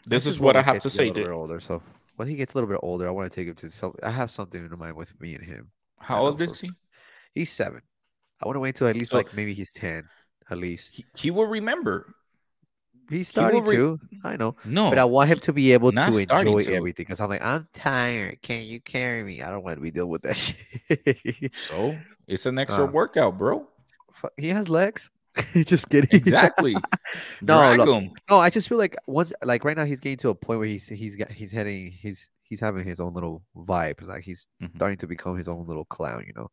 this 0.05 0.25
is 0.25 0.39
what 0.39 0.55
I 0.55 0.61
have 0.61 0.79
to 0.79 0.89
say. 0.89 1.05
A 1.05 1.07
little 1.13 1.23
bit 1.23 1.31
older, 1.31 1.59
so 1.59 1.81
when 2.17 2.27
he 2.27 2.35
gets 2.35 2.53
a 2.53 2.57
little 2.57 2.69
bit 2.69 2.79
older, 2.83 3.07
I 3.07 3.11
want 3.11 3.31
to 3.31 3.35
take 3.35 3.47
him 3.47 3.55
to 3.55 3.69
some. 3.69 3.93
I 4.03 4.09
have 4.09 4.29
something 4.31 4.63
in 4.63 4.77
mind 4.79 4.95
with 4.95 5.19
me 5.21 5.35
and 5.35 5.43
him. 5.43 5.71
How 6.01 6.21
old 6.25 6.41
is 6.41 6.59
he? 6.59 6.71
He's 7.33 7.51
seven. 7.51 7.81
I 8.41 8.47
want 8.47 8.55
to 8.55 8.59
wait 8.59 8.75
till 8.75 8.87
at 8.87 8.95
least 8.95 9.11
So- 9.11 9.17
like 9.17 9.33
maybe 9.33 9.53
he's 9.53 9.71
ten, 9.71 10.07
at 10.49 10.57
least. 10.57 10.91
he? 10.95 11.05
He 11.15 11.31
will 11.31 11.45
remember. 11.45 12.13
He's 13.09 13.19
he 13.19 13.23
starting 13.23 13.63
re- 13.65 13.75
to. 13.75 13.99
I 14.23 14.37
know, 14.37 14.55
No, 14.63 14.89
but 14.89 14.97
I 14.97 15.03
want 15.05 15.29
him 15.29 15.39
to 15.39 15.51
be 15.53 15.73
able 15.73 15.91
to 15.91 16.01
enjoy 16.07 16.61
to. 16.63 16.73
everything 16.73 17.03
because 17.03 17.19
I'm 17.19 17.29
like, 17.29 17.43
I'm 17.43 17.67
tired. 17.73 18.41
Can 18.41 18.63
you 18.63 18.79
carry 18.79 19.21
me? 19.23 19.41
I 19.41 19.49
don't 19.49 19.63
want 19.63 19.75
to 19.77 19.81
be 19.81 19.91
dealing 19.91 20.11
with 20.11 20.21
that 20.21 20.37
shit. 20.37 21.53
so 21.53 21.97
it's 22.27 22.45
an 22.45 22.57
extra 22.57 22.85
Uh, 22.85 22.91
workout, 22.91 23.37
bro. 23.37 23.67
He 24.37 24.47
has 24.49 24.69
legs. 24.69 25.09
Just 25.53 25.89
kidding. 25.89 26.09
Exactly. 26.13 26.75
No, 27.41 27.73
look. 27.75 28.03
No, 28.29 28.37
I 28.39 28.49
just 28.49 28.69
feel 28.69 28.77
like 28.77 28.95
once, 29.07 29.33
like 29.43 29.65
right 29.65 29.75
now, 29.75 29.83
he's 29.85 29.99
getting 29.99 30.17
to 30.19 30.29
a 30.29 30.35
point 30.35 30.59
where 30.59 30.67
he's 30.67 30.87
he's 30.87 31.15
got 31.15 31.29
he's 31.31 31.51
heading 31.51 31.91
he's 31.91 32.29
he's 32.51 32.61
having 32.61 32.85
his 32.85 32.99
own 33.01 33.15
little 33.15 33.43
vibe. 33.57 33.99
It's 34.01 34.09
like 34.09 34.25
he's 34.25 34.47
Mhm. 34.59 34.75
starting 34.77 34.99
to 34.99 35.07
become 35.07 35.37
his 35.37 35.49
own 35.49 35.67
little 35.67 35.85
clown, 35.85 36.25
you 36.27 36.33
know, 36.35 36.51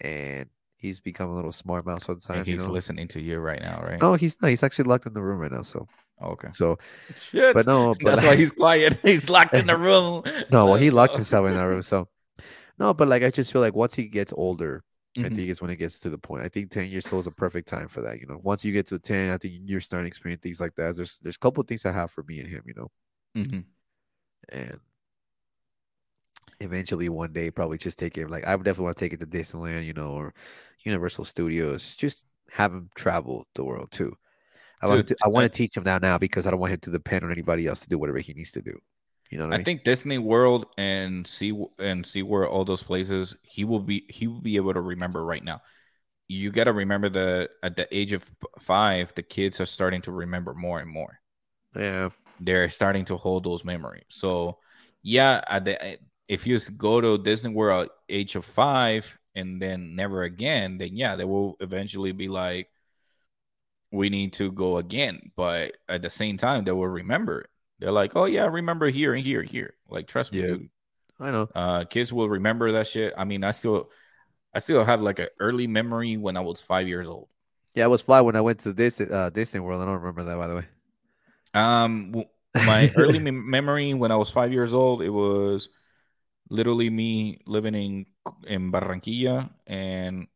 and 0.00 0.48
he's 0.76 1.00
become 1.00 1.30
a 1.30 1.36
little 1.36 1.52
smart 1.52 1.86
mouth 1.86 2.02
And 2.32 2.42
sometimes. 2.42 2.48
You 2.50 2.56
he's 2.56 2.66
know? 2.66 2.72
listening 2.72 3.08
to 3.08 3.20
you 3.22 3.38
right 3.40 3.60
now, 3.62 3.80
right? 3.82 4.00
No, 4.00 4.14
he's 4.14 4.40
not. 4.40 4.48
He's 4.48 4.62
actually 4.62 4.84
locked 4.88 5.06
in 5.06 5.12
the 5.12 5.22
room 5.22 5.38
right 5.40 5.52
now. 5.52 5.62
So, 5.62 5.88
Okay. 6.22 6.48
so, 6.50 6.78
Shit. 7.16 7.56
but 7.56 7.66
no, 7.66 7.94
but 8.02 8.16
That's 8.16 8.22
why 8.22 8.36
he's 8.36 8.52
quiet. 8.52 8.98
He's 9.04 9.28
locked 9.28 9.56
in 9.56 9.66
the 9.66 9.76
room. 9.78 10.22
no. 10.50 10.68
Well, 10.68 10.76
he 10.76 10.90
locked 10.90 11.16
himself 11.16 11.46
in 11.48 11.54
that 11.54 11.62
room. 11.64 11.82
So, 11.82 12.08
no, 12.78 12.94
but 12.94 13.08
like 13.08 13.22
I 13.22 13.30
just 13.30 13.52
feel 13.52 13.62
like 13.62 13.74
once 13.74 13.94
he 13.94 14.08
gets 14.08 14.32
older, 14.36 14.84
I 15.22 15.28
mhm. 15.28 15.34
think 15.34 15.50
is 15.50 15.62
when 15.62 15.70
it 15.70 15.76
gets 15.76 16.00
to 16.00 16.10
the 16.10 16.18
point. 16.18 16.44
I 16.44 16.48
think 16.48 16.70
ten 16.70 16.88
years 16.90 17.12
old 17.12 17.22
is 17.22 17.28
a 17.28 17.32
perfect 17.32 17.68
time 17.68 17.88
for 17.88 18.02
that. 18.02 18.20
You 18.20 18.26
know, 18.26 18.40
once 18.42 18.64
you 18.64 18.72
get 18.72 18.86
to 18.88 18.98
ten, 18.98 19.32
I 19.34 19.38
think 19.38 19.54
you're 19.66 19.80
starting 19.80 20.06
to 20.06 20.08
experience 20.08 20.42
things 20.42 20.60
like 20.60 20.74
that. 20.76 20.96
There's 20.96 21.20
there's 21.20 21.36
a 21.36 21.40
couple 21.40 21.62
of 21.62 21.68
things 21.68 21.86
I 21.86 21.92
have 21.92 22.10
for 22.12 22.24
me 22.24 22.40
and 22.40 22.48
him. 22.48 22.64
You 22.66 22.74
know. 22.76 22.90
Mhm. 23.34 23.64
and 24.50 24.80
eventually 26.60 27.08
one 27.08 27.32
day 27.32 27.50
probably 27.50 27.78
just 27.78 27.98
take 27.98 28.16
him 28.16 28.28
like 28.28 28.46
I 28.46 28.54
would 28.56 28.64
definitely 28.64 28.86
want 28.86 28.96
to 28.98 29.04
take 29.04 29.12
it 29.14 29.20
to 29.20 29.26
Disneyland, 29.26 29.86
you 29.86 29.92
know, 29.94 30.10
or 30.12 30.34
Universal 30.84 31.24
Studios. 31.24 31.96
Just 31.96 32.26
have 32.52 32.72
him 32.72 32.90
travel 32.94 33.46
the 33.54 33.64
world 33.64 33.90
too. 33.92 34.14
I 34.82 34.88
want 34.88 35.08
to, 35.08 35.16
I 35.24 35.28
want 35.28 35.44
to 35.44 35.50
teach 35.50 35.76
him 35.76 35.84
now 35.84 35.98
now 35.98 36.18
because 36.18 36.46
I 36.46 36.50
don't 36.52 36.60
want 36.60 36.72
him 36.74 36.80
to 36.80 36.90
depend 36.90 37.24
on 37.24 37.32
anybody 37.32 37.66
else 37.66 37.80
to 37.82 37.88
do 37.88 37.98
whatever 37.98 38.18
he 38.20 38.34
needs 38.34 38.52
to 38.52 38.62
do. 38.62 38.78
You 39.30 39.38
know 39.38 39.46
what 39.46 39.52
I, 39.52 39.56
I 39.56 39.58
mean? 39.58 39.64
think 39.64 39.84
Disney 39.84 40.18
World 40.18 40.66
and 40.78 41.26
see 41.26 41.52
and 41.78 42.06
see 42.06 42.22
where 42.22 42.48
all 42.48 42.64
those 42.64 42.82
places 42.82 43.36
he 43.42 43.64
will 43.64 43.80
be 43.80 44.04
he 44.08 44.26
will 44.26 44.40
be 44.40 44.56
able 44.56 44.74
to 44.74 44.80
remember 44.80 45.24
right 45.24 45.42
now. 45.42 45.60
You 46.28 46.50
got 46.52 46.64
to 46.64 46.72
remember 46.74 47.10
that 47.10 47.50
at 47.62 47.76
the 47.76 47.88
age 47.96 48.12
of 48.12 48.30
five, 48.60 49.14
the 49.16 49.22
kids 49.22 49.60
are 49.60 49.66
starting 49.66 50.02
to 50.02 50.12
remember 50.12 50.54
more 50.54 50.80
and 50.80 50.90
more. 50.90 51.20
yeah, 51.74 52.10
They're 52.38 52.68
starting 52.70 53.04
to 53.06 53.16
hold 53.16 53.44
those 53.44 53.64
memories. 53.64 54.04
So, 54.08 54.58
yeah, 55.02 55.42
at 55.46 55.64
the, 55.64 55.98
if 56.30 56.46
you 56.46 56.60
go 56.76 57.00
to 57.00 57.18
Disney 57.18 57.50
World 57.50 57.86
at 57.86 57.90
age 58.08 58.36
of 58.36 58.44
five 58.44 59.18
and 59.34 59.60
then 59.60 59.96
never 59.96 60.22
again, 60.22 60.78
then 60.78 60.96
yeah, 60.96 61.16
they 61.16 61.24
will 61.24 61.56
eventually 61.58 62.12
be 62.12 62.28
like, 62.28 62.68
we 63.90 64.10
need 64.10 64.34
to 64.34 64.52
go 64.52 64.76
again. 64.76 65.32
But 65.34 65.72
at 65.88 66.02
the 66.02 66.08
same 66.08 66.36
time, 66.36 66.62
they 66.62 66.70
will 66.70 66.86
remember 66.86 67.40
it. 67.40 67.50
They're 67.80 67.90
like, 67.90 68.12
oh 68.14 68.26
yeah, 68.26 68.44
I 68.44 68.46
remember 68.46 68.88
here 68.88 69.12
and 69.12 69.26
here, 69.26 69.40
and 69.40 69.50
here. 69.50 69.74
Like, 69.88 70.06
trust 70.06 70.32
me, 70.32 70.42
dude. 70.42 70.70
I 71.18 71.32
know. 71.32 71.48
Uh, 71.52 71.82
kids 71.82 72.12
will 72.12 72.28
remember 72.28 72.70
that 72.72 72.86
shit. 72.86 73.12
I 73.18 73.24
mean, 73.24 73.42
I 73.42 73.50
still, 73.50 73.90
I 74.54 74.60
still 74.60 74.84
have 74.84 75.02
like 75.02 75.18
an 75.18 75.28
early 75.40 75.66
memory 75.66 76.16
when 76.16 76.36
I 76.36 76.40
was 76.40 76.60
five 76.60 76.86
years 76.86 77.08
old. 77.08 77.26
Yeah, 77.74 77.84
I 77.84 77.88
was 77.88 78.02
five 78.02 78.24
when 78.24 78.36
I 78.36 78.40
went 78.40 78.60
to 78.60 78.72
this 78.72 79.00
uh, 79.00 79.30
Disney 79.34 79.58
World. 79.58 79.82
I 79.82 79.84
don't 79.84 79.98
remember 79.98 80.22
that 80.22 80.36
by 80.36 80.46
the 80.46 80.54
way. 80.54 80.64
Um, 81.54 82.24
my 82.54 82.92
early 82.96 83.18
memory 83.18 83.94
when 83.94 84.12
I 84.12 84.16
was 84.16 84.30
five 84.30 84.52
years 84.52 84.72
old, 84.72 85.02
it 85.02 85.10
was 85.10 85.68
literally 86.50 86.90
me 86.90 87.40
living 87.46 87.74
in 87.74 88.06
in 88.46 88.72
Barranquilla 88.72 89.50
and 89.66 90.26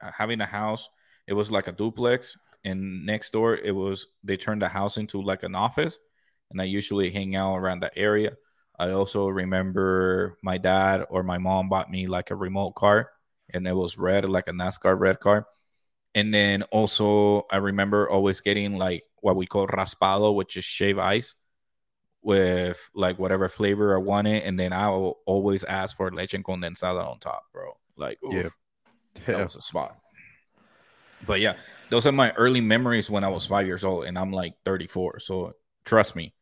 having 0.00 0.40
a 0.40 0.46
house. 0.46 0.88
It 1.26 1.32
was 1.34 1.50
like 1.50 1.68
a 1.68 1.72
duplex, 1.72 2.36
and 2.64 3.06
next 3.06 3.30
door 3.30 3.54
it 3.56 3.74
was 3.74 4.06
they 4.22 4.36
turned 4.36 4.62
the 4.62 4.68
house 4.68 4.98
into 4.98 5.22
like 5.22 5.42
an 5.42 5.54
office, 5.54 5.98
and 6.50 6.60
I 6.60 6.64
usually 6.64 7.10
hang 7.10 7.36
out 7.36 7.56
around 7.56 7.80
that 7.80 7.94
area. 7.96 8.36
I 8.78 8.90
also 8.90 9.28
remember 9.28 10.36
my 10.42 10.58
dad 10.58 11.06
or 11.08 11.22
my 11.22 11.38
mom 11.38 11.68
bought 11.68 11.90
me 11.90 12.08
like 12.08 12.30
a 12.30 12.36
remote 12.36 12.74
car, 12.74 13.10
and 13.52 13.66
it 13.66 13.76
was 13.76 13.96
red, 13.96 14.28
like 14.28 14.48
a 14.48 14.52
NASCAR 14.52 14.98
red 14.98 15.20
car. 15.20 15.46
And 16.14 16.32
then 16.34 16.62
also 16.64 17.46
I 17.50 17.58
remember 17.58 18.08
always 18.08 18.40
getting 18.40 18.76
like 18.76 19.04
what 19.20 19.36
we 19.36 19.46
call 19.46 19.66
raspado, 19.66 20.34
which 20.34 20.56
is 20.56 20.64
shave 20.64 20.98
ice 20.98 21.34
with 22.24 22.90
like 22.94 23.18
whatever 23.18 23.48
flavor 23.48 23.94
I 23.94 23.98
wanted, 23.98 24.42
and 24.44 24.58
then 24.58 24.72
I 24.72 24.88
will 24.88 25.18
always 25.26 25.62
ask 25.64 25.96
for 25.96 26.10
leche 26.10 26.32
condensada 26.32 27.06
on 27.06 27.20
top, 27.20 27.44
bro. 27.52 27.76
Like, 27.96 28.18
oof, 28.24 28.56
Yeah. 29.28 29.36
that 29.36 29.44
was 29.44 29.56
a 29.56 29.62
spot. 29.62 29.96
But 31.26 31.40
yeah, 31.40 31.54
those 31.90 32.06
are 32.06 32.12
my 32.12 32.32
early 32.32 32.60
memories 32.60 33.08
when 33.10 33.24
I 33.24 33.28
was 33.28 33.46
five 33.46 33.66
years 33.66 33.84
old, 33.84 34.06
and 34.06 34.18
I'm 34.18 34.32
like 34.32 34.54
34. 34.64 35.20
So 35.20 35.52
trust 35.84 36.16
me, 36.16 36.34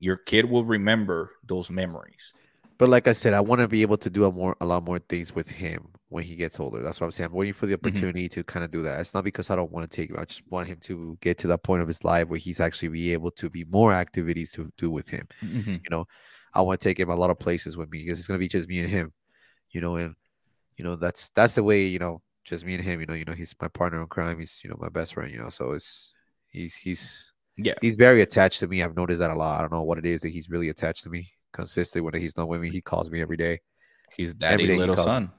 your 0.00 0.16
kid 0.16 0.46
will 0.50 0.64
remember 0.64 1.32
those 1.46 1.70
memories. 1.70 2.32
But 2.78 2.88
like 2.88 3.08
I 3.08 3.12
said, 3.12 3.34
I 3.34 3.40
want 3.40 3.60
to 3.60 3.66
be 3.66 3.82
able 3.82 3.96
to 3.98 4.08
do 4.08 4.24
a 4.24 4.32
more 4.32 4.56
a 4.60 4.66
lot 4.66 4.84
more 4.84 5.00
things 5.00 5.34
with 5.34 5.50
him 5.50 5.88
when 6.10 6.22
he 6.22 6.36
gets 6.36 6.60
older. 6.60 6.80
That's 6.80 7.00
what 7.00 7.06
I'm 7.06 7.10
saying. 7.10 7.30
I'm 7.30 7.36
waiting 7.36 7.52
for 7.52 7.66
the 7.66 7.76
mm-hmm. 7.76 7.88
opportunity 7.88 8.28
to 8.28 8.44
kind 8.44 8.64
of 8.64 8.70
do 8.70 8.82
that. 8.82 9.00
It's 9.00 9.14
not 9.14 9.24
because 9.24 9.50
I 9.50 9.56
don't 9.56 9.72
want 9.72 9.90
to 9.90 9.94
take 9.94 10.10
him. 10.10 10.16
I 10.18 10.24
just 10.24 10.46
want 10.48 10.68
him 10.68 10.78
to 10.82 11.18
get 11.20 11.38
to 11.38 11.48
that 11.48 11.64
point 11.64 11.82
of 11.82 11.88
his 11.88 12.04
life 12.04 12.28
where 12.28 12.38
he's 12.38 12.60
actually 12.60 12.88
be 12.90 13.12
able 13.12 13.32
to 13.32 13.50
be 13.50 13.64
more 13.64 13.92
activities 13.92 14.52
to 14.52 14.72
do 14.76 14.90
with 14.90 15.08
him. 15.08 15.26
Mm-hmm. 15.44 15.72
You 15.72 15.90
know, 15.90 16.06
I 16.54 16.62
want 16.62 16.80
to 16.80 16.88
take 16.88 17.00
him 17.00 17.10
a 17.10 17.16
lot 17.16 17.30
of 17.30 17.38
places 17.38 17.76
with 17.76 17.90
me 17.90 18.04
because 18.04 18.20
it's 18.20 18.28
gonna 18.28 18.38
be 18.38 18.48
just 18.48 18.68
me 18.68 18.78
and 18.78 18.88
him. 18.88 19.12
You 19.70 19.80
know, 19.80 19.96
and 19.96 20.14
you 20.76 20.84
know 20.84 20.94
that's 20.94 21.30
that's 21.30 21.56
the 21.56 21.64
way 21.64 21.84
you 21.84 21.98
know 21.98 22.22
just 22.44 22.64
me 22.64 22.74
and 22.74 22.84
him. 22.84 23.00
You 23.00 23.06
know, 23.06 23.14
you 23.14 23.24
know 23.24 23.34
he's 23.34 23.56
my 23.60 23.68
partner 23.68 24.00
in 24.00 24.06
crime. 24.06 24.38
He's 24.38 24.60
you 24.62 24.70
know 24.70 24.76
my 24.78 24.88
best 24.88 25.14
friend. 25.14 25.32
You 25.32 25.40
know, 25.40 25.50
so 25.50 25.72
it's 25.72 26.12
he's 26.46 26.76
he's 26.76 27.32
Yeah, 27.56 27.74
he's 27.82 27.96
very 27.96 28.22
attached 28.22 28.60
to 28.60 28.68
me. 28.68 28.84
I've 28.84 28.96
noticed 28.96 29.18
that 29.18 29.30
a 29.30 29.34
lot. 29.34 29.58
I 29.58 29.62
don't 29.62 29.72
know 29.72 29.82
what 29.82 29.98
it 29.98 30.06
is 30.06 30.22
that 30.22 30.28
he's 30.28 30.48
really 30.48 30.68
attached 30.68 31.02
to 31.02 31.10
me. 31.10 31.28
Consistently 31.58 32.02
when 32.02 32.14
he's 32.14 32.36
not 32.36 32.46
with 32.46 32.60
me, 32.60 32.70
he 32.70 32.80
calls 32.80 33.10
me 33.10 33.20
every 33.20 33.36
day. 33.36 33.58
he's 34.16 34.32
daddy 34.32 34.64
day 34.64 34.76
little 34.76 34.96
son. 34.96 35.32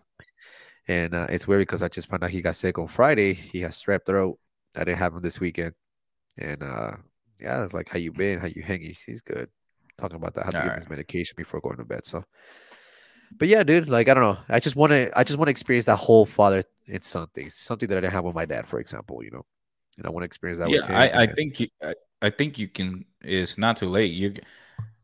And 0.90 1.14
uh, 1.14 1.28
it's 1.30 1.48
weird 1.48 1.62
because 1.62 1.82
I 1.82 1.88
just 1.88 2.10
found 2.10 2.26
out 2.26 2.30
he 2.30 2.42
got 2.42 2.58
sick 2.58 2.78
on 2.78 2.88
Friday. 2.88 3.34
He 3.34 3.62
has 3.62 3.82
strep 3.82 4.06
throat. 4.06 4.38
That 4.74 4.84
didn't 4.84 4.98
happen 4.98 5.22
this 5.22 5.40
weekend. 5.40 5.72
And 6.38 6.62
uh, 6.62 6.98
yeah, 7.40 7.64
it's 7.64 7.74
like, 7.74 7.88
how 7.88 8.00
you 8.00 8.12
been? 8.12 8.40
How 8.40 8.48
you 8.48 8.62
hanging? 8.62 8.96
He's 9.06 9.22
good. 9.22 9.48
Talking 9.98 10.18
about 10.18 10.34
that. 10.34 10.44
how 10.44 10.52
to 10.52 10.58
give 10.58 10.64
him 10.64 10.70
Alright. 10.72 10.82
his 10.82 10.90
medication 10.90 11.36
before 11.38 11.62
going 11.62 11.78
to 11.78 11.86
bed. 11.86 12.06
So, 12.06 12.26
but 13.38 13.48
yeah, 13.48 13.64
dude, 13.64 13.88
like 13.88 14.10
I 14.10 14.14
don't 14.14 14.24
know. 14.24 14.40
I 14.50 14.60
just 14.60 14.76
want 14.76 14.92
to. 14.92 15.18
I 15.18 15.24
just 15.24 15.40
want 15.40 15.48
to 15.48 15.52
experience 15.52 15.86
that 15.86 15.96
whole 15.96 16.26
father 16.26 16.64
and 16.92 17.02
son 17.02 17.28
thing. 17.34 17.50
Something 17.50 17.88
that 17.88 17.98
I 17.98 18.02
didn't 18.02 18.14
have 18.14 18.26
with 18.26 18.36
my 18.36 18.46
dad, 18.46 18.68
for 18.68 18.82
example. 18.82 19.24
You 19.24 19.32
know, 19.32 19.46
and 19.98 20.06
I 20.06 20.10
want 20.10 20.24
to 20.24 20.26
experience 20.26 20.60
that. 20.60 20.70
Yeah, 20.70 20.82
with 20.82 20.90
him, 20.90 20.96
I, 20.98 21.22
I 21.22 21.28
think 21.28 21.62
you, 21.62 21.68
I, 21.82 21.94
I 22.22 22.30
think 22.30 22.60
you 22.60 22.68
can. 22.68 23.06
It's 23.22 23.58
not 23.58 23.78
too 23.78 23.90
late. 23.90 24.12
You 24.12 24.34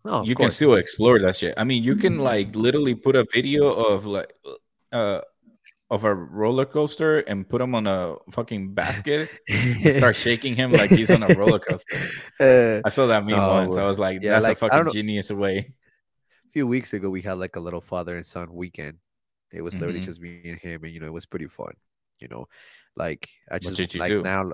of 0.08 0.28
you 0.28 0.36
can 0.36 0.52
still 0.52 0.76
explore 0.76 1.20
that 1.20 1.36
shit. 1.36 1.54
I 1.58 1.64
mean, 1.64 1.84
you 1.84 1.96
can 1.96 2.20
like 2.20 2.56
literally 2.56 2.96
put 2.96 3.16
a 3.16 3.26
video 3.34 3.72
of 3.72 4.06
like 4.06 4.34
uh 4.92 5.22
of 5.90 6.04
a 6.04 6.14
roller 6.14 6.66
coaster 6.66 7.20
and 7.20 7.48
put 7.48 7.62
him 7.62 7.76
on 7.76 7.88
a 7.88 8.16
fucking 8.32 8.74
basket 8.74 9.30
and 9.50 9.96
start 9.96 10.16
shaking 10.26 10.56
him 10.56 10.72
like 10.74 10.92
he's 10.92 11.12
on 11.12 11.24
a 11.24 11.32
roller 11.32 11.60
coaster. 11.60 11.98
Uh, 12.40 12.82
I 12.84 12.90
saw 12.90 13.08
that 13.08 13.26
meme 13.26 13.36
No, 13.36 13.50
once. 13.54 13.78
I 13.78 13.86
was 13.86 14.00
like, 14.00 14.22
yeah, 14.22 14.40
that's 14.40 14.44
like, 14.44 14.58
a 14.58 14.60
fucking 14.60 14.90
genius 14.90 15.32
way. 15.32 15.74
a 16.48 16.52
few 16.52 16.68
weeks 16.68 16.94
ago 16.94 17.10
we 17.10 17.22
had 17.22 17.34
like 17.34 17.56
a 17.56 17.60
little 17.60 17.82
father 17.82 18.16
and 18.16 18.26
son 18.26 18.54
weekend. 18.54 18.98
It 19.52 19.62
was 19.62 19.80
literally 19.80 20.00
Mhm. 20.00 20.06
just 20.06 20.20
me 20.22 20.42
and 20.46 20.60
him, 20.60 20.84
and 20.84 20.94
you 20.94 21.00
know, 21.00 21.08
it 21.08 21.14
was 21.14 21.26
pretty 21.26 21.48
fun. 21.48 21.74
You 22.20 22.28
know, 22.30 22.48
like 22.96 23.30
I 23.52 23.60
just 23.60 23.76
did 23.76 23.94
you 23.94 24.00
like 24.00 24.10
do? 24.10 24.24
now. 24.24 24.54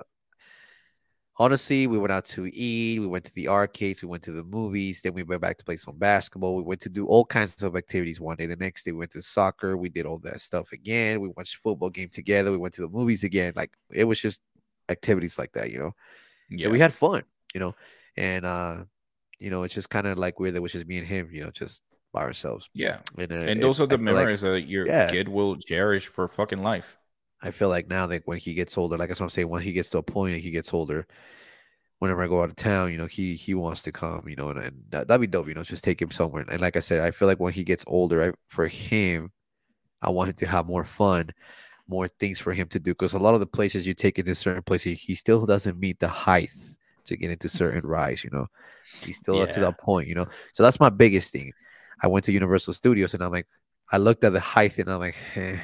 Honestly, 1.38 1.86
we 1.86 1.98
went 1.98 2.12
out 2.12 2.26
to 2.26 2.46
eat. 2.54 3.00
We 3.00 3.06
went 3.06 3.24
to 3.24 3.34
the 3.34 3.48
arcades. 3.48 4.02
We 4.02 4.08
went 4.08 4.22
to 4.24 4.32
the 4.32 4.44
movies. 4.44 5.00
Then 5.00 5.14
we 5.14 5.22
went 5.22 5.40
back 5.40 5.56
to 5.58 5.64
play 5.64 5.76
some 5.76 5.96
basketball. 5.96 6.56
We 6.56 6.62
went 6.62 6.80
to 6.82 6.90
do 6.90 7.06
all 7.06 7.24
kinds 7.24 7.62
of 7.62 7.74
activities 7.74 8.20
one 8.20 8.36
day. 8.36 8.44
The 8.46 8.56
next 8.56 8.84
day, 8.84 8.92
we 8.92 8.98
went 8.98 9.12
to 9.12 9.22
soccer. 9.22 9.76
We 9.78 9.88
did 9.88 10.04
all 10.04 10.18
that 10.18 10.40
stuff 10.40 10.72
again. 10.72 11.20
We 11.20 11.28
watched 11.28 11.56
football 11.56 11.88
game 11.88 12.10
together. 12.10 12.50
We 12.50 12.58
went 12.58 12.74
to 12.74 12.82
the 12.82 12.88
movies 12.88 13.24
again. 13.24 13.54
Like 13.56 13.72
it 13.90 14.04
was 14.04 14.20
just 14.20 14.42
activities 14.90 15.38
like 15.38 15.52
that, 15.52 15.70
you 15.70 15.78
know. 15.78 15.92
Yeah, 16.50 16.66
And 16.66 16.72
we 16.72 16.78
had 16.78 16.92
fun, 16.92 17.22
you 17.54 17.60
know. 17.60 17.74
And 18.18 18.44
uh, 18.44 18.84
you 19.38 19.48
know, 19.50 19.62
it's 19.62 19.74
just 19.74 19.88
kind 19.88 20.06
of 20.06 20.18
like 20.18 20.38
weird 20.38 20.54
that 20.54 20.62
was 20.62 20.72
just 20.72 20.86
me 20.86 20.98
and 20.98 21.06
him, 21.06 21.30
you 21.32 21.42
know, 21.42 21.50
just 21.50 21.80
by 22.12 22.20
ourselves. 22.20 22.68
yeah. 22.74 22.98
And, 23.16 23.32
uh, 23.32 23.36
And 23.36 23.58
it- 23.58 23.62
those 23.62 23.80
are 23.80 23.86
the 23.86 23.96
feel 23.96 24.04
like- 24.08 24.16
memories 24.16 24.42
that 24.42 24.68
your 24.68 24.86
Yeah. 24.86 25.10
kid 25.10 25.28
will 25.28 25.56
cherish 25.56 26.06
for 26.08 26.28
fucking 26.28 26.62
life. 26.62 26.98
I 27.42 27.50
feel 27.50 27.68
like 27.68 27.88
now 27.88 28.06
that 28.06 28.22
when 28.26 28.38
he 28.38 28.54
gets 28.54 28.78
older, 28.78 28.96
like 28.96 29.08
that's 29.08 29.20
what 29.20 29.26
I'm 29.26 29.30
saying, 29.30 29.48
when 29.48 29.62
he 29.62 29.72
gets 29.72 29.90
to 29.90 29.98
a 29.98 30.02
point 30.02 30.34
and 30.34 30.42
he 30.42 30.50
gets 30.50 30.72
older, 30.72 31.06
whenever 31.98 32.22
I 32.22 32.26
go 32.28 32.42
out 32.42 32.48
of 32.50 32.56
town, 32.56 32.92
you 32.92 32.98
know, 32.98 33.06
he 33.06 33.34
he 33.34 33.54
wants 33.54 33.82
to 33.84 33.92
come, 33.92 34.28
you 34.28 34.36
know, 34.36 34.48
and, 34.50 34.58
and 34.58 34.82
that, 34.90 35.08
that'd 35.08 35.20
be 35.20 35.26
dope, 35.26 35.48
you 35.48 35.54
know, 35.54 35.62
just 35.62 35.84
take 35.84 36.00
him 36.02 36.10
somewhere. 36.10 36.44
And 36.48 36.60
like 36.60 36.76
I 36.76 36.80
said, 36.80 37.00
I 37.00 37.10
feel 37.12 37.28
like 37.28 37.40
when 37.40 37.52
he 37.52 37.64
gets 37.64 37.84
older, 37.86 38.30
I, 38.30 38.32
for 38.48 38.66
him, 38.68 39.30
I 40.02 40.10
want 40.10 40.30
him 40.30 40.34
to 40.36 40.46
have 40.46 40.66
more 40.66 40.84
fun, 40.84 41.30
more 41.88 42.08
things 42.08 42.40
for 42.40 42.52
him 42.52 42.68
to 42.68 42.80
do. 42.80 42.92
Because 42.92 43.14
a 43.14 43.18
lot 43.18 43.34
of 43.34 43.40
the 43.40 43.46
places 43.46 43.86
you 43.86 43.94
take 43.94 44.18
him 44.18 44.26
to 44.26 44.34
certain 44.34 44.62
places, 44.62 45.00
he 45.00 45.14
still 45.14 45.46
doesn't 45.46 45.78
meet 45.78 45.98
the 46.00 46.08
height 46.08 46.50
to 47.04 47.16
get 47.16 47.30
into 47.30 47.48
certain 47.60 47.86
rides, 47.86 48.24
you 48.24 48.30
know. 48.30 48.46
He's 49.00 49.16
still 49.18 49.40
up 49.40 49.50
to 49.50 49.60
that 49.60 49.78
point, 49.78 50.08
you 50.08 50.14
know. 50.14 50.26
So 50.54 50.62
that's 50.62 50.80
my 50.80 50.90
biggest 50.90 51.32
thing. 51.32 51.52
I 52.02 52.08
went 52.08 52.24
to 52.26 52.32
Universal 52.32 52.74
Studios 52.74 53.14
and 53.14 53.22
I'm 53.22 53.32
like, 53.32 53.46
I 53.90 53.98
looked 53.98 54.24
at 54.24 54.32
the 54.32 54.40
height 54.40 54.78
and 54.78 54.90
I'm 54.90 55.00
like, 55.00 55.16
eh, 55.36 55.58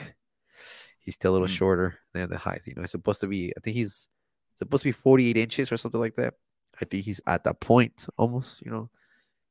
he's 1.09 1.15
still 1.15 1.33
a 1.33 1.37
little 1.37 1.49
Mm. 1.49 1.57
shorter 1.61 1.99
than 2.13 2.29
the 2.29 2.37
height. 2.37 2.61
You 2.67 2.75
know, 2.77 2.83
it's 2.83 2.93
supposed 2.93 3.21
to 3.23 3.27
be, 3.27 3.51
I 3.57 3.61
think 3.61 3.75
he's 3.75 4.11
supposed 4.57 4.83
to 4.83 4.89
be 4.89 4.93
48 4.93 5.39
inches 5.39 5.73
or 5.73 5.79
something 5.79 6.01
like 6.01 6.17
that. 6.17 6.35
I 6.79 6.85
think 6.85 7.07
he's 7.07 7.21
at 7.27 7.45
that 7.45 7.61
point 7.61 8.07
almost, 8.19 8.61
you 8.65 8.71
know. 8.71 8.91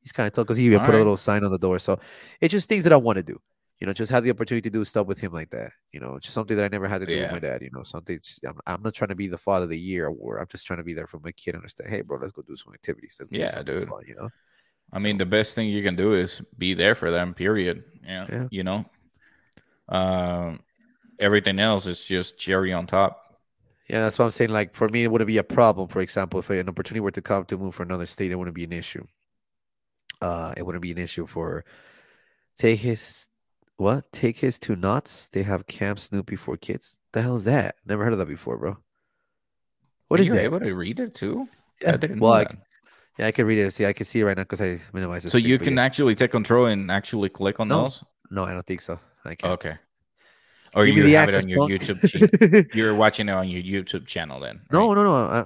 He's 0.03 0.11
kind 0.11 0.27
of 0.27 0.33
tall 0.33 0.43
because 0.43 0.57
he 0.57 0.65
even 0.65 0.81
put 0.81 0.93
a 0.93 0.97
little 0.99 1.17
sign 1.17 1.43
on 1.43 1.49
the 1.51 1.57
door. 1.57 1.79
So 1.79 1.99
it's 2.39 2.51
just 2.51 2.69
things 2.69 2.83
that 2.83 2.93
I 2.93 2.97
want 2.97 3.17
to 3.17 3.23
do. 3.23 3.41
You 3.79 3.87
know, 3.87 3.93
just 3.93 4.11
have 4.11 4.23
the 4.23 4.29
opportunity 4.29 4.69
to 4.69 4.73
do 4.77 4.85
stuff 4.85 5.07
with 5.07 5.19
him 5.19 5.33
like 5.33 5.49
that. 5.49 5.71
You 5.91 5.99
know, 5.99 6.19
just 6.19 6.35
something 6.35 6.55
that 6.57 6.63
I 6.63 6.67
never 6.67 6.87
had 6.87 6.99
to 7.01 7.07
do 7.07 7.13
Yeah. 7.15 7.23
with 7.23 7.31
my 7.31 7.39
dad. 7.39 7.63
You 7.63 7.71
know, 7.73 7.81
something. 7.83 8.19
I'm, 8.47 8.59
I'm 8.67 8.81
not 8.83 8.93
trying 8.93 9.09
to 9.09 9.15
be 9.15 9.27
the 9.27 9.37
father 9.37 9.63
of 9.63 9.69
the 9.69 9.79
year, 9.79 10.07
or 10.07 10.37
I'm 10.37 10.47
just 10.47 10.67
trying 10.67 10.77
to 10.77 10.83
be 10.83 10.93
there 10.93 11.07
for 11.07 11.19
my 11.19 11.31
kid. 11.31 11.55
And 11.55 11.61
understand? 11.61 11.89
Hey, 11.89 12.01
bro, 12.01 12.19
let's 12.19 12.31
go 12.31 12.43
do 12.43 12.55
some 12.55 12.73
activities. 12.73 13.17
Let's 13.19 13.31
Yeah, 13.31 13.63
dude. 13.63 13.87
Fun, 13.89 14.01
you 14.07 14.15
know. 14.15 14.29
I 14.93 14.99
mean, 14.99 15.17
the 15.17 15.25
best 15.25 15.55
thing 15.55 15.67
you 15.69 15.81
can 15.83 15.95
do 15.95 16.13
is 16.13 16.41
be 16.57 16.73
there 16.75 16.93
for 16.95 17.09
them. 17.11 17.33
Period. 17.33 17.83
Yeah, 18.03 18.25
Yeah. 18.29 18.47
you 18.51 18.63
know. 18.63 18.85
Um, 19.89 20.59
everything 21.19 21.59
else 21.59 21.85
is 21.87 22.03
just 22.05 22.37
cherry 22.37 22.73
on 22.73 22.87
top. 22.87 23.39
Yeah, 23.89 24.01
that's 24.01 24.19
what 24.19 24.25
I'm 24.25 24.31
saying. 24.31 24.49
Like 24.51 24.75
for 24.75 24.87
me, 24.89 25.03
it 25.03 25.11
wouldn't 25.11 25.27
be 25.27 25.37
a 25.37 25.43
problem. 25.43 25.87
For 25.87 25.99
example, 26.01 26.39
if 26.39 26.49
an 26.49 26.69
opportunity 26.69 26.99
were 27.01 27.11
to 27.11 27.21
come 27.21 27.45
to 27.45 27.57
move 27.57 27.75
for 27.75 27.83
another 27.83 28.05
state, 28.05 28.31
it 28.31 28.35
wouldn't 28.35 28.55
be 28.55 28.63
an 28.65 28.73
issue. 28.73 29.05
Uh, 30.21 30.53
it 30.57 30.65
wouldn't 30.65 30.81
be 30.81 30.91
an 30.91 30.97
issue 30.97 31.27
for 31.27 31.63
take 32.57 32.79
his 32.81 33.29
what? 33.77 34.11
Take 34.11 34.37
his 34.39 34.59
two 34.59 34.75
Knott's. 34.75 35.29
They 35.29 35.43
have 35.43 35.67
Camp 35.67 35.99
Snoopy 35.99 36.35
for 36.37 36.57
kids. 36.57 36.99
The 37.13 37.21
hell 37.23 37.35
is 37.35 37.45
that? 37.45 37.75
Never 37.85 38.03
heard 38.03 38.13
of 38.13 38.19
that 38.19 38.27
before, 38.27 38.57
bro. 38.57 38.77
What 40.07 40.19
Are 40.19 40.23
is 40.23 40.27
you 40.27 40.33
that? 40.33 40.43
able 40.43 40.59
to 40.59 40.73
read 40.73 40.99
it 40.99 41.15
too? 41.15 41.47
Yeah, 41.81 41.93
I 41.93 41.97
didn't 41.97 42.19
well, 42.19 42.33
I 42.33 42.45
yeah, 43.17 43.27
I 43.27 43.31
can 43.31 43.45
read 43.45 43.59
it. 43.59 43.71
See, 43.71 43.85
I 43.85 43.93
can 43.93 44.05
see 44.05 44.19
it 44.21 44.25
right 44.25 44.37
now 44.37 44.43
because 44.43 44.61
I 44.61 44.79
minimized 44.93 45.25
the 45.25 45.31
So 45.31 45.37
you 45.37 45.57
can 45.59 45.73
yeah. 45.73 45.83
actually 45.85 46.15
take 46.15 46.31
control 46.31 46.65
and 46.65 46.89
actually 46.91 47.29
click 47.29 47.59
on 47.59 47.67
No, 47.67 47.83
those. 47.83 48.03
No, 48.29 48.43
I 48.45 48.53
don't 48.53 48.65
think 48.65 48.81
so. 48.81 48.99
I 49.25 49.35
can't. 49.35 49.53
Okay. 49.53 49.77
Or 50.77 50.85
Give 50.85 50.95
me 50.95 51.01
you 51.01 51.07
the 51.07 51.13
have 51.13 51.29
it 51.29 51.35
on 51.35 51.49
your 51.49 51.59
punk. 51.59 51.71
YouTube. 51.71 52.39
channel. 52.49 52.65
You're 52.73 52.95
watching 52.95 53.29
it 53.29 53.31
on 53.33 53.47
your 53.49 53.63
YouTube 53.63 54.05
channel 54.05 54.39
then. 54.39 54.61
No, 54.71 54.89
right? 54.89 54.95
no, 54.95 55.03
no. 55.03 55.13
I, 55.15 55.45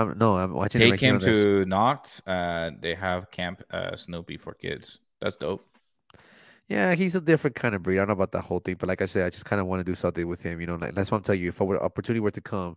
Um, 0.00 0.14
no, 0.18 0.36
I'm 0.36 0.52
watching. 0.54 0.80
it 0.82 0.90
Take 0.90 1.00
him 1.00 1.18
to 1.20 1.64
Knott's. 1.64 2.20
Uh, 2.26 2.70
they 2.80 2.94
have 2.94 3.30
Camp 3.30 3.62
uh, 3.70 3.96
Snoopy 3.96 4.36
for 4.36 4.54
kids. 4.54 5.00
That's 5.20 5.36
dope. 5.36 5.64
Yeah, 6.68 6.94
he's 6.94 7.14
a 7.14 7.20
different 7.20 7.56
kind 7.56 7.74
of 7.74 7.82
breed. 7.82 7.96
I 7.96 8.00
don't 8.02 8.08
know 8.08 8.12
about 8.12 8.32
that 8.32 8.42
whole 8.42 8.60
thing, 8.60 8.76
but 8.78 8.88
like 8.88 9.00
I 9.00 9.06
said, 9.06 9.24
I 9.26 9.30
just 9.30 9.46
kind 9.46 9.58
of 9.60 9.66
want 9.66 9.80
to 9.80 9.84
do 9.84 9.94
something 9.94 10.26
with 10.28 10.42
him. 10.42 10.60
You 10.60 10.66
know, 10.66 10.76
like, 10.76 10.94
that's 10.94 11.10
what 11.10 11.16
I'm 11.16 11.22
telling 11.24 11.40
you. 11.40 11.48
If 11.48 11.60
were- 11.60 11.82
opportunity 11.82 12.20
were 12.20 12.30
to 12.30 12.42
come 12.42 12.76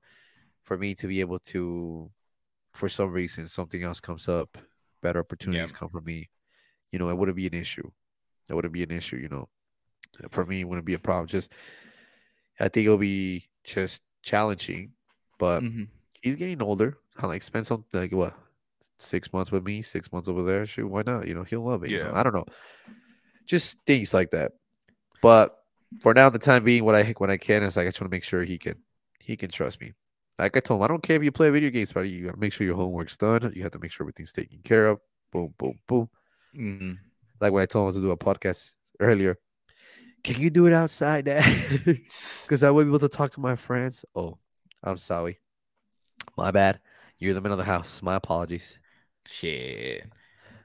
for 0.63 0.77
me 0.77 0.95
to 0.95 1.07
be 1.07 1.19
able 1.19 1.39
to, 1.39 2.09
for 2.73 2.87
some 2.87 3.11
reason, 3.11 3.47
something 3.47 3.83
else 3.83 3.99
comes 3.99 4.29
up, 4.29 4.57
better 5.01 5.19
opportunities 5.19 5.73
come 5.73 5.89
for 5.89 5.99
me. 6.01 6.29
You 6.93 6.99
know, 6.99 7.09
it 7.09 7.17
wouldn't 7.17 7.35
be 7.35 7.47
an 7.47 7.53
issue. 7.53 7.91
It 8.49 8.53
wouldn't 8.53 8.73
be 8.73 8.83
an 8.83 8.91
issue. 8.91 9.17
You 9.17 9.27
know, 9.27 9.49
for 10.29 10.45
me, 10.45 10.61
it 10.61 10.67
wouldn't 10.67 10.85
be 10.85 10.93
a 10.93 10.99
problem. 10.99 11.27
Just, 11.27 11.51
I 12.59 12.67
think 12.67 12.85
it'll 12.85 12.97
be 12.97 13.49
just 13.63 14.01
challenging, 14.23 14.93
but 15.39 15.63
Mhm. 15.63 15.87
he's 16.21 16.35
getting 16.35 16.61
older. 16.61 16.97
I 17.17 17.27
like 17.27 17.41
spend 17.43 17.65
some 17.67 17.85
like 17.93 18.11
what 18.11 18.33
six 18.97 19.31
months 19.33 19.51
with 19.51 19.63
me, 19.63 19.81
six 19.81 20.11
months 20.11 20.27
over 20.29 20.43
there. 20.43 20.65
Shoot, 20.65 20.87
why 20.87 21.03
not? 21.05 21.27
You 21.27 21.33
know, 21.35 21.43
he'll 21.43 21.61
love 21.65 21.83
it. 21.83 21.89
you 21.91 21.99
know? 21.99 22.11
Yeah. 22.11 22.19
I 22.19 22.23
don't 22.23 22.33
know, 22.33 22.45
just 23.45 23.77
things 23.85 24.13
like 24.13 24.31
that. 24.31 24.53
But 25.21 25.57
for 26.01 26.13
now, 26.13 26.29
the 26.29 26.39
time 26.39 26.63
being, 26.63 26.85
what 26.85 26.95
I 26.95 27.03
when 27.17 27.29
I 27.29 27.37
can 27.37 27.63
is 27.63 27.77
like 27.77 27.85
I 27.85 27.89
just 27.89 28.01
want 28.01 28.11
to 28.11 28.15
make 28.15 28.23
sure 28.23 28.43
he 28.43 28.57
can 28.57 28.75
he 29.19 29.35
can 29.35 29.49
trust 29.51 29.81
me. 29.81 29.93
Like 30.39 30.55
I 30.57 30.59
told 30.59 30.79
him, 30.79 30.83
I 30.83 30.87
don't 30.87 31.03
care 31.03 31.15
if 31.17 31.23
you 31.23 31.31
play 31.31 31.49
video 31.51 31.69
games, 31.69 31.93
but 31.93 32.01
you 32.01 32.25
gotta 32.25 32.37
make 32.39 32.53
sure 32.53 32.65
your 32.65 32.75
homework's 32.75 33.17
done. 33.17 33.51
You 33.55 33.61
have 33.63 33.71
to 33.73 33.79
make 33.79 33.91
sure 33.91 34.05
everything's 34.05 34.31
taken 34.31 34.59
care 34.63 34.87
of. 34.87 34.99
Boom, 35.31 35.53
boom, 35.57 35.77
boom. 35.87 36.09
Mhm. 36.55 36.97
Like 37.39 37.51
when 37.53 37.61
I 37.61 37.65
told 37.65 37.89
him 37.93 38.01
to 38.01 38.07
do 38.07 38.11
a 38.11 38.17
podcast 38.17 38.73
earlier. 38.99 39.37
Can 40.23 40.39
you 40.41 40.49
do 40.49 40.67
it 40.67 40.73
outside, 40.73 41.25
Dad? 41.25 41.43
Because 42.43 42.63
I 42.65 42.69
will 42.69 42.83
be 42.83 42.89
able 42.89 42.99
to 42.99 43.09
talk 43.09 43.31
to 43.31 43.39
my 43.39 43.55
friends. 43.55 44.03
Oh, 44.15 44.37
I'm 44.83 44.97
sorry. 44.97 45.39
My 46.37 46.51
bad. 46.51 46.79
You're 47.17 47.33
the 47.33 47.41
man 47.41 47.51
of 47.51 47.57
the 47.57 47.63
house. 47.63 48.01
My 48.01 48.15
apologies. 48.15 48.79
Shit. 49.25 50.03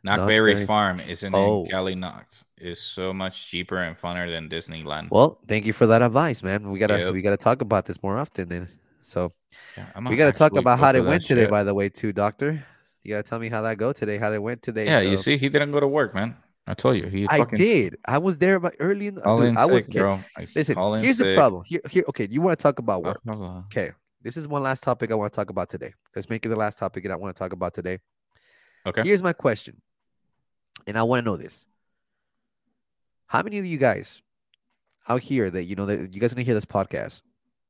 Knott's 0.02 0.22
Knockberry 0.22 0.54
Berry- 0.54 0.66
Farm 0.66 1.00
isn't 1.00 1.34
Oh. 1.34 1.64
in 1.64 1.70
Cali 1.70 1.94
Knox. 1.94 2.44
It's 2.56 2.80
so 2.80 3.12
much 3.12 3.48
cheaper 3.50 3.78
and 3.82 3.96
funner 3.96 4.30
than 4.30 4.48
Disneyland. 4.48 5.10
Well, 5.10 5.40
thank 5.48 5.66
you 5.66 5.72
for 5.72 5.86
that 5.88 6.02
advice, 6.02 6.42
man. 6.42 6.70
We 6.70 6.78
gotta 6.78 6.98
Yep. 6.98 7.12
we 7.12 7.22
gotta 7.22 7.36
talk 7.36 7.60
about 7.62 7.86
this 7.86 8.02
more 8.02 8.16
often 8.16 8.48
then. 8.48 8.68
So 9.02 9.32
Yeah, 9.76 9.86
I'm 9.94 10.04
we 10.04 10.16
gotta 10.16 10.32
talk 10.32 10.56
about 10.56 10.78
how 10.78 10.88
for 10.88 10.92
they 10.94 11.00
went 11.00 11.24
today, 11.24 11.42
shit. 11.42 11.50
by 11.50 11.64
the 11.64 11.74
way, 11.74 11.88
too, 11.88 12.12
Doctor. 12.12 12.64
You 13.02 13.14
gotta 13.14 13.22
tell 13.28 13.38
me 13.38 13.48
how 13.48 13.62
that 13.62 13.78
go 13.78 13.92
today, 13.92 14.16
how 14.18 14.30
they 14.30 14.38
went 14.38 14.62
today. 14.62 14.86
Yeah, 14.86 15.00
you 15.00 15.16
see, 15.16 15.36
he 15.36 15.48
didn't 15.48 15.72
go 15.72 15.80
to 15.80 15.86
work, 15.88 16.14
man. 16.14 16.36
I 16.66 16.74
told 16.74 16.96
you, 16.96 17.06
he 17.06 17.26
I 17.28 17.38
fucking 17.38 17.58
did. 17.58 17.96
I 18.04 18.18
was 18.18 18.38
there 18.38 18.60
early 18.80 19.06
in 19.06 19.14
the 19.14 19.20
Call 19.20 19.38
dude, 19.38 19.50
in 19.50 19.58
I 19.58 19.66
was 19.66 19.84
sick, 19.84 19.92
bro. 19.92 20.18
Listen, 20.54 20.74
call 20.74 20.94
in 20.94 21.04
here's 21.04 21.18
the 21.18 21.24
sick. 21.24 21.36
problem. 21.36 21.62
Here, 21.64 21.80
here, 21.88 22.04
okay, 22.08 22.26
you 22.28 22.40
want 22.40 22.58
to 22.58 22.62
talk 22.62 22.80
about 22.80 23.04
work. 23.04 23.20
Okay. 23.66 23.92
This 24.22 24.36
is 24.36 24.48
one 24.48 24.62
last 24.64 24.82
topic 24.82 25.12
I 25.12 25.14
want 25.14 25.32
to 25.32 25.36
talk 25.36 25.50
about 25.50 25.68
today. 25.68 25.92
Let's 26.14 26.28
make 26.28 26.44
it 26.44 26.48
the 26.48 26.56
last 26.56 26.80
topic 26.80 27.04
that 27.04 27.12
I 27.12 27.16
want 27.16 27.36
to 27.36 27.38
talk 27.38 27.52
about 27.52 27.74
today. 27.74 27.98
Okay. 28.84 29.04
Here's 29.04 29.22
my 29.22 29.32
question. 29.32 29.80
And 30.88 30.98
I 30.98 31.04
want 31.04 31.24
to 31.24 31.30
know 31.30 31.36
this. 31.36 31.66
How 33.26 33.42
many 33.42 33.58
of 33.58 33.66
you 33.66 33.78
guys 33.78 34.22
out 35.08 35.22
here 35.22 35.48
that 35.50 35.64
you 35.64 35.76
know 35.76 35.86
that 35.86 36.12
you 36.12 36.20
guys 36.20 36.34
gonna 36.34 36.44
hear 36.44 36.54
this 36.54 36.64
podcast? 36.64 37.22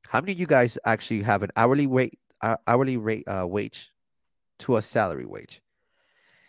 How 0.08 0.20
many 0.20 0.32
of 0.32 0.40
you 0.40 0.46
guys 0.46 0.78
actually 0.86 1.22
have 1.22 1.42
an 1.42 1.50
hourly 1.56 1.86
rate 1.86 2.18
uh, 2.40 2.56
hourly 2.66 2.96
rate 2.96 3.28
uh, 3.28 3.46
wage 3.46 3.92
to 4.60 4.76
a 4.76 4.82
salary 4.82 5.26
wage? 5.26 5.60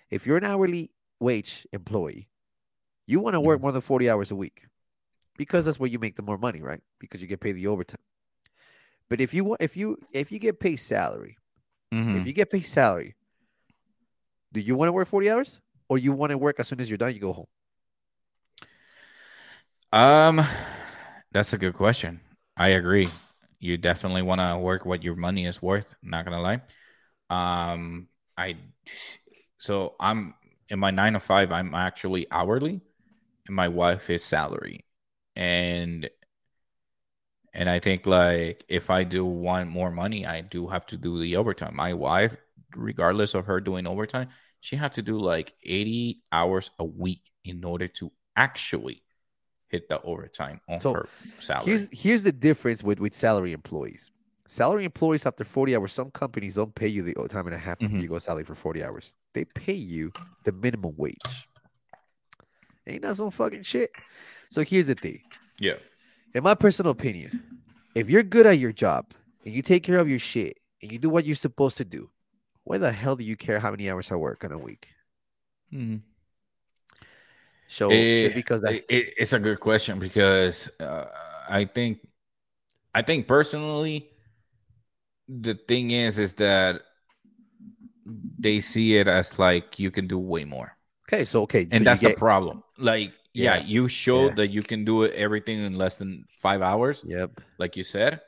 If 0.10 0.26
you're 0.26 0.38
an 0.38 0.46
hourly 0.46 0.92
wage 1.20 1.68
employee, 1.74 2.30
you 3.08 3.20
want 3.22 3.36
to 3.36 3.42
work 3.42 3.62
more 3.62 3.72
than 3.74 3.82
40 3.82 4.10
hours 4.10 4.32
a 4.32 4.36
week 4.36 4.66
because 5.38 5.66
that's 5.66 5.80
where 5.80 5.90
you 5.90 6.00
make 6.00 6.16
the 6.16 6.24
more 6.24 6.38
money, 6.40 6.62
right? 6.62 6.82
Because 7.00 7.22
you 7.22 7.28
get 7.28 7.42
paid 7.42 7.54
the 7.54 7.68
overtime. 7.68 8.02
But 9.10 9.20
if 9.22 9.34
you 9.34 9.44
want 9.44 9.62
if 9.62 9.76
you 9.76 9.98
if 10.14 10.32
you 10.32 10.40
get 10.40 10.60
paid 10.62 10.78
salary, 10.78 11.38
Mhm. 11.92 12.18
if 12.18 12.26
you 12.26 12.34
get 12.34 12.52
paid 12.52 12.66
salary, 12.66 13.16
do 14.54 14.60
you 14.60 14.76
want 14.76 14.88
to 14.90 14.94
work 14.94 15.08
40 15.08 15.30
hours 15.30 15.60
or 15.90 15.98
you 15.98 16.12
want 16.14 16.32
to 16.32 16.38
work 16.38 16.60
as 16.60 16.68
soon 16.68 16.80
as 16.82 16.90
you're 16.90 16.98
done, 16.98 17.14
you 17.14 17.20
go 17.20 17.34
home? 17.34 17.48
Um, 19.92 20.42
that's 21.32 21.54
a 21.54 21.58
good 21.58 21.74
question. 21.74 22.20
I 22.56 22.70
agree. 22.70 23.10
You 23.60 23.78
definitely 23.78 24.22
want 24.22 24.42
to 24.42 24.58
work 24.58 24.86
what 24.86 25.04
your 25.04 25.16
money 25.16 25.46
is 25.46 25.62
worth. 25.62 25.94
Not 26.04 26.26
gonna 26.26 26.42
lie. 26.42 26.62
Um, 27.30 28.10
I 28.38 28.58
so 29.58 29.96
I'm 30.00 30.34
in 30.70 30.80
my 30.80 30.92
nine 30.92 31.14
to 31.14 31.20
five. 31.20 31.52
I'm 31.52 31.74
actually 31.74 32.28
hourly, 32.32 32.82
my 33.50 33.68
wife 33.68 34.10
is 34.10 34.24
salary, 34.24 34.86
and 35.36 36.10
and 37.54 37.70
I 37.70 37.80
think 37.80 38.06
like 38.06 38.64
if 38.68 38.90
I 38.90 39.04
do 39.04 39.26
want 39.26 39.70
more 39.70 39.92
money, 39.92 40.26
I 40.26 40.42
do 40.42 40.68
have 40.68 40.86
to 40.88 40.98
do 40.98 41.20
the 41.22 41.36
overtime. 41.38 41.76
My 41.76 41.94
wife, 41.94 42.36
regardless 42.76 43.34
of 43.34 43.46
her 43.46 43.60
doing 43.62 43.88
overtime, 43.88 44.30
she 44.60 44.76
had 44.76 44.94
to 44.94 45.02
do 45.02 45.18
like 45.20 45.54
eighty 45.64 46.22
hours 46.32 46.72
a 46.80 46.86
week 46.86 47.32
in 47.44 47.64
order 47.64 47.88
to 47.88 48.12
actually 48.36 49.04
hit 49.70 49.90
the 49.90 50.02
overtime 50.02 50.62
on 50.70 50.80
So, 50.80 50.94
her 50.94 51.10
salary. 51.40 51.66
Here's 51.66 51.88
here's 51.92 52.24
the 52.24 52.32
difference 52.32 52.84
with 52.84 53.00
with 53.00 53.14
salary 53.14 53.54
employees. 53.54 54.12
Salary 54.50 54.86
employees 54.86 55.26
after 55.26 55.44
40 55.44 55.76
hours, 55.76 55.92
some 55.92 56.10
companies 56.12 56.56
don't 56.56 56.74
pay 56.74 56.88
you 56.88 57.04
the 57.04 57.14
time 57.28 57.48
and 57.48 57.56
a 57.56 57.58
half 57.58 57.80
Mhm. 57.80 58.02
you 58.02 58.08
go 58.08 58.18
salary 58.18 58.46
for 58.46 58.56
40 58.56 58.82
hours. 58.82 59.16
They 59.34 59.44
pay 59.44 59.74
you 59.74 60.14
the 60.46 60.54
minimum 60.54 60.94
wage. 60.96 61.50
Ain't 62.88 63.02
that 63.02 63.16
some 63.16 63.32
fucking 63.32 63.64
shit? 63.64 63.92
So 64.50 64.64
here's 64.64 64.88
the 64.88 64.96
thing. 64.96 65.22
yeah. 65.60 65.76
In 66.34 66.44
my 66.44 66.54
personal 66.56 66.92
opinion, 66.92 67.60
if 67.96 68.10
you're 68.10 68.24
good 68.24 68.46
at 68.46 68.60
your 68.60 68.72
job 68.72 69.08
and 69.44 69.54
you 69.54 69.62
take 69.62 69.82
care 69.84 69.98
of 69.98 70.08
your 70.10 70.20
shit 70.20 70.58
and 70.82 70.92
you 70.92 71.00
do 71.00 71.10
what 71.10 71.26
you're 71.26 71.36
supposed 71.36 71.78
to 71.78 71.86
do, 71.86 72.10
why 72.64 72.78
the 72.78 72.92
hell 72.92 73.16
do 73.16 73.24
you 73.24 73.36
care 73.36 73.60
how 73.60 73.72
many 73.72 73.90
hours 73.90 74.12
I 74.12 74.16
work 74.16 74.44
in 74.44 74.52
a 74.52 74.58
week? 74.58 74.94
Mm-hmm. 75.74 75.98
So 77.68 77.90
Eh, 77.90 78.24
just 78.24 78.36
because 78.36 78.64
I 78.66 78.72
it- 78.72 78.86
it- 78.90 79.14
it's 79.18 79.34
a 79.34 79.40
good 79.40 79.60
question 79.60 80.00
because 80.00 80.70
uh, 80.80 81.06
I 81.50 81.66
think 81.66 82.00
I 82.94 83.02
think 83.02 83.28
personally 83.28 84.10
the 85.28 85.56
thing 85.68 85.92
is 85.92 86.20
is 86.20 86.36
that 86.36 86.82
they 88.40 88.60
see 88.60 88.96
it 88.98 89.08
as 89.08 89.38
like 89.40 89.80
you 89.80 89.92
can 89.92 90.08
do 90.08 90.18
way 90.20 90.46
more. 90.46 90.77
Okay, 91.08 91.26
so 91.26 91.42
okay, 91.44 91.64
so 91.64 91.70
and 91.72 91.82
you 91.82 91.86
that's 91.86 92.02
get- 92.02 92.16
the 92.16 92.20
problem. 92.20 92.64
Like, 92.78 93.14
yeah, 93.34 93.58
Yeah. 93.58 93.64
you 93.66 93.88
showed 93.88 94.30
Yeah. 94.30 94.36
that 94.36 94.48
you 94.50 94.62
can 94.64 94.86
do 94.86 95.06
everything 95.08 95.60
in 95.60 95.76
less 95.78 95.98
than 95.98 96.26
five 96.32 96.62
hours, 96.62 97.04
Yep, 97.08 97.42
like 97.58 97.76
you 97.78 97.84
said, 97.84 98.22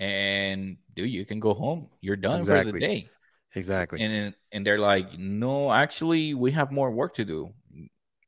and 0.00 0.76
dude, 0.94 1.10
you 1.10 1.24
can 1.24 1.40
go 1.40 1.54
home. 1.54 1.88
You're 2.00 2.16
done 2.16 2.44
for 2.44 2.52
Exactly. 2.56 2.72
the 2.72 2.80
day. 2.80 3.08
exactly. 3.54 4.00
And 4.02 4.34
and 4.52 4.66
they're 4.66 4.78
like, 4.78 5.18
no, 5.18 5.72
actually, 5.72 6.34
we 6.34 6.52
have 6.52 6.70
more 6.72 6.90
work 6.90 7.14
to 7.14 7.24
do. 7.24 7.52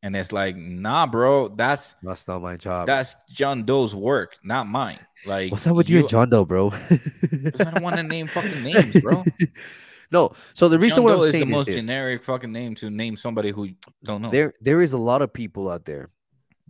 And 0.03 0.15
it's 0.15 0.33
like, 0.33 0.55
nah, 0.57 1.07
bro, 1.07 1.49
that's 1.49 1.97
That's 2.03 2.29
not 2.29 2.41
my 2.41 2.57
job. 2.57 2.87
that's 2.87 3.17
John 3.31 3.65
Doe's 3.65 3.95
work, 3.95 4.39
not 4.45 4.67
mine. 4.69 5.01
Like, 5.27 5.51
What's 5.51 5.67
up 5.67 5.75
with 5.77 5.91
you, 5.91 5.99
and 6.01 6.09
John 6.09 6.31
Doe, 6.31 6.45
bro? 6.45 6.71
'cause 6.71 7.61
I 7.61 7.71
don't 7.73 7.83
want 7.83 7.97
to 7.97 8.05
name 8.05 8.29
fucking 8.29 8.63
names, 8.63 9.01
bro. 9.01 9.25
no, 10.11 10.33
so 10.55 10.69
the 10.69 10.79
reason 10.79 10.97
John 10.97 11.05
what 11.05 11.11
Doe 11.13 11.17
I'm 11.17 11.21
is 11.23 11.27
the 11.27 11.33
saying 11.33 11.49
is 11.49 11.55
most 11.55 11.67
this. 11.67 11.77
generic 11.83 12.23
fucking 12.25 12.53
name 12.53 12.75
to 12.77 12.91
name 12.91 13.17
somebody 13.17 13.51
who 13.51 13.65
you 13.65 13.75
don't 14.05 14.23
know. 14.23 14.31
there 14.31 14.53
there 14.61 14.81
is 14.81 14.93
a 14.93 14.99
lot 14.99 15.23
of 15.23 15.33
people 15.33 15.71
out 15.71 15.85
there. 15.85 16.11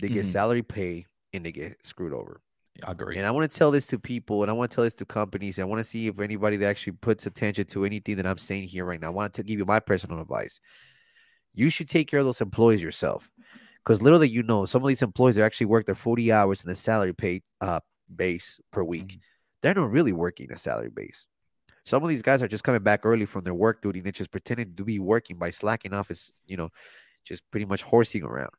They 0.00 0.08
get 0.08 0.24
Mhm. 0.26 0.32
salary 0.32 0.62
pay 0.62 1.06
and 1.32 1.44
they 1.44 1.52
get 1.52 1.84
screwed 1.84 2.12
over. 2.12 2.40
I 2.84 2.92
agree. 2.92 3.16
And 3.16 3.26
I 3.26 3.32
want 3.32 3.50
to 3.50 3.56
tell 3.58 3.72
this 3.72 3.88
to 3.88 3.98
people, 3.98 4.42
and 4.42 4.50
I 4.50 4.54
want 4.54 4.70
to 4.70 4.74
tell 4.76 4.84
this 4.84 4.94
to 4.96 5.04
companies. 5.04 5.58
I 5.58 5.64
want 5.64 5.80
to 5.80 5.84
see 5.84 6.06
if 6.06 6.20
anybody 6.20 6.56
that 6.58 6.66
actually 6.68 6.92
puts 6.92 7.26
attention 7.26 7.64
to 7.66 7.84
anything 7.84 8.14
that 8.16 8.26
I'm 8.26 8.38
saying 8.38 8.68
here 8.68 8.84
right 8.84 9.00
now. 9.00 9.08
I 9.08 9.10
want 9.10 9.34
to 9.34 9.42
give 9.42 9.58
you 9.58 9.64
my 9.66 9.80
personal 9.80 10.20
advice. 10.20 10.60
You 11.54 11.70
should 11.70 11.88
take 11.88 12.06
care 12.08 12.20
of 12.20 12.26
those 12.26 12.40
employees 12.40 12.80
yourself, 12.80 13.32
because 13.84 14.00
little 14.00 14.20
that 14.20 14.30
you 14.30 14.44
know, 14.44 14.64
some 14.64 14.82
of 14.82 14.86
these 14.88 15.02
employees 15.02 15.36
are 15.38 15.42
actually 15.42 15.66
work 15.66 15.86
their 15.86 15.96
40 15.96 16.30
hours 16.30 16.62
in 16.62 16.68
the 16.68 16.76
salary 16.76 17.12
pay 17.12 17.42
uh, 17.60 17.80
base 18.14 18.60
per 18.70 18.84
week. 18.84 19.08
Mhm. 19.08 19.20
They're 19.62 19.74
not 19.74 19.90
really 19.90 20.12
working 20.12 20.52
a 20.52 20.56
salary 20.56 20.90
base. 20.90 21.26
Some 21.88 22.02
of 22.02 22.08
these 22.10 22.20
guys 22.22 22.42
are 22.42 22.48
just 22.48 22.64
coming 22.64 22.82
back 22.82 23.06
early 23.06 23.24
from 23.24 23.44
their 23.44 23.54
work 23.54 23.80
duty. 23.80 24.00
They're 24.00 24.12
just 24.12 24.30
pretending 24.30 24.74
to 24.76 24.84
be 24.84 24.98
working 24.98 25.38
by 25.38 25.48
slacking 25.48 25.94
off, 25.94 26.10
is, 26.10 26.32
you 26.46 26.56
know, 26.58 26.68
just 27.24 27.50
pretty 27.50 27.64
much 27.64 27.82
horsing 27.82 28.22
around. 28.24 28.50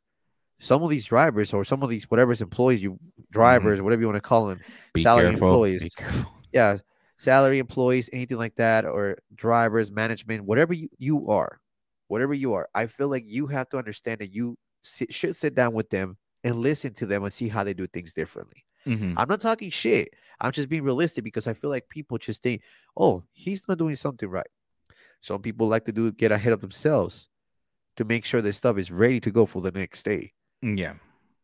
Some 0.58 0.82
of 0.82 0.90
these 0.90 1.06
drivers 1.06 1.54
or 1.54 1.64
some 1.64 1.82
of 1.84 1.88
these 1.88 2.10
whatever's 2.10 2.42
employees, 2.42 2.82
you 2.82 2.98
drivers, 3.30 3.80
whatever 3.80 4.02
you 4.02 4.08
want 4.08 4.16
to 4.16 4.20
call 4.20 4.48
them, 4.48 4.60
Be 4.94 5.02
salary 5.02 5.30
careful, 5.30 5.48
employees. 5.48 5.82
Be 5.84 5.90
careful. 5.90 6.32
yeah, 6.52 6.76
salary 7.18 7.60
employees, 7.60 8.10
anything 8.12 8.36
like 8.36 8.56
that, 8.56 8.84
or 8.84 9.18
drivers, 9.34 9.92
management, 9.92 10.44
whatever 10.44 10.74
you, 10.74 10.88
you 10.98 11.30
are, 11.30 11.60
whatever 12.08 12.34
you 12.34 12.54
are, 12.54 12.68
I 12.74 12.86
feel 12.86 13.08
like 13.08 13.22
you 13.26 13.46
have 13.46 13.68
to 13.70 13.78
understand 13.78 14.18
that 14.20 14.32
you 14.32 14.58
sit, 14.82 15.14
should 15.14 15.36
sit 15.36 15.54
down 15.54 15.72
with 15.72 15.88
them 15.88 16.16
and 16.42 16.56
listen 16.56 16.92
to 16.94 17.06
them 17.06 17.22
and 17.22 17.32
see 17.32 17.48
how 17.48 17.62
they 17.62 17.74
do 17.74 17.86
things 17.86 18.12
differently. 18.12 18.64
Mhm. 18.86 19.14
I'm 19.16 19.28
not 19.28 19.40
talking 19.40 19.70
shit. 19.70 20.14
I'm 20.40 20.52
just 20.52 20.68
being 20.68 20.82
realistic 20.84 21.24
because 21.24 21.46
I 21.46 21.52
feel 21.52 21.70
like 21.70 21.88
people 21.88 22.18
just 22.18 22.42
think, 22.42 22.62
oh, 22.96 23.22
he's 23.32 23.68
not 23.68 23.78
doing 23.78 23.96
something 23.96 24.28
right. 24.28 24.46
Some 25.20 25.42
people 25.42 25.68
like 25.68 25.84
to 25.84 25.92
do 25.92 26.10
get 26.12 26.32
ahead 26.32 26.52
of 26.52 26.60
themselves 26.60 27.28
to 27.96 28.04
make 28.04 28.24
sure 28.24 28.40
their 28.40 28.52
stuff 28.52 28.78
is 28.78 28.90
ready 28.90 29.20
to 29.20 29.30
go 29.30 29.44
for 29.44 29.60
the 29.60 29.70
next 29.72 30.02
day 30.04 30.32
Yeah. 30.62 30.94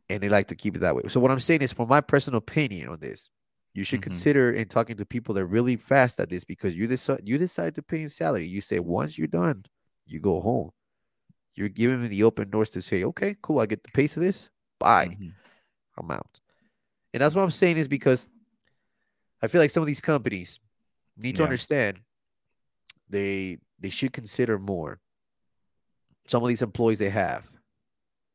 and 0.08 0.22
they 0.22 0.28
like 0.28 0.46
to 0.48 0.54
keep 0.54 0.76
it 0.76 0.78
that 0.78 0.96
way. 0.96 1.02
So 1.08 1.20
what 1.20 1.30
I'm 1.30 1.40
saying 1.40 1.60
is, 1.62 1.72
for 1.72 1.86
my 1.86 2.00
personal 2.00 2.38
opinion 2.38 2.88
on 2.88 3.00
this, 3.00 3.30
You 3.74 3.84
should 3.84 4.00
Mhm. 4.00 4.04
consider 4.04 4.50
in 4.52 4.68
talking 4.68 4.96
to 4.96 5.04
people 5.04 5.34
that 5.34 5.42
are 5.42 5.46
really 5.46 5.76
fast 5.76 6.18
at 6.18 6.30
this 6.30 6.44
because 6.44 6.74
you 6.74 6.86
decide 6.86 7.20
you 7.22 7.36
decide 7.36 7.74
to 7.74 7.82
pay 7.82 8.00
in 8.00 8.08
salary. 8.08 8.48
You 8.48 8.62
say 8.62 8.80
once 8.80 9.18
you're 9.18 9.26
done, 9.26 9.66
you 10.06 10.18
go 10.18 10.40
home. 10.40 10.70
You're 11.56 11.68
giving 11.68 12.00
me 12.00 12.08
the 12.08 12.22
open 12.22 12.48
doors 12.48 12.70
to 12.70 12.80
say, 12.80 13.04
okay, 13.04 13.36
cool, 13.42 13.58
I 13.58 13.66
get 13.66 13.82
the 13.82 13.90
pace 13.90 14.16
of 14.16 14.22
this. 14.22 14.48
Bye. 14.78 15.08
Mhm. 15.20 15.34
I'm 15.98 16.10
out. 16.10 16.40
And 17.12 17.20
that's 17.22 17.34
what 17.34 17.42
I'm 17.42 17.50
saying 17.50 17.76
is 17.76 17.86
because 17.86 18.26
I 19.42 19.48
feel 19.48 19.60
like 19.60 19.70
some 19.70 19.82
of 19.82 19.86
these 19.86 20.00
companies 20.00 20.58
need 21.16 21.36
to 21.36 21.42
Yeah. 21.42 21.46
understand 21.46 22.00
they 23.08 23.58
they 23.78 23.88
should 23.90 24.12
consider 24.12 24.58
more 24.58 25.00
some 26.26 26.42
of 26.42 26.48
these 26.48 26.62
employees 26.62 26.98
they 26.98 27.10
have 27.10 27.48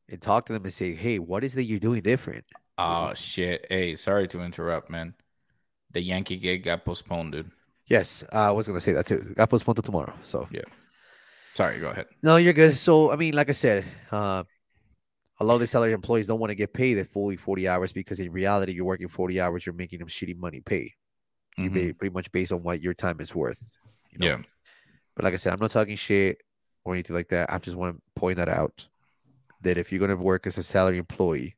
and 0.10 0.22
talk 0.22 0.46
to 0.46 0.54
them 0.54 0.64
and 0.64 0.74
say, 0.74 0.94
hey, 0.94 1.20
what 1.20 1.44
is 1.44 1.54
that 1.56 1.64
you're 1.64 1.80
doing 1.80 2.02
different? 2.02 2.46
Oh 2.78 3.14
shit! 3.16 3.66
Hey, 3.70 3.96
sorry 3.96 4.28
to 4.30 4.42
interrupt, 4.42 4.90
man. 4.90 5.14
The 5.92 6.02
Yankee 6.02 6.38
gig 6.38 6.64
got 6.64 6.86
postponed, 6.86 7.34
dude. 7.34 7.52
Yes, 7.88 8.24
I 8.32 8.52
was 8.52 8.68
gonna 8.68 8.80
say 8.82 8.94
that 8.94 9.06
too. 9.06 9.20
Got 9.36 9.50
postponed 9.50 9.76
to 9.78 9.82
tomorrow. 9.82 10.14
So 10.24 10.48
yeah. 10.52 10.62
Sorry, 11.54 11.80
go 11.80 11.90
ahead. 11.90 12.06
no, 12.24 12.38
you're 12.38 12.54
good. 12.54 12.78
So 12.78 13.12
I 13.12 13.18
mean, 13.18 13.34
like 13.34 13.50
I 13.50 13.52
said, 13.54 13.84
uh, 14.12 14.44
a 15.42 15.44
lot 15.44 15.56
of 15.56 15.60
the 15.60 15.66
salary 15.68 15.92
employees 15.92 16.28
don't 16.28 16.40
want 16.40 16.52
to 16.52 16.56
get 16.56 16.72
paid 16.72 17.00
at 17.00 17.08
fully 17.08 17.36
40 17.36 17.68
hours 17.68 17.92
because 17.92 18.20
in 18.20 18.32
reality, 18.32 18.74
you're 18.74 18.86
working 18.86 19.08
40 19.08 19.42
hours, 19.42 19.66
you're 19.66 19.74
making 19.74 19.98
them 19.98 20.08
shitty 20.08 20.38
money 20.38 20.62
pay. 20.62 20.94
You 21.58 21.72
Mhm. 21.72 21.74
pay 21.74 21.94
pretty 21.94 22.14
much 22.14 22.32
based 22.32 22.52
on 22.52 22.62
what 22.62 22.80
your 22.80 22.94
time 22.94 23.20
is 23.20 23.34
worth. 23.34 23.60
You 24.12 24.20
know? 24.20 24.28
Yeah. 24.28 24.42
But 25.16 25.26
like 25.26 25.34
I 25.34 25.38
said, 25.38 25.52
I'm 25.52 25.60
not 25.60 25.72
talking 25.72 25.96
shit 25.96 26.44
or 26.84 26.94
anything 26.94 27.16
like 27.16 27.30
that. 27.30 27.52
I 27.52 27.58
just 27.58 27.76
want 27.76 27.96
to 27.96 28.02
point 28.14 28.38
that 28.38 28.50
out 28.50 28.88
that 29.62 29.78
if 29.78 29.92
you're 29.92 30.00
going 30.00 30.16
to 30.16 30.24
work 30.24 30.46
as 30.46 30.60
a 30.60 30.64
salary 30.64 31.00
employee, 31.00 31.56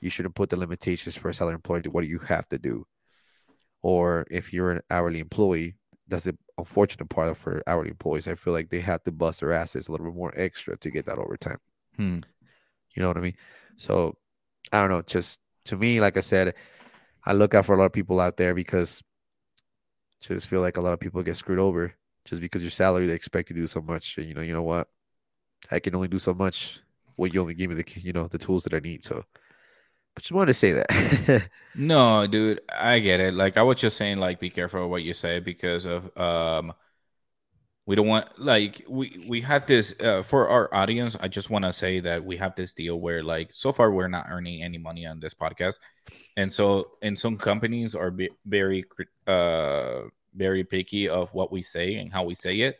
you 0.00 0.10
shouldn't 0.10 0.36
put 0.36 0.50
the 0.50 0.56
limitations 0.56 1.16
for 1.16 1.28
a 1.28 1.34
salary 1.34 1.56
employee 1.56 1.82
to 1.82 1.90
what 1.90 2.06
you 2.06 2.20
have 2.20 2.48
to 2.50 2.58
do. 2.58 2.86
Or 3.82 4.26
if 4.30 4.52
you're 4.54 4.70
an 4.70 4.82
hourly 4.92 5.18
employee, 5.18 5.74
that's 6.06 6.24
the 6.24 6.38
unfortunate 6.56 7.08
part 7.08 7.36
for 7.36 7.62
hourly 7.66 7.90
employees. 7.90 8.28
I 8.28 8.36
feel 8.36 8.52
like 8.52 8.70
they 8.70 8.80
have 8.80 9.02
to 9.04 9.12
bust 9.12 9.40
their 9.40 9.52
asses 9.52 9.88
a 9.88 9.90
little 9.92 10.06
bit 10.06 10.16
more 10.16 10.32
extra 10.36 10.76
to 10.76 10.90
get 10.90 11.04
that 11.06 11.18
overtime. 11.18 11.58
Hmm. 11.96 12.20
You 12.98 13.02
know 13.02 13.10
what 13.10 13.18
I 13.18 13.22
mean? 13.22 13.36
So 13.78 14.18
I 14.72 14.80
don't 14.80 14.90
know. 14.90 15.02
Just 15.02 15.40
to 15.66 15.76
me, 15.78 16.00
like 16.00 16.18
I 16.18 16.22
said, 16.22 16.54
I 17.24 17.34
look 17.34 17.54
out 17.54 17.66
for 17.66 17.74
a 17.74 17.78
lot 17.78 17.86
of 17.86 17.94
people 17.94 18.20
out 18.20 18.38
there 18.38 18.54
because 18.54 19.02
I 20.30 20.34
just 20.34 20.48
feel 20.48 20.60
like 20.60 20.76
a 20.76 20.80
lot 20.80 20.92
of 20.92 21.00
people 21.00 21.22
get 21.22 21.36
screwed 21.36 21.58
over 21.58 21.94
just 22.24 22.40
because 22.40 22.62
your 22.62 22.70
salary 22.70 23.06
they 23.06 23.14
expect 23.14 23.50
you 23.50 23.54
to 23.56 23.62
do 23.62 23.66
so 23.66 23.80
much. 23.80 24.18
And, 24.18 24.26
you 24.26 24.34
know, 24.34 24.40
you 24.42 24.52
know 24.52 24.62
what? 24.62 24.88
I 25.70 25.80
can 25.80 25.94
only 25.96 26.08
do 26.08 26.20
so 26.20 26.34
much. 26.34 26.82
when 27.16 27.32
you 27.32 27.40
only 27.42 27.54
give 27.54 27.70
me 27.70 27.76
the 27.82 28.00
you 28.02 28.12
know 28.14 28.28
the 28.28 28.38
tools 28.38 28.64
that 28.64 28.74
I 28.74 28.80
need. 28.80 29.04
So, 29.04 29.24
but 30.14 30.22
just 30.24 30.32
wanted 30.32 30.48
to 30.48 30.54
say 30.54 30.72
that. 30.72 31.48
No, 31.74 32.26
dude, 32.26 32.60
I 32.68 32.98
get 32.98 33.20
it. 33.20 33.34
Like 33.34 33.56
I 33.56 33.62
was 33.62 33.80
just 33.80 33.96
saying, 33.96 34.18
like 34.18 34.40
be 34.40 34.50
careful 34.50 34.88
what 34.88 35.02
you 35.02 35.12
say 35.14 35.38
because 35.40 35.86
of 35.86 36.16
um 36.16 36.72
we 37.88 37.96
don't 37.96 38.06
want 38.06 38.38
like 38.38 38.84
we 38.86 39.24
we 39.30 39.40
had 39.40 39.66
this 39.66 39.94
uh, 40.00 40.20
for 40.20 40.46
our 40.50 40.72
audience. 40.74 41.16
I 41.20 41.26
just 41.26 41.48
want 41.48 41.64
to 41.64 41.72
say 41.72 42.00
that 42.00 42.22
we 42.22 42.36
have 42.36 42.54
this 42.54 42.74
deal 42.74 43.00
where 43.00 43.22
like 43.22 43.48
so 43.54 43.72
far 43.72 43.90
we're 43.90 44.08
not 44.08 44.26
earning 44.28 44.62
any 44.62 44.76
money 44.76 45.06
on 45.06 45.20
this 45.20 45.32
podcast, 45.32 45.78
and 46.36 46.52
so 46.52 46.90
and 47.00 47.18
some 47.18 47.38
companies 47.38 47.94
are 47.94 48.10
be, 48.10 48.28
very 48.44 48.84
uh 49.26 50.02
very 50.34 50.64
picky 50.64 51.08
of 51.08 51.30
what 51.32 51.50
we 51.50 51.62
say 51.62 51.94
and 51.94 52.12
how 52.12 52.24
we 52.24 52.34
say 52.34 52.60
it. 52.60 52.76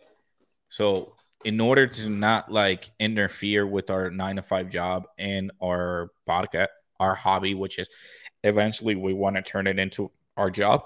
So 0.69 1.15
in 1.43 1.59
order 1.59 1.87
to 1.87 2.11
not 2.11 2.53
like 2.53 2.91
interfere 3.01 3.67
with 3.67 3.89
our 3.89 4.11
nine 4.11 4.37
to 4.37 4.43
five 4.43 4.69
job 4.69 5.07
and 5.17 5.51
our 5.63 6.11
podcast, 6.29 6.69
our 7.01 7.15
hobby, 7.15 7.55
which 7.55 7.79
is 7.79 7.89
eventually 8.45 8.95
we 8.95 9.15
want 9.15 9.37
to 9.37 9.43
turn 9.43 9.69
it 9.69 9.79
into 9.79 10.11
our 10.37 10.51
job. 10.51 10.83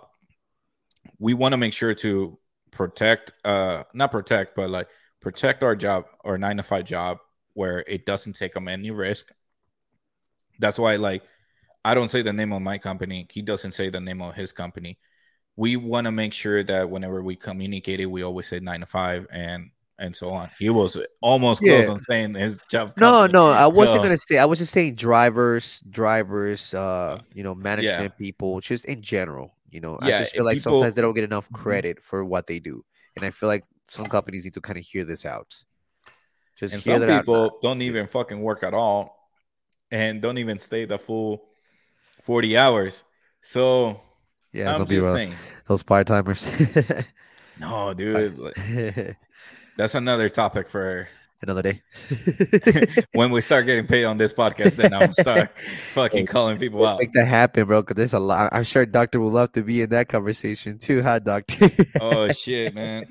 We 1.19 1.35
want 1.35 1.55
to 1.55 1.59
make 1.59 1.73
sure 1.73 1.95
to 1.95 2.39
protect, 2.73 3.33
uh, 3.45 3.85
not 3.95 4.11
protect, 4.11 4.57
but 4.57 4.69
like 4.71 4.89
protect 5.21 5.63
our 5.63 5.77
job, 5.77 6.07
our 6.25 6.37
nine 6.37 6.57
to 6.57 6.65
five 6.65 6.85
job, 6.85 7.19
where 7.55 7.85
it 7.87 8.05
doesn't 8.07 8.33
take 8.33 8.55
them 8.55 8.67
any 8.67 8.91
risk. 8.91 9.31
That's 10.59 10.79
why, 10.79 10.97
like, 10.97 11.23
I 11.85 11.95
don't 11.95 12.11
say 12.11 12.23
the 12.23 12.33
name 12.33 12.53
of 12.53 12.63
my 12.63 12.79
company. 12.79 13.29
He 13.31 13.43
doesn't 13.43 13.73
say 13.73 13.91
the 13.91 14.01
name 14.01 14.21
of 14.23 14.35
his 14.35 14.53
company. 14.53 14.99
We 15.57 15.77
want 15.77 16.07
to 16.07 16.13
make 16.13 16.33
sure 16.33 16.63
that 16.65 16.89
whenever 16.91 17.23
we 17.23 17.37
communicate 17.37 18.01
it, 18.01 18.07
we 18.07 18.23
always 18.23 18.49
say 18.49 18.59
nine 18.61 18.81
to 18.81 18.87
five 18.87 19.27
and 19.31 19.71
and 19.99 20.17
so 20.17 20.31
on. 20.31 20.51
He 20.59 20.69
was 20.71 20.99
almost 21.21 21.63
close 21.63 21.89
on 21.89 22.01
saying 22.01 22.35
his 22.35 22.59
job. 22.71 22.93
no, 22.97 23.11
company. 23.11 23.33
no, 23.35 23.47
I 23.51 23.67
wasn't 23.67 23.99
So- 23.99 24.03
gonna 24.03 24.17
say. 24.17 24.39
I 24.39 24.47
was 24.47 24.59
just 24.59 24.73
saying 24.73 24.95
drivers, 24.95 25.81
drivers, 25.89 26.75
uh, 26.75 27.21
you 27.35 27.43
know, 27.45 27.55
management 27.55 28.17
people, 28.19 28.61
just 28.61 28.85
in 28.87 29.03
general. 29.03 29.55
You 29.73 29.81
know, 29.81 29.99
I 30.01 30.11
just 30.11 30.35
feel 30.35 30.45
like 30.45 30.59
people- 30.59 30.79
sometimes 30.79 30.95
they 30.95 31.03
don't 31.03 31.15
get 31.15 31.25
enough 31.25 31.49
Mhm. 31.49 31.55
credit 31.57 32.03
for 32.05 32.25
what 32.25 32.47
they 32.47 32.59
do, 32.61 32.85
and 33.17 33.25
I 33.25 33.31
feel 33.31 33.49
like 33.49 33.65
some 33.89 34.07
companies 34.07 34.45
need 34.45 34.55
to 34.55 34.61
kind 34.61 34.79
of 34.79 34.85
hear 34.85 35.05
this 35.05 35.25
out. 35.25 35.49
Just 36.57 36.75
and 36.75 36.83
hear 36.83 36.99
some 36.99 37.07
that 37.09 37.21
people 37.21 37.45
out. 37.47 37.63
don't 37.63 37.81
even 37.83 38.07
fucking 38.07 38.41
work 38.41 38.63
at 38.63 38.75
all 38.75 39.31
and 39.91 40.21
don't 40.23 40.37
even 40.39 40.59
stay 40.59 40.85
the 40.85 40.99
full 40.99 41.49
40 42.23 42.57
hours 42.57 43.05
so 43.41 44.01
Yeah, 44.53 44.77
i'm 44.77 44.87
just 44.87 45.13
saying 45.13 45.33
those 45.67 45.83
part 45.83 46.07
timers. 46.07 46.47
no 47.59 47.93
dude 47.95 48.37
that's 49.77 49.95
another 49.95 50.29
topic 50.29 50.69
for 50.69 51.09
Another 51.43 51.63
day. 51.63 51.83
when 53.15 53.31
we 53.33 53.41
start 53.41 53.67
getting 53.67 53.87
paid 53.87 54.05
on 54.05 54.17
this 54.17 54.33
podcast 54.33 54.77
then 54.77 54.93
i'll 54.93 55.13
start 55.13 55.59
fucking 55.95 56.27
calling 56.27 56.57
people 56.57 56.81
Let's 56.81 56.95
out 56.95 57.01
make 57.01 57.13
that 57.13 57.27
happen, 57.27 57.65
bro. 57.67 57.83
Because 57.83 57.97
there's 57.97 58.13
a 58.15 58.19
lot. 58.19 58.53
I'm 58.53 58.65
sure 58.65 58.87
Doctor 58.87 59.21
would 59.21 59.33
love 59.33 59.53
to 59.53 59.63
be 59.63 59.83
in 59.83 59.91
that 59.91 60.09
conversation 60.09 60.79
too, 60.79 61.03
huh, 61.03 61.19
Doctor? 61.19 61.71
oh 62.01 62.29
shit 62.31 62.75
man 62.75 63.07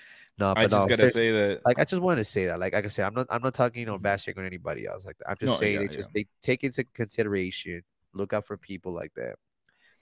no, 0.38 0.54
i 0.56 0.66
just 0.66 0.72
no, 0.72 0.86
gotta 0.86 1.10
say 1.10 1.30
that 1.30 1.60
like 1.64 1.78
I 1.78 1.84
just 1.84 2.02
want 2.02 2.18
to 2.18 2.24
say 2.24 2.46
that. 2.46 2.58
Like, 2.58 2.72
like 2.72 2.84
I 2.84 2.88
said, 2.88 3.06
I'm 3.06 3.14
not 3.14 3.26
I'm 3.30 3.42
not 3.42 3.54
talking 3.54 3.80
you 3.80 3.86
know 3.86 3.98
bashing 3.98 4.34
on 4.38 4.44
anybody 4.44 4.86
else 4.86 5.06
like 5.06 5.18
that. 5.18 5.30
I'm 5.30 5.36
just 5.38 5.52
No, 5.52 5.56
saying 5.56 5.74
yeah, 5.74 5.80
they 5.80 5.88
just 5.88 6.12
they 6.14 6.26
take 6.42 6.64
into 6.64 6.84
consideration, 6.94 7.82
look 8.14 8.32
out 8.32 8.46
for 8.46 8.56
people 8.56 8.92
like 8.92 9.12
that. 9.16 9.36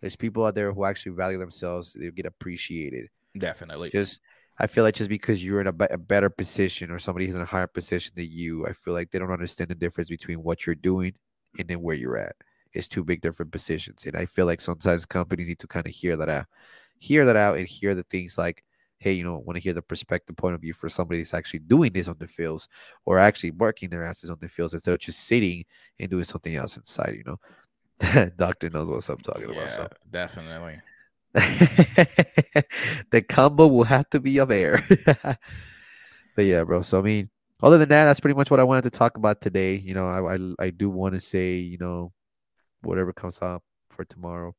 There's 0.01 0.17
people 0.17 0.45
out 0.47 0.55
there 0.55 0.73
who 0.73 0.85
actually 0.85 1.13
value 1.13 1.39
themselves, 1.39 1.93
they 1.93 2.11
get 2.11 2.27
appreciated. 2.27 3.09
definitely 3.37 3.91
Just 3.91 4.21
I 4.61 4.67
feel 4.67 4.85
like 4.85 4.95
just 4.95 5.09
because 5.09 5.43
you're 5.43 5.63
in 5.63 5.67
a, 5.67 5.75
a 5.91 5.97
better 5.97 6.29
position 6.29 6.91
or 6.91 6.99
somebody 6.99 7.25
who's 7.25 7.35
in 7.35 7.41
a 7.41 7.47
higher 7.47 7.67
position 7.67 8.13
than 8.15 8.29
you, 8.31 8.67
I 8.67 8.75
feel 8.75 8.93
like 8.93 9.11
they 9.11 9.19
don't 9.19 9.33
understand 9.33 9.71
the 9.71 9.75
difference 9.75 10.11
between 10.11 10.43
what 10.43 10.67
you're 10.67 10.75
doing 10.75 11.15
and 11.59 11.67
then 11.67 11.81
where 11.81 11.97
you're 11.97 12.19
at. 12.19 12.37
It's 12.75 12.87
two 12.87 13.03
big 13.03 13.23
different 13.23 13.53
positions. 13.53 14.05
And 14.05 14.15
I 14.15 14.27
feel 14.27 14.45
like 14.45 14.61
sometimes 14.61 15.07
companies 15.07 15.49
need 15.49 15.59
to 15.61 15.67
kind 15.67 15.87
of 15.87 15.95
hear 15.95 16.15
that 16.19 16.29
out, 16.29 16.45
hear 16.99 17.25
that 17.25 17.37
out 17.37 17.57
and 17.57 17.67
hear 17.67 17.95
the 17.95 18.03
things 18.05 18.37
like, 18.37 18.63
hey, 18.99 19.13
you 19.13 19.25
know, 19.25 19.39
want 19.39 19.57
to 19.57 19.63
hear 19.63 19.73
the 19.73 19.81
perspective 19.81 20.37
point 20.37 20.55
of 20.55 20.61
view 20.61 20.75
for 20.75 20.91
somebody 20.91 21.21
that's 21.21 21.33
actually 21.33 21.61
doing 21.61 21.91
this 21.95 22.07
on 22.07 22.17
the 22.19 22.29
fields 22.29 22.69
or 23.07 23.19
actually 23.19 23.53
working 23.53 23.89
their 23.89 24.05
asses 24.05 24.31
on 24.31 24.37
the 24.43 24.49
fields 24.49 24.75
instead 24.75 24.93
of 24.93 25.01
just 25.01 25.21
sitting 25.21 25.65
and 25.99 26.11
doing 26.11 26.25
something 26.25 26.55
else 26.55 26.77
inside, 26.77 27.17
you 27.17 27.25
know. 27.25 28.31
Doctor 28.37 28.69
knows 28.69 28.91
what 28.91 29.09
I'm 29.09 29.17
talking 29.19 29.49
yeah 29.49 29.57
about. 29.57 29.71
So 29.71 29.89
definitely 30.11 30.81
the 31.33 33.25
combo 33.29 33.67
will 33.67 33.85
have 33.85 34.09
to 34.11 34.21
be 34.21 34.39
of 34.39 34.51
air. 34.51 34.85
but 36.37 36.45
yeah, 36.45 36.65
bro. 36.65 36.81
So 36.83 36.99
I 36.99 37.03
mean, 37.03 37.31
other 37.63 37.79
than 37.79 37.89
that, 37.91 38.05
that's 38.05 38.21
pretty 38.21 38.37
much 38.37 38.51
what 38.51 38.61
I 38.61 38.65
wanted 38.65 38.83
to 38.83 38.91
talk 38.91 39.17
about 39.17 39.41
today. 39.41 39.77
You 39.77 39.95
know, 39.95 40.07
I 40.07 40.35
I, 40.35 40.67
I 40.67 40.71
do 40.71 40.91
want 40.91 41.15
to 41.15 41.21
say, 41.21 41.57
you 41.57 41.79
know, 41.79 42.13
whatever 42.83 43.13
comes 43.13 43.39
up 43.41 43.63
for 43.91 44.05
tomorrow. 44.05 44.55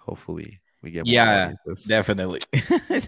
Hopefully, 0.00 0.60
we 0.82 0.90
get 0.90 1.06
more 1.06 1.12
Yeah, 1.12 1.52
definitely 1.86 2.40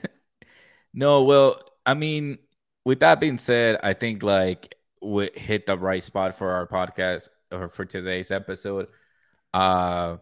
no 0.94 1.22
well 1.22 1.60
i 1.86 1.94
mean 1.94 2.38
with 2.84 3.00
that 3.00 3.20
being 3.20 3.38
said 3.38 3.78
i 3.82 3.92
think 3.92 4.22
like 4.22 4.74
we 5.00 5.30
hit 5.34 5.66
the 5.66 5.76
right 5.76 6.02
spot 6.02 6.36
for 6.36 6.50
our 6.50 6.66
podcast 6.66 7.28
or 7.50 7.68
for 7.68 7.84
today's 7.84 8.30
episode 8.30 8.88
uh 9.54 10.16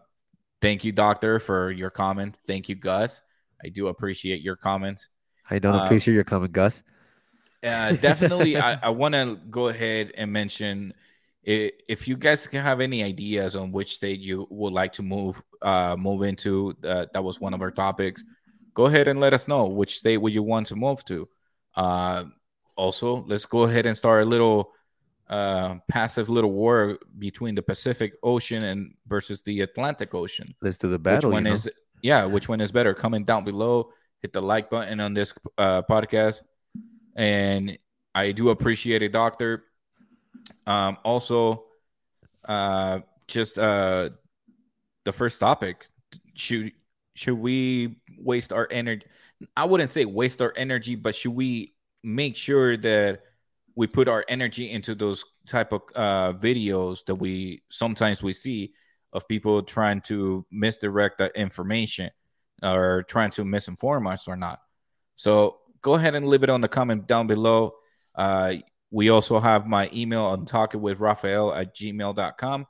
thank 0.61 0.83
you 0.83 0.91
doctor 0.91 1.39
for 1.39 1.71
your 1.71 1.89
comment 1.89 2.37
thank 2.47 2.69
you 2.69 2.75
gus. 2.75 3.21
I 3.63 3.69
do 3.69 3.87
appreciate 3.87 4.41
your 4.41 4.55
comments. 4.55 5.09
I 5.49 5.59
don't 5.59 5.75
um, 5.75 5.81
appreciate 5.81 6.13
your 6.13 6.23
comment, 6.23 6.51
Gus. 6.51 6.83
uh, 7.63 7.93
definitely 7.93 8.57
I, 8.69 8.79
I 8.81 8.89
want 8.89 9.13
to 9.13 9.39
go 9.49 9.67
ahead 9.67 10.13
and 10.17 10.31
mention 10.31 10.93
if 11.43 12.07
you 12.07 12.17
guys 12.17 12.45
can 12.45 12.63
have 12.63 12.81
any 12.81 13.03
ideas 13.03 13.55
on 13.55 13.71
which 13.71 13.93
state 13.93 14.19
you 14.19 14.45
would 14.51 14.73
like 14.73 14.91
to 14.93 15.01
move 15.01 15.41
uh 15.63 15.95
move 15.97 16.21
into 16.21 16.75
uh, 16.83 17.07
that 17.13 17.23
was 17.23 17.39
one 17.39 17.55
of 17.55 17.63
our 17.63 17.71
topics 17.71 18.23
go 18.75 18.85
ahead 18.85 19.07
and 19.07 19.19
let 19.19 19.33
us 19.33 19.47
know 19.47 19.65
which 19.65 19.97
state 19.97 20.17
would 20.17 20.33
you 20.33 20.43
want 20.43 20.67
to 20.67 20.75
move 20.75 21.03
to. 21.05 21.27
Uh 21.75 22.25
also 22.75 23.25
let's 23.27 23.45
go 23.45 23.63
ahead 23.63 23.85
and 23.85 23.97
start 23.97 24.23
a 24.23 24.25
little 24.25 24.71
uh 25.31 25.75
passive 25.87 26.29
little 26.29 26.51
war 26.51 26.99
between 27.17 27.55
the 27.55 27.61
pacific 27.61 28.13
ocean 28.21 28.63
and 28.63 28.93
versus 29.07 29.41
the 29.43 29.61
atlantic 29.61 30.13
ocean 30.13 30.53
Let's 30.61 30.77
do 30.77 30.89
the 30.89 30.99
battle. 30.99 31.29
which 31.29 31.33
one 31.33 31.45
you 31.45 31.49
know? 31.51 31.55
is 31.55 31.69
yeah 32.03 32.25
which 32.25 32.47
one 32.49 32.61
is 32.61 32.71
better 32.71 32.93
comment 32.93 33.25
down 33.25 33.43
below 33.43 33.91
hit 34.21 34.33
the 34.33 34.41
like 34.41 34.69
button 34.69 34.99
on 34.99 35.13
this 35.13 35.33
uh, 35.57 35.81
podcast 35.89 36.41
and 37.15 37.77
i 38.13 38.31
do 38.31 38.49
appreciate 38.49 39.01
it 39.01 39.11
doctor 39.13 39.63
um 40.67 40.97
also 41.03 41.63
uh 42.47 42.99
just 43.27 43.57
uh 43.57 44.09
the 45.05 45.11
first 45.11 45.39
topic 45.39 45.87
Should 46.35 46.73
should 47.15 47.39
we 47.39 47.95
waste 48.17 48.53
our 48.53 48.67
energy? 48.71 49.05
I 49.57 49.65
wouldn't 49.65 49.91
say 49.91 50.05
waste 50.05 50.41
our 50.41 50.53
energy, 50.55 50.95
but 50.95 51.15
should 51.15 51.35
we 51.35 51.73
make 52.03 52.35
sure 52.37 52.77
that 52.77 53.21
we 53.75 53.87
put 53.87 54.07
our 54.07 54.25
energy 54.27 54.69
into 54.71 54.95
those 54.95 55.23
type 55.45 55.71
of 55.71 55.81
uh, 55.95 56.33
videos 56.33 57.05
that 57.05 57.15
we 57.15 57.63
sometimes 57.69 58.21
we 58.21 58.33
see 58.33 58.73
of 59.13 59.27
people 59.27 59.61
trying 59.63 60.01
to 60.01 60.45
misdirect 60.51 61.17
that 61.17 61.35
information 61.35 62.09
or 62.63 63.03
trying 63.03 63.31
to 63.31 63.43
misinform 63.43 64.11
us 64.11 64.27
or 64.27 64.35
not. 64.35 64.59
So 65.15 65.59
go 65.81 65.95
ahead 65.95 66.15
and 66.15 66.27
leave 66.27 66.43
it 66.43 66.49
on 66.49 66.61
the 66.61 66.67
comment 66.67 67.07
down 67.07 67.27
below. 67.27 67.73
Uh, 68.15 68.55
we 68.89 69.09
also 69.09 69.39
have 69.39 69.67
my 69.67 69.89
email 69.93 70.23
on 70.23 70.45
talking 70.45 70.81
with 70.81 70.99
Raphael 70.99 71.53
at 71.53 71.75
gmail.com. 71.75 72.67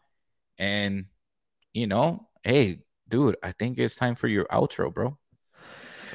And, 0.58 1.06
you 1.74 1.88
know, 1.88 2.28
hey, 2.44 2.80
dude, 3.08 3.38
I 3.44 3.52
think 3.52 3.78
it's 3.78 3.96
time 3.96 4.16
for 4.16 4.28
your 4.28 4.46
outro, 4.46 4.94
bro. 4.94 5.18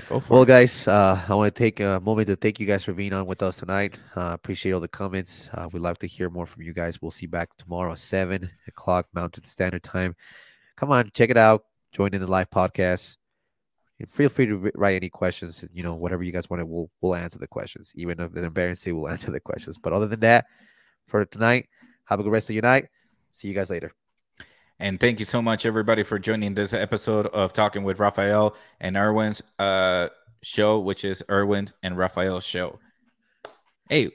So 0.05 0.23
Well, 0.29 0.43
it. 0.43 0.47
guys, 0.47 0.87
uh, 0.89 1.25
I 1.29 1.35
want 1.35 1.55
to 1.55 1.59
take 1.59 1.81
a 1.81 2.01
moment 2.01 2.29
to 2.29 2.37
thank 2.37 2.61
you 2.61 2.67
guys 2.67 2.85
for 2.85 2.93
being 2.93 3.13
on 3.13 3.27
with 3.27 3.43
us 3.43 3.59
tonight. 3.59 3.99
Uh, 4.15 4.31
appreciate 4.33 4.73
all 4.73 4.81
the 4.81 4.89
comments. 4.89 5.49
Uh, 5.55 5.69
we'd 5.73 5.81
love 5.81 5.99
to 6.01 6.07
hear 6.07 6.29
more 6.31 6.47
from 6.47 6.63
you 6.63 6.73
guys. 6.73 7.01
We'll 7.01 7.11
see 7.11 7.25
you 7.27 7.31
back 7.31 7.49
tomorrow 7.57 7.95
7 7.95 8.51
o'clock 8.69 9.07
Mountain 9.15 9.45
Standard 9.45 9.83
Time. 9.83 10.15
Come 10.77 10.91
on, 10.93 11.11
check 11.15 11.31
it 11.31 11.37
out. 11.37 11.65
Join 11.93 12.13
in 12.15 12.21
the 12.21 12.27
live 12.27 12.51
podcast. 12.51 13.17
And 13.99 14.11
feel 14.11 14.29
free 14.29 14.47
to 14.47 14.71
write 14.75 14.97
any 14.97 15.09
questions. 15.09 15.65
You 15.73 15.83
know, 15.83 15.95
whatever 15.95 16.23
you 16.23 16.33
guys 16.33 16.51
want 16.51 16.61
to, 16.61 16.67
we'll, 16.67 16.91
we'll 17.01 17.15
answer 17.15 17.39
the 17.39 17.49
questions. 17.49 17.93
Even 17.97 18.21
if 18.21 18.33
they're 18.33 18.45
embarrassing, 18.45 18.95
we'll 18.95 19.09
answer 19.11 19.31
the 19.31 19.41
questions. 19.41 19.79
But 19.79 19.93
other 19.95 20.07
than 20.07 20.21
that, 20.21 20.45
for 21.07 21.25
tonight, 21.25 21.69
have 22.05 22.21
a 22.21 22.23
good 22.23 22.33
rest 22.33 22.51
of 22.51 22.55
your 22.55 22.63
night. 22.63 22.89
See 23.33 23.49
you 23.49 23.55
guys 23.55 23.71
later. 23.71 23.93
And 24.79 25.01
thank 25.01 25.19
you 25.19 25.25
so 25.25 25.41
much, 25.41 25.65
everybody, 25.65 26.03
for 26.03 26.19
joining 26.19 26.55
this 26.55 26.75
episode 26.75 27.27
of 27.29 27.55
Talking 27.55 27.83
with 27.83 27.99
Rafael 27.99 28.55
and 28.79 28.95
Erwin's 28.97 29.43
uh, 29.59 30.09
show, 30.43 30.81
which 30.81 31.03
is 31.03 31.23
Erwin 31.31 31.71
and 31.83 31.97
Rafael's 31.97 32.45
show. 32.45 32.79
Hey, 33.89 34.11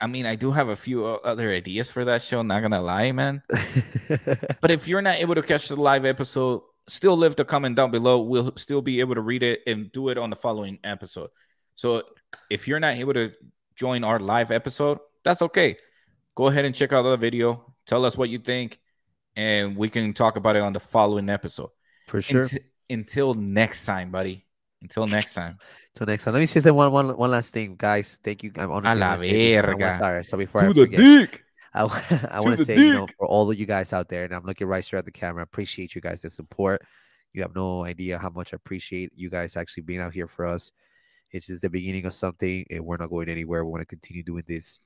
I 0.00 0.08
mean, 0.08 0.26
I 0.26 0.34
do 0.34 0.50
have 0.50 0.68
a 0.68 0.74
few 0.74 1.06
other 1.06 1.52
ideas 1.52 1.90
for 1.90 2.04
that 2.06 2.22
show, 2.22 2.42
not 2.42 2.60
gonna 2.60 2.82
lie, 2.82 3.12
man. 3.12 3.42
But 4.60 4.70
if 4.70 4.88
you're 4.88 5.02
not 5.02 5.16
able 5.16 5.36
to 5.36 5.42
catch 5.42 5.68
the 5.68 5.76
live 5.76 6.04
episode, 6.04 6.62
still 6.88 7.16
leave 7.16 7.36
the 7.36 7.44
comment 7.44 7.76
down 7.76 7.92
below. 7.92 8.20
We'll 8.20 8.52
still 8.56 8.82
be 8.82 8.98
able 8.98 9.14
to 9.14 9.20
read 9.20 9.44
it 9.44 9.60
and 9.66 9.92
do 9.92 10.08
it 10.08 10.18
on 10.18 10.30
the 10.30 10.36
following 10.36 10.78
episode. 10.82 11.30
So 11.76 12.02
if 12.50 12.66
you're 12.66 12.80
not 12.80 12.96
able 12.96 13.14
to 13.14 13.32
join 13.76 14.02
our 14.02 14.18
live 14.18 14.50
episode, 14.50 14.98
that's 15.22 15.42
okay. 15.42 15.76
Go 16.34 16.48
ahead 16.48 16.64
and 16.64 16.74
check 16.74 16.92
out 16.92 17.02
the 17.02 17.16
video. 17.16 17.74
Tell 17.86 18.04
us 18.04 18.18
what 18.18 18.28
you 18.28 18.38
think, 18.38 18.80
and 19.36 19.76
we 19.76 19.88
can 19.88 20.12
talk 20.12 20.36
about 20.36 20.56
it 20.56 20.62
on 20.62 20.72
the 20.72 20.80
following 20.80 21.28
episode. 21.28 21.70
for 22.06 22.20
sure. 22.20 22.44
Unti- 22.44 22.58
until 22.90 23.34
next 23.34 23.86
time, 23.86 24.10
buddy. 24.10 24.44
Until 24.82 25.06
next 25.06 25.34
time. 25.34 25.56
Until 25.94 26.06
next 26.06 26.24
time. 26.24 26.34
Let 26.34 26.40
me 26.40 26.46
say 26.46 26.70
one, 26.70 26.92
one, 26.92 27.16
one 27.16 27.30
last 27.30 27.52
thing, 27.54 27.76
guys. 27.76 28.18
Thank 28.22 28.42
you. 28.42 28.52
I'm 28.56 28.70
honestly. 28.70 29.00
la 29.00 29.06
wanna 29.08 29.18
say- 29.20 29.56
I 29.56 29.60
wanna- 29.62 29.72
verga. 29.78 29.94
Sorry. 29.98 30.24
So 30.24 30.36
before 30.36 30.60
I 30.62 30.66
To 30.66 30.74
the 30.74 30.80
forget, 30.82 31.00
dick. 31.00 31.44
I, 31.72 31.80
I 32.30 32.40
want 32.40 32.52
to 32.52 32.56
the 32.56 32.64
say, 32.64 32.76
you 32.78 32.92
know, 32.92 33.06
for 33.18 33.26
all 33.26 33.50
of 33.50 33.58
you 33.58 33.66
guys 33.66 33.92
out 33.92 34.08
there, 34.08 34.24
and 34.24 34.34
I'm 34.34 34.44
looking 34.44 34.66
right 34.68 34.84
straight 34.84 35.00
at 35.00 35.04
the 35.06 35.10
camera, 35.10 35.42
appreciate 35.42 35.94
you 35.94 36.00
guys' 36.00 36.22
the 36.22 36.30
support. 36.30 36.82
You 37.32 37.42
have 37.42 37.54
no 37.56 37.84
idea 37.84 38.18
how 38.18 38.30
much 38.30 38.52
I 38.54 38.56
appreciate 38.56 39.10
you 39.16 39.28
guys 39.28 39.56
actually 39.56 39.82
being 39.82 39.98
out 40.00 40.14
here 40.14 40.28
for 40.28 40.46
us. 40.46 40.70
It's 41.32 41.48
just 41.48 41.62
the 41.62 41.70
beginning 41.70 42.06
of 42.06 42.14
something, 42.14 42.64
and 42.70 42.84
we're 42.84 42.96
not 42.98 43.10
going 43.10 43.28
anywhere. 43.28 43.64
We 43.64 43.72
want 43.72 43.80
to 43.80 43.86
continue 43.86 44.22
doing 44.22 44.44
this, 44.46 44.78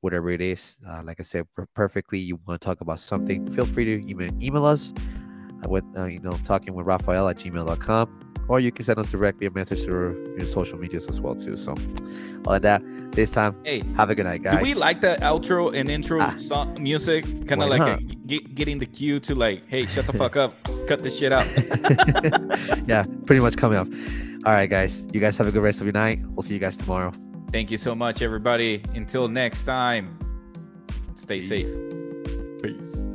whatever 0.00 0.30
it 0.30 0.40
is. 0.40 0.76
Uh, 0.88 1.02
like 1.04 1.18
I 1.20 1.22
said, 1.22 1.46
perfectly. 1.74 2.18
You 2.18 2.38
want 2.46 2.60
to 2.60 2.64
talk 2.64 2.80
about 2.80 2.98
something? 3.00 3.50
Feel 3.50 3.66
free 3.66 3.84
to 3.84 4.08
email, 4.10 4.30
email 4.40 4.64
us 4.64 4.92
uh, 5.64 5.68
with, 5.68 5.84
uh, 5.96 6.04
you 6.04 6.20
know, 6.20 6.32
talking 6.44 6.74
with 6.74 6.86
Raphael 6.86 7.28
at 7.28 7.36
gmail.com, 7.38 8.34
or 8.48 8.60
you 8.60 8.70
can 8.70 8.84
send 8.84 8.98
us 8.98 9.10
directly 9.10 9.46
a 9.46 9.50
message 9.50 9.82
through 9.84 10.34
your 10.36 10.46
social 10.46 10.78
medias 10.78 11.08
as 11.08 11.20
well 11.20 11.34
too. 11.34 11.56
So, 11.56 11.74
all 12.46 12.54
of 12.54 12.62
that. 12.62 12.82
This 13.12 13.32
time, 13.32 13.56
Hey, 13.64 13.82
have 13.96 14.10
a 14.10 14.14
good 14.14 14.26
night, 14.26 14.42
guys. 14.42 14.58
do 14.58 14.62
we 14.62 14.74
like 14.74 15.00
that 15.00 15.20
outro 15.22 15.74
and 15.74 15.88
intro 15.88 16.20
Ah. 16.20 16.34
song 16.36 16.76
music? 16.82 17.24
Kind 17.48 17.62
of 17.62 17.70
like 17.70 17.78
not? 17.78 17.98
a, 18.00 18.02
get, 18.26 18.54
getting 18.54 18.78
the 18.78 18.84
cue 18.84 19.18
to 19.20 19.34
like, 19.34 19.66
hey, 19.68 19.86
shut 19.86 20.06
the 20.06 20.12
fuck 20.12 20.36
up, 20.36 20.52
cut 20.86 21.02
this 21.02 21.16
shit 21.18 21.32
out. 21.32 21.46
yeah, 22.86 23.04
pretty 23.24 23.40
much 23.40 23.56
coming 23.56 23.78
up. 23.78 23.88
All 24.44 24.52
right, 24.52 24.68
guys. 24.68 25.08
You 25.12 25.20
guys 25.20 25.38
have 25.38 25.46
a 25.46 25.50
good 25.50 25.62
rest 25.62 25.80
of 25.80 25.86
your 25.86 25.94
night. 25.94 26.18
We'll 26.28 26.42
see 26.42 26.52
you 26.54 26.60
guys 26.60 26.76
tomorrow. 26.76 27.10
Thank 27.56 27.70
you 27.70 27.78
so 27.78 27.94
much, 27.94 28.20
everybody. 28.20 28.82
Until 28.94 29.28
next 29.28 29.64
time, 29.64 30.18
stay 31.14 31.36
Peace. 31.40 31.48
safe. 31.48 32.62
Peace. 32.62 33.06